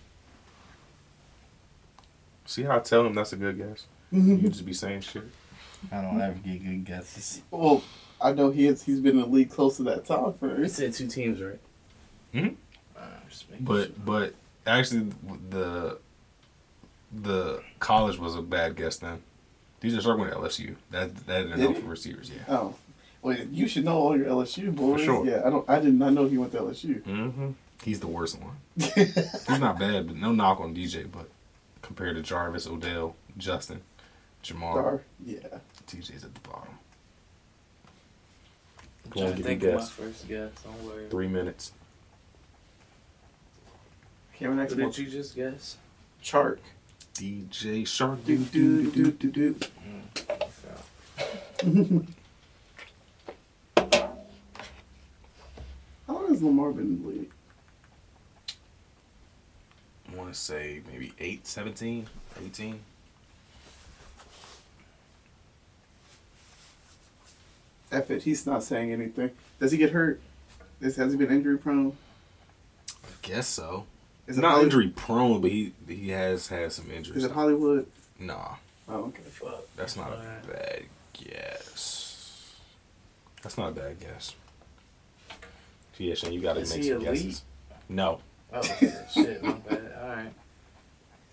See 2.46 2.62
how 2.62 2.76
I 2.76 2.80
tell 2.80 3.06
him 3.06 3.14
that's 3.14 3.32
a 3.32 3.36
good 3.36 3.58
guess? 3.58 3.86
You 4.10 4.48
just 4.48 4.64
be 4.64 4.72
saying 4.72 5.00
shit. 5.00 5.24
I 5.92 6.00
don't 6.00 6.20
ever 6.20 6.34
get 6.34 6.64
good 6.64 6.84
guesses. 6.84 7.42
Well, 7.50 7.82
I 8.20 8.32
know 8.32 8.50
he 8.50 8.66
has. 8.66 8.82
He's 8.82 9.00
been 9.00 9.16
in 9.16 9.22
the 9.22 9.26
league 9.26 9.50
close 9.50 9.76
to 9.78 9.82
that 9.84 10.06
time 10.06 10.32
for. 10.34 10.58
You 10.58 10.68
said 10.68 10.94
two 10.94 11.08
teams, 11.08 11.40
right? 11.42 11.60
Mhm. 12.32 12.56
Uh, 12.96 13.00
just 13.28 13.48
sure. 13.48 13.56
But 13.60 14.04
but 14.04 14.34
actually 14.66 15.10
the 15.50 15.98
the 17.12 17.62
college 17.78 18.18
was 18.18 18.34
a 18.34 18.42
bad 18.42 18.76
guess 18.76 18.96
then. 18.96 19.22
DJ 19.82 19.98
Chark 20.00 20.18
went 20.18 20.32
to 20.32 20.38
LSU. 20.38 20.76
That 20.90 21.14
that 21.26 21.42
didn't 21.42 21.58
Did 21.58 21.60
help 21.60 21.78
for 21.78 21.88
receivers, 21.88 22.30
yeah. 22.30 22.42
Oh, 22.48 22.74
well, 23.24 23.36
you 23.50 23.66
should 23.66 23.84
know 23.84 23.96
all 23.96 24.16
your 24.16 24.26
LSU 24.26 24.74
boys. 24.74 25.00
sure. 25.02 25.26
Yeah, 25.26 25.42
I 25.44 25.50
don't. 25.50 25.68
I 25.68 25.80
did 25.80 25.94
not 25.94 26.12
know 26.12 26.26
he 26.26 26.38
went 26.38 26.52
to 26.52 26.58
LSU. 26.58 27.02
Mm-hmm. 27.02 27.50
He's 27.82 27.98
the 28.00 28.06
worst 28.06 28.38
one. 28.40 28.56
He's 28.76 29.48
not 29.58 29.78
bad, 29.78 30.06
but 30.06 30.16
no 30.16 30.32
knock 30.32 30.60
on 30.60 30.74
DJ. 30.74 31.10
But 31.10 31.28
compared 31.82 32.16
to 32.16 32.22
Jarvis, 32.22 32.66
Odell, 32.66 33.16
Justin, 33.36 33.80
Ja'Marr, 34.42 34.74
Dar. 34.74 35.02
Yeah. 35.24 35.38
DJ's 35.88 36.22
at 36.24 36.34
the 36.34 36.40
bottom. 36.48 36.78
I'm 39.04 39.10
Go 39.10 39.20
on, 39.20 39.26
trying 39.26 39.30
to 39.30 39.36
give 39.36 39.46
think 39.46 39.62
your 39.62 39.70
of 39.72 39.74
my 39.76 39.80
guess. 39.80 39.90
first 39.90 40.28
guess. 40.28 40.50
Don't 40.62 40.82
worry. 40.84 41.08
Three 41.10 41.28
minutes. 41.28 41.72
Cameron 44.38 44.58
What 44.58 44.64
Axel. 44.64 44.78
did 44.90 44.98
you 44.98 45.06
just 45.10 45.34
guess? 45.36 45.76
Chark. 46.22 46.58
DJ 47.14 47.82
Chark. 47.82 48.24
Do 48.24 48.36
do 48.38 48.90
do 48.90 49.10
do 49.12 49.30
do. 49.30 49.56
How 56.06 56.14
long 56.14 56.28
has 56.28 56.33
Lamar 56.44 56.72
been 56.72 56.84
in 56.86 57.02
the 57.02 57.08
league? 57.08 57.30
I 60.12 60.16
want 60.16 60.32
to 60.32 60.38
say 60.38 60.80
maybe 60.90 61.12
8, 61.18 61.46
17, 61.46 62.06
18. 62.44 62.80
F 67.92 68.10
it. 68.10 68.22
He's 68.22 68.46
not 68.46 68.62
saying 68.62 68.92
anything. 68.92 69.30
Does 69.60 69.72
he 69.72 69.78
get 69.78 69.90
hurt? 69.90 70.20
Is, 70.80 70.96
has 70.96 71.12
he 71.12 71.18
been 71.18 71.30
injury 71.30 71.58
prone? 71.58 71.96
I 73.04 73.08
guess 73.22 73.46
so. 73.46 73.86
Is 74.26 74.38
not 74.38 74.52
Holly- 74.52 74.64
injury 74.64 74.88
prone, 74.88 75.40
but 75.40 75.50
he 75.50 75.72
he 75.86 76.10
has 76.10 76.48
had 76.48 76.72
some 76.72 76.90
injuries. 76.90 77.18
Is 77.18 77.24
it 77.24 77.32
Hollywood? 77.32 77.86
Nah, 78.18 78.54
Oh, 78.88 79.04
okay. 79.06 79.22
Fuck. 79.22 79.64
that's 79.76 79.96
not 79.96 80.12
a 80.12 80.16
Alright. 80.16 80.46
bad 80.48 80.82
guess. 81.12 82.54
That's 83.42 83.58
not 83.58 83.68
a 83.70 83.72
bad 83.72 84.00
guess. 84.00 84.34
Yeah, 85.98 86.14
you 86.28 86.40
got 86.40 86.54
to 86.54 86.60
Is 86.60 86.70
make 86.74 86.82
he 86.82 86.88
some 86.88 86.96
elite? 86.98 87.06
guesses. 87.08 87.42
No. 87.88 88.20
Oh, 88.52 88.62
shit, 89.12 89.42
my 89.42 89.52
bad. 89.52 89.92
Alright. 90.00 90.32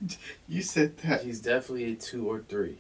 You 0.48 0.64
said 0.64 0.98
that. 1.00 1.22
He's 1.24 1.40
definitely 1.40 1.92
a 1.94 1.96
two 1.96 2.28
or 2.28 2.40
three. 2.40 2.78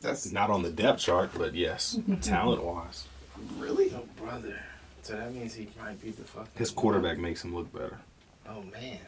That's 0.00 0.32
Not 0.32 0.48
on 0.50 0.62
the 0.62 0.70
depth 0.70 1.00
chart, 1.00 1.30
but 1.36 1.54
yes, 1.54 1.98
talent 2.22 2.62
wise. 2.64 3.06
Really? 3.58 3.90
No 3.90 4.06
brother. 4.16 4.58
So 5.02 5.14
that 5.14 5.34
means 5.34 5.54
he 5.54 5.68
might 5.78 6.00
be 6.02 6.10
the 6.10 6.22
fucking. 6.24 6.48
His 6.54 6.70
quarterback 6.70 7.18
makes 7.18 7.44
him 7.44 7.54
look 7.54 7.70
better. 7.72 7.98
Oh 8.48 8.62
man. 8.72 8.98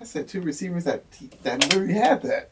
I 0.00 0.04
said 0.04 0.28
two 0.28 0.40
receivers 0.42 0.84
that 0.84 1.04
that 1.44 1.62
literally 1.62 1.94
had 1.94 2.22
that. 2.22 2.50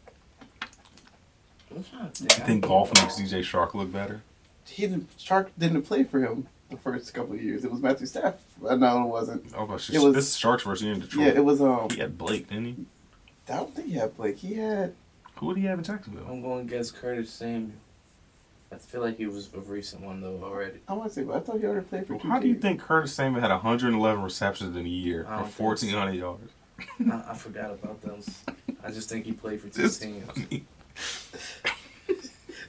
I'm 1.74 1.84
trying 1.84 2.10
to 2.10 2.22
You 2.22 2.28
think. 2.30 2.46
think 2.46 2.64
Goff 2.66 2.94
makes 2.94 3.16
DJ 3.20 3.40
Chark 3.40 3.74
look 3.74 3.92
better? 3.92 4.22
He 4.66 4.82
didn't 4.86 5.14
Chark 5.18 5.48
didn't 5.58 5.82
play 5.82 6.04
for 6.04 6.20
him 6.20 6.46
the 6.70 6.76
first 6.76 7.12
couple 7.14 7.34
of 7.34 7.42
years. 7.42 7.64
It 7.64 7.70
was 7.70 7.80
Matthew 7.80 8.06
Stafford. 8.06 8.40
Uh, 8.66 8.76
No, 8.76 9.02
it 9.04 9.08
wasn't. 9.08 9.44
Oh, 9.56 9.66
but 9.66 9.88
It 9.90 9.98
was- 10.00 10.14
this 10.14 10.28
is 10.34 10.36
Chark's 10.40 10.62
versus 10.64 10.82
year 10.84 10.94
in 10.94 11.00
Detroit. 11.00 11.26
Yeah, 11.26 11.32
it 11.32 11.44
was 11.44 11.60
um. 11.60 11.88
He 11.90 11.98
had 12.00 12.16
Blake, 12.18 12.48
didn't 12.48 12.64
he? 12.66 12.76
I 13.50 13.56
don't 13.56 13.74
think 13.74 13.88
he 13.88 13.94
had 13.94 14.16
Blake. 14.16 14.36
He 14.38 14.54
had. 14.54 14.94
Who 15.36 15.54
did 15.54 15.60
he 15.60 15.66
have 15.66 15.78
in 15.78 15.84
Jacksonville? 15.84 16.26
I'm 16.28 16.42
going 16.42 16.66
against 16.66 16.96
Curtis 16.96 17.30
Samuel. 17.32 17.72
I 18.70 18.76
feel 18.76 19.00
like 19.00 19.16
he 19.16 19.26
was 19.26 19.48
a 19.54 19.60
recent 19.60 20.02
one 20.02 20.20
though 20.20 20.40
already. 20.44 20.80
I 20.86 20.92
want 20.92 21.08
to 21.08 21.14
say, 21.14 21.22
but 21.22 21.36
I 21.36 21.40
thought 21.40 21.58
he 21.60 21.64
already 21.64 21.86
played 21.86 22.06
for. 22.06 22.14
Well, 22.14 22.20
two 22.22 22.28
how 22.28 22.38
do 22.38 22.48
you 22.48 22.54
think 22.56 22.80
Curtis 22.80 23.14
Samuel 23.14 23.40
had 23.40 23.50
111 23.50 24.22
receptions 24.22 24.76
in 24.76 24.84
a 24.84 24.88
year 24.88 25.24
for 25.24 25.36
think 25.38 25.54
so. 25.54 25.64
1,400 25.64 26.12
yards? 26.12 26.52
I, 27.10 27.30
I 27.30 27.34
forgot 27.34 27.70
about 27.70 28.02
those. 28.02 28.28
I 28.84 28.90
just 28.90 29.08
think 29.08 29.24
he 29.24 29.32
played 29.32 29.62
for 29.62 29.68
two 29.68 29.82
This- 29.82 29.98
teams. 29.98 30.26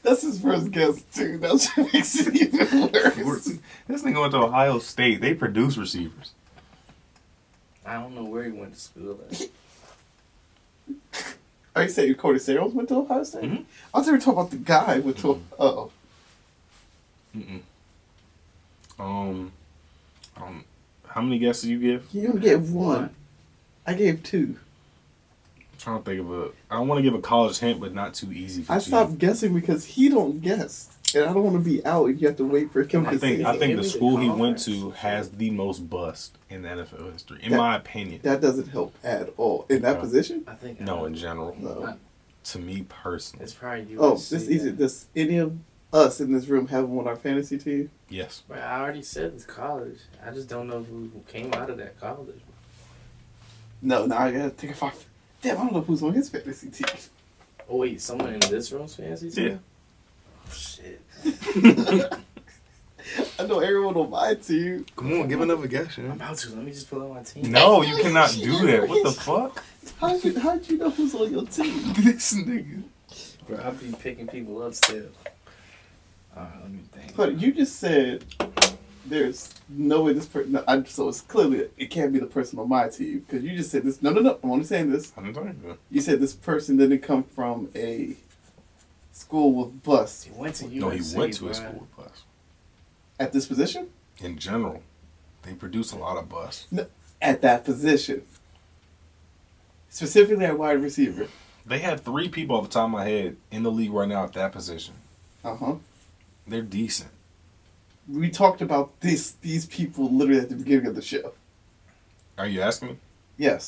That's 0.01 0.21
his 0.21 0.41
first 0.41 0.71
guess 0.71 1.01
too. 1.13 1.37
That's 1.37 1.67
what 1.77 1.93
makes 1.93 2.15
it 2.27 2.35
even 2.35 3.25
worse. 3.25 3.45
this 3.87 4.01
nigga 4.03 4.19
went 4.21 4.31
to 4.33 4.39
Ohio 4.39 4.79
State. 4.79 5.21
They 5.21 5.33
produce 5.33 5.77
receivers. 5.77 6.31
I 7.85 7.93
don't 7.93 8.15
know 8.15 8.23
where 8.23 8.43
he 8.43 8.51
went 8.51 8.73
to 8.73 8.79
school 8.79 9.19
at. 9.29 9.49
Are 11.75 11.83
you 11.83 11.89
saying 11.89 12.15
Corey 12.15 12.39
Samuels 12.39 12.73
went 12.73 12.89
to 12.89 12.95
Ohio 12.95 13.23
State? 13.23 13.43
Mhm. 13.43 13.63
I 13.93 13.97
was 13.99 14.07
ever 14.07 14.17
talking 14.17 14.33
about 14.33 14.51
the 14.51 14.57
guy 14.57 14.99
went 14.99 15.17
to. 15.19 15.41
Oh, 15.59 15.91
Mm-mm. 17.35 17.61
Um, 18.99 19.51
um, 20.35 20.65
how 21.07 21.21
many 21.21 21.39
guesses 21.39 21.65
you 21.69 21.79
give? 21.79 22.07
you 22.11 22.29
only 22.29 22.41
gave 22.41 22.71
one. 22.71 23.11
I 23.85 23.93
gave 23.93 24.23
two. 24.23 24.57
I'm 25.79 25.83
trying 25.83 26.03
to 26.03 26.03
think 26.03 26.19
of 26.21 26.31
a. 26.31 26.51
I 26.69 26.75
don't 26.77 26.87
want 26.89 26.99
to 26.99 27.03
give 27.03 27.13
a 27.13 27.21
college 27.21 27.57
hint, 27.59 27.79
but 27.79 27.93
not 27.93 28.13
too 28.13 28.31
easy 28.33 28.63
for 28.63 28.73
I 28.73 28.75
you. 28.75 28.81
stopped 28.81 29.17
guessing 29.17 29.53
because 29.53 29.85
he 29.85 30.09
don't 30.09 30.41
guess, 30.41 30.89
and 31.15 31.23
I 31.23 31.33
don't 31.33 31.43
want 31.43 31.55
to 31.55 31.61
be 31.69 31.85
out. 31.85 32.07
and 32.07 32.19
You 32.19 32.27
have 32.27 32.35
to 32.37 32.45
wait 32.45 32.71
for 32.73 32.83
him 32.83 33.07
I 33.07 33.13
to 33.13 33.17
think 33.19 33.37
say. 33.39 33.45
I 33.45 33.51
think 33.57 33.61
Give 33.61 33.69
the 33.69 33.75
me 33.77 33.83
the 33.83 33.89
school 33.89 34.17
he 34.17 34.29
went 34.29 34.59
to 34.65 34.91
has 34.91 35.29
the 35.31 35.49
most 35.51 35.89
bust 35.89 36.37
in 36.49 36.63
the 36.63 36.69
NFL 36.69 37.13
history, 37.13 37.39
in 37.41 37.51
That- 37.51 37.57
my 37.57 37.75
opinion. 37.77 38.19
that 38.23 38.41
doesn't 38.41 38.67
help 38.67 38.93
at 39.05 39.29
all 39.37 39.65
in 39.69 39.81
that 39.83 39.95
No. 39.95 40.01
position. 40.01 40.43
I 40.47 40.55
think 40.55 40.81
No, 40.81 41.03
uh, 41.03 41.05
in 41.05 41.15
general, 41.15 41.55
No. 41.57 41.95
to 42.43 42.59
me 42.59 42.85
personally, 42.89 43.45
It's 43.45 43.53
probably 43.53 43.85
USC. 43.85 43.97
Oh, 43.99 44.15
this 44.15 44.33
easy. 44.49 44.57
then. 44.65 44.75
Does 44.75 45.05
any 45.15 45.37
of 45.37 45.57
us 45.93 46.19
in 46.19 46.33
this 46.33 46.47
room 46.47 46.67
have 46.67 46.83
him 46.83 46.99
on 46.99 47.07
our 47.07 47.15
fantasy 47.15 47.57
team? 47.57 47.89
yes. 48.09 48.43
Bro, 48.49 48.57
I 48.57 48.81
already 48.81 49.01
said 49.01 49.31
it's 49.33 49.45
college. 49.45 49.99
I 50.25 50.31
just 50.31 50.49
don't 50.49 50.67
know 50.67 50.83
who 50.83 51.09
who 51.13 51.21
came 51.25 51.53
out 51.53 51.69
of 51.69 51.77
that 51.77 51.97
college. 52.01 52.41
No, 53.81 54.05
now 54.05 54.17
I 54.17 54.31
gotta 54.33 54.49
think 54.49 54.73
if 54.73 54.83
I. 54.83 54.91
Damn, 55.41 55.57
I 55.57 55.61
don't 55.61 55.73
know 55.73 55.81
who's 55.81 56.03
on 56.03 56.13
his 56.13 56.29
fantasy 56.29 56.69
team. 56.69 56.87
Oh 57.69 57.77
wait, 57.77 58.01
someone 58.01 58.33
in 58.33 58.39
this 58.39 58.71
room's 58.71 58.95
fantasy 58.95 59.29
team? 59.29 59.47
Yeah. 59.47 59.57
Oh, 60.47 60.51
shit. 60.51 61.01
I 63.39 63.45
know 63.45 63.59
everyone 63.59 63.95
on 63.95 64.09
my 64.09 64.35
team. 64.35 64.85
Come 64.95 65.21
on, 65.21 65.27
give 65.27 65.41
another 65.41 65.67
guess, 65.67 65.97
I'm 65.97 66.11
about 66.11 66.37
to. 66.37 66.49
Let 66.49 66.63
me 66.63 66.71
just 66.71 66.89
pull 66.89 67.01
out 67.01 67.09
my 67.11 67.23
team. 67.23 67.51
No, 67.51 67.81
you 67.81 67.95
cannot 68.01 68.31
do 68.31 68.65
that. 68.67 68.87
What 68.87 69.03
the 69.03 69.11
fuck? 69.11 69.63
How'd 69.99 70.23
you, 70.23 70.39
how'd 70.39 70.67
you 70.69 70.77
know 70.77 70.89
who's 70.89 71.15
on 71.15 71.31
your 71.31 71.45
team? 71.45 71.93
this 71.97 72.33
nigga. 72.33 72.83
Bro, 73.47 73.59
I'll 73.63 73.71
be 73.73 73.91
picking 73.99 74.27
people 74.27 74.61
up 74.61 74.73
still. 74.73 75.07
Alright, 76.35 76.61
let 76.61 76.71
me 76.71 76.79
think. 76.91 77.15
But 77.15 77.39
you 77.39 77.51
just 77.51 77.77
said 77.77 78.23
there's 79.09 79.53
no 79.67 80.03
way 80.03 80.13
this 80.13 80.25
person. 80.25 80.53
No, 80.53 80.63
I, 80.67 80.83
so 80.83 81.09
it's 81.09 81.21
clearly 81.21 81.67
it 81.77 81.87
can't 81.87 82.13
be 82.13 82.19
the 82.19 82.25
person 82.25 82.59
on 82.59 82.69
my 82.69 82.87
team 82.89 83.19
because 83.19 83.43
you 83.43 83.55
just 83.55 83.71
said 83.71 83.83
this. 83.83 84.01
No, 84.01 84.11
no, 84.11 84.21
no. 84.21 84.39
I'm 84.43 84.51
only 84.51 84.65
saying 84.65 84.91
this. 84.91 85.11
I'm 85.17 85.33
talking. 85.33 85.77
You 85.91 86.01
said 86.01 86.19
this 86.19 86.33
person 86.33 86.77
didn't 86.77 86.99
come 86.99 87.23
from 87.23 87.69
a 87.75 88.15
school 89.11 89.51
with 89.53 89.83
bus 89.83 90.23
He 90.23 90.31
went 90.31 90.55
to 90.55 90.65
USC. 90.65 90.73
No, 90.75 90.89
he 90.89 91.17
went 91.17 91.33
to 91.33 91.41
bro. 91.41 91.51
a 91.51 91.53
school 91.53 91.79
with 91.81 91.97
bus. 91.97 92.23
at 93.19 93.33
this 93.33 93.47
position. 93.47 93.89
In 94.21 94.37
general, 94.37 94.83
they 95.43 95.53
produce 95.53 95.91
a 95.91 95.97
lot 95.97 96.17
of 96.17 96.29
bus. 96.29 96.67
At 97.21 97.41
that 97.41 97.65
position, 97.65 98.23
specifically 99.89 100.45
at 100.45 100.57
wide 100.57 100.81
receiver. 100.81 101.27
They 101.65 101.79
had 101.79 101.99
three 101.99 102.29
people 102.29 102.55
off 102.55 102.63
the 102.63 102.69
top 102.69 102.85
of 102.85 102.91
my 102.91 103.05
head 103.05 103.37
in 103.51 103.63
the 103.63 103.71
league 103.71 103.91
right 103.91 104.07
now 104.07 104.23
at 104.23 104.33
that 104.33 104.51
position. 104.51 104.95
Uh 105.43 105.55
huh. 105.55 105.75
They're 106.47 106.61
decent. 106.61 107.11
We 108.11 108.29
talked 108.29 108.61
about 108.61 108.99
this. 109.01 109.31
These 109.41 109.65
people 109.67 110.09
literally 110.11 110.41
at 110.41 110.49
the 110.49 110.55
beginning 110.55 110.87
of 110.87 110.95
the 110.95 111.01
show. 111.01 111.33
Are 112.37 112.47
you 112.47 112.61
asking 112.61 112.89
me? 112.89 112.97
Yes. 113.37 113.67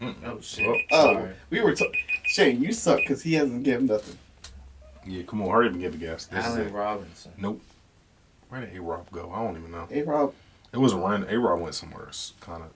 Mm-mm. 0.00 0.14
Oh 0.24 0.40
shit. 0.40 0.66
Well, 0.66 0.78
Oh, 0.92 1.28
we 1.50 1.60
were. 1.60 1.74
ta- 1.74 1.84
Shane, 2.24 2.62
you 2.62 2.72
suck 2.72 2.98
because 2.98 3.22
he 3.22 3.34
hasn't 3.34 3.62
given 3.64 3.86
nothing. 3.86 4.18
Yeah, 5.06 5.22
come 5.24 5.42
on, 5.42 5.50
hurry 5.50 5.66
up 5.66 5.72
and 5.72 5.80
give 5.80 5.94
a 5.94 5.98
guess. 5.98 6.26
This 6.26 6.44
is 6.46 6.52
Allen. 6.56 6.72
Robinson. 6.72 7.32
Nope. 7.36 7.60
Where 8.48 8.60
did 8.60 8.76
A 8.76 8.80
Rob 8.80 9.10
go? 9.10 9.30
I 9.32 9.42
don't 9.44 9.56
even 9.58 9.70
know. 9.72 9.86
Hey, 9.90 10.02
Rob. 10.02 10.32
It 10.72 10.78
was 10.78 10.94
random. 10.94 11.28
A 11.28 11.38
Rob 11.38 11.60
went 11.60 11.74
somewhere 11.74 12.08
kind 12.40 12.62
of 12.62 12.70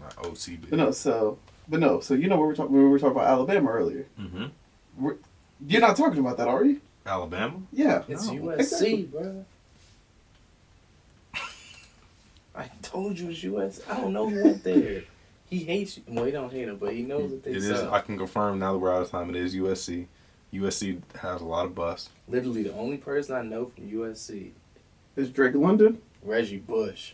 not 0.00 0.16
OC, 0.26 0.60
But 0.70 0.78
no, 0.78 0.90
so 0.90 1.38
but 1.68 1.80
no, 1.80 2.00
so 2.00 2.14
you 2.14 2.28
know 2.28 2.36
what 2.36 2.46
we're 2.46 2.54
talking. 2.54 2.72
We 2.72 2.84
were 2.88 2.98
talking 2.98 3.16
about 3.16 3.28
Alabama 3.28 3.70
earlier. 3.70 4.06
Mm-hmm. 4.18 4.46
You're 5.66 5.80
not 5.80 5.96
talking 5.96 6.18
about 6.20 6.36
that, 6.38 6.48
are 6.48 6.64
you? 6.64 6.80
Alabama. 7.06 7.60
Yeah. 7.72 8.02
It's 8.08 8.26
No, 8.28 8.34
USC, 8.34 8.58
exactly. 8.60 9.02
bro. 9.04 9.44
I 12.58 12.70
told 12.82 13.18
you 13.18 13.30
it's 13.30 13.42
US. 13.44 13.80
I 13.88 14.00
don't 14.00 14.12
know 14.12 14.28
who 14.28 14.42
went 14.44 14.64
there. 14.64 15.02
He 15.48 15.60
hates 15.64 15.96
you. 15.96 16.02
Well, 16.08 16.24
he 16.24 16.32
don't 16.32 16.52
hate 16.52 16.68
him, 16.68 16.76
but 16.76 16.92
he 16.92 17.02
knows 17.02 17.30
that 17.30 17.44
they 17.44 17.52
It 17.52 17.56
is. 17.58 17.78
suck. 17.80 17.92
I 17.92 18.00
can 18.00 18.18
confirm 18.18 18.58
now 18.58 18.72
that 18.72 18.78
we're 18.78 18.92
out 18.94 19.02
of 19.02 19.10
time. 19.10 19.30
It 19.30 19.36
is 19.36 19.54
USC. 19.54 20.06
USC 20.52 21.00
has 21.20 21.40
a 21.40 21.44
lot 21.44 21.64
of 21.66 21.74
busts. 21.74 22.10
Literally, 22.28 22.62
the 22.64 22.74
only 22.74 22.96
person 22.98 23.34
I 23.36 23.42
know 23.42 23.66
from 23.66 23.88
USC, 23.90 24.50
Is 25.16 25.30
Drake 25.30 25.54
London? 25.54 26.00
Reggie 26.22 26.58
Bush. 26.58 27.12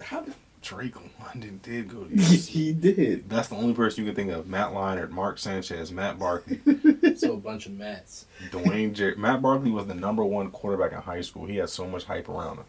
How 0.00 0.20
did 0.20 0.34
Drake 0.62 0.94
London 1.24 1.60
did 1.62 1.88
go 1.88 2.04
to 2.04 2.10
USC. 2.14 2.48
he 2.48 2.72
did? 2.72 3.28
That's 3.28 3.48
the 3.48 3.56
only 3.56 3.74
person 3.74 4.04
you 4.04 4.10
can 4.12 4.16
think 4.16 4.32
of. 4.36 4.46
Matt 4.48 4.72
Leinart, 4.72 5.10
Mark 5.10 5.38
Sanchez, 5.38 5.92
Matt 5.92 6.18
Barkley, 6.18 6.60
So 7.16 7.34
a 7.34 7.36
bunch 7.36 7.66
of 7.66 7.72
Mats. 7.72 8.26
Dwayne 8.50 8.92
Jer- 8.92 9.14
Matt 9.16 9.42
Barkley 9.42 9.70
was 9.70 9.86
the 9.86 9.94
number 9.94 10.24
one 10.24 10.50
quarterback 10.50 10.92
in 10.92 10.98
high 10.98 11.20
school. 11.20 11.46
He 11.46 11.56
had 11.56 11.68
so 11.70 11.86
much 11.86 12.04
hype 12.04 12.28
around 12.28 12.58
him. 12.58 12.64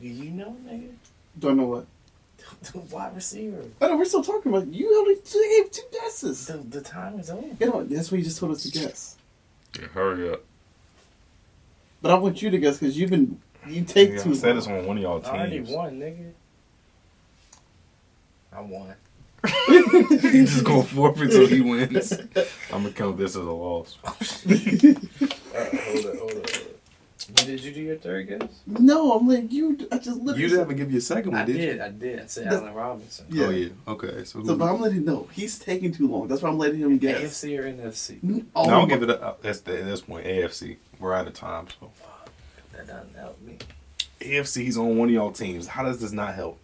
Do 0.00 0.06
you 0.08 0.30
know, 0.30 0.56
nigga? 0.66 0.90
Don't 1.38 1.56
know 1.56 1.66
what. 1.66 1.86
The 2.72 2.78
wide 2.78 3.14
receiver. 3.16 3.62
I 3.80 3.88
know 3.88 3.96
we're 3.96 4.04
still 4.04 4.22
talking 4.22 4.52
about 4.52 4.68
you. 4.72 4.96
Only 5.00 5.14
gave 5.14 5.70
two 5.72 5.82
guesses. 5.92 6.46
The, 6.46 6.58
the 6.58 6.80
time 6.80 7.18
is 7.18 7.28
over. 7.30 7.46
You 7.58 7.66
know 7.66 7.82
that's 7.84 8.12
what 8.12 8.18
you 8.18 8.24
just 8.24 8.38
told 8.38 8.52
us 8.52 8.62
to 8.62 8.70
guess. 8.70 9.16
Yeah, 9.78 9.86
hurry 9.88 10.30
up. 10.30 10.42
But 12.02 12.12
I 12.12 12.14
want 12.14 12.40
you 12.42 12.50
to 12.50 12.58
guess 12.58 12.78
because 12.78 12.96
you've 12.96 13.10
been 13.10 13.40
you 13.66 13.82
take 13.84 14.10
Yeah, 14.10 14.22
too 14.22 14.30
I 14.30 14.34
said 14.34 14.48
long. 14.50 14.58
it's 14.58 14.66
on 14.68 14.86
one 14.86 14.96
of 14.98 15.02
y'all 15.02 15.18
teams. 15.20 15.28
I 15.32 15.36
already 15.38 15.56
teams. 15.56 15.70
won, 15.70 15.98
nigga. 15.98 16.32
I 18.52 18.60
won. 18.60 18.94
He's 20.32 20.52
just 20.52 20.64
gonna 20.64 20.82
forfeit 20.84 21.30
till 21.30 21.46
he 21.48 21.60
wins. 21.62 22.12
I'm 22.72 22.82
gonna 22.82 22.90
count 22.92 23.16
this 23.18 23.30
as 23.32 23.36
a 23.44 23.50
loss. 23.50 23.98
Uh, 24.04 24.10
hold 24.10 24.96
up, 25.56 25.72
hold 25.74 26.06
up, 26.06 26.16
hold 26.18 26.36
up. 26.36 26.50
Did 27.44 27.62
you 27.62 27.72
do 27.72 27.80
your 27.80 27.96
third 27.96 28.28
guess? 28.28 28.48
no, 28.66 29.12
I'm 29.12 29.28
like 29.28 29.52
you. 29.52 29.76
I 29.92 29.98
just 29.98 30.18
literally. 30.18 30.42
You 30.42 30.48
didn't 30.48 30.64
even 30.64 30.76
give 30.76 30.90
you 30.90 30.98
a 30.98 31.02
second 31.02 31.34
I 31.34 31.38
one, 31.38 31.46
did 31.46 31.56
you? 31.56 31.62
I 31.62 31.66
did, 31.66 31.80
I 31.80 31.88
did. 31.90 32.20
I 32.20 32.26
said 32.26 32.46
Allen 32.52 32.74
Robinson. 32.74 33.26
Yeah. 33.28 33.46
Oh 33.46 33.50
yeah. 33.50 33.68
Okay. 33.88 34.24
So, 34.24 34.42
So, 34.44 34.56
but 34.56 34.64
I'm 34.72 34.80
letting 34.80 35.04
no. 35.04 35.28
He's 35.32 35.58
taking 35.58 35.92
too 35.92 36.08
long. 36.08 36.28
That's 36.28 36.42
why 36.42 36.48
I'm 36.48 36.58
letting 36.58 36.80
him 36.80 36.98
guess. 36.98 37.20
AFC 37.20 37.58
or 37.58 37.64
NFC? 37.64 38.20
Mm, 38.20 38.22
no, 38.22 38.42
oh 38.56 38.70
I'll 38.70 38.82
my- 38.82 38.88
give 38.88 39.02
it 39.02 39.10
a, 39.10 39.36
that's 39.42 39.60
the, 39.60 39.78
at 39.78 39.84
this 39.84 40.00
point 40.00 40.26
AFC. 40.26 40.76
We're 40.98 41.14
out 41.14 41.26
of 41.26 41.34
time. 41.34 41.66
So 41.78 41.90
That 42.72 42.86
doesn't 42.86 43.14
help 43.16 43.40
me. 43.42 43.58
AFC, 44.20 44.62
he's 44.64 44.78
on 44.78 44.96
one 44.96 45.08
of 45.08 45.14
y'all 45.14 45.30
teams. 45.32 45.66
How 45.68 45.82
does 45.84 46.00
this 46.00 46.12
not 46.12 46.34
help? 46.34 46.58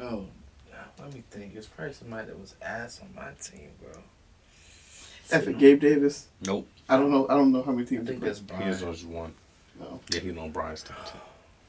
Oh, 0.00 0.26
let 0.98 1.12
me 1.14 1.22
think. 1.30 1.54
It's 1.54 1.66
probably 1.66 1.94
somebody 1.94 2.26
that 2.28 2.38
was 2.38 2.54
ass 2.62 3.00
on 3.02 3.14
my 3.14 3.30
team, 3.42 3.70
bro. 3.82 3.92
F 5.30 5.46
it, 5.48 5.58
Gabe 5.58 5.80
Davis. 5.80 6.28
Nope. 6.46 6.68
I 6.88 6.96
don't 6.96 7.10
know. 7.10 7.26
I 7.28 7.34
don't 7.34 7.50
know 7.52 7.62
how 7.62 7.72
many 7.72 7.86
teams. 7.86 8.08
I 8.08 8.12
teams. 8.12 8.20
think 8.20 8.22
he 8.22 8.26
that's 8.28 8.40
played. 8.40 8.62
He 8.62 8.68
is 8.68 8.80
Brian. 8.80 8.94
just 8.94 9.06
one. 9.06 9.34
No. 9.80 10.00
Yeah, 10.12 10.20
he's 10.20 10.36
on 10.36 10.50
Brian's 10.50 10.82
team 10.82 10.96
too. 11.06 11.18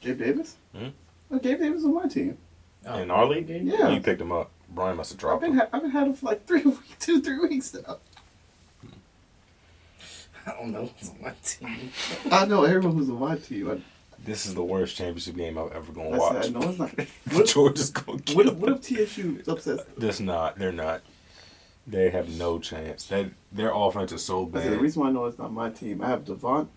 Gabe 0.00 0.18
Davis. 0.18 0.56
Hmm? 0.76 0.88
Oh, 1.30 1.38
Gabe 1.38 1.58
Davis 1.58 1.84
on 1.84 1.94
my 1.94 2.06
team. 2.06 2.38
Oh, 2.86 2.98
In 2.98 3.10
our 3.10 3.26
league? 3.26 3.46
game? 3.48 3.66
Yeah. 3.66 3.88
You 3.88 4.00
picked 4.00 4.20
him 4.20 4.30
up. 4.32 4.50
Brian 4.68 4.96
must 4.96 5.10
have 5.10 5.16
I've 5.16 5.20
dropped 5.20 5.40
been 5.42 5.52
him. 5.52 5.58
ha- 5.58 5.68
I've 5.72 5.82
been 5.82 5.90
had 5.90 6.06
him 6.08 6.14
for 6.14 6.26
like 6.26 6.46
three, 6.46 6.62
two, 7.00 7.20
three 7.20 7.38
weeks 7.38 7.74
now. 7.74 7.96
I 10.46 10.50
don't 10.52 10.70
know 10.70 10.88
who's 10.98 11.10
on 11.10 11.22
my 11.22 11.32
team. 11.42 11.90
I 12.30 12.44
know 12.46 12.64
everyone 12.64 12.96
who's 12.96 13.10
on 13.10 13.18
my 13.18 13.36
team. 13.36 13.68
I, 13.70 13.78
This 14.24 14.46
is 14.46 14.54
the 14.54 14.62
worst 14.62 14.96
championship 14.96 15.34
game 15.36 15.58
I've 15.58 15.72
ever 15.72 15.90
gonna 15.92 16.10
I 16.10 16.18
watch. 16.18 16.44
said, 16.44 16.52
no, 16.54 16.60
it's 16.68 16.78
not. 16.78 16.90
What, 17.32 17.46
George 17.52 17.78
is 17.80 17.90
gonna 17.90 18.20
kill 18.20 18.36
what, 18.36 18.46
if, 18.46 18.54
what 18.54 18.70
if 18.72 18.80
TCU 18.82 19.48
upsets? 19.48 19.82
This 19.98 20.20
not. 20.20 20.56
They're 20.58 20.70
not. 20.72 21.02
They 21.86 22.10
have 22.10 22.28
no 22.36 22.58
chance. 22.58 23.04
That 23.06 23.26
their 23.52 23.70
offense 23.72 24.12
is 24.12 24.24
so 24.24 24.50
I 24.54 24.62
said, 24.62 24.72
the 24.72 24.78
reason 24.78 25.02
why 25.02 25.08
I 25.08 25.12
know 25.12 25.26
it's 25.26 25.38
not 25.38 25.52
my 25.52 25.70
team, 25.70 26.02
I 26.02 26.08
have 26.08 26.24
Devon. 26.24 26.68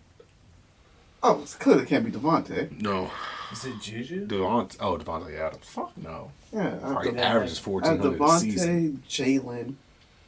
Oh, 1.22 1.41
it 1.41 1.56
clearly 1.60 1.86
can't 1.86 2.06
be 2.06 2.11
Davante. 2.11 2.80
No, 2.80 3.11
Is 3.52 3.65
it 3.65 3.81
Juju? 3.81 4.27
Devont. 4.27 4.77
Oh, 4.80 4.98
Davante 4.98 5.38
Adams. 5.38 5.65
Fuck 5.65 5.98
no. 5.98 6.31
Yeah, 6.53 6.60
I 6.60 6.64
have, 6.64 6.81
Probably 6.81 7.06
Devon- 7.11 7.19
averages 7.19 7.60
I 7.60 7.61
fourteen 7.61 8.22
a 8.22 8.40
season. 8.40 9.03
Jalen. 9.10 9.73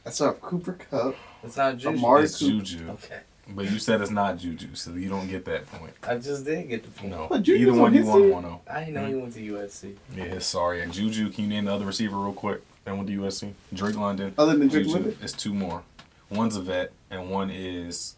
I 0.04 0.10
still 0.10 0.26
have 0.28 0.40
Cooper 0.42 0.72
Kupp. 0.72 1.16
It's 1.44 1.56
not 1.56 1.78
Juju. 1.78 1.96
Amari- 1.96 2.24
It's 2.24 2.38
Juju, 2.38 2.90
Okay. 2.90 3.20
but 3.48 3.70
you 3.70 3.78
said 3.78 4.00
it's 4.00 4.10
not 4.10 4.36
Juju, 4.38 4.74
so 4.74 4.90
you 4.92 5.08
don't 5.08 5.28
get 5.28 5.44
that 5.44 5.66
point. 5.70 5.94
I 6.02 6.16
just 6.16 6.44
did 6.44 6.68
get 6.68 6.82
the 6.82 6.90
point. 6.90 7.12
No, 7.12 7.26
But 7.30 7.42
Juju's 7.44 7.68
either 7.68 7.72
one 7.72 7.90
on 7.90 7.94
you 7.94 8.00
his 8.00 8.08
want 8.08 8.22
team. 8.22 8.30
one 8.32 8.44
oh. 8.44 8.60
I 8.68 8.80
didn't 8.80 8.94
know 8.94 9.06
he 9.06 9.12
hmm. 9.12 9.20
went 9.20 9.34
to 9.34 9.40
USC. 9.40 9.94
Yeah, 10.14 10.38
sorry. 10.40 10.82
And 10.82 10.92
Juju, 10.92 11.30
can 11.30 11.44
you 11.44 11.50
name 11.50 11.64
the 11.66 11.72
other 11.72 11.86
receiver 11.86 12.16
real 12.16 12.32
quick? 12.32 12.62
That 12.84 12.96
went 12.96 13.08
to 13.08 13.16
USC. 13.20 13.52
Drake 13.72 13.96
London. 13.96 14.34
Other 14.36 14.56
than 14.56 14.68
Drake 14.68 14.86
London? 14.88 15.16
It's 15.22 15.32
two 15.32 15.54
more. 15.54 15.82
One's 16.30 16.56
a 16.56 16.62
vet, 16.62 16.92
and 17.10 17.30
one 17.30 17.50
is 17.50 18.16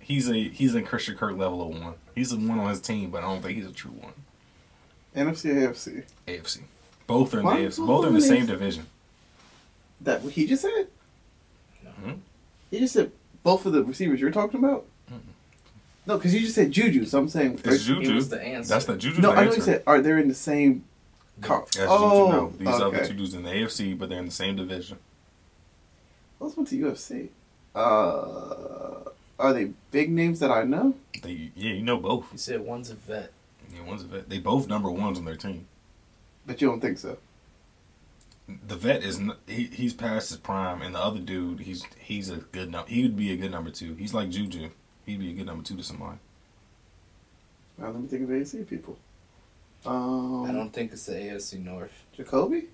he's 0.00 0.28
a 0.30 0.34
he's 0.48 0.74
in 0.74 0.84
Christian 0.84 1.16
Kirk 1.16 1.36
level 1.36 1.62
of 1.62 1.80
one. 1.82 1.94
He's 2.14 2.30
the 2.30 2.36
one 2.36 2.58
on 2.60 2.68
his 2.70 2.80
team, 2.80 3.10
but 3.10 3.18
I 3.18 3.26
don't 3.26 3.42
think 3.42 3.56
he's 3.56 3.66
a 3.66 3.72
true 3.72 3.92
one. 3.92 4.12
NFC 5.16 5.50
or 5.50 5.72
AFC? 5.72 6.04
AFC. 6.26 6.60
Both 7.06 7.34
are 7.34 7.38
in 7.40 7.44
Why- 7.44 7.60
the 7.62 7.66
AFC. 7.68 7.86
Both 7.86 8.04
are 8.04 8.08
in 8.08 8.14
the 8.14 8.20
why- 8.20 8.26
same 8.26 8.46
division. 8.46 8.86
That 10.00 10.22
what 10.22 10.34
he 10.34 10.46
just 10.46 10.62
said? 10.62 10.88
Hmm? 12.02 12.12
He 12.70 12.78
just 12.80 12.92
said 12.94 13.10
both 13.42 13.64
of 13.66 13.72
the 13.72 13.82
receivers 13.84 14.20
you're 14.20 14.30
talking 14.30 14.58
about? 14.62 14.84
No, 16.06 16.18
because 16.18 16.34
you 16.34 16.40
just 16.40 16.54
said 16.54 16.70
Juju, 16.70 17.06
so 17.06 17.18
I'm 17.18 17.28
saying. 17.30 17.60
It's 17.64 17.84
Juju. 17.84 18.14
was 18.14 18.28
the 18.28 18.38
answer. 18.42 18.68
That's 18.74 18.84
the 18.84 18.96
Juju. 18.96 19.22
no, 19.22 19.30
the 19.32 19.38
I 19.38 19.40
know 19.44 19.46
answer. 19.46 19.56
you 19.56 19.62
said, 19.62 19.82
are 19.86 20.02
they 20.02 20.10
in 20.10 20.28
the 20.28 20.34
same. 20.34 20.84
Car- 21.40 21.64
That's 21.76 21.86
oh, 21.88 22.26
Juju. 22.26 22.36
No, 22.36 22.52
these 22.58 22.80
okay. 22.80 22.98
other 22.98 23.06
two 23.06 23.14
dudes 23.14 23.34
in 23.34 23.42
the 23.42 23.50
AFC, 23.50 23.98
but 23.98 24.08
they're 24.08 24.18
in 24.18 24.26
the 24.26 24.30
same 24.30 24.56
division. 24.56 24.98
Let's 26.40 26.56
went 26.56 26.68
to 26.70 26.76
UFC. 26.76 27.28
Uh, 27.74 29.10
are 29.38 29.52
they 29.52 29.70
big 29.90 30.10
names 30.10 30.40
that 30.40 30.50
I 30.50 30.64
know? 30.64 30.94
They 31.22 31.50
yeah, 31.54 31.72
you 31.72 31.82
know 31.82 31.96
both. 31.96 32.28
You 32.32 32.38
said 32.38 32.60
one's 32.60 32.90
a 32.90 32.94
vet. 32.94 33.32
Yeah, 33.74 33.82
one's 33.82 34.02
a 34.02 34.06
vet. 34.06 34.28
They 34.28 34.38
both 34.38 34.68
number 34.68 34.90
ones 34.90 35.18
on 35.18 35.24
their 35.24 35.36
team. 35.36 35.66
But 36.46 36.60
you 36.60 36.68
don't 36.68 36.80
think 36.80 36.98
so? 36.98 37.18
The 38.46 38.76
vet 38.76 39.02
is 39.02 39.18
n- 39.18 39.32
he, 39.46 39.64
he's 39.64 39.94
past 39.94 40.28
his 40.28 40.38
prime, 40.38 40.82
and 40.82 40.94
the 40.94 41.00
other 41.00 41.18
dude 41.18 41.60
he's 41.60 41.84
he's 41.98 42.30
a 42.30 42.36
good 42.36 42.70
number. 42.70 42.90
he 42.90 43.02
would 43.02 43.16
be 43.16 43.32
a 43.32 43.36
good 43.36 43.50
number 43.50 43.70
two. 43.70 43.94
He's 43.94 44.14
like 44.14 44.30
Juju. 44.30 44.68
He'd 45.06 45.20
be 45.20 45.30
a 45.30 45.34
good 45.34 45.46
number 45.46 45.64
two 45.64 45.76
to 45.76 45.82
somebody. 45.82 46.18
Now 47.78 47.86
let 47.86 48.00
me 48.00 48.06
think 48.06 48.22
of 48.22 48.28
AFC 48.28 48.68
people. 48.68 48.98
Um, 49.86 50.44
I 50.44 50.52
don't 50.52 50.72
think 50.72 50.92
it's 50.92 51.06
the 51.06 51.14
AFC 51.14 51.62
North. 51.64 52.04
Jakobi? 52.16 52.66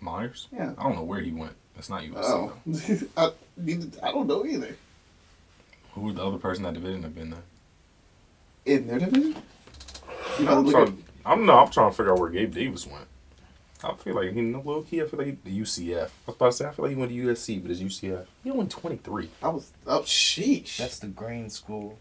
Meyers. 0.00 0.48
Yeah. 0.52 0.72
I 0.76 0.82
don't 0.82 0.96
know 0.96 1.04
where 1.04 1.20
he 1.20 1.32
went. 1.32 1.54
That's 1.74 1.88
not 1.88 2.02
USC. 2.02 2.14
Oh, 2.16 2.52
though. 2.66 3.06
I, 3.16 4.08
I 4.08 4.12
don't 4.12 4.26
know 4.26 4.44
either. 4.44 4.76
Who 5.92 6.02
would 6.02 6.16
the 6.16 6.26
other 6.26 6.38
person 6.38 6.64
in 6.64 6.74
that 6.74 6.80
division 6.80 7.02
have 7.02 7.14
been 7.14 7.30
there? 7.30 7.42
In 8.66 8.86
their 8.86 8.98
division? 8.98 9.36
You 10.38 10.44
gotta 10.44 10.56
I'm 10.56 10.64
look 10.64 10.74
trying. 10.74 11.04
I'm 11.24 11.46
no. 11.46 11.58
I'm 11.58 11.70
trying 11.70 11.90
to 11.90 11.96
figure 11.96 12.12
out 12.12 12.18
where 12.18 12.30
Gabe 12.30 12.52
Davis 12.52 12.86
went. 12.86 13.06
I 13.82 13.94
feel 13.94 14.14
like 14.14 14.32
he 14.32 14.40
low 14.40 14.82
key. 14.82 15.02
I 15.02 15.06
feel 15.06 15.18
like 15.18 15.28
he, 15.28 15.38
the 15.44 15.60
UCF. 15.60 15.98
I 15.98 16.08
was 16.26 16.36
about 16.36 16.46
to 16.46 16.52
say 16.52 16.66
I 16.66 16.72
feel 16.72 16.84
like 16.84 16.94
he 16.94 17.00
went 17.00 17.10
to 17.12 17.16
USC, 17.16 17.62
but 17.62 17.70
it's 17.70 17.80
UCF. 17.80 18.26
He 18.42 18.50
only 18.50 18.66
23. 18.66 19.24
at, 19.24 19.30
I 19.42 19.48
was 19.48 19.70
oh 19.86 20.00
sheesh. 20.00 20.78
That's 20.78 20.98
the 20.98 21.08
green 21.08 21.50
school. 21.50 21.98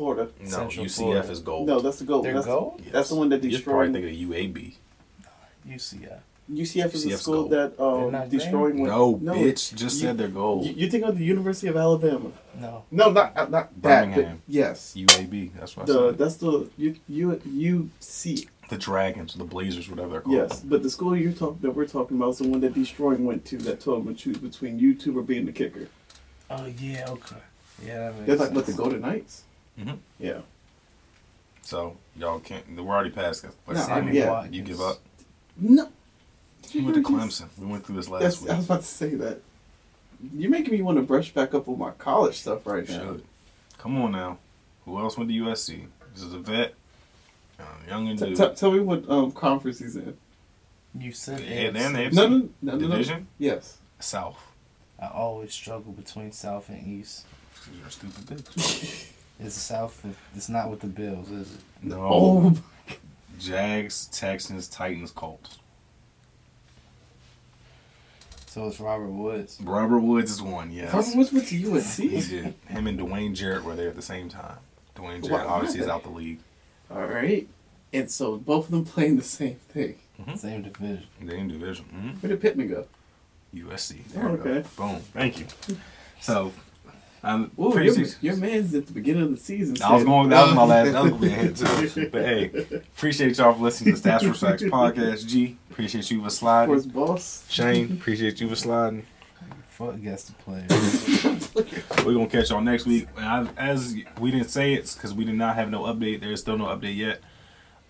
Florida. 0.00 0.30
No, 0.40 0.48
Central 0.48 0.84
UCF 0.86 0.94
Florida. 0.96 1.30
is 1.30 1.40
gold. 1.40 1.66
No, 1.68 1.80
that's 1.80 1.98
the 1.98 2.04
goal. 2.04 2.22
They're 2.22 2.32
That's, 2.34 2.46
gold? 2.46 2.82
that's 2.90 3.08
the 3.10 3.14
one 3.16 3.28
that 3.28 3.44
You're 3.44 3.60
probably 3.60 3.88
destroyed. 3.88 3.92
thinking 3.92 4.24
of 4.24 4.30
UAB. 4.56 4.74
UCF. 5.68 6.20
UCF 6.50 6.94
is 6.94 7.04
the 7.04 7.10
UCF's 7.10 7.20
school 7.22 7.34
gold. 7.34 7.50
that 7.52 7.76
They're 7.76 7.86
um, 7.86 8.12
not 8.12 8.28
destroying. 8.30 8.80
when- 8.80 8.90
No, 8.90 9.14
bitch. 9.16 9.74
Just 9.74 9.82
you- 9.96 10.06
said 10.06 10.16
they're 10.18 10.28
gold. 10.28 10.64
You, 10.66 10.72
you 10.72 10.90
think 10.90 11.04
of 11.04 11.18
the 11.18 11.24
University 11.24 11.68
of 11.68 11.76
Alabama? 11.76 12.32
No. 12.58 12.84
No, 12.90 13.10
not 13.10 13.36
uh, 13.36 13.44
not 13.46 13.82
that. 13.82 14.14
But 14.14 14.26
yes, 14.48 14.94
UAB. 14.96 15.50
That's 15.58 15.76
what 15.76 15.84
I 15.88 15.92
the 15.92 16.08
said. 16.10 16.18
that's 16.18 16.36
the 16.36 16.68
U 16.78 16.96
U 17.08 17.40
UC. 18.00 18.48
The 18.68 18.78
Dragons, 18.78 19.34
the 19.34 19.44
Blazers, 19.44 19.88
whatever 19.90 20.10
they're 20.12 20.20
called. 20.22 20.34
Yes, 20.36 20.60
but 20.60 20.82
the 20.82 20.90
school 20.90 21.16
you 21.16 21.32
talk 21.32 21.60
that 21.60 21.72
we're 21.72 21.86
talking 21.86 22.16
about 22.16 22.30
is 22.30 22.38
the 22.38 22.48
one 22.48 22.60
that 22.60 22.72
destroying 22.72 23.24
went 23.26 23.44
to. 23.46 23.56
That 23.58 23.80
told 23.80 24.06
him 24.06 24.14
to 24.14 24.20
choose 24.20 24.38
between 24.38 24.78
you 24.78 24.94
two 24.94 25.16
or 25.18 25.22
being 25.22 25.44
the 25.46 25.52
kicker. 25.52 25.88
Oh 26.48 26.66
yeah. 26.80 27.04
Okay. 27.10 27.36
Yeah, 27.86 27.98
that 28.10 28.14
makes 28.14 28.26
They're 28.26 28.36
like 28.36 28.46
sense. 28.48 28.56
what 28.56 28.66
the 28.66 28.72
Golden 28.72 29.00
Knights. 29.02 29.42
Mhm. 29.80 29.98
Yeah. 30.18 30.40
So 31.62 31.96
y'all 32.16 32.40
can't. 32.40 32.64
We're 32.76 32.92
already 32.94 33.10
past 33.10 33.42
that. 33.42 33.52
But 33.66 33.76
No, 33.76 33.82
Sammy, 33.82 34.06
I'm- 34.08 34.14
yeah. 34.14 34.30
Watkins. 34.30 34.56
you 34.56 34.62
give 34.62 34.80
up. 34.80 34.98
No. 35.56 35.88
Did 36.62 36.74
You 36.74 36.80
you 36.82 36.86
went 36.86 37.06
to? 37.06 37.12
Clemson. 37.12 37.48
We 37.58 37.66
went 37.66 37.86
through 37.86 37.96
this 37.96 38.08
last 38.08 38.22
That's, 38.22 38.40
week. 38.42 38.50
I 38.50 38.56
was 38.56 38.64
about 38.66 38.80
to 38.80 38.86
say 38.86 39.14
that. 39.16 39.40
You're 40.36 40.50
making 40.50 40.72
me 40.74 40.82
want 40.82 40.98
to 40.98 41.02
brush 41.02 41.32
back 41.32 41.54
up 41.54 41.68
on 41.68 41.78
my 41.78 41.92
college 41.92 42.38
stuff 42.40 42.66
right 42.66 42.86
now. 42.88 42.98
Should. 42.98 43.24
Come 43.78 44.00
on 44.02 44.12
now. 44.12 44.38
Who 44.84 44.98
else 44.98 45.16
went 45.16 45.30
to 45.30 45.36
USC? 45.36 45.86
This 46.14 46.22
is 46.24 46.34
a 46.34 46.38
vet. 46.38 46.74
Uh, 47.58 47.62
young 47.88 48.08
and 48.08 48.18
T- 48.18 48.26
dude. 48.26 48.36
t- 48.36 48.54
tell 48.54 48.70
me 48.72 48.80
what 48.80 49.08
um, 49.08 49.32
conference 49.32 49.78
he's 49.78 49.96
in. 49.96 50.16
You 50.98 51.12
said 51.12 51.40
Yeah, 51.40 51.68
AFC. 51.68 51.72
then 51.72 51.92
they- 51.92 52.10
No, 52.10 52.26
no, 52.28 52.36
no, 52.38 52.48
no, 52.62 52.72
no. 52.72 52.78
Division? 52.88 53.28
Yes. 53.38 53.78
South. 54.00 54.38
I 54.98 55.06
always 55.08 55.52
struggle 55.54 55.92
between 55.92 56.32
South 56.32 56.68
and 56.68 56.86
East. 56.86 57.24
'Cause 57.54 57.68
You're 57.78 57.86
a 57.86 57.90
stupid 57.90 58.26
bitch. 58.26 59.06
It's 59.42 59.54
the 59.54 59.60
South. 59.60 60.04
It's 60.34 60.48
not 60.48 60.70
with 60.70 60.80
the 60.80 60.86
Bills, 60.86 61.30
is 61.30 61.54
it? 61.54 61.60
No. 61.82 62.00
Oh, 62.12 62.56
Jags, 63.38 64.06
Texans, 64.12 64.68
Titans, 64.68 65.10
Colts. 65.10 65.58
So 68.46 68.66
it's 68.66 68.80
Robert 68.80 69.08
Woods. 69.10 69.58
Robert 69.62 70.00
Woods 70.00 70.30
is 70.30 70.42
one, 70.42 70.70
yes. 70.72 70.92
Robert 70.92 71.16
Woods 71.16 71.32
went 71.32 71.46
to 71.48 71.56
He 71.56 71.64
USC. 71.64 72.28
did. 72.28 72.54
Him 72.68 72.86
and 72.86 72.98
Dwayne 72.98 73.34
Jarrett 73.34 73.64
were 73.64 73.74
there 73.76 73.88
at 73.88 73.96
the 73.96 74.02
same 74.02 74.28
time. 74.28 74.56
Dwayne 74.96 75.22
Jarrett 75.24 75.30
What 75.30 75.46
obviously 75.46 75.80
is 75.80 75.88
out 75.88 76.02
the 76.02 76.10
league. 76.10 76.40
All 76.90 77.04
right. 77.06 77.48
And 77.92 78.10
so 78.10 78.36
both 78.36 78.66
of 78.66 78.70
them 78.72 78.84
playing 78.84 79.16
the 79.16 79.22
same 79.22 79.54
thing. 79.54 79.94
Hmm? 80.22 80.34
Same 80.34 80.62
division. 80.62 81.06
Same 81.20 81.30
in 81.30 81.48
division. 81.48 81.84
hmm 81.86 82.08
Where 82.20 82.28
did 82.30 82.42
Pittman 82.42 82.68
go? 82.68 82.86
USC. 83.54 84.04
There 84.08 84.28
we 84.28 84.38
Okay. 84.38 84.62
go. 84.62 84.68
Boom. 84.76 85.00
Thank 85.14 85.38
you. 85.38 85.46
So, 86.20 86.52
um, 87.22 87.50
Ooh, 87.58 87.64
your, 87.64 87.70
appreciate- 87.92 88.16
your 88.22 88.36
man's 88.36 88.74
at 88.74 88.86
the 88.86 88.92
beginning 88.92 89.22
of 89.24 89.30
the 89.30 89.36
season. 89.36 89.76
I 89.82 89.92
was 89.92 90.02
said- 90.02 90.06
going. 90.08 90.28
That 90.30 90.46
was 90.46 90.54
my 90.54 90.64
last. 90.74 90.92
That 90.92 91.02
was 91.02 91.10
gonna 91.12 91.20
be 91.22 91.32
a 91.32 91.36
hit 91.36 91.56
too. 91.56 92.08
But 92.10 92.22
hey, 92.22 92.50
appreciate 92.94 93.36
y'all 93.38 93.52
for 93.54 93.62
listening 93.62 93.94
to 93.94 94.00
the 94.00 94.08
Stats 94.08 94.26
for 94.28 94.34
Sacks 94.34 94.62
podcast. 94.62 95.26
G, 95.26 95.56
appreciate 95.70 96.10
you 96.10 96.22
for 96.22 96.30
sliding. 96.30 96.74
Of 96.74 96.92
course, 96.92 97.08
boss. 97.08 97.44
Shane, 97.50 97.92
appreciate 97.92 98.40
you 98.40 98.48
for 98.48 98.56
sliding. 98.56 99.04
Fuck 99.68 99.94
against 99.94 100.26
the 100.28 100.32
player. 100.42 100.66
We're 102.06 102.14
gonna 102.14 102.26
catch 102.26 102.50
y'all 102.50 102.60
next 102.60 102.86
week. 102.86 103.08
I, 103.16 103.46
as 103.56 103.94
we 104.20 104.30
didn't 104.30 104.50
say 104.50 104.74
it's 104.74 104.94
because 104.94 105.14
we 105.14 105.24
did 105.24 105.34
not 105.36 105.56
have 105.56 105.70
no 105.70 105.82
update. 105.82 106.20
There's 106.20 106.40
still 106.40 106.58
no 106.58 106.66
update 106.66 106.96
yet. 106.96 107.20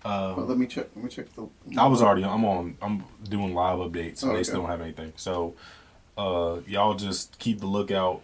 Well, 0.03 0.39
Uh, 0.39 0.43
let 0.43 0.57
me 0.57 0.65
check. 0.67 0.87
Let 0.95 1.03
me 1.03 1.09
check 1.09 1.27
the. 1.35 1.47
I 1.77 1.87
was 1.87 2.01
already. 2.01 2.23
I'm 2.23 2.43
on. 2.45 2.77
I'm 2.81 3.03
doing 3.29 3.53
live 3.53 3.77
updates, 3.79 4.17
so 4.19 4.27
Oh, 4.27 4.29
they 4.29 4.35
okay. 4.37 4.43
still 4.43 4.61
don't 4.61 4.69
have 4.69 4.81
anything. 4.81 5.13
So, 5.15 5.53
uh, 6.17 6.57
y'all 6.65 6.95
just 6.95 7.37
keep 7.39 7.59
the 7.59 7.67
lookout. 7.67 8.21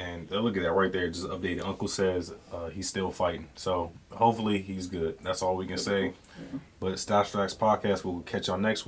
And 0.00 0.30
look 0.30 0.56
at 0.56 0.62
that 0.62 0.72
right 0.72 0.90
there. 0.90 1.08
Just 1.10 1.26
updated. 1.26 1.62
Uncle 1.64 1.86
says 1.86 2.32
uh, 2.52 2.68
he's 2.70 2.88
still 2.88 3.10
fighting. 3.10 3.48
So 3.54 3.92
hopefully 4.10 4.62
he's 4.62 4.86
good. 4.86 5.18
That's 5.22 5.42
all 5.42 5.56
we 5.56 5.66
can 5.66 5.76
say. 5.76 6.14
But 6.80 6.94
Stats 6.94 7.32
Tracks 7.32 7.54
podcast. 7.54 8.02
We'll 8.04 8.20
catch 8.22 8.48
y'all 8.48 8.56
next 8.56 8.62
week. 8.64 8.68